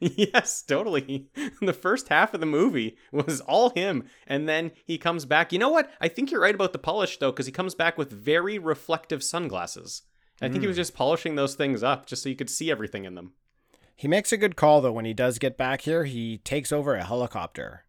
Yes, 0.16 0.62
totally. 0.62 1.28
The 1.60 1.72
first 1.72 2.08
half 2.08 2.34
of 2.34 2.40
the 2.40 2.46
movie 2.46 2.96
was 3.12 3.40
all 3.42 3.70
him. 3.70 4.04
And 4.26 4.48
then 4.48 4.72
he 4.84 4.98
comes 4.98 5.24
back. 5.24 5.52
You 5.52 5.58
know 5.58 5.68
what? 5.70 5.90
I 6.00 6.08
think 6.08 6.30
you're 6.30 6.40
right 6.40 6.54
about 6.54 6.72
the 6.72 6.78
polish, 6.78 7.18
though, 7.18 7.30
because 7.32 7.46
he 7.46 7.52
comes 7.52 7.74
back 7.74 7.96
with 7.98 8.10
very 8.12 8.58
reflective 8.58 9.22
sunglasses. 9.22 10.02
I 10.42 10.48
think 10.48 10.60
he 10.60 10.66
Hmm. 10.66 10.68
was 10.68 10.76
just 10.76 10.94
polishing 10.94 11.36
those 11.36 11.54
things 11.54 11.82
up 11.82 12.06
just 12.06 12.22
so 12.22 12.28
you 12.28 12.36
could 12.36 12.50
see 12.50 12.70
everything 12.70 13.04
in 13.04 13.14
them. 13.14 13.32
He 13.96 14.08
makes 14.08 14.32
a 14.32 14.36
good 14.36 14.56
call 14.56 14.80
though 14.80 14.92
when 14.92 15.04
he 15.04 15.14
does 15.14 15.38
get 15.38 15.56
back 15.56 15.82
here. 15.82 16.04
He 16.04 16.38
takes 16.38 16.72
over 16.72 16.96
a 16.96 17.04
helicopter 17.04 17.84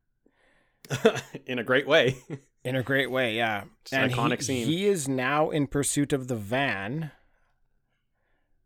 in 1.47 1.57
a 1.59 1.63
great 1.63 1.87
way. 1.87 2.17
in 2.63 2.75
a 2.75 2.83
great 2.83 3.09
way, 3.09 3.35
yeah. 3.35 3.63
It's 3.81 3.93
an 3.93 4.09
he, 4.09 4.15
iconic 4.15 4.43
scene. 4.43 4.67
He 4.67 4.85
is 4.85 5.07
now 5.07 5.49
in 5.49 5.65
pursuit 5.67 6.13
of 6.13 6.27
the 6.27 6.35
van 6.35 7.11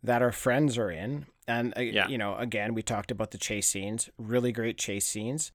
that 0.04 0.22
our 0.22 0.32
friends 0.32 0.78
are 0.78 0.90
in. 0.92 1.26
And, 1.48 1.74
uh, 1.78 1.82
Yeah. 1.82 2.08
you 2.08 2.18
know, 2.18 2.36
again, 2.38 2.74
we 2.74 2.82
talked 2.84 3.12
about 3.12 3.32
the 3.32 3.38
chase 3.38 3.68
scenes, 3.68 4.10
really 4.18 4.52
great 4.52 4.78
chase 4.78 5.08
scenes. 5.08 5.52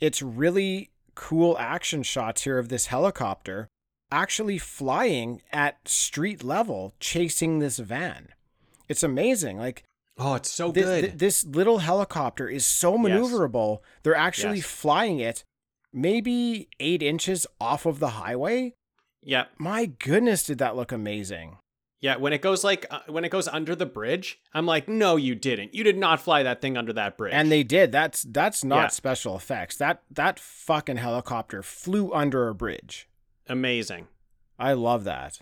It's 0.00 0.22
really 0.22 0.90
cool 1.14 1.56
action 1.58 2.02
shots 2.02 2.42
here 2.44 2.58
of 2.58 2.68
this 2.68 2.86
helicopter 2.86 3.68
actually 4.12 4.56
flying 4.58 5.42
at 5.52 5.88
street 5.88 6.44
level, 6.44 6.94
chasing 7.00 7.58
this 7.58 7.78
van. 7.78 8.28
It's 8.88 9.02
amazing. 9.02 9.58
Like, 9.58 9.82
Oh, 10.18 10.34
it's 10.36 10.50
so 10.50 10.70
this, 10.72 10.84
good. 10.84 11.00
th- 11.02 11.14
this 11.18 11.44
little 11.44 11.78
helicopter 11.78 12.48
is 12.48 12.64
so 12.64 12.96
maneuverable. 12.96 13.80
They're 14.02 14.14
actually 14.14 14.58
Yes. 14.58 14.66
flying 14.66 15.18
it 15.20 15.44
maybe 15.92 16.68
eight 16.78 17.02
inches 17.02 17.46
off 17.60 17.84
of 17.86 17.98
the 17.98 18.10
highway. 18.10 18.74
yeah. 19.22 19.46
My 19.58 19.86
goodness, 19.86 20.44
did 20.44 20.58
that 20.58 20.76
look 20.76 20.92
amazing? 20.92 21.58
Yeah, 22.00 22.16
when 22.16 22.32
it 22.34 22.42
goes 22.42 22.62
like 22.62 22.84
uh, 22.90 23.00
when 23.08 23.24
it 23.24 23.30
goes 23.30 23.48
under 23.48 23.74
the 23.74 23.86
bridge, 23.86 24.38
I'm 24.52 24.66
like, 24.66 24.86
"No, 24.88 25.16
you 25.16 25.34
didn't. 25.34 25.74
You 25.74 25.82
did 25.82 25.96
not 25.96 26.20
fly 26.20 26.42
that 26.42 26.60
thing 26.60 26.76
under 26.76 26.92
that 26.92 27.16
bridge." 27.16 27.32
And 27.34 27.50
they 27.50 27.62
did. 27.62 27.90
That's 27.90 28.22
that's 28.22 28.62
not 28.62 28.76
Yeah. 28.76 28.86
special 28.88 29.34
effects. 29.36 29.76
That 29.76 30.02
that 30.10 30.38
fucking 30.38 30.98
helicopter 30.98 31.62
flew 31.62 32.12
under 32.12 32.48
a 32.48 32.54
bridge. 32.54 33.08
amazing. 33.48 34.08
I 34.58 34.72
love 34.72 35.04
that. 35.04 35.40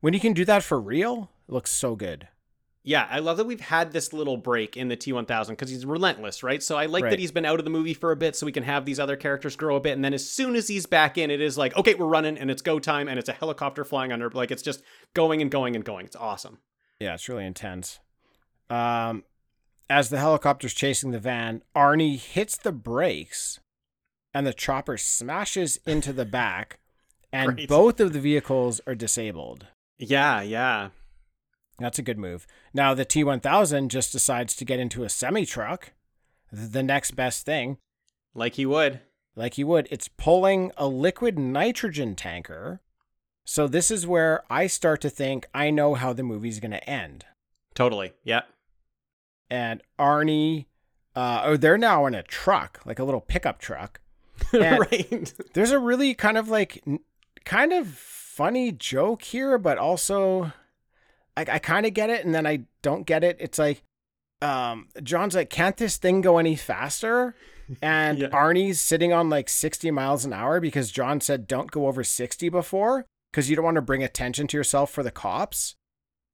When 0.00 0.14
you 0.14 0.20
can 0.20 0.32
do 0.32 0.44
that 0.44 0.62
for 0.62 0.80
real, 0.80 1.30
it 1.48 1.52
looks 1.52 1.70
so 1.70 1.94
good. 1.96 2.28
Yeah, 2.82 3.06
I 3.10 3.18
love 3.18 3.36
that 3.36 3.44
we've 3.46 3.60
had 3.60 3.92
this 3.92 4.12
little 4.14 4.38
break 4.38 4.74
in 4.76 4.88
the 4.88 4.96
T1000 4.96 5.48
because 5.50 5.68
he's 5.68 5.84
relentless, 5.84 6.42
right? 6.42 6.62
So 6.62 6.78
I 6.78 6.86
like 6.86 7.04
Right. 7.04 7.10
that 7.10 7.18
he's 7.18 7.30
been 7.32 7.44
out 7.44 7.58
of 7.58 7.64
the 7.64 7.70
movie 7.70 7.92
for 7.92 8.10
a 8.10 8.16
bit 8.16 8.34
so 8.34 8.46
we 8.46 8.52
can 8.52 8.62
have 8.62 8.86
these 8.86 8.98
other 8.98 9.16
characters 9.16 9.54
grow 9.54 9.76
a 9.76 9.80
bit. 9.80 9.92
And 9.92 10.02
then 10.04 10.14
as 10.14 10.30
soon 10.30 10.56
as 10.56 10.66
he's 10.68 10.86
back 10.86 11.18
in, 11.18 11.30
it 11.30 11.42
is 11.42 11.58
like, 11.58 11.76
okay, 11.76 11.92
we're 11.94 12.06
running 12.06 12.38
and 12.38 12.50
it's 12.50 12.62
go 12.62 12.78
time 12.78 13.06
and 13.06 13.18
it's 13.18 13.28
a 13.28 13.34
helicopter 13.34 13.84
flying 13.84 14.12
under. 14.12 14.30
Like 14.30 14.50
it's 14.50 14.62
just 14.62 14.82
going 15.12 15.42
and 15.42 15.50
going 15.50 15.76
and 15.76 15.84
going. 15.84 16.06
It's 16.06 16.16
awesome. 16.16 16.58
Yeah, 16.98 17.12
it's 17.14 17.28
really 17.28 17.44
intense. 17.44 18.00
Um, 18.70 19.24
as 19.90 20.08
the 20.08 20.18
helicopter's 20.18 20.72
chasing 20.72 21.10
the 21.10 21.18
van, 21.18 21.62
Arnie 21.76 22.18
hits 22.18 22.56
the 22.56 22.72
brakes, 22.72 23.58
and 24.32 24.46
the 24.46 24.54
chopper 24.54 24.96
smashes 24.96 25.80
into 25.86 26.12
the 26.12 26.24
back, 26.24 26.78
and 27.32 27.52
Great. 27.56 27.68
both 27.68 28.00
of 28.00 28.12
the 28.12 28.20
vehicles 28.20 28.80
are 28.86 28.94
disabled. 28.94 29.66
Yeah, 29.98 30.40
yeah. 30.42 30.90
That's 31.80 31.98
a 31.98 32.02
good 32.02 32.18
move. 32.18 32.46
Now 32.74 32.94
the 32.94 33.06
T1000 33.06 33.88
just 33.88 34.12
decides 34.12 34.54
to 34.56 34.64
get 34.64 34.78
into 34.78 35.02
a 35.02 35.08
semi 35.08 35.44
truck, 35.46 35.92
the 36.52 36.82
next 36.82 37.12
best 37.12 37.44
thing, 37.46 37.78
Like 38.34 38.54
he 38.54 38.66
would. 38.66 39.00
like 39.34 39.54
he 39.54 39.64
would. 39.64 39.88
It's 39.90 40.08
pulling 40.08 40.70
a 40.76 40.86
liquid 40.86 41.38
nitrogen 41.38 42.14
tanker. 42.14 42.80
So 43.44 43.66
this 43.66 43.90
is 43.90 44.06
where 44.06 44.44
I 44.50 44.66
start 44.66 45.00
to 45.00 45.10
think 45.10 45.48
I 45.54 45.70
know 45.70 45.94
how 45.94 46.12
the 46.12 46.22
movie's 46.22 46.60
going 46.60 46.70
to 46.72 46.88
end. 46.88 47.24
Totally. 47.74 48.12
Yeah. 48.22 48.42
And 49.50 49.82
Arnie, 49.98 50.66
uh, 51.16 51.42
oh, 51.44 51.56
they're 51.56 51.78
now 51.78 52.06
in 52.06 52.14
a 52.14 52.22
truck, 52.22 52.80
like 52.84 52.98
a 52.98 53.04
little 53.04 53.20
pickup 53.20 53.58
truck. 53.58 54.00
Right. 54.52 55.32
There's 55.54 55.70
a 55.70 55.78
really 55.78 56.14
kind 56.14 56.38
of 56.38 56.48
like, 56.48 56.82
kind 57.44 57.72
of 57.72 57.88
funny 57.88 58.72
joke 58.72 59.22
here, 59.22 59.58
but 59.58 59.76
also, 59.78 60.52
I, 61.48 61.54
I 61.54 61.58
kind 61.58 61.86
of 61.86 61.94
get 61.94 62.10
it, 62.10 62.24
and 62.24 62.34
then 62.34 62.46
I 62.46 62.64
don't 62.82 63.06
get 63.06 63.24
it. 63.24 63.36
It's 63.40 63.58
like, 63.58 63.82
um, 64.42 64.88
John's 65.02 65.34
like, 65.34 65.50
can't 65.50 65.76
this 65.76 65.96
thing 65.96 66.20
go 66.20 66.38
any 66.38 66.56
faster? 66.56 67.34
And 67.80 68.18
Yeah. 68.18 68.30
Arnie's 68.30 68.80
sitting 68.80 69.12
on 69.12 69.30
like 69.30 69.48
60 69.48 69.92
miles 69.92 70.24
an 70.24 70.32
hour 70.32 70.58
because 70.58 70.90
John 70.90 71.20
said 71.20 71.46
don't 71.46 71.70
go 71.70 71.86
over 71.86 72.02
60 72.02 72.48
before 72.48 73.06
because 73.30 73.48
you 73.48 73.54
don't 73.54 73.64
want 73.64 73.76
to 73.76 73.80
bring 73.80 74.02
attention 74.02 74.48
to 74.48 74.56
yourself 74.56 74.90
for 74.90 75.04
the 75.04 75.12
cops. 75.12 75.76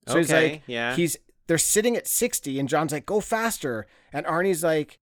So 0.09 0.17
he's 0.17 0.33
like, 0.33 0.63
yeah. 0.67 0.97
he's 0.97 1.19
they're 1.47 1.59
sitting 1.59 1.95
at 1.95 2.07
60 2.07 2.59
and 2.59 2.71
John's 2.71 2.91
like, 2.91 3.05
go 3.05 3.21
faster. 3.21 3.87
And 4.15 4.25
Arnie's 4.25 4.65
like, 4.65 4.99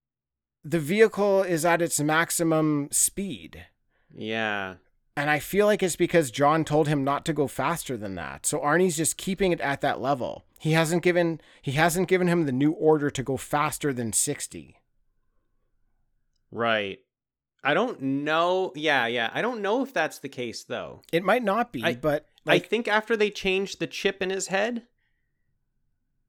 the 0.64 0.80
vehicle 0.80 1.42
is 1.44 1.64
at 1.64 1.80
its 1.80 2.00
maximum 2.00 2.88
speed. 2.90 3.66
yeah. 4.12 4.74
And 5.16 5.30
I 5.30 5.38
feel 5.38 5.66
like 5.66 5.82
it's 5.82 5.94
because 5.96 6.30
John 6.32 6.64
told 6.64 6.88
him 6.88 7.04
not 7.04 7.24
to 7.26 7.32
go 7.32 7.46
faster 7.46 7.96
than 7.96 8.16
that. 8.16 8.46
So 8.46 8.58
Arnie's 8.58 8.96
just 8.96 9.16
keeping 9.16 9.52
it 9.52 9.60
at 9.60 9.80
that 9.80 10.00
level. 10.00 10.44
He 10.58 10.72
hasn't 10.72 11.02
given 11.02 11.40
he 11.62 11.72
hasn't 11.72 12.08
given 12.08 12.26
him 12.26 12.46
the 12.46 12.52
new 12.52 12.72
order 12.72 13.10
to 13.10 13.22
go 13.22 13.36
faster 13.36 13.92
than 13.92 14.12
60. 14.12 14.76
Right. 16.50 16.98
I 17.62 17.74
don't 17.74 18.00
know. 18.00 18.72
Yeah, 18.74 19.06
yeah. 19.06 19.30
I 19.32 19.40
don't 19.40 19.62
know 19.62 19.82
if 19.82 19.92
that's 19.92 20.18
the 20.18 20.28
case 20.28 20.64
though. 20.64 21.02
It 21.12 21.22
might 21.22 21.44
not 21.44 21.72
be, 21.72 21.84
I- 21.84 21.94
but 21.94 22.26
I 22.46 22.58
think 22.58 22.88
after 22.88 23.16
they 23.16 23.30
changed 23.30 23.78
the 23.78 23.86
chip 23.86 24.20
in 24.20 24.30
his 24.30 24.48
head, 24.48 24.82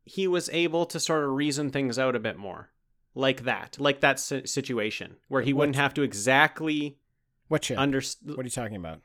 he 0.03 0.27
was 0.27 0.49
able 0.51 0.85
to 0.85 0.99
sort 0.99 1.23
of 1.23 1.31
reason 1.31 1.71
things 1.71 1.97
out 1.99 2.15
a 2.15 2.19
bit 2.19 2.37
more. 2.37 2.69
Like 3.15 3.43
that. 3.43 3.77
Like 3.79 4.01
that 4.01 4.19
situation 4.19 5.15
where 5.27 5.41
he 5.41 5.53
wouldn't 5.53 5.75
have 5.77 5.93
to 5.95 6.03
exactly 6.03 6.97
what 7.47 7.63
chip? 7.63 7.77
understand. 7.77 8.35
what 8.35 8.43
are 8.43 8.47
you 8.47 8.49
talking 8.49 8.77
about? 8.77 9.01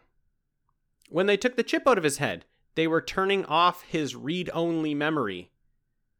When 1.08 1.26
they 1.26 1.36
took 1.36 1.56
the 1.56 1.62
chip 1.62 1.86
out 1.86 1.98
of 1.98 2.04
his 2.04 2.18
head, 2.18 2.44
they 2.74 2.86
were 2.86 3.00
turning 3.00 3.44
off 3.46 3.82
his 3.82 4.14
read 4.14 4.48
only 4.54 4.94
memory. 4.94 5.50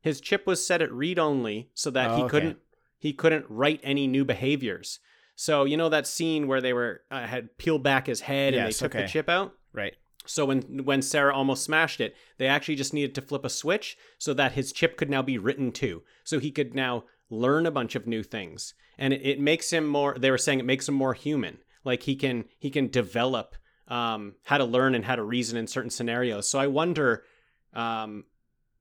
His 0.01 0.21
chip 0.21 0.47
was 0.47 0.67
set 0.67 0.83
at 0.83 0.93
read 0.93 1.19
only 1.19 1.71
so 1.75 1.91
that 1.91 2.11
Oh, 2.11 2.17
he 2.17 2.23
okay. 2.23 2.31
couldn't 2.31 2.59
he 2.99 3.13
couldn't 3.13 3.47
write 3.49 3.81
any 3.83 4.07
new 4.07 4.25
behaviors. 4.25 4.99
So 5.37 5.65
you 5.65 5.77
know 5.77 5.89
that 5.89 6.07
scene 6.07 6.47
where 6.47 6.61
they 6.61 6.73
were 6.73 7.03
uh, 7.11 7.27
had 7.27 7.57
peeled 7.57 7.83
back 7.83 8.07
his 8.07 8.23
head 8.23 8.55
and 8.55 8.67
they 8.67 8.73
took 8.73 8.95
okay. 8.95 9.03
the 9.03 9.09
chip 9.09 9.29
out? 9.29 9.55
Right. 9.73 9.95
So 10.27 10.45
when 10.45 10.85
when 10.85 11.03
Sarah 11.03 11.35
almost 11.35 11.65
smashed 11.65 12.01
it, 12.01 12.15
they 12.39 12.47
actually 12.47 12.75
just 12.75 12.93
needed 12.93 13.15
to 13.15 13.23
flip 13.23 13.45
a 13.45 13.51
switch 13.51 13.97
so 14.19 14.35
that 14.35 14.53
his 14.53 14.73
chip 14.73 14.97
could 14.97 15.09
now 15.09 15.23
be 15.23 15.39
written 15.39 15.73
to. 15.73 16.03
So 16.25 16.39
he 16.39 16.51
could 16.51 16.75
now 16.75 17.05
learn 17.31 17.65
a 17.65 17.71
bunch 17.71 17.95
of 17.95 18.07
new 18.07 18.23
things. 18.23 18.75
And 18.99 19.15
it, 19.15 19.23
it 19.25 19.41
makes 19.41 19.73
him 19.73 19.87
more 19.87 20.17
they 20.19 20.31
were 20.31 20.39
saying 20.39 20.61
it 20.61 20.67
makes 20.67 20.89
him 20.89 20.95
more 20.95 21.15
human. 21.15 21.59
Like 21.85 22.03
he 22.03 22.17
can 22.17 22.45
he 22.59 22.71
can 22.71 22.89
develop 22.89 23.57
um, 23.89 24.35
how 24.45 24.59
to 24.59 24.65
learn 24.65 24.95
and 24.95 25.05
how 25.05 25.17
to 25.17 25.23
reason 25.23 25.59
in 25.59 25.67
certain 25.67 25.91
scenarios. 25.91 26.49
So 26.49 26.59
I 26.59 26.67
wonder 26.67 27.25
um, 27.73 28.25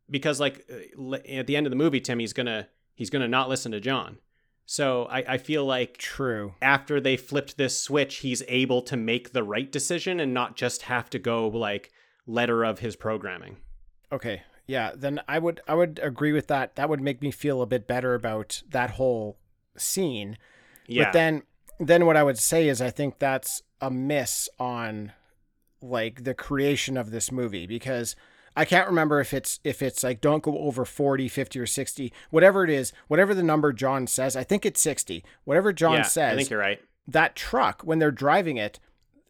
because 0.09 0.39
like 0.39 0.69
uh, 0.71 1.15
at 1.27 1.47
the 1.47 1.55
end 1.55 1.65
of 1.65 1.71
the 1.71 1.77
movie, 1.77 1.99
Tim, 1.99 2.19
he's 2.19 2.33
gonna 2.33 2.67
he's 2.95 3.09
gonna 3.09 3.27
not 3.27 3.49
listen 3.49 3.71
to 3.71 3.79
John. 3.79 4.17
So 4.65 5.05
I, 5.05 5.23
I 5.27 5.37
feel 5.39 5.65
like 5.65 5.97
True. 5.97 6.53
after 6.61 7.01
they 7.01 7.17
flipped 7.17 7.57
this 7.57 7.81
switch, 7.81 8.17
he's 8.17 8.43
able 8.47 8.83
to 8.83 8.95
make 8.95 9.31
the 9.31 9.43
right 9.43 9.71
decision 9.71 10.19
and 10.19 10.31
not 10.31 10.55
just 10.55 10.83
have 10.83 11.09
to 11.09 11.17
go 11.17 11.47
like 11.47 11.91
letter 12.27 12.63
of 12.63 12.77
his 12.77 12.95
programming. 12.95 13.57
Okay. 14.11 14.43
Yeah, 14.67 14.91
then 14.95 15.21
I 15.27 15.39
would 15.39 15.61
I 15.67 15.73
would 15.73 15.99
agree 16.03 16.31
with 16.31 16.45
that. 16.47 16.75
That 16.75 16.87
would 16.87 17.01
make 17.01 17.23
me 17.23 17.31
feel 17.31 17.63
a 17.63 17.65
bit 17.65 17.87
better 17.87 18.13
about 18.13 18.61
that 18.69 18.91
whole 18.91 19.39
scene. 19.75 20.37
Yeah. 20.85 21.05
But 21.05 21.13
then 21.13 21.43
then 21.79 22.05
what 22.05 22.17
I 22.17 22.23
would 22.23 22.37
say 22.37 22.67
is 22.67 22.81
I 22.81 22.89
think 22.89 23.19
that's 23.19 23.63
a 23.81 23.89
miss 23.89 24.49
on 24.59 25.13
like 25.81 26.23
the 26.25 26.33
creation 26.33 26.97
of 26.97 27.11
this 27.11 27.31
movie 27.31 27.65
because 27.65 28.15
I 28.55 28.65
can't 28.65 28.87
remember 28.87 29.21
if 29.21 29.33
it's 29.33 29.59
if 29.63 29.81
it's 29.81 30.03
like 30.03 30.19
don't 30.21 30.43
go 30.43 30.57
over 30.57 30.83
40, 30.83 31.27
50 31.29 31.59
or 31.59 31.65
60, 31.65 32.13
whatever 32.29 32.63
it 32.63 32.69
is, 32.69 32.91
whatever 33.07 33.33
the 33.33 33.43
number 33.43 33.71
John 33.71 34.07
says, 34.07 34.35
I 34.35 34.43
think 34.43 34.65
it's 34.65 34.81
60. 34.81 35.23
Whatever 35.45 35.71
John 35.71 35.97
yeah, 35.97 36.01
says, 36.03 36.33
I 36.33 36.35
think 36.35 36.49
you're 36.49 36.59
right. 36.59 36.81
that 37.07 37.35
truck 37.35 37.81
when 37.83 37.99
they're 37.99 38.11
driving 38.11 38.57
it, 38.57 38.79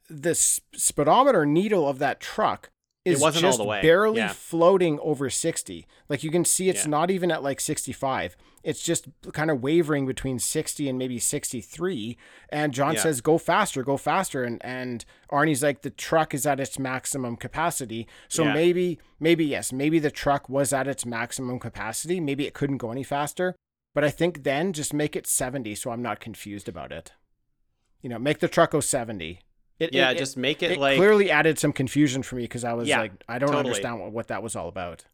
the 0.09 0.33
sp- 0.33 0.65
speedometer 0.75 1.45
needle 1.45 1.87
of 1.87 1.99
that 1.99 2.19
truck 2.19 2.71
is 3.15 3.21
wasn't 3.21 3.45
all 3.45 3.49
just 3.49 3.57
the 3.59 3.65
way, 3.65 3.81
barely 3.81 4.17
yeah. 4.17 4.33
floating 4.33 4.99
over 5.01 5.29
60. 5.29 5.87
Like 6.07 6.23
you 6.23 6.31
can 6.31 6.45
see 6.45 6.69
it's 6.69 6.85
Yeah. 6.85 6.89
not 6.91 7.11
even 7.11 7.31
at 7.31 7.43
like 7.43 7.59
65. 7.59 8.35
It's 8.63 8.83
just 8.83 9.07
kind 9.33 9.49
of 9.49 9.61
wavering 9.63 10.05
between 10.05 10.37
60 10.39 10.89
and 10.89 10.97
maybe 10.97 11.17
63. 11.19 12.17
And 12.49 12.73
John 12.73 12.95
Yeah. 12.95 13.01
says, 13.01 13.21
go 13.21 13.37
faster, 13.37 13.83
go 13.83 13.95
faster. 13.97 14.43
And, 14.43 14.63
and 14.65 15.05
Arnie's 15.31 15.63
like, 15.63 15.81
the 15.81 15.89
truck 15.89 16.33
is 16.33 16.45
at 16.45 16.59
its 16.59 16.77
maximum 16.77 17.37
capacity. 17.37 18.07
So 18.27 18.43
maybe, 18.43 18.99
maybe, 19.19 19.45
yes, 19.45 19.71
maybe 19.71 19.99
the 19.99 20.11
truck 20.11 20.49
was 20.49 20.73
at 20.73 20.87
its 20.87 21.05
maximum 21.05 21.59
capacity. 21.59 22.19
Maybe 22.19 22.45
it 22.45 22.53
couldn't 22.53 22.77
go 22.77 22.91
any 22.91 23.03
faster. 23.03 23.55
But 23.95 24.03
I 24.03 24.09
think 24.09 24.43
then 24.43 24.73
just 24.73 24.93
make 24.93 25.15
it 25.15 25.25
70 25.25 25.73
so 25.75 25.91
I'm 25.91 26.01
not 26.01 26.19
confused 26.19 26.67
about 26.67 26.91
it. 26.91 27.13
You 28.01 28.09
know, 28.09 28.19
make 28.19 28.39
the 28.39 28.47
truck 28.47 28.71
go 28.71 28.79
70. 28.81 29.39
It, 29.79 29.93
Yeah, 29.93 30.11
it- 30.11 30.17
just 30.17 30.37
make 30.37 30.61
it, 30.61 30.71
it 30.71 30.77
like 30.79 30.97
clearly 30.97 31.31
added 31.31 31.57
some 31.57 31.71
confusion 31.73 32.21
for 32.23 32.35
me 32.35 32.43
because 32.43 32.63
I 32.63 32.73
was 32.73 32.87
Yeah, 32.87 32.99
like, 32.99 33.13
I 33.27 33.39
don't 33.39 33.47
totally. 33.49 33.69
understand 33.69 33.99
what, 34.01 34.11
what 34.11 34.27
that 34.27 34.43
was 34.43 34.55
all 34.55 34.67
about. 34.67 35.05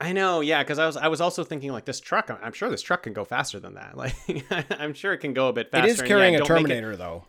I 0.00 0.12
know, 0.12 0.40
yeah, 0.40 0.62
because 0.62 0.78
I 0.78 0.86
was 0.86 0.96
I 0.96 1.08
was 1.08 1.20
also 1.20 1.44
thinking 1.44 1.70
like 1.72 1.84
this 1.84 2.00
truck. 2.00 2.28
I'm 2.42 2.52
sure 2.52 2.68
this 2.68 2.82
truck 2.82 3.04
can 3.04 3.12
go 3.12 3.24
faster 3.24 3.60
than 3.60 3.74
that. 3.74 3.96
Like 3.96 4.14
I'm 4.80 4.92
sure 4.94 5.12
it 5.12 5.18
can 5.18 5.34
go 5.34 5.48
a 5.48 5.52
bit 5.52 5.70
faster. 5.70 5.86
it 5.86 5.90
is 5.90 5.98
and, 6.00 6.08
carrying 6.08 6.34
yeah, 6.34 6.40
a 6.40 6.44
don't 6.44 6.56
it- 6.56 6.60
Terminator, 6.62 6.96
though. 6.96 7.24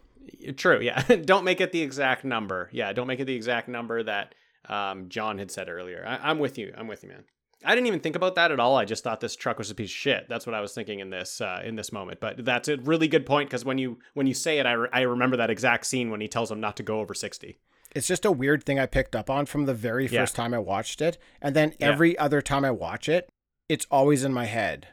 True, 0.57 0.79
yeah. 0.81 1.01
don't 1.25 1.43
make 1.43 1.61
it 1.61 1.71
the 1.71 1.81
exact 1.81 2.23
number. 2.25 2.69
Yeah, 2.71 2.91
don't 2.93 3.05
make 3.07 3.19
it 3.19 3.25
the 3.25 3.35
exact 3.35 3.67
number 3.67 4.01
that 4.03 4.33
um, 4.67 5.09
John 5.09 5.37
had 5.37 5.51
said 5.51 5.69
earlier. 5.69 6.03
I, 6.07 6.29
I'm 6.29 6.39
with 6.39 6.57
you. 6.57 6.73
I'm 6.75 6.87
with 6.87 7.03
you, 7.03 7.09
man. 7.09 7.23
I 7.65 7.75
didn't 7.75 7.87
even 7.87 7.99
think 7.99 8.15
about 8.15 8.35
that 8.35 8.51
at 8.51 8.59
all. 8.59 8.75
I 8.77 8.85
just 8.85 9.03
thought 9.03 9.19
this 9.19 9.35
truck 9.35 9.57
was 9.57 9.71
a 9.71 9.75
piece 9.75 9.89
of 9.89 9.95
shit. 9.95 10.29
That's 10.29 10.45
what 10.45 10.53
I 10.53 10.61
was 10.61 10.73
thinking 10.73 10.99
in 10.99 11.09
this 11.09 11.41
uh, 11.41 11.61
in 11.65 11.75
this 11.75 11.91
moment. 11.91 12.19
But 12.19 12.45
that's 12.45 12.67
a 12.67 12.77
really 12.77 13.07
good 13.07 13.25
point 13.25 13.49
because 13.49 13.65
when 13.65 13.77
you 13.77 13.99
when 14.13 14.27
you 14.27 14.33
say 14.33 14.59
it, 14.59 14.65
I, 14.65 14.73
re- 14.73 14.89
I 14.93 15.01
remember 15.01 15.37
that 15.37 15.49
exact 15.49 15.85
scene 15.85 16.09
when 16.11 16.21
he 16.21 16.27
tells 16.27 16.51
him 16.51 16.59
not 16.59 16.77
to 16.77 16.83
go 16.83 16.99
over 16.99 17.13
sixty. 17.13 17.57
It's 17.95 18.07
just 18.07 18.25
a 18.25 18.31
weird 18.31 18.63
thing 18.63 18.77
I 18.79 18.85
picked 18.85 19.15
up 19.15 19.29
on 19.29 19.45
from 19.45 19.65
the 19.65 19.73
very 19.73 20.05
Yeah. 20.07 20.21
first 20.21 20.35
time 20.35 20.53
I 20.53 20.59
watched 20.59 21.01
it. 21.01 21.17
And 21.41 21.55
then 21.55 21.73
Yeah. 21.79 21.87
every 21.91 22.17
other 22.17 22.41
time 22.41 22.65
I 22.65 22.71
watch 22.71 23.07
it, 23.09 23.29
it's 23.69 23.87
always 23.89 24.23
in 24.25 24.33
my 24.33 24.45
head. 24.45 24.89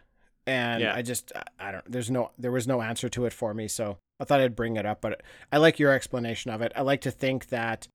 And 0.47 0.81
Yeah. 0.83 0.95
I 0.95 1.03
just 1.03 1.33
I- 1.35 1.69
I 1.69 1.73
don't 1.73 1.91
there's 1.91 2.11
no 2.11 2.31
there 2.39 2.53
was 2.53 2.67
no 2.69 2.81
answer 2.81 3.09
to 3.11 3.27
it 3.27 3.33
for 3.33 3.55
me, 3.55 3.69
so 3.69 3.99
I 4.21 4.25
thought 4.25 4.41
I'd 4.41 4.55
bring 4.57 4.77
it 4.77 4.87
up, 4.87 5.01
but 5.01 5.21
I 5.51 5.59
like 5.59 5.79
your 5.81 5.93
explanation 5.93 6.51
of 6.53 6.63
it. 6.63 6.73
I 6.77 6.83
like 6.83 7.01
to 7.03 7.11
think 7.11 7.49
that 7.49 7.89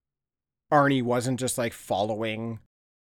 Arnie 0.71 1.01
wasn't 1.03 1.39
just 1.39 1.57
like 1.57 1.71
following 1.73 2.59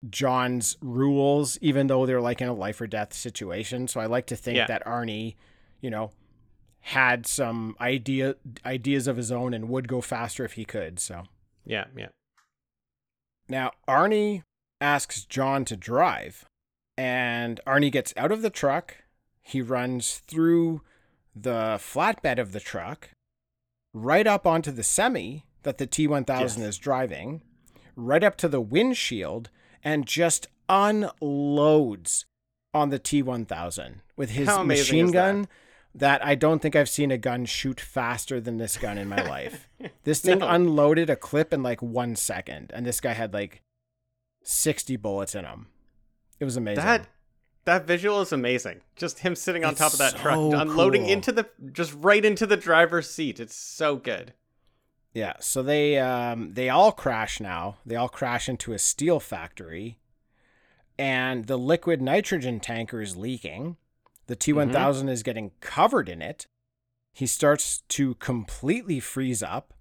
John's 0.10 0.78
rules, 0.82 1.58
even 1.62 1.88
though 1.88 2.06
they're 2.06 2.22
like 2.22 2.42
in 2.42 2.48
a 2.48 2.54
life 2.54 2.80
or 2.82 2.88
death 2.88 3.14
situation. 3.14 3.88
So 3.88 4.00
I 4.00 4.06
like 4.06 4.28
to 4.28 4.36
think 4.36 4.58
Yeah. 4.58 4.68
that 4.68 4.86
Arnie, 4.86 5.36
you 5.82 5.90
know, 5.90 6.12
had 6.82 7.26
some 7.26 7.76
idea 7.82 8.36
ideas 8.66 9.08
of 9.08 9.18
his 9.18 9.32
own 9.32 9.54
and 9.54 9.70
would 9.70 9.88
go 9.88 10.02
faster 10.02 10.46
if 10.46 10.54
he 10.54 10.66
could. 10.66 11.00
So 11.00 11.24
Yeah, 11.66 11.86
yeah. 11.98 12.10
now 13.48 13.72
Arnie 13.88 14.44
asks 14.82 15.26
John 15.26 15.66
to 15.66 15.76
drive, 15.76 16.46
and 16.98 17.60
Arnie 17.66 17.92
gets 17.92 18.14
out 18.18 18.32
of 18.32 18.42
the 18.42 18.50
truck. 18.50 18.98
He 19.42 19.62
runs 19.62 20.20
through 20.20 20.82
the 21.36 21.78
flatbed 21.80 22.38
of 22.40 22.52
the 22.52 22.60
truck, 22.60 23.10
right 23.94 24.28
up 24.28 24.46
onto 24.46 24.72
the 24.72 24.84
semi 24.84 25.44
that 25.64 25.78
the 25.80 25.88
T1000 25.88 26.40
Yes. 26.40 26.58
is 26.70 26.78
driving, 26.78 27.42
right 27.96 28.24
up 28.24 28.36
to 28.38 28.48
the 28.48 28.62
windshield, 28.62 29.50
and 29.86 30.06
just 30.06 30.48
unloads 30.68 32.26
on 32.74 32.90
the 32.90 33.00
T1000 33.00 33.96
with 34.18 34.32
his 34.32 34.48
machine 34.60 35.06
is 35.06 35.12
that? 35.12 35.32
gun 35.32 35.48
that 35.94 36.26
I 36.26 36.36
don't 36.36 36.62
think 36.62 36.76
I've 36.76 36.90
seen 36.90 37.10
a 37.10 37.18
gun 37.18 37.46
shoot 37.46 37.80
faster 37.80 38.42
than 38.42 38.58
this 38.58 38.78
gun 38.78 38.98
in 38.98 39.08
my 39.08 39.22
life. 39.30 39.70
This 40.04 40.20
thing 40.20 40.40
No. 40.40 40.50
unloaded 40.50 41.10
a 41.10 41.16
clip 41.16 41.54
in 41.54 41.64
like 41.64 41.82
one 41.82 42.18
second, 42.18 42.72
and 42.74 42.86
this 42.86 43.00
guy 43.00 43.14
had 43.14 43.34
like 43.34 43.62
60 44.44 44.98
bullets 44.98 45.36
in 45.36 45.46
him. 45.46 45.68
It 46.40 46.44
was 46.46 46.58
amazing. 46.58 46.84
That 46.84 47.08
that 47.64 47.88
visual 47.88 48.22
is 48.22 48.32
amazing. 48.34 48.82
Just 48.96 49.20
him 49.20 49.36
sitting 49.36 49.64
on 49.64 49.72
It's 49.72 49.80
top 49.80 49.94
of 49.94 50.00
that 50.00 50.18
truck, 50.18 50.36
unloading 50.38 51.04
cool. 51.04 51.12
into 51.12 51.32
the 51.32 51.48
just 51.72 51.94
right 51.98 52.24
into 52.26 52.46
the 52.46 52.58
driver's 52.58 53.10
seat. 53.10 53.40
It's 53.40 53.56
so 53.56 53.96
good. 53.96 54.34
Yeah, 55.16 55.34
so 55.40 55.64
they 55.64 55.98
um 55.98 56.54
they 56.54 56.70
all 56.70 56.92
crash 56.92 57.40
now. 57.40 57.78
They 57.86 57.96
all 57.96 58.10
crash 58.10 58.48
into 58.48 58.74
a 58.74 58.78
steel 58.80 59.20
factory 59.20 59.98
and 61.00 61.46
the 61.46 61.58
liquid 61.58 62.02
nitrogen 62.02 62.60
tanker 62.60 63.02
is 63.02 63.16
leaking. 63.18 63.78
The 64.28 64.36
T1000 64.36 65.10
is 65.10 65.24
getting 65.24 65.52
covered 65.62 66.10
in 66.10 66.22
it. 66.22 66.48
He 67.14 67.26
starts 67.28 67.80
to 67.90 68.16
completely 68.16 69.00
freeze 69.00 69.42
up 69.42 69.74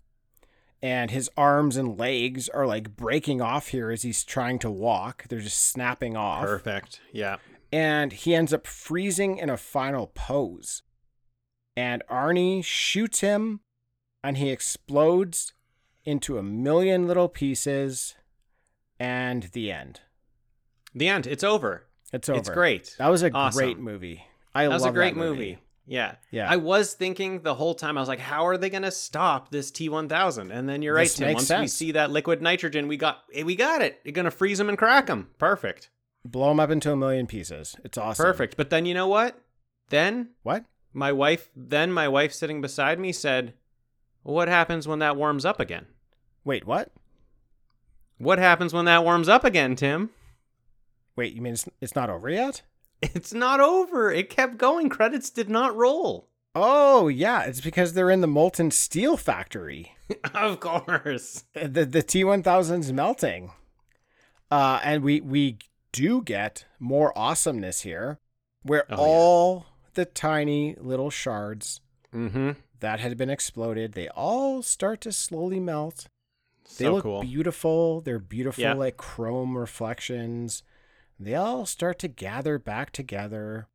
and 0.80 1.10
his 1.10 1.28
arms 1.36 1.76
and 1.76 1.98
legs 1.98 2.48
are 2.48 2.66
like 2.66 2.94
breaking 2.94 3.40
off 3.40 3.68
here 3.68 3.90
as 3.90 4.02
he's 4.02 4.22
trying 4.22 4.58
to 4.60 4.70
walk. 4.70 5.24
They're 5.28 5.40
just 5.40 5.60
snapping 5.66 6.16
off. 6.16 6.44
Perfect. 6.44 7.00
Yeah. 7.12 7.38
and 7.72 8.12
he 8.12 8.36
ends 8.36 8.52
up 8.52 8.68
freezing 8.68 9.38
in 9.38 9.50
a 9.50 9.56
final 9.56 10.06
pose. 10.14 10.82
And 11.76 12.04
Arnie 12.08 12.62
shoots 12.64 13.18
him, 13.18 13.60
and 14.24 14.38
he 14.38 14.50
explodes 14.50 15.52
into 16.04 16.36
a 16.38 16.42
million 16.42 17.06
little 17.06 17.28
pieces, 17.28 18.14
and 18.98 19.44
the 19.52 19.70
end. 19.70 20.00
The 20.94 21.08
end. 21.08 21.26
It's 21.26 21.44
over. 21.44 21.84
It's 22.12 22.28
over. 22.28 22.38
It's 22.38 22.48
great. 22.50 22.94
That 22.98 23.08
was 23.08 23.22
a 23.22 23.30
Awesome. 23.32 23.58
great 23.58 23.78
movie. 23.78 24.24
I 24.54 24.66
love 24.66 24.70
That 24.70 24.70
That 24.70 24.74
was 24.74 24.84
a 24.84 24.92
great 24.92 25.14
that 25.14 25.20
movie. 25.20 25.58
Yeah. 25.86 26.14
Yeah. 26.30 26.48
I 26.50 26.56
was 26.56 26.94
thinking 26.94 27.42
the 27.42 27.54
whole 27.54 27.74
time, 27.74 27.98
I 27.98 28.00
was 28.00 28.08
like, 28.08 28.20
how 28.20 28.46
are 28.46 28.56
they 28.56 28.70
going 28.70 28.84
to 28.84 28.90
stop 28.90 29.50
this 29.50 29.70
T1000? 29.70 30.50
And 30.56 30.68
then 30.68 30.80
you're 30.82 30.94
right, 30.94 31.10
Tim. 31.10 31.26
makes 31.28 31.50
Once 31.50 31.60
we 31.60 31.66
see 31.66 31.92
that 31.92 32.10
liquid 32.10 32.40
nitrogen, 32.40 32.88
we 32.88 32.96
got 32.96 33.24
eh, 33.34 33.42
we 33.42 33.56
got 33.56 33.82
it. 33.82 34.00
You're 34.04 34.12
going 34.12 34.24
to 34.24 34.30
freeze 34.30 34.58
them 34.58 34.68
and 34.68 34.78
crack 34.78 35.06
them. 35.06 35.28
Perfect. 35.38 35.90
Blow 36.24 36.48
them 36.48 36.60
up 36.60 36.70
into 36.70 36.90
a 36.92 36.96
million 36.96 37.26
pieces. 37.26 37.76
It's 37.84 37.98
awesome. 37.98 38.24
Perfect. 38.24 38.56
But 38.56 38.70
then 38.70 38.86
you 38.86 38.94
know 38.94 39.08
what? 39.08 39.38
Then 39.90 40.30
What? 40.42 40.64
my 40.94 41.12
wife, 41.12 41.50
then 41.54 41.92
my 41.92 42.08
wife 42.08 42.32
sitting 42.32 42.62
beside 42.62 42.98
me 42.98 43.12
said, 43.12 43.52
what 44.24 44.48
happens 44.48 44.88
when 44.88 44.98
that 44.98 45.16
warms 45.16 45.44
up 45.44 45.60
again? 45.60 45.86
Wait, 46.44 46.66
what? 46.66 46.90
What 48.18 48.38
happens 48.38 48.72
when 48.74 48.84
that 48.86 49.04
warms 49.04 49.28
up 49.28 49.44
again, 49.44 49.76
Tim? 49.76 50.10
Wait, 51.16 51.32
you 51.32 51.40
mean 51.42 51.52
it's, 51.54 51.68
it's 51.80 51.94
not 51.94 52.10
over 52.10 52.28
yet? 52.28 52.62
It's 53.02 53.34
not 53.34 53.60
over. 53.60 54.10
It 54.10 54.30
kept 54.30 54.56
going. 54.56 54.88
Credits 54.88 55.30
did 55.30 55.48
not 55.50 55.76
roll. 55.76 56.28
Oh, 56.54 57.08
yeah. 57.08 57.42
It's 57.42 57.60
because 57.60 57.92
they're 57.92 58.10
in 58.10 58.20
the 58.22 58.26
molten 58.26 58.70
steel 58.70 59.16
factory. 59.16 59.92
of 60.34 60.60
course. 60.60 61.44
the 61.54 61.84
the 61.84 62.02
T1000's 62.02 62.92
melting. 62.92 63.50
Uh 64.50 64.80
and 64.84 65.02
we 65.02 65.20
we 65.20 65.58
do 65.92 66.22
get 66.22 66.64
more 66.78 67.16
awesomeness 67.18 67.80
here 67.82 68.18
where 68.62 68.84
Oh, 68.90 68.94
yeah. 68.96 68.96
all 69.02 69.66
the 69.94 70.04
tiny 70.06 70.74
little 70.80 71.10
shards 71.10 71.80
Mm-hmm. 72.14 72.52
That 72.84 73.00
had 73.00 73.16
been 73.16 73.30
exploded, 73.30 73.92
they 73.94 74.08
all 74.10 74.62
start 74.62 75.00
to 75.00 75.10
slowly 75.12 75.58
melt. 75.58 76.06
They 76.78 76.84
So 76.84 76.92
look 76.94 77.02
cool. 77.02 77.22
beautiful. 77.22 78.00
They're 78.02 78.18
beautiful 78.18 78.62
Yeah. 78.62 78.74
like 78.74 78.98
chrome 78.98 79.56
reflections. 79.56 80.62
They 81.18 81.34
all 81.34 81.64
start 81.64 81.98
to 82.00 82.08
gather 82.08 82.58
back 82.58 82.90
together 82.92 83.68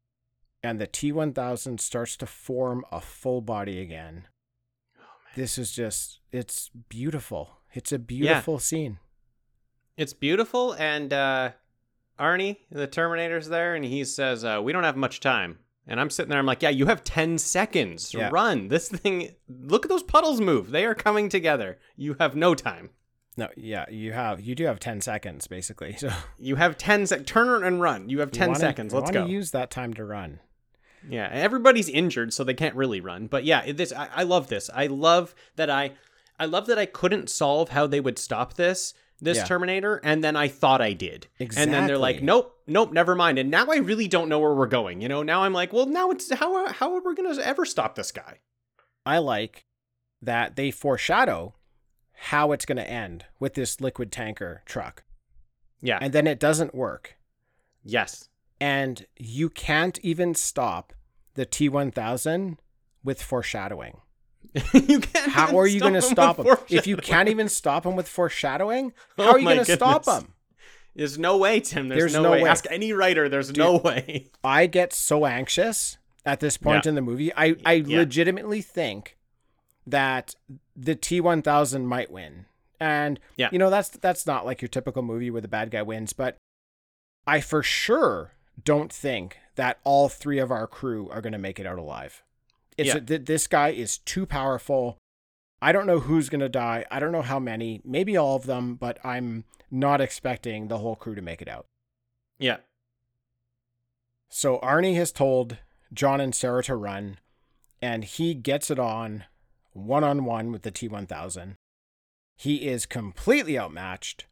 and 0.62 0.80
the 0.80 0.88
T1000 0.88 1.80
starts 1.80 2.18
to 2.18 2.26
form 2.26 2.84
a 2.92 3.00
full 3.02 3.42
body 3.42 3.82
again. 3.82 4.28
Oh, 5.00 5.04
This 5.36 5.58
is 5.58 5.72
just 5.74 6.20
it's 6.32 6.70
beautiful. 6.90 7.62
It's 7.74 7.92
a 7.92 8.00
beautiful 8.00 8.60
scene. 8.60 9.00
It's 9.98 10.14
beautiful, 10.14 10.74
and 10.74 11.12
uh, 11.14 11.52
Arnie, 12.20 12.58
the 12.72 12.88
Terminator's 12.88 13.48
there, 13.50 13.74
and 13.76 13.84
he 13.86 14.04
says, 14.06 14.44
uh, 14.46 14.60
"We 14.64 14.72
don't 14.74 14.84
have 14.86 14.96
much 14.98 15.20
time." 15.20 15.60
And 15.90 16.00
I'm 16.00 16.10
sitting 16.10 16.30
there, 16.30 16.40
I'm 16.40 16.46
like, 16.46 16.62
"Yeah, 16.62 16.70
you 16.70 16.86
have 16.86 17.04
ten 17.04 17.38
seconds. 17.38 18.14
Yeah. 18.14 18.30
Run! 18.32 18.68
This 18.70 18.88
thing. 18.90 19.32
Look 19.50 19.84
at 19.86 19.90
those 19.90 20.04
puddles 20.04 20.40
move. 20.40 20.70
They 20.72 20.86
are 20.86 20.96
coming 20.96 21.28
together. 21.30 21.80
You 21.98 22.16
have 22.20 22.36
no 22.36 22.54
time. 22.56 22.92
No, 23.36 23.48
yeah, 23.58 23.86
you 23.90 24.14
have 24.14 24.40
you 24.40 24.54
do 24.56 24.66
have 24.66 24.80
ten 24.80 25.02
seconds 25.02 25.48
basically. 25.48 25.94
So 25.98 26.12
You 26.38 26.56
have 26.58 26.78
ten 26.78 27.06
sec. 27.08 27.26
Turn 27.26 27.64
and 27.64 27.82
run. 27.82 28.08
You 28.10 28.20
have 28.20 28.30
you 28.30 28.40
10 28.40 28.48
wanna- 28.50 28.60
seconds. 28.60 28.94
Let's 28.94 29.12
go." 29.12 29.26
Use 29.26 29.52
that 29.52 29.72
time 29.72 29.94
to 29.96 30.06
run. 30.06 30.40
Yeah, 31.10 31.30
everybody's 31.32 31.90
injured, 31.90 32.34
so 32.34 32.44
they 32.44 32.54
can't 32.54 32.76
really 32.76 33.02
run. 33.02 33.28
But 33.28 33.44
yeah, 33.46 33.72
this 33.72 33.92
I, 33.92 34.10
I 34.18 34.24
love 34.24 34.48
this. 34.48 34.70
I 34.74 34.88
love 34.88 35.34
that 35.56 35.70
I, 35.70 35.94
I 36.40 36.46
love 36.46 36.68
that 36.68 36.78
I 36.78 36.86
couldn't 36.86 37.30
solve 37.30 37.70
how 37.70 37.88
they 37.88 38.00
would 38.02 38.20
stop 38.20 38.56
this 38.56 38.94
this 39.22 39.38
Yeah. 39.38 39.46
Terminator, 39.46 40.00
and 40.04 40.24
then 40.24 40.36
I 40.36 40.48
thought 40.48 40.82
I 40.82 40.94
did. 40.94 41.28
Exactly. 41.40 41.64
And 41.64 41.74
then 41.74 41.88
they're 41.88 41.98
like, 41.98 42.22
nope, 42.24 42.56
nope, 42.68 42.92
never 42.94 43.16
mind. 43.16 43.38
And 43.40 43.50
now 43.52 43.66
I 43.70 43.78
really 43.78 44.08
don't 44.08 44.30
know 44.30 44.40
where 44.40 44.54
we're 44.54 44.68
going. 44.68 45.02
You 45.02 45.10
know, 45.10 45.24
now 45.24 45.44
I'm 45.44 45.54
like, 45.54 45.74
well, 45.74 45.86
now 45.86 46.10
it's 46.12 46.34
how 46.34 46.68
how 46.72 46.96
are 46.96 47.02
we 47.02 47.16
gonna 47.16 47.40
ever 47.42 47.66
stop 47.66 47.96
this 47.96 48.12
guy? 48.12 48.40
I 49.06 49.18
like 49.18 49.66
that 50.22 50.56
they 50.56 50.72
foreshadow 50.72 51.56
how 52.24 52.52
it's 52.52 52.66
going 52.66 52.76
to 52.78 52.90
end 52.90 53.24
with 53.40 53.54
this 53.54 53.80
liquid 53.80 54.12
tanker 54.12 54.62
truck, 54.66 55.04
Yeah. 55.82 56.00
and 56.02 56.12
then 56.12 56.28
it 56.28 56.38
doesn't 56.38 56.76
work, 56.76 57.16
yes. 57.82 58.28
and 58.60 59.06
you 59.18 59.50
can't 59.50 59.98
even 60.00 60.36
stop 60.36 60.92
the 61.36 61.46
T1000 61.46 62.58
with 63.06 63.22
foreshadowing. 63.22 64.02
you 64.74 65.00
can't. 65.00 65.32
How 65.32 65.58
are 65.58 65.68
you 65.68 65.80
going 65.80 65.94
to 65.94 66.02
stop 66.02 66.38
him? 66.38 66.48
If 66.70 66.88
you 66.88 66.98
can't 66.98 67.30
even 67.30 67.50
stop 67.50 67.86
him 67.86 67.96
with 67.96 68.08
foreshadowing, 68.08 68.94
how 69.18 69.24
Oh 69.24 69.32
are 69.32 69.40
you 69.40 69.46
going 69.46 69.64
to 69.66 69.76
stop 69.76 70.06
him? 70.06 70.34
There's 70.96 71.18
no 71.20 71.38
way, 71.38 71.60
Tim. 71.60 71.88
There's, 71.88 72.02
There's 72.02 72.14
no, 72.14 72.24
no 72.24 72.32
way. 72.32 72.44
way. 72.44 72.50
Ask 72.50 72.66
any 72.70 72.92
writer. 72.94 73.30
There's 73.30 73.56
no 73.56 73.78
way. 73.78 74.28
I 74.44 74.66
get 74.66 74.92
so 74.92 75.26
anxious 75.26 75.98
at 76.26 76.40
this 76.40 76.58
point 76.58 76.86
Yeah. 76.86 76.90
in 76.90 76.96
the 76.96 77.02
movie. 77.02 77.32
I, 77.36 77.56
I 77.66 77.74
Yeah. 77.74 78.00
legitimately 78.00 78.62
think 78.62 79.16
that 79.88 80.36
the 80.76 80.96
T1000 80.96 81.86
might 81.86 82.12
win. 82.12 82.46
And 82.80 83.20
Yeah. 83.38 83.50
you 83.52 83.60
know 83.60 83.70
that's 83.70 83.90
that's 83.90 84.26
not 84.26 84.46
like 84.46 84.62
your 84.62 84.70
typical 84.70 85.02
movie 85.04 85.30
where 85.32 85.42
the 85.42 85.48
bad 85.48 85.70
guy 85.72 85.82
wins, 85.84 86.12
but 86.14 86.38
I 87.28 87.40
for 87.42 87.62
sure 87.62 88.34
don't 88.64 88.92
think 88.92 89.38
that 89.56 89.80
all 89.84 90.10
three 90.10 90.40
of 90.40 90.52
our 90.52 90.66
crew 90.68 91.10
are 91.12 91.22
going 91.22 91.34
to 91.34 91.40
make 91.40 91.60
it 91.60 91.66
out 91.68 91.78
alive. 91.78 92.24
It's 92.80 92.88
Yeah. 92.88 92.98
a, 92.98 93.02
th- 93.02 93.26
this 93.26 93.48
guy 93.48 93.70
is 93.70 93.98
too 94.00 94.26
powerful. 94.26 94.98
I 95.62 95.72
don't 95.72 95.86
know 95.88 96.00
who's 96.00 96.30
going 96.30 96.40
to 96.40 96.50
die. 96.50 96.86
I 96.90 97.00
don't 97.00 97.12
know 97.12 97.22
how 97.22 97.40
many. 97.40 97.82
Maybe 97.84 98.16
all 98.16 98.36
of 98.36 98.46
them, 98.46 98.76
but 98.76 98.98
I'm 99.06 99.44
not 99.70 100.00
expecting 100.02 100.68
the 100.68 100.78
whole 100.78 100.96
crew 100.96 101.16
to 101.16 101.22
make 101.22 101.42
it 101.42 101.48
out. 101.50 101.66
Yeah. 102.40 102.58
So 104.30 104.60
Arnie 104.60 104.96
has 104.96 105.12
told 105.12 105.58
John 105.94 106.22
and 106.22 106.34
Sarah 106.34 106.64
to 106.64 106.76
run, 106.76 107.18
and 107.82 108.04
he 108.04 108.34
gets 108.34 108.70
it 108.72 108.80
on 108.80 109.26
one 109.74 110.04
on 110.04 110.24
one 110.26 110.52
with 110.52 110.62
the 110.62 110.72
T1000. 110.72 111.56
He 112.38 112.68
is 112.68 112.86
completely 112.86 113.60
outmatched, 113.60 114.26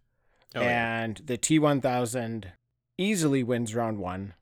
Oh, 0.56 0.62
yeah. 0.62 1.02
and 1.04 1.18
the 1.26 1.38
T1000 1.38 2.46
easily 2.98 3.44
wins 3.44 3.76
round 3.76 3.98
one. 4.00 4.34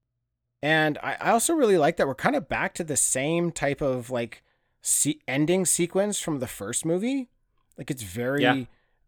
And 0.65 0.97
I, 1.03 1.15
I 1.21 1.29
also 1.29 1.53
really 1.53 1.77
like 1.77 1.97
that 1.97 2.07
we're 2.07 2.15
kind 2.15 2.35
of 2.35 2.49
back 2.49 2.73
to 2.75 2.83
the 2.83 2.97
same 2.97 3.51
type 3.51 3.81
of 3.81 4.09
like 4.09 4.41
se- 4.81 5.19
ending 5.27 5.63
sequence 5.65 6.19
from 6.19 6.39
the 6.39 6.47
first 6.47 6.85
movie. 6.85 7.29
Like 7.77 7.91
it's 7.91 8.01
very 8.01 8.41
Yeah. 8.41 8.63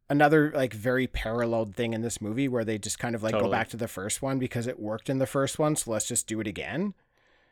another 0.07 0.51
like 0.53 0.73
very 0.73 1.07
paralleled 1.07 1.75
thing 1.75 1.93
in 1.93 2.01
this 2.01 2.21
movie 2.21 2.47
where 2.47 2.63
they 2.63 2.77
just 2.77 2.99
kind 2.99 3.15
of 3.15 3.23
like 3.23 3.31
Totally. 3.31 3.47
go 3.49 3.51
back 3.51 3.69
to 3.69 3.77
the 3.77 3.87
first 3.87 4.21
one 4.21 4.37
because 4.37 4.67
it 4.67 4.79
worked 4.79 5.09
in 5.09 5.17
the 5.17 5.25
first 5.25 5.57
one, 5.57 5.75
so 5.75 5.89
let's 5.91 6.07
just 6.07 6.27
do 6.27 6.39
it 6.39 6.45
again. 6.47 6.93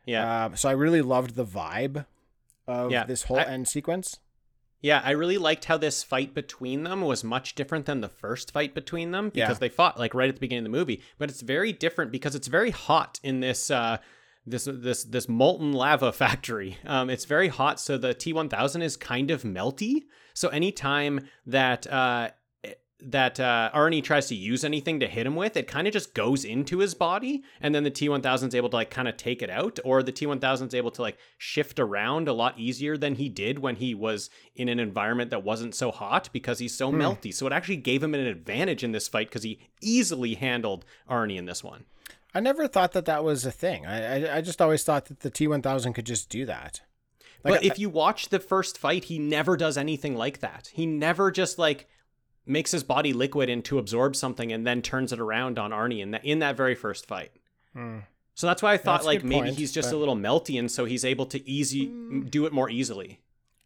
Yeah. 0.05 0.45
Um, 0.45 0.55
so 0.55 0.69
I 0.69 0.73
really 0.73 1.01
loved 1.01 1.33
the 1.35 1.45
vibe 1.45 2.05
of 2.67 2.91
Yeah, 2.91 3.05
this 3.05 3.23
whole 3.23 3.39
I- 3.39 3.43
end 3.45 3.67
sequence. 3.67 4.19
Yeah, 4.81 5.01
I 5.03 5.11
really 5.11 5.37
liked 5.37 5.65
how 5.65 5.77
this 5.77 6.03
fight 6.03 6.33
between 6.33 6.83
them 6.83 7.01
was 7.01 7.23
much 7.23 7.55
different 7.55 7.85
than 7.87 8.01
the 8.01 8.09
first 8.09 8.51
fight 8.51 8.75
between 8.75 9.11
them 9.11 9.29
because 9.29 9.55
Yeah. 9.55 9.59
they 9.59 9.69
fought 9.69 9.97
like 9.99 10.13
right 10.13 10.29
at 10.29 10.35
the 10.35 10.39
beginning 10.41 10.65
of 10.65 10.71
the 10.71 10.77
movie, 10.77 11.01
but 11.17 11.29
it's 11.29 11.41
very 11.41 11.73
different 11.73 12.11
because 12.11 12.35
it's 12.35 12.47
very 12.47 12.71
hot 12.71 13.19
in 13.23 13.39
this 13.39 13.71
uh 13.71 13.97
this 14.45 14.67
this 14.71 15.03
this 15.05 15.27
molten 15.27 15.73
lava 15.73 16.11
factory. 16.23 16.77
Um 16.85 17.09
it's 17.09 17.25
very 17.25 17.47
hot 17.47 17.79
so 17.79 17.97
the 17.97 18.13
T1000 18.13 18.83
is 18.83 18.95
kind 18.95 19.31
of 19.31 19.41
melty. 19.43 20.03
So 20.35 20.49
anytime 20.49 21.27
that 21.47 21.87
uh 21.87 22.29
that 23.11 23.39
uh, 23.39 23.69
Arnie 23.73 24.03
tries 24.03 24.27
to 24.27 24.35
use 24.35 24.63
anything 24.63 24.99
to 24.99 25.07
hit 25.07 25.27
him 25.27 25.35
with, 25.35 25.55
it 25.55 25.67
kind 25.67 25.87
of 25.87 25.93
just 25.93 26.13
goes 26.13 26.43
into 26.43 26.79
his 26.79 26.93
body, 26.93 27.43
and 27.61 27.73
then 27.73 27.83
the 27.83 27.91
T1000 27.91 28.47
is 28.47 28.55
able 28.55 28.69
to 28.69 28.75
like 28.75 28.89
kind 28.89 29.07
of 29.07 29.15
take 29.15 29.41
it 29.41 29.49
out, 29.49 29.79
or 29.85 30.01
the 30.01 30.11
T1000 30.11 30.67
is 30.67 30.73
able 30.73 30.91
to 30.91 31.01
like 31.01 31.17
shift 31.37 31.79
around 31.79 32.27
a 32.27 32.33
lot 32.33 32.59
easier 32.59 32.97
than 32.97 33.15
he 33.15 33.29
did 33.29 33.59
when 33.59 33.75
he 33.75 33.93
was 33.93 34.29
in 34.55 34.69
an 34.69 34.79
environment 34.79 35.29
that 35.29 35.43
wasn't 35.43 35.75
so 35.75 35.91
hot 35.91 36.29
because 36.33 36.59
he's 36.59 36.75
so 36.75 36.91
melty. 36.91 37.33
So 37.33 37.45
it 37.45 37.53
actually 37.53 37.77
gave 37.77 38.03
him 38.03 38.13
an 38.13 38.25
advantage 38.25 38.83
in 38.83 38.91
this 38.91 39.07
fight 39.07 39.29
because 39.29 39.43
he 39.43 39.59
easily 39.81 40.35
handled 40.35 40.85
Arnie 41.09 41.37
in 41.37 41.45
this 41.45 41.63
one. 41.63 41.85
I 42.33 42.39
never 42.39 42.67
thought 42.67 42.91
that 42.93 43.05
that 43.05 43.23
was 43.23 43.45
a 43.45 43.51
thing. 43.51 43.85
I 43.85 44.25
I, 44.25 44.37
I 44.37 44.41
just 44.41 44.61
always 44.61 44.83
thought 44.83 45.05
that 45.05 45.21
the 45.21 45.29
T 45.29 45.47
one 45.47 45.61
thousand 45.61 45.93
could 45.93 46.05
just 46.05 46.29
do 46.29 46.45
that. 46.45 46.81
Like, 47.43 47.61
but 47.61 47.63
if 47.63 47.77
you 47.77 47.89
watch 47.89 48.29
the 48.29 48.39
first 48.39 48.75
fight, 48.75 49.05
he 49.05 49.19
never 49.19 49.55
does 49.55 49.77
anything 49.77 50.15
like 50.15 50.39
that. 50.39 50.71
He 50.73 50.87
never 50.87 51.29
just 51.29 51.59
like 51.59 51.87
makes 52.45 52.71
his 52.71 52.83
body 52.83 53.13
liquid 53.13 53.49
and 53.49 53.63
to 53.65 53.79
absorb 53.79 54.15
something 54.15 54.51
and 54.51 54.65
then 54.65 54.81
turns 54.81 55.11
it 55.11 55.19
around 55.19 55.57
on 55.57 55.71
Arnie 55.71 56.01
in 56.01 56.11
that 56.11 56.23
in 56.25 56.39
that 56.39 56.55
very 56.55 56.75
first 56.75 57.07
fight. 57.07 57.31
Hmm. 57.73 57.99
So 58.33 58.47
that's 58.47 58.61
why 58.61 58.73
I 58.73 58.77
thought 58.77 58.97
that's 58.97 59.05
like 59.05 59.23
maybe 59.23 59.41
point, 59.45 59.55
he's 59.57 59.71
just 59.71 59.91
but- 59.91 59.95
a 59.95 59.99
little 59.99 60.15
melty 60.15 60.59
and 60.59 60.69
so 60.69 60.85
he's 60.85 61.05
able 61.05 61.25
to 61.27 61.49
easy 61.49 61.85
do 62.29 62.45
it 62.45 62.53
more 62.53 62.69
easily. 62.69 63.21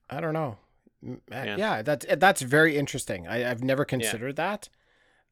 I 0.09 0.21
don't 0.21 0.33
know. 0.33 0.57
Mm, 1.03 1.15
uh, 1.15 1.19
Yeah. 1.29 1.55
Yeah, 1.57 1.81
that's 1.81 2.05
that's 2.17 2.41
very 2.41 2.77
interesting. 2.77 3.27
I, 3.27 3.49
I've 3.49 3.63
never 3.63 3.85
considered 3.85 4.35
that. 4.35 4.69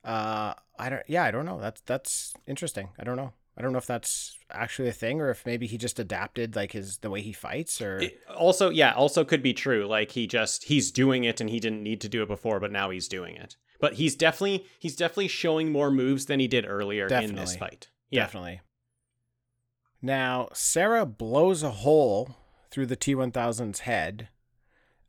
Uh, 0.04 0.54
I 0.80 0.90
don't. 0.90 1.04
Yeah, 1.08 1.24
I 1.24 1.32
don't 1.32 1.46
know. 1.46 1.60
That's 1.60 1.82
that's 1.82 2.34
interesting. 2.46 2.90
I 2.98 3.04
don't 3.04 3.18
know. 3.18 3.34
I 3.58 3.62
don't 3.62 3.72
know 3.72 3.80
if 3.80 3.88
that's 3.88 4.38
actually 4.52 4.88
a 4.88 4.94
thing 4.94 5.20
or 5.20 5.30
if 5.32 5.46
maybe 5.46 5.66
he 5.66 5.78
just 5.78 6.00
adapted 6.00 6.56
like 6.56 6.74
his 6.74 7.00
the 7.00 7.10
way 7.10 7.22
he 7.22 7.34
fights 7.34 7.82
or 7.82 7.98
It 8.00 8.20
also, 8.38 8.70
yeah, 8.70 8.94
also 8.94 9.26
could 9.26 9.42
be 9.42 9.54
true. 9.54 9.88
Like 9.88 10.12
he 10.12 10.28
just 10.28 10.66
he's 10.66 10.92
doing 10.92 11.24
it 11.24 11.42
and 11.42 11.50
he 11.50 11.60
didn't 11.60 11.82
need 11.84 12.00
to 12.02 12.10
do 12.10 12.22
it 12.22 12.28
before, 12.28 12.60
but 12.60 12.72
now 12.72 12.92
he's 12.92 13.08
doing 13.08 13.36
it. 13.36 13.58
But 13.80 13.96
he's 13.96 14.16
definitely 14.16 14.66
he's 14.80 14.96
definitely 14.96 15.28
showing 15.30 15.72
more 15.72 15.90
moves 15.90 16.28
than 16.28 16.40
he 16.40 16.48
did 16.48 16.66
earlier 16.68 17.08
in 17.08 17.36
this 17.36 17.56
fight. 17.56 17.90
Yeah. 18.12 18.24
definitely. 18.26 18.62
Now 20.02 20.50
Sarah 20.54 21.06
blows 21.06 21.64
a 21.64 21.72
hole 21.72 22.36
through 22.70 22.86
the 22.86 22.98
T1000's 22.98 23.80
head, 23.82 24.30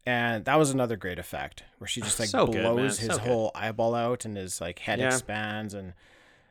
and 0.07 0.45
that 0.47 0.59
was 0.59 0.71
another 0.71 0.97
great 0.97 1.19
effect 1.19 1.65
where 1.79 1.89
she 1.89 2.01
oh, 2.01 2.05
just 2.05 2.19
like 2.19 2.29
So 2.31 2.47
good, 2.47 2.63
blows 2.63 2.99
his 2.99 3.09
So 3.09 3.19
good. 3.19 3.27
whole 3.27 3.51
eyeball 3.55 3.95
out 3.95 4.25
and 4.25 4.37
his 4.37 4.61
like 4.61 4.79
head 4.81 4.99
Yeah. 5.01 5.09
expands 5.09 5.75
and 5.75 5.93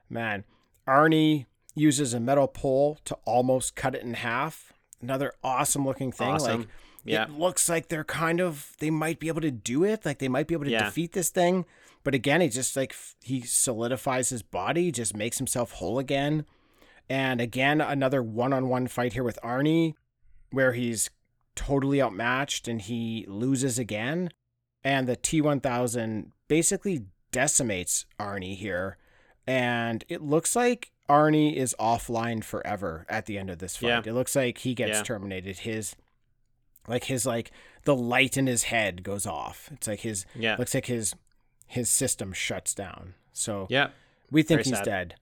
man, 0.10 0.44
Arnie 0.88 1.46
uses 1.78 2.14
a 2.14 2.20
metal 2.20 2.48
pole 2.48 2.98
to 3.06 3.16
almost 3.26 3.76
cut 3.76 3.96
it 3.96 4.04
in 4.04 4.16
half. 4.16 4.74
Another 5.02 5.34
awesome 5.44 5.86
looking 5.86 6.12
thing. 6.12 6.28
Awesome. 6.28 6.60
Like 6.62 6.70
Yeah. 7.06 7.24
it 7.24 7.32
looks 7.32 7.70
like 7.70 7.88
they're 7.88 8.04
kind 8.04 8.42
of 8.42 8.76
they 8.80 8.90
might 8.90 9.20
be 9.20 9.28
able 9.28 9.42
to 9.42 9.52
do 9.52 9.84
it. 9.84 10.06
Like 10.06 10.20
they 10.20 10.28
might 10.28 10.48
be 10.48 10.56
able 10.56 10.66
to 10.66 10.72
Yeah. 10.72 10.86
defeat 10.86 11.14
this 11.14 11.30
thing. 11.30 11.66
But 12.04 12.16
again, 12.16 12.42
he 12.42 12.50
just 12.50 12.76
like 12.76 12.96
he 13.22 13.42
solidifies 13.42 14.30
his 14.30 14.42
body, 14.42 14.92
just 14.92 15.16
makes 15.16 15.38
himself 15.38 15.74
whole 15.74 16.00
again. 16.00 16.46
And 17.10 17.40
again, 17.40 17.80
another 17.80 18.22
one-on-one 18.22 18.88
fight 18.88 19.14
here 19.14 19.24
with 19.24 19.40
Arnie, 19.44 19.94
where 20.52 20.74
he's 20.74 21.10
totally 21.56 22.02
outmatched 22.02 22.68
and 22.68 22.82
he 22.82 23.26
loses 23.28 23.80
again. 23.80 24.30
And 24.84 25.08
the 25.08 25.16
T1000 25.16 26.32
basically 26.48 27.06
decimates 27.32 28.06
Arnie 28.20 28.56
here. 28.58 28.98
And 29.46 30.04
it 30.10 30.22
looks 30.22 30.56
like 30.56 30.92
Arnie 31.10 31.54
is 31.56 31.76
offline 31.80 32.44
forever 32.44 33.06
at 33.08 33.26
the 33.26 33.38
end 33.38 33.50
of 33.50 33.60
this 33.60 33.78
fight. 33.78 33.88
Yeah. 33.88 34.02
It 34.06 34.14
looks 34.14 34.36
like 34.36 34.60
he 34.60 34.74
gets 34.74 34.98
Yeah. 34.98 35.04
terminated. 35.04 35.60
His 35.60 35.96
like 36.88 37.06
his 37.06 37.26
like 37.26 37.52
the 37.84 37.96
light 37.96 38.38
in 38.38 38.48
his 38.48 38.64
head 38.64 39.04
goes 39.04 39.26
off. 39.26 39.70
It's 39.74 39.88
like 39.88 40.02
his 40.02 40.26
Yeah. 40.36 40.56
looks 40.58 40.74
like 40.74 40.86
his 40.88 41.16
his 41.66 41.90
system 41.90 42.32
shuts 42.34 42.74
down. 42.74 43.14
So 43.34 43.68
Yeah. 43.70 43.90
we 44.32 44.42
think 44.44 44.60
Very 44.60 44.70
he's 44.70 44.78
sad. 44.78 44.86
dead. 44.86 45.16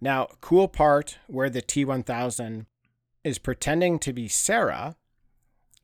Now, 0.00 0.26
cool 0.40 0.68
part 0.68 1.18
where 1.28 1.48
the 1.48 1.62
T1000 1.62 2.66
is 3.22 3.38
pretending 3.38 3.98
to 4.00 4.12
be 4.12 4.28
Sarah, 4.28 4.96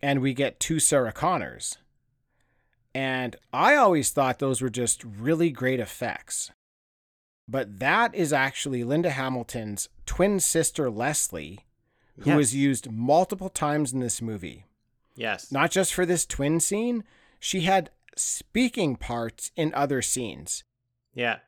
and 0.02 0.20
we 0.20 0.34
get 0.34 0.60
two 0.60 0.78
Sarah 0.80 1.12
Connors. 1.12 1.78
And 2.94 3.36
I 3.52 3.76
always 3.76 4.10
thought 4.10 4.40
those 4.40 4.60
were 4.60 4.68
just 4.68 5.04
really 5.04 5.50
great 5.50 5.78
effects. 5.80 6.50
But 7.50 7.80
that 7.80 8.14
is 8.14 8.32
actually 8.32 8.84
Linda 8.84 9.10
Hamilton's 9.10 9.88
twin 10.06 10.38
sister, 10.38 10.88
Leslie, 10.90 11.60
who 12.20 12.30
Yes. 12.30 12.36
was 12.36 12.54
used 12.54 12.90
multiple 12.92 13.48
times 13.48 13.92
in 13.92 13.98
this 14.00 14.22
movie. 14.22 14.66
Yes. 15.16 15.50
Not 15.50 15.70
just 15.70 15.92
for 15.92 16.06
this 16.06 16.24
twin 16.26 16.60
scene, 16.60 17.02
she 17.40 17.62
had 17.62 17.90
speaking 18.16 18.96
parts 18.96 19.50
in 19.56 19.74
other 19.74 20.00
scenes. 20.02 20.62
yeah. 21.14 21.38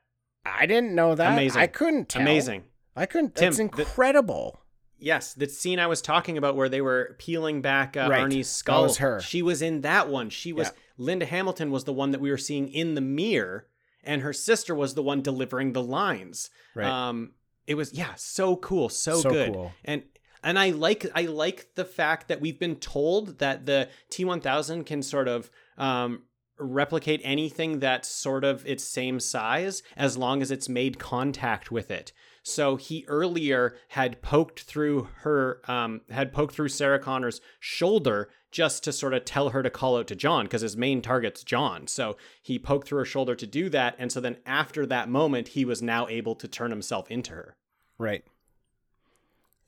I 0.44 0.66
didn't 0.66 0.92
know 0.92 1.14
that. 1.14 1.34
Amazing. 1.34 1.60
I 1.62 1.68
couldn't 1.68 2.08
tell. 2.08 2.22
Amazing. 2.22 2.64
I 2.96 3.06
couldn't. 3.06 3.36
Tim, 3.36 3.44
That's 3.46 3.58
the- 3.58 3.62
incredible. 3.62 4.58
Yes, 4.98 5.34
the 5.34 5.48
scene 5.48 5.78
I 5.78 5.86
was 5.86 6.02
talking 6.02 6.36
about 6.36 6.56
where 6.56 6.68
they 6.68 6.80
were 6.80 7.14
peeling 7.20 7.62
back 7.62 7.96
uh, 7.96 8.08
Right. 8.10 8.22
Arnie's 8.22 8.48
That 8.48 8.54
skull. 8.54 8.82
was 8.82 8.96
her. 8.96 9.20
She 9.20 9.40
was 9.40 9.62
in 9.62 9.82
that 9.82 10.08
one. 10.08 10.30
She 10.30 10.52
was 10.52 10.66
Yeah. 10.68 10.72
Linda 10.98 11.26
Hamilton 11.26 11.70
was 11.70 11.84
the 11.84 11.92
one 11.92 12.10
that 12.10 12.20
we 12.20 12.28
were 12.28 12.36
seeing 12.38 12.66
in 12.68 12.94
the 12.96 13.00
mirror, 13.00 13.68
and 14.04 14.22
her 14.22 14.32
sister 14.32 14.74
was 14.74 14.94
the 14.94 15.02
one 15.02 15.22
delivering 15.22 15.72
the 15.72 15.82
lines. 15.82 16.50
Right. 16.74 16.86
Um, 16.86 17.32
it 17.66 17.74
was 17.74 17.92
yeah, 17.92 18.14
so 18.16 18.56
cool, 18.56 18.88
so, 18.88 19.20
So 19.20 19.30
good, 19.30 19.52
cool. 19.52 19.72
and 19.84 20.02
and 20.42 20.58
I 20.58 20.70
like 20.70 21.06
I 21.14 21.22
like 21.22 21.74
the 21.74 21.84
fact 21.84 22.28
that 22.28 22.40
we've 22.40 22.58
been 22.58 22.76
told 22.76 23.38
that 23.38 23.66
the 23.66 23.88
T1000 24.10 24.86
can 24.86 25.02
sort 25.02 25.28
of 25.28 25.50
um 25.78 26.22
replicate 26.58 27.20
anything 27.24 27.80
that's 27.80 28.08
sort 28.08 28.44
of 28.44 28.64
its 28.66 28.84
same 28.84 29.18
size 29.20 29.82
as 29.96 30.16
long 30.16 30.42
as 30.42 30.50
it's 30.50 30.68
made 30.68 30.98
contact 30.98 31.70
with 31.70 31.90
it. 31.90 32.12
So 32.42 32.76
he 32.76 33.04
earlier 33.08 33.76
had 33.88 34.22
poked 34.22 34.60
through 34.60 35.08
her, 35.20 35.60
um, 35.68 36.02
had 36.10 36.32
poked 36.32 36.54
through 36.54 36.68
Sarah 36.68 36.98
Connor's 36.98 37.40
shoulder 37.60 38.30
just 38.52 38.84
to 38.84 38.92
sort 38.92 39.14
of 39.14 39.24
tell 39.24 39.48
her 39.48 39.62
to 39.62 39.70
call 39.70 39.96
out 39.96 40.06
to 40.08 40.14
John 40.14 40.44
because 40.44 40.60
his 40.60 40.76
main 40.76 41.02
target's 41.02 41.42
John. 41.42 41.86
So 41.88 42.16
he 42.40 42.58
poked 42.58 42.86
through 42.86 43.00
her 43.00 43.04
shoulder 43.04 43.34
to 43.34 43.46
do 43.46 43.68
that. 43.70 43.96
And 43.98 44.12
so 44.12 44.20
then 44.20 44.36
after 44.46 44.86
that 44.86 45.08
moment, 45.08 45.48
he 45.48 45.64
was 45.64 45.82
now 45.82 46.06
able 46.08 46.34
to 46.36 46.46
turn 46.46 46.70
himself 46.70 47.10
into 47.10 47.32
her. 47.32 47.56
Right. 47.98 48.24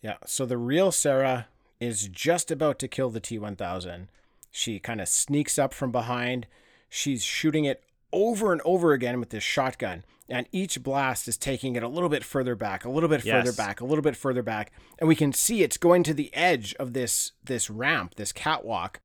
Yeah. 0.01 0.19
So 0.27 0.44
the 0.44 0.59
real 0.59 0.93
Sarah 0.93 1.48
is 1.81 2.09
just 2.09 2.51
about 2.51 2.78
to 2.78 2.89
kill 2.89 3.11
the 3.11 3.20
T1000. 3.20 4.09
She 4.51 4.78
kind 4.78 5.01
of 5.01 5.09
sneaks 5.09 5.59
up 5.59 5.73
from 5.73 5.90
behind. 5.90 6.47
She's 6.89 7.24
shooting 7.24 7.65
it 7.65 7.82
over 8.12 8.52
and 8.52 8.61
over 8.65 8.93
again 8.93 9.19
with 9.19 9.31
this 9.31 9.43
shotgun. 9.43 10.05
And 10.29 10.47
each 10.53 10.83
blast 10.83 11.29
is 11.29 11.37
taking 11.37 11.77
it 11.77 11.83
a 11.83 11.89
little 11.89 12.09
bit 12.09 12.25
further 12.25 12.55
back, 12.55 12.85
a 12.85 12.91
little 12.91 13.11
bit 13.11 13.21
further 13.23 13.47
Yes. 13.51 13.57
back, 13.57 13.81
a 13.81 13.85
little 13.85 14.03
bit 14.03 14.17
further 14.17 14.43
back. 14.43 14.73
And 14.99 15.07
we 15.07 15.15
can 15.17 15.33
see 15.35 15.63
it's 15.63 15.77
going 15.77 16.03
to 16.05 16.15
the 16.15 16.33
edge 16.35 16.75
of 16.77 16.95
this 16.95 17.33
this 17.43 17.69
ramp, 17.69 18.15
this 18.15 18.33
catwalk. 18.33 19.01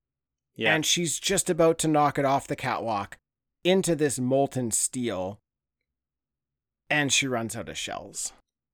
Yeah. 0.55 0.73
And 0.73 0.85
she's 0.85 1.19
just 1.19 1.49
about 1.49 1.77
to 1.79 1.87
knock 1.89 2.17
it 2.17 2.25
off 2.25 2.47
the 2.47 2.55
catwalk 2.55 3.17
into 3.65 3.95
this 3.95 4.17
molten 4.19 4.71
steel. 4.71 5.39
And 6.89 7.11
she 7.11 7.27
runs 7.27 7.55
out 7.55 7.69
of 7.69 7.77
shells. 7.77 8.31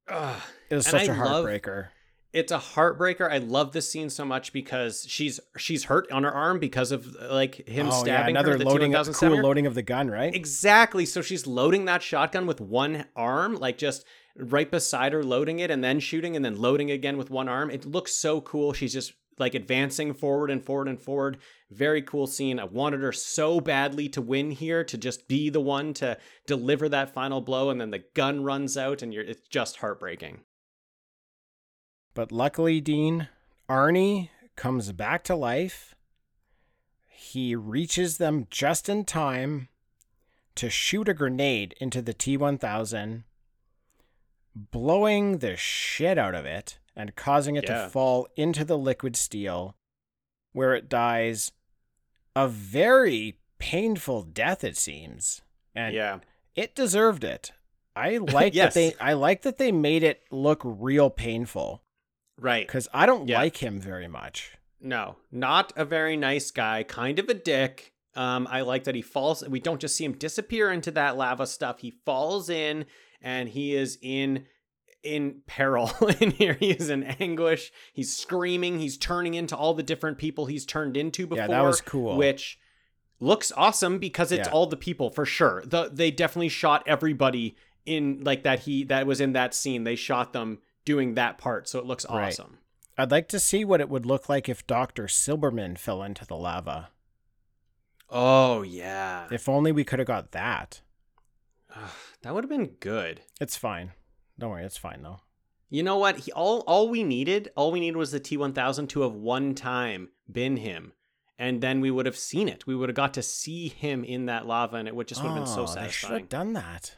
Ugh. 0.08 0.42
It 0.70 0.76
was 0.76 0.86
And 0.86 0.92
such 1.00 1.08
a 1.10 1.12
I 1.14 1.16
love- 1.18 1.46
heartbreaker. 1.46 1.88
It's 2.36 2.52
a 2.52 2.60
heartbreaker. 2.60 3.32
I 3.32 3.38
love 3.38 3.72
this 3.72 3.90
scene 3.90 4.10
so 4.10 4.26
much 4.26 4.52
because 4.52 5.06
she's 5.08 5.40
she's 5.58 5.86
hurt 5.86 6.12
on 6.12 6.24
her 6.24 6.32
arm 6.32 6.60
because 6.60 6.92
of 6.92 7.16
like 7.16 7.68
him 7.68 7.88
oh, 7.88 7.92
yeah, 7.92 8.00
stabbing 8.00 8.36
another 8.36 8.52
her. 8.52 8.58
The 8.58 8.66
loading, 8.66 8.92
T1000 8.92 9.14
cool 9.16 9.42
loading 9.42 9.66
of 9.66 9.74
the 9.74 9.82
gun, 9.82 10.12
right? 10.12 10.36
Exactly. 10.36 11.06
So 11.06 11.22
she's 11.22 11.48
loading 11.48 11.86
that 11.86 12.04
shotgun 12.04 12.46
with 12.46 12.60
one 12.60 13.06
arm, 13.16 13.56
like 13.56 13.78
just 13.78 14.06
right 14.38 14.70
beside 14.70 15.14
her, 15.14 15.24
loading 15.24 15.60
it 15.60 15.72
and 15.72 15.82
then 15.82 16.02
shooting 16.02 16.36
and 16.36 16.44
then 16.44 16.58
loading 16.58 16.92
again 16.92 17.18
with 17.18 17.30
one 17.30 17.48
arm. 17.48 17.72
It 17.72 17.86
looks 17.86 18.14
so 18.14 18.42
cool. 18.42 18.74
She's 18.74 18.92
just 18.92 19.14
like 19.40 19.56
advancing 19.56 20.14
forward 20.14 20.52
and 20.52 20.62
forward 20.62 20.90
and 20.90 21.02
forward. 21.02 21.38
Very 21.72 22.02
cool 22.02 22.28
scene. 22.28 22.60
I 22.60 22.66
wanted 22.66 23.02
her 23.02 23.14
so 23.14 23.62
badly 23.62 24.10
to 24.10 24.22
win 24.22 24.52
here, 24.52 24.84
to 24.84 24.98
just 24.98 25.30
be 25.30 25.50
the 25.50 25.62
one 25.62 25.94
to 25.96 26.18
deliver 26.46 26.90
that 26.90 27.14
final 27.14 27.40
blow, 27.40 27.70
and 27.70 27.80
then 27.80 27.92
the 27.92 28.04
gun 28.14 28.44
runs 28.44 28.78
out, 28.78 29.02
and 29.02 29.14
you're 29.14 29.24
it's 29.24 29.48
just 29.48 29.78
heartbreaking. 29.78 30.42
But 32.16 32.32
luckily, 32.32 32.82
Dean, 32.82 33.28
Arnie 33.70 34.30
comes 34.56 34.92
back 34.94 35.24
to 35.26 35.36
life. 35.36 35.94
He 37.08 37.56
reaches 37.56 38.18
them 38.18 38.48
just 38.50 38.90
in 38.90 39.06
time 39.06 39.68
to 40.56 40.70
shoot 40.70 41.10
a 41.10 41.14
grenade 41.14 41.76
into 41.80 42.02
the 42.02 42.14
T 42.14 42.38
1000, 42.38 43.26
blowing 44.56 45.40
the 45.40 45.58
shit 45.58 46.18
out 46.18 46.34
of 46.34 46.46
it 46.46 46.80
and 46.96 47.16
causing 47.16 47.58
it 47.58 47.66
Yeah. 47.68 47.84
to 47.84 47.90
fall 47.90 48.28
into 48.38 48.64
the 48.64 48.78
liquid 48.78 49.18
steel, 49.18 49.76
where 50.54 50.74
it 50.74 50.88
dies 50.88 51.52
a 52.36 52.48
very 52.48 53.40
painful 53.60 54.24
death, 54.24 54.64
it 54.64 54.78
seems. 54.78 55.42
And 55.76 55.94
yeah. 55.94 56.20
it 56.56 56.74
deserved 56.76 57.26
it. 57.26 57.52
I 57.98 58.18
like 58.18 58.54
Yes. 58.54 58.74
that 58.74 58.80
they 58.80 58.96
I 59.04 59.14
like 59.14 59.42
that 59.42 59.58
they 59.58 59.74
made 59.74 60.04
it 60.04 60.24
look 60.32 60.62
real 60.64 61.10
painful 61.10 61.82
Right. 62.40 62.68
because 62.68 62.88
I 62.94 63.06
don't 63.06 63.28
Yeah. 63.28 63.40
like 63.40 63.58
him 63.58 63.80
very 63.80 64.08
much. 64.08 64.52
No, 64.82 65.16
not 65.32 65.72
a 65.76 65.86
very 65.86 66.18
nice 66.18 66.52
guy, 66.52 66.84
kind 66.84 67.18
of 67.18 67.30
a 67.30 67.34
dick. 67.34 67.94
Um, 68.16 68.48
I 68.50 68.62
like 68.62 68.84
that 68.86 68.96
he 68.96 69.02
falls. 69.02 69.44
We 69.48 69.60
don't 69.60 69.82
just 69.82 69.96
see 69.96 70.06
him 70.06 70.14
disappear 70.14 70.72
into 70.72 70.92
that 70.92 71.18
lava 71.18 71.48
stuff. 71.48 71.80
He 71.80 71.92
falls 72.06 72.50
in, 72.50 72.86
and 73.22 73.50
he 73.50 73.74
is 73.76 73.98
in 74.02 74.46
in 75.04 75.42
peril. 75.48 75.92
in 76.20 76.32
here, 76.32 76.54
he 76.60 76.72
is 76.72 76.90
in 76.90 77.04
anguish. 77.04 77.72
He's 77.94 78.16
screaming. 78.16 78.80
He's 78.80 78.98
turning 78.98 79.34
into 79.36 79.56
all 79.56 79.74
the 79.76 79.84
different 79.84 80.18
people 80.18 80.46
he's 80.48 80.66
turned 80.66 80.98
into 80.98 81.28
before. 81.28 81.44
Yeah, 81.44 81.48
that 81.48 81.62
was 81.62 81.80
cool. 81.82 82.16
Which 82.18 82.58
looks 83.20 83.52
awesome 83.56 84.00
because 84.00 84.32
it's 84.32 84.48
Yeah. 84.48 84.54
all 84.54 84.66
the 84.66 84.78
people 84.78 85.10
for 85.12 85.26
sure. 85.26 85.64
The, 85.66 85.90
they 85.94 86.10
definitely 86.12 86.50
shot 86.50 86.84
everybody 86.88 87.56
in 87.86 88.24
like 88.24 88.44
that. 88.44 88.62
He 88.62 88.84
that 88.86 89.06
was 89.06 89.22
in 89.22 89.34
that 89.34 89.54
scene. 89.54 89.84
They 89.84 89.96
shot 89.96 90.34
them 90.34 90.60
doing 90.86 91.16
that 91.16 91.38
part, 91.38 91.68
so 91.68 91.80
it 91.80 91.86
looks 91.86 92.06
Right. 92.10 92.28
awesome. 92.28 92.60
I'd 92.98 93.12
like 93.12 93.28
to 93.30 93.40
see 93.40 93.66
what 93.66 93.82
it 93.82 93.90
would 93.90 94.06
look 94.06 94.30
like 94.30 94.48
if 94.48 94.66
Dr. 94.66 95.08
Silberman 95.08 95.78
fell 95.78 96.02
into 96.02 96.26
the 96.26 96.38
lava. 96.38 96.90
Oh 98.10 98.62
yeah. 98.62 99.28
If 99.32 99.50
only 99.50 99.72
we 99.72 99.84
could 99.84 100.00
have 100.00 100.08
got 100.08 100.32
that. 100.32 100.82
That 102.22 102.34
would 102.34 102.44
have 102.44 102.50
been 102.50 102.76
good. 102.80 103.22
It's 103.42 103.58
fine. 103.58 103.92
Don't 104.40 104.52
worry, 104.52 104.64
it's 104.64 104.78
fine 104.78 105.02
though. 105.02 105.20
You 105.70 105.84
know 105.84 105.98
what? 105.98 106.20
He, 106.20 106.32
all 106.32 106.60
all 106.62 106.88
we 106.90 107.04
needed, 107.04 107.52
all 107.56 107.72
we 107.72 107.80
needed 107.82 107.98
was 107.98 108.12
the 108.12 108.20
T1000 108.20 108.88
to 108.90 109.02
have 109.02 109.14
one 109.14 109.56
time 109.56 110.10
been 110.32 110.58
him, 110.58 110.94
and 111.38 111.60
then 111.62 111.82
we 111.82 111.92
would 111.92 112.06
have 112.06 112.16
seen 112.18 112.48
it. 112.48 112.66
We 112.68 112.76
would 112.76 112.88
have 112.88 112.96
got 112.96 113.14
to 113.16 113.22
see 113.24 113.68
him 113.68 114.04
in 114.04 114.28
that 114.28 114.46
lava, 114.46 114.78
and 114.78 114.88
it 114.88 114.96
would 114.96 115.08
just 115.08 115.22
would 115.22 115.30
have 115.32 115.38
been 115.38 115.48
so 115.48 115.66
Oh, 115.68 115.76
They 115.76 115.90
should 115.90 116.12
have 116.12 116.30
done 116.30 116.54
that. 116.54 116.96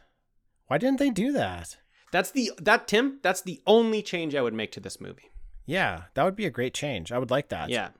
Why 0.66 0.78
didn't 0.78 0.98
they 0.98 1.10
do 1.10 1.32
that? 1.32 1.78
That's 2.10 2.30
the 2.30 2.52
that 2.58 2.88
Tim. 2.88 3.18
That's 3.22 3.42
the 3.42 3.60
only 3.66 4.02
change 4.02 4.34
I 4.34 4.42
would 4.42 4.54
make 4.54 4.72
to 4.72 4.80
this 4.80 5.00
movie. 5.00 5.30
Yeah, 5.66 6.04
that 6.14 6.24
would 6.24 6.36
be 6.36 6.46
a 6.46 6.50
great 6.50 6.72
change. 6.74 7.12
I 7.12 7.18
would 7.18 7.30
like 7.30 7.48
that. 7.50 7.68
Yeah, 7.68 7.90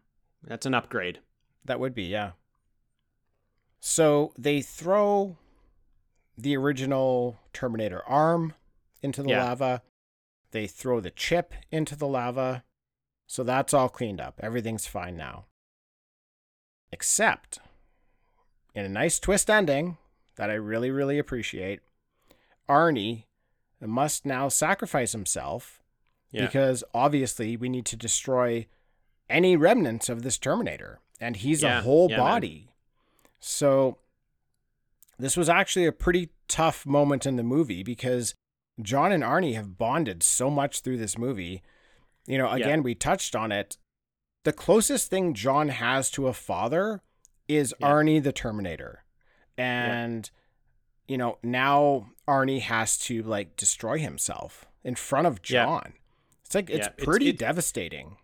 that's 0.43 0.64
an 0.66 0.74
upgrade. 0.74 1.20
That 1.64 1.78
would 1.80 1.94
be, 1.94 2.05
yeah. 2.05 2.30
So 3.80 4.32
they 4.39 4.62
throw 4.62 5.36
the 6.36 6.56
original 6.56 7.39
Terminator 7.52 8.02
arm 8.06 8.55
into 9.02 9.22
the 9.22 9.30
Yeah. 9.30 9.44
lava. 9.44 9.82
They 10.52 10.66
throw 10.66 11.01
the 11.01 11.10
chip 11.10 11.52
into 11.70 11.94
the 11.94 12.06
lava. 12.06 12.64
So 13.26 13.44
that's 13.44 13.74
all 13.74 13.90
cleaned 13.90 14.20
up. 14.20 14.40
Everything's 14.43 14.86
fine 14.86 15.16
now. 15.16 15.44
Except, 16.90 17.59
in 18.74 18.86
a 18.86 18.89
nice 18.89 19.18
twist 19.18 19.51
ending 19.51 19.98
that 20.36 20.48
I 20.48 20.55
really, 20.55 20.90
really 20.90 21.18
appreciate, 21.18 21.80
Arnie 22.66 23.24
must 23.80 24.26
now 24.26 24.48
sacrifice 24.48 25.12
himself 25.12 25.80
Yeah, 26.30 26.46
because 26.46 26.82
obviously 26.94 27.56
we 27.56 27.68
need 27.68 27.86
to 27.86 27.96
destroy 27.96 28.66
any 29.28 29.56
remnants 29.56 30.09
of 30.09 30.22
this 30.22 30.38
Terminator, 30.38 31.00
and 31.20 31.36
he's 31.36 31.62
Yeah, 31.62 31.78
a 31.78 31.82
whole 31.82 32.10
yeah, 32.10 32.16
man. 32.16 32.26
body. 32.26 32.70
So 33.40 33.98
this 35.18 35.36
was 35.36 35.48
actually 35.48 35.86
a 35.86 35.92
pretty 35.92 36.30
tough 36.48 36.86
moment 36.86 37.26
in 37.26 37.36
the 37.36 37.42
movie 37.42 37.82
because 37.82 38.34
John 38.80 39.12
and 39.12 39.22
Arnie 39.22 39.55
have 39.55 39.76
bonded 39.78 40.22
so 40.22 40.48
much 40.50 40.80
through 40.80 40.98
this 40.98 41.18
movie. 41.18 41.62
You 42.26 42.38
know, 42.38 42.50
again, 42.50 42.82
we 42.82 42.94
touched 42.94 43.34
on 43.36 43.52
it. 43.52 43.76
The 44.44 44.52
closest 44.52 45.10
thing 45.10 45.34
John 45.34 45.68
has 45.68 46.10
to 46.12 46.26
a 46.28 46.32
father 46.32 47.02
is. 47.48 47.74
Arnie 47.82 48.22
the 48.22 48.32
Terminator. 48.32 49.05
And 49.56 50.30
you 51.09 51.18
know, 51.18 51.38
now 51.42 52.10
Arnie 52.28 52.60
has 52.60 52.98
to 52.98 53.22
like 53.22 53.56
destroy 53.56 53.98
himself 53.98 54.66
in 54.84 54.94
front 54.94 55.26
of 55.26 55.40
Yeah. 55.48 55.64
John. 55.64 55.92
It's 56.44 56.55
like 56.55 56.70
it's 56.70 56.78
Yeah, 56.86 56.92
it's- 56.96 57.05
pretty 57.05 57.28
it- 57.30 57.38
devastating. 57.38 58.16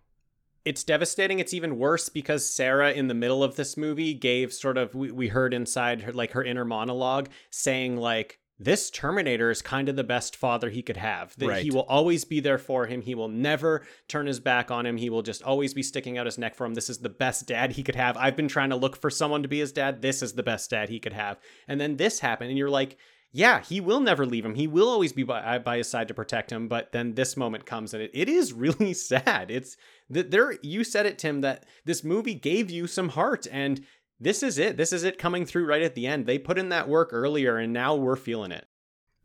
it's 0.64 0.84
devastating. 0.84 1.38
It's 1.40 1.52
even 1.54 1.78
worse 1.78 2.08
because 2.08 2.48
Sarah, 2.48 2.92
in 2.92 3.08
the 3.08 3.14
middle 3.14 3.42
of 3.42 3.56
this 3.56 3.76
movie, 3.76 4.14
gave 4.14 4.52
sort 4.52 4.78
of 4.78 4.94
we, 4.94 5.10
we 5.10 5.28
heard 5.28 5.52
inside 5.52 6.02
her 6.02 6.12
like 6.12 6.32
her 6.32 6.44
inner 6.44 6.64
monologue 6.64 7.28
saying 7.50 7.96
like 7.96 8.38
this 8.58 8.88
Terminator 8.88 9.50
is 9.50 9.60
kind 9.60 9.88
of 9.88 9.96
the 9.96 10.04
best 10.04 10.36
father 10.36 10.70
he 10.70 10.80
could 10.80 10.96
have. 10.96 11.34
That 11.38 11.62
he 11.62 11.70
will 11.72 11.82
always 11.82 12.24
be 12.24 12.38
there 12.38 12.56
for 12.56 12.86
him. 12.86 13.02
He 13.02 13.14
will 13.16 13.28
never 13.28 13.84
turn 14.06 14.26
his 14.26 14.38
back 14.38 14.70
on 14.70 14.86
him. 14.86 14.96
He 14.96 15.10
will 15.10 15.22
just 15.22 15.42
always 15.42 15.74
be 15.74 15.82
sticking 15.82 16.16
out 16.18 16.26
his 16.26 16.38
neck 16.38 16.54
for 16.54 16.64
him. 16.64 16.74
This 16.74 16.88
is 16.88 16.98
the 16.98 17.08
best 17.08 17.46
dad 17.48 17.72
he 17.72 17.82
could 17.82 17.96
have. 17.96 18.16
I've 18.16 18.36
been 18.36 18.46
trying 18.48 18.70
to 18.70 18.76
look 18.76 18.96
for 18.96 19.10
someone 19.10 19.42
to 19.42 19.48
be 19.48 19.58
his 19.58 19.72
dad. 19.72 20.02
This 20.02 20.22
is 20.22 20.34
the 20.34 20.44
best 20.44 20.70
dad 20.70 20.88
he 20.88 21.00
could 21.00 21.12
have. 21.14 21.38
And 21.66 21.80
then 21.80 21.96
this 21.96 22.20
happened, 22.20 22.50
and 22.50 22.58
you're 22.58 22.70
like, 22.70 22.96
yeah, 23.36 23.60
he 23.60 23.80
will 23.80 24.00
never 24.00 24.24
leave 24.24 24.44
him. 24.44 24.54
He 24.54 24.66
will 24.66 24.88
always 24.88 25.12
be 25.12 25.24
by, 25.24 25.40
uh, 25.40 25.58
by 25.58 25.78
his 25.78 25.90
side 25.90 26.08
to 26.08 26.14
protect 26.14 26.50
him. 26.50 26.68
But 26.68 26.92
then 26.92 27.14
this 27.14 27.36
moment 27.36 27.66
comes, 27.66 27.92
and 27.92 28.02
it, 28.02 28.12
it 28.14 28.28
is 28.28 28.52
really 28.52 28.94
sad. 28.94 29.50
It's 29.50 29.76
that 30.08 30.30
there. 30.30 30.56
You 30.62 30.84
said 30.84 31.04
it, 31.04 31.18
Tim, 31.18 31.40
that 31.42 31.66
this 31.84 32.02
movie 32.02 32.34
gave 32.34 32.70
you 32.70 32.86
some 32.86 33.10
heart, 33.10 33.46
and 33.50 33.84
this 34.18 34.42
is 34.42 34.58
it. 34.58 34.76
This 34.76 34.92
is 34.92 35.04
it 35.04 35.18
coming 35.18 35.44
through 35.44 35.66
right 35.66 35.82
at 35.82 35.94
the 35.94 36.06
end. 36.06 36.26
They 36.26 36.38
put 36.38 36.58
in 36.58 36.68
that 36.70 36.88
work 36.88 37.10
earlier, 37.12 37.58
and 37.58 37.72
now 37.72 37.94
we're 37.94 38.16
feeling 38.16 38.52
it. 38.52 38.66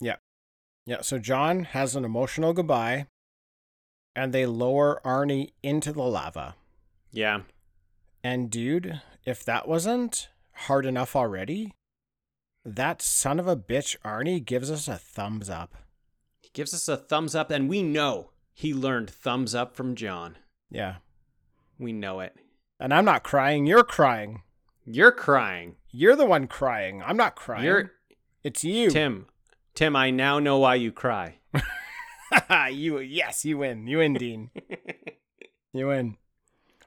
Yeah, 0.01 0.15
yeah, 0.89 1.01
so 1.01 1.19
John 1.19 1.65
has 1.65 1.95
an 1.95 2.03
emotional 2.03 2.51
goodbye 2.51 3.05
and 4.15 4.33
they 4.33 4.47
lower 4.47 4.99
Arnie 5.05 5.51
into 5.61 5.93
the 5.93 6.01
lava. 6.01 6.55
Yeah, 7.11 7.41
And 8.23 8.49
dude, 8.49 9.01
if 9.23 9.45
that 9.45 9.67
wasn't 9.67 10.29
hard 10.53 10.85
enough 10.85 11.15
already, 11.15 11.73
that 12.65 13.01
son 13.01 13.39
of 13.39 13.47
a 13.47 13.55
bitch 13.55 13.97
Arnie 14.03 14.43
gives 14.43 14.69
us 14.69 14.87
a 14.87 14.97
thumbs 14.97 15.49
up. 15.49 15.75
he 16.41 16.49
gives 16.53 16.73
us 16.73 16.87
a 16.87 16.97
thumbs 16.97 17.35
up, 17.35 17.51
and 17.51 17.69
we 17.69 17.83
know 17.83 18.31
he 18.53 18.73
learned 18.73 19.09
thumbs 19.09 19.55
up 19.55 19.75
from 19.75 19.95
John. 19.95 20.37
Yeah. 20.69 20.95
We 21.77 21.93
know 21.93 22.19
it. 22.19 22.35
And 22.79 22.93
I'm 22.93 23.05
not 23.05 23.23
crying, 23.23 23.65
you're 23.65 23.83
crying. 23.83 24.43
You're 24.85 25.11
crying. 25.11 25.75
You're 25.91 26.15
the 26.15 26.25
one 26.25 26.47
crying. 26.47 27.03
I'm 27.05 27.17
not 27.17 27.35
crying. 27.35 27.65
You're 27.65 27.91
it's 28.43 28.63
you. 28.63 28.89
Tim. 28.89 29.27
Tim, 29.75 29.95
I 29.95 30.11
now 30.11 30.39
know 30.39 30.57
why 30.57 30.75
you 30.75 30.91
cry. 30.91 31.39
you 32.71 32.99
yes, 32.99 33.45
you 33.45 33.57
win. 33.57 33.87
You 33.87 33.99
win, 33.99 34.13
Dean. 34.13 34.49
you 35.73 35.87
win. 35.87 36.17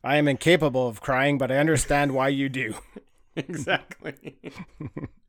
I 0.04 0.16
am 0.16 0.28
incapable 0.28 0.88
of 0.88 1.00
crying, 1.00 1.38
but 1.38 1.52
I 1.52 1.58
understand 1.58 2.12
why 2.12 2.28
you 2.28 2.48
do. 2.48 2.74
exactly. 3.36 4.38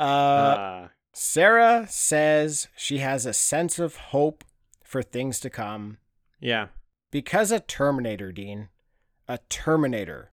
Uh, 0.00 0.02
Uh, 0.02 0.88
Sarah 1.12 1.86
says 1.88 2.68
she 2.76 2.98
has 2.98 3.26
a 3.26 3.32
sense 3.32 3.78
of 3.78 3.96
hope 3.96 4.44
for 4.82 5.02
things 5.02 5.38
to 5.40 5.50
come 5.50 5.98
yeah. 6.40 6.68
because 7.10 7.52
a 7.52 7.60
Terminator, 7.60 8.32
Dean, 8.32 8.68
a 9.28 9.38
Terminator, 9.48 10.32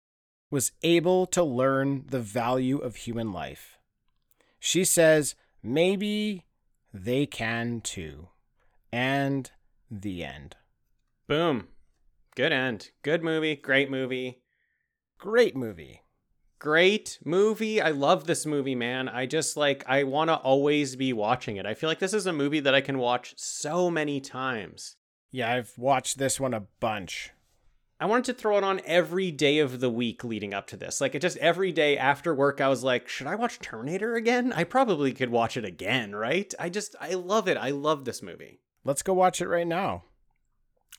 was 0.52 0.72
able 0.84 1.26
to 1.28 1.44
learn 1.44 2.06
the 2.08 2.20
value 2.20 2.78
of 2.78 2.96
human 2.98 3.34
life. 3.34 3.78
She 4.60 4.84
says 4.86 5.36
maybe 5.64 6.46
they 6.94 7.26
can 7.26 7.82
too. 7.82 8.30
And 8.92 9.52
the 9.92 10.24
end. 10.24 10.56
Boom. 11.28 11.68
Good 12.36 12.54
end. 12.54 12.92
Good 13.02 13.24
movie. 13.24 13.56
Great 13.56 13.90
movie. 13.90 14.42
Great 15.18 15.56
movie. 15.56 16.02
Great 16.66 17.20
movie. 17.24 17.80
I 17.80 17.92
love 17.92 18.26
this 18.26 18.44
movie, 18.44 18.74
man. 18.74 19.08
I 19.08 19.28
just 19.28 19.56
like, 19.56 19.84
I 19.86 20.02
want 20.02 20.32
to 20.32 20.36
always 20.36 20.96
be 20.96 21.14
watching 21.14 21.58
it. 21.58 21.68
I 21.68 21.76
feel 21.76 21.88
like 21.88 22.00
this 22.00 22.12
is 22.12 22.26
a 22.26 22.34
movie 22.34 22.60
that 22.60 22.74
I 22.74 22.82
can 22.82 22.98
watch 22.98 23.36
so 23.38 23.92
many 23.92 24.20
times. 24.20 24.96
Yeah, 25.32 25.54
I've 25.54 25.78
watched 25.78 26.18
this 26.18 26.40
one 26.40 26.56
a 26.56 26.66
bunch. 26.80 27.30
I 28.00 28.08
wanted 28.08 28.26
to 28.26 28.34
throw 28.34 28.58
it 28.58 28.64
on 28.64 28.82
every 28.84 29.30
day 29.30 29.60
of 29.60 29.80
the 29.80 29.92
week 29.92 30.24
leading 30.24 30.56
up 30.56 30.66
to 30.70 30.76
this. 30.76 31.00
Like, 31.00 31.14
it 31.14 31.22
just 31.22 31.38
every 31.38 31.72
day 31.72 32.00
after 32.00 32.34
work, 32.34 32.60
I 32.60 32.68
was 32.68 32.84
like, 32.84 33.08
should 33.08 33.28
I 33.28 33.36
watch 33.36 33.60
Terminator 33.60 34.16
again? 34.16 34.52
I 34.52 34.64
probably 34.64 35.14
could 35.14 35.30
watch 35.30 35.58
it 35.58 35.66
again, 35.66 36.16
right? 36.16 36.52
I 36.58 36.70
just, 36.70 36.96
I 37.00 37.14
love 37.14 37.48
it. 37.48 37.58
I 37.58 37.70
love 37.70 38.06
this 38.06 38.24
movie. 38.24 38.60
Let's 38.84 39.04
go 39.04 39.14
watch 39.14 39.40
it 39.40 39.50
right 39.50 39.68
now. 39.68 40.06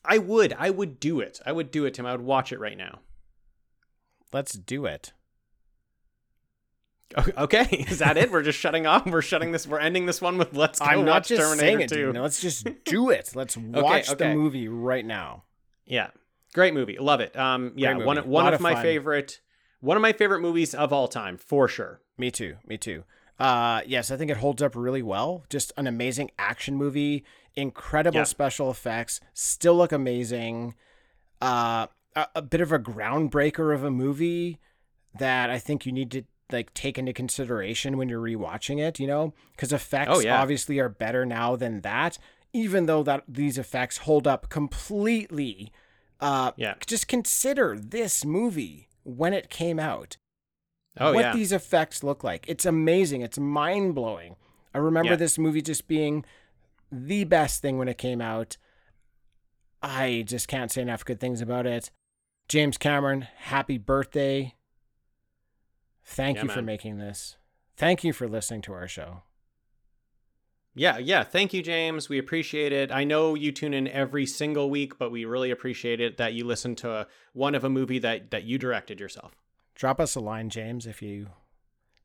I 0.05 0.19
would. 0.19 0.55
I 0.57 0.71
would 0.71 1.01
do 1.01 1.19
it. 1.19 1.41
I 1.45 1.51
would 1.51 1.73
do 1.73 1.87
it, 1.87 1.95
Tim. 1.95 2.07
I 2.07 2.13
would 2.13 2.21
watch 2.21 2.53
it 2.53 2.61
right 2.61 2.79
now. 2.79 3.01
Let's 4.33 4.53
do 4.53 4.87
it. 4.87 5.13
Okay, 7.39 7.87
is 7.89 8.01
that 8.01 8.17
it? 8.17 8.31
We're 8.33 8.43
just 8.43 8.59
shutting 8.59 8.87
off. 8.87 9.07
We're 9.07 9.23
shutting 9.23 9.53
this. 9.53 9.67
We're 9.67 9.79
ending 9.79 10.07
this 10.07 10.21
one 10.21 10.39
with 10.39 10.55
"Let's 10.55 10.79
go 10.81 10.87
I'm 10.87 11.05
not 11.05 11.13
watch 11.13 11.29
just 11.29 11.41
Terminator 11.41 11.61
saying 11.67 11.81
it, 11.83 11.89
2." 11.89 12.13
Dean. 12.13 12.23
Let's 12.23 12.41
just 12.41 12.67
do 12.85 13.11
it. 13.11 13.31
Let's 13.35 13.57
watch 13.57 14.11
okay. 14.11 14.29
the 14.31 14.35
movie 14.35 14.69
right 14.69 15.05
now. 15.05 15.45
Yeah, 15.85 16.09
great 16.53 16.75
movie. 16.75 16.99
Love 16.99 17.21
it. 17.21 17.37
Um, 17.37 17.73
yeah, 17.77 17.97
one 17.97 18.17
one 18.29 18.49
of 18.49 18.55
of 18.55 18.61
my 18.61 18.75
fun. 18.75 18.83
favorite 18.83 19.41
one 19.81 19.97
of 19.97 20.01
my 20.01 20.13
favorite 20.13 20.41
movies 20.41 20.75
of 20.75 20.93
all 20.93 21.07
time 21.07 21.37
for 21.37 21.69
sure. 21.69 22.01
Me 22.19 22.31
too. 22.31 22.57
Me 22.67 22.77
too. 22.77 23.05
Uh, 23.39 23.83
yes, 23.87 24.11
I 24.11 24.17
think 24.17 24.31
it 24.31 24.39
holds 24.39 24.63
up 24.63 24.75
really 24.75 25.03
well. 25.03 25.45
Just 25.49 25.73
an 25.77 25.87
amazing 25.87 26.31
action 26.39 26.75
movie, 26.75 27.25
incredible 27.55 28.19
Yeah. 28.21 28.25
special 28.25 28.71
effects, 28.71 29.21
still 29.35 29.77
look 29.77 29.93
amazing. 29.93 30.75
Uh, 31.41 31.87
a, 32.17 32.27
a 32.37 32.43
bit 32.43 32.61
of 32.63 32.73
a 32.73 32.79
groundbreaker 32.79 33.75
of 33.75 33.85
a 33.85 33.91
movie 33.91 34.59
that 35.19 35.51
I 35.51 35.59
think 35.59 35.85
you 35.87 35.93
need 35.93 36.11
to 36.13 36.25
like 36.53 36.73
take 36.75 36.99
into 36.99 37.13
consideration 37.13 37.97
when 37.97 38.09
you're 38.09 38.21
rewatching 38.23 38.79
it. 38.79 38.99
You 39.01 39.07
know, 39.07 39.35
because 39.53 39.73
effects 39.73 40.11
Oh, 40.13 40.21
yeah. 40.21 40.41
obviously 40.41 40.79
are 40.79 40.89
better 40.89 41.25
now 41.27 41.57
than 41.57 41.81
that. 41.83 42.19
Even 42.53 42.87
though 42.87 43.03
that 43.03 43.25
these 43.29 43.59
effects 43.59 43.99
hold 43.99 44.27
up 44.27 44.49
completely. 44.49 45.73
Uh, 46.21 46.53
Yeah. 46.57 46.75
Just 46.87 47.09
consider 47.09 47.79
this 47.79 48.25
movie 48.25 48.89
when 49.03 49.35
it 49.35 49.51
came 49.51 49.79
out 49.79 50.17
Oh 50.99 51.13
what 51.13 51.21
yeah. 51.21 51.33
these 51.35 51.53
effects 51.53 52.03
look 52.03 52.25
like. 52.25 52.47
It's 52.49 52.65
amazing. 52.65 53.21
It's 53.21 53.39
mind 53.39 53.95
blowing. 53.95 54.37
I 54.73 54.79
remember 54.79 55.11
Yeah. 55.13 55.17
this 55.17 55.37
movie 55.39 55.61
just 55.61 55.87
being 55.87 56.25
the 56.91 57.25
best 57.25 57.61
thing 57.61 57.77
when 57.77 57.89
it 57.89 57.99
came 57.99 58.23
out. 58.23 58.57
I 59.83 60.25
just 60.27 60.49
can't 60.49 60.71
say 60.73 60.81
enough 60.83 61.05
good 61.05 61.21
things 61.21 61.41
about 61.43 61.67
it. 61.67 61.91
James 62.49 62.79
Cameron, 62.79 63.23
happy 63.37 63.77
birthday. 63.77 64.55
Thank 66.07 66.37
Yeah, 66.37 66.45
you 66.45 66.49
for 66.49 66.63
making 66.63 66.99
this. 66.99 67.37
Thank 67.77 68.05
you 68.05 68.13
for 68.13 68.27
listening 68.29 68.63
to 68.63 68.73
our 68.73 68.89
show. 68.89 69.23
Yeah, 70.75 70.99
yeah. 70.99 71.25
Thank 71.25 71.53
you, 71.53 71.63
James. 71.63 72.09
We 72.09 72.19
appreciate 72.19 72.73
it. 72.73 72.93
I 72.93 73.03
know 73.05 73.35
you 73.35 73.51
tune 73.51 73.75
in 73.75 73.89
every 73.89 74.25
single 74.27 74.69
week, 74.71 74.99
but 74.99 75.11
we 75.11 75.25
really 75.25 75.51
appreciate 75.51 76.01
it 76.01 76.17
that 76.19 76.35
you 76.35 76.45
listen 76.45 76.75
to 76.77 76.91
a, 76.91 77.07
one 77.33 77.55
of 77.55 77.65
a 77.65 77.71
movie 77.71 77.99
that 77.99 78.31
that 78.31 78.45
you 78.45 78.59
directed 78.59 79.01
yourself. 79.01 79.35
Drop 79.75 79.99
us 80.01 80.15
a 80.15 80.21
line, 80.21 80.49
James, 80.51 80.87
if 80.87 81.03
you 81.03 81.29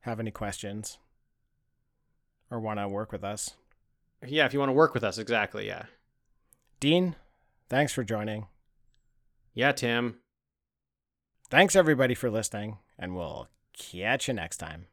have 0.02 0.20
any 0.20 0.32
questions 0.32 0.98
or 2.50 2.60
want 2.60 2.80
to 2.80 2.88
work 2.88 3.12
with 3.12 3.24
us. 3.24 3.52
Yeah, 4.26 4.46
if 4.46 4.54
you 4.54 4.60
want 4.60 4.70
to 4.70 4.74
work 4.74 4.94
with 4.94 5.04
us, 5.04 5.18
exactly. 5.18 5.68
Yeah, 5.68 5.84
Dean, 6.80 7.16
thanks 7.70 7.94
for 7.94 8.04
joining. 8.04 8.48
yeah, 9.54 9.72
Tim. 9.74 10.18
Thanks, 11.50 11.76
everybody, 11.76 12.14
for 12.16 12.30
listening, 12.30 12.78
and 12.98 13.16
we'll 13.16 13.50
catch 13.74 14.28
you 14.28 14.34
next 14.34 14.58
time. 14.58 14.88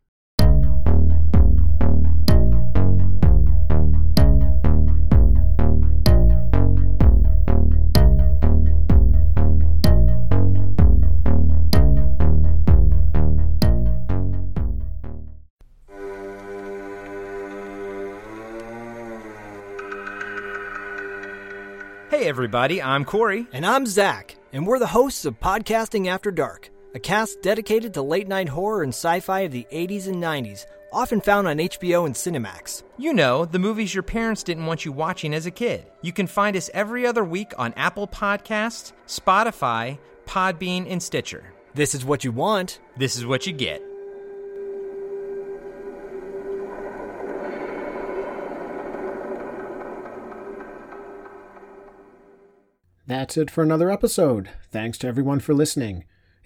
Hey 22.10 22.26
everybody, 22.26 22.82
I'm 22.82 23.04
Corey. 23.04 23.46
And 23.52 23.64
I'm 23.64 23.86
Zach, 23.86 24.34
and 24.52 24.66
we're 24.66 24.80
the 24.80 24.88
hosts 24.88 25.24
of 25.24 25.38
Podcasting 25.38 26.08
After 26.08 26.32
Dark, 26.32 26.68
a 26.94 26.98
cast 26.98 27.42
dedicated 27.42 27.94
to 27.94 28.02
late 28.02 28.28
night 28.28 28.48
horror 28.48 28.82
and 28.82 28.90
sci 28.92 29.20
fi 29.20 29.40
of 29.40 29.52
the 29.52 29.66
80s 29.72 30.06
and 30.06 30.16
90s, 30.16 30.66
often 30.92 31.20
found 31.20 31.46
on 31.46 31.58
HBO 31.58 32.06
and 32.06 32.14
Cinemax. 32.14 32.82
You 32.96 33.12
know, 33.12 33.44
the 33.44 33.58
movies 33.58 33.94
your 33.94 34.02
parents 34.02 34.42
didn't 34.42 34.66
want 34.66 34.84
you 34.84 34.92
watching 34.92 35.34
as 35.34 35.46
a 35.46 35.50
kid. 35.50 35.86
You 36.02 36.12
can 36.12 36.26
find 36.26 36.56
us 36.56 36.70
every 36.72 37.06
other 37.06 37.24
week 37.24 37.52
on 37.58 37.74
Apple 37.74 38.08
Podcasts, 38.08 38.92
Spotify, 39.06 39.98
Podbean, 40.26 40.90
and 40.90 41.02
Stitcher. 41.02 41.52
This 41.74 41.94
is 41.94 42.04
what 42.04 42.24
you 42.24 42.32
want. 42.32 42.80
This 42.96 43.16
is 43.16 43.26
what 43.26 43.46
you 43.46 43.52
get. 43.52 43.82
That's 53.06 53.38
it 53.38 53.50
for 53.50 53.62
another 53.62 53.90
episode. 53.90 54.50
Thanks 54.70 54.98
to 54.98 55.06
everyone 55.06 55.40
for 55.40 55.54
listening. 55.54 56.04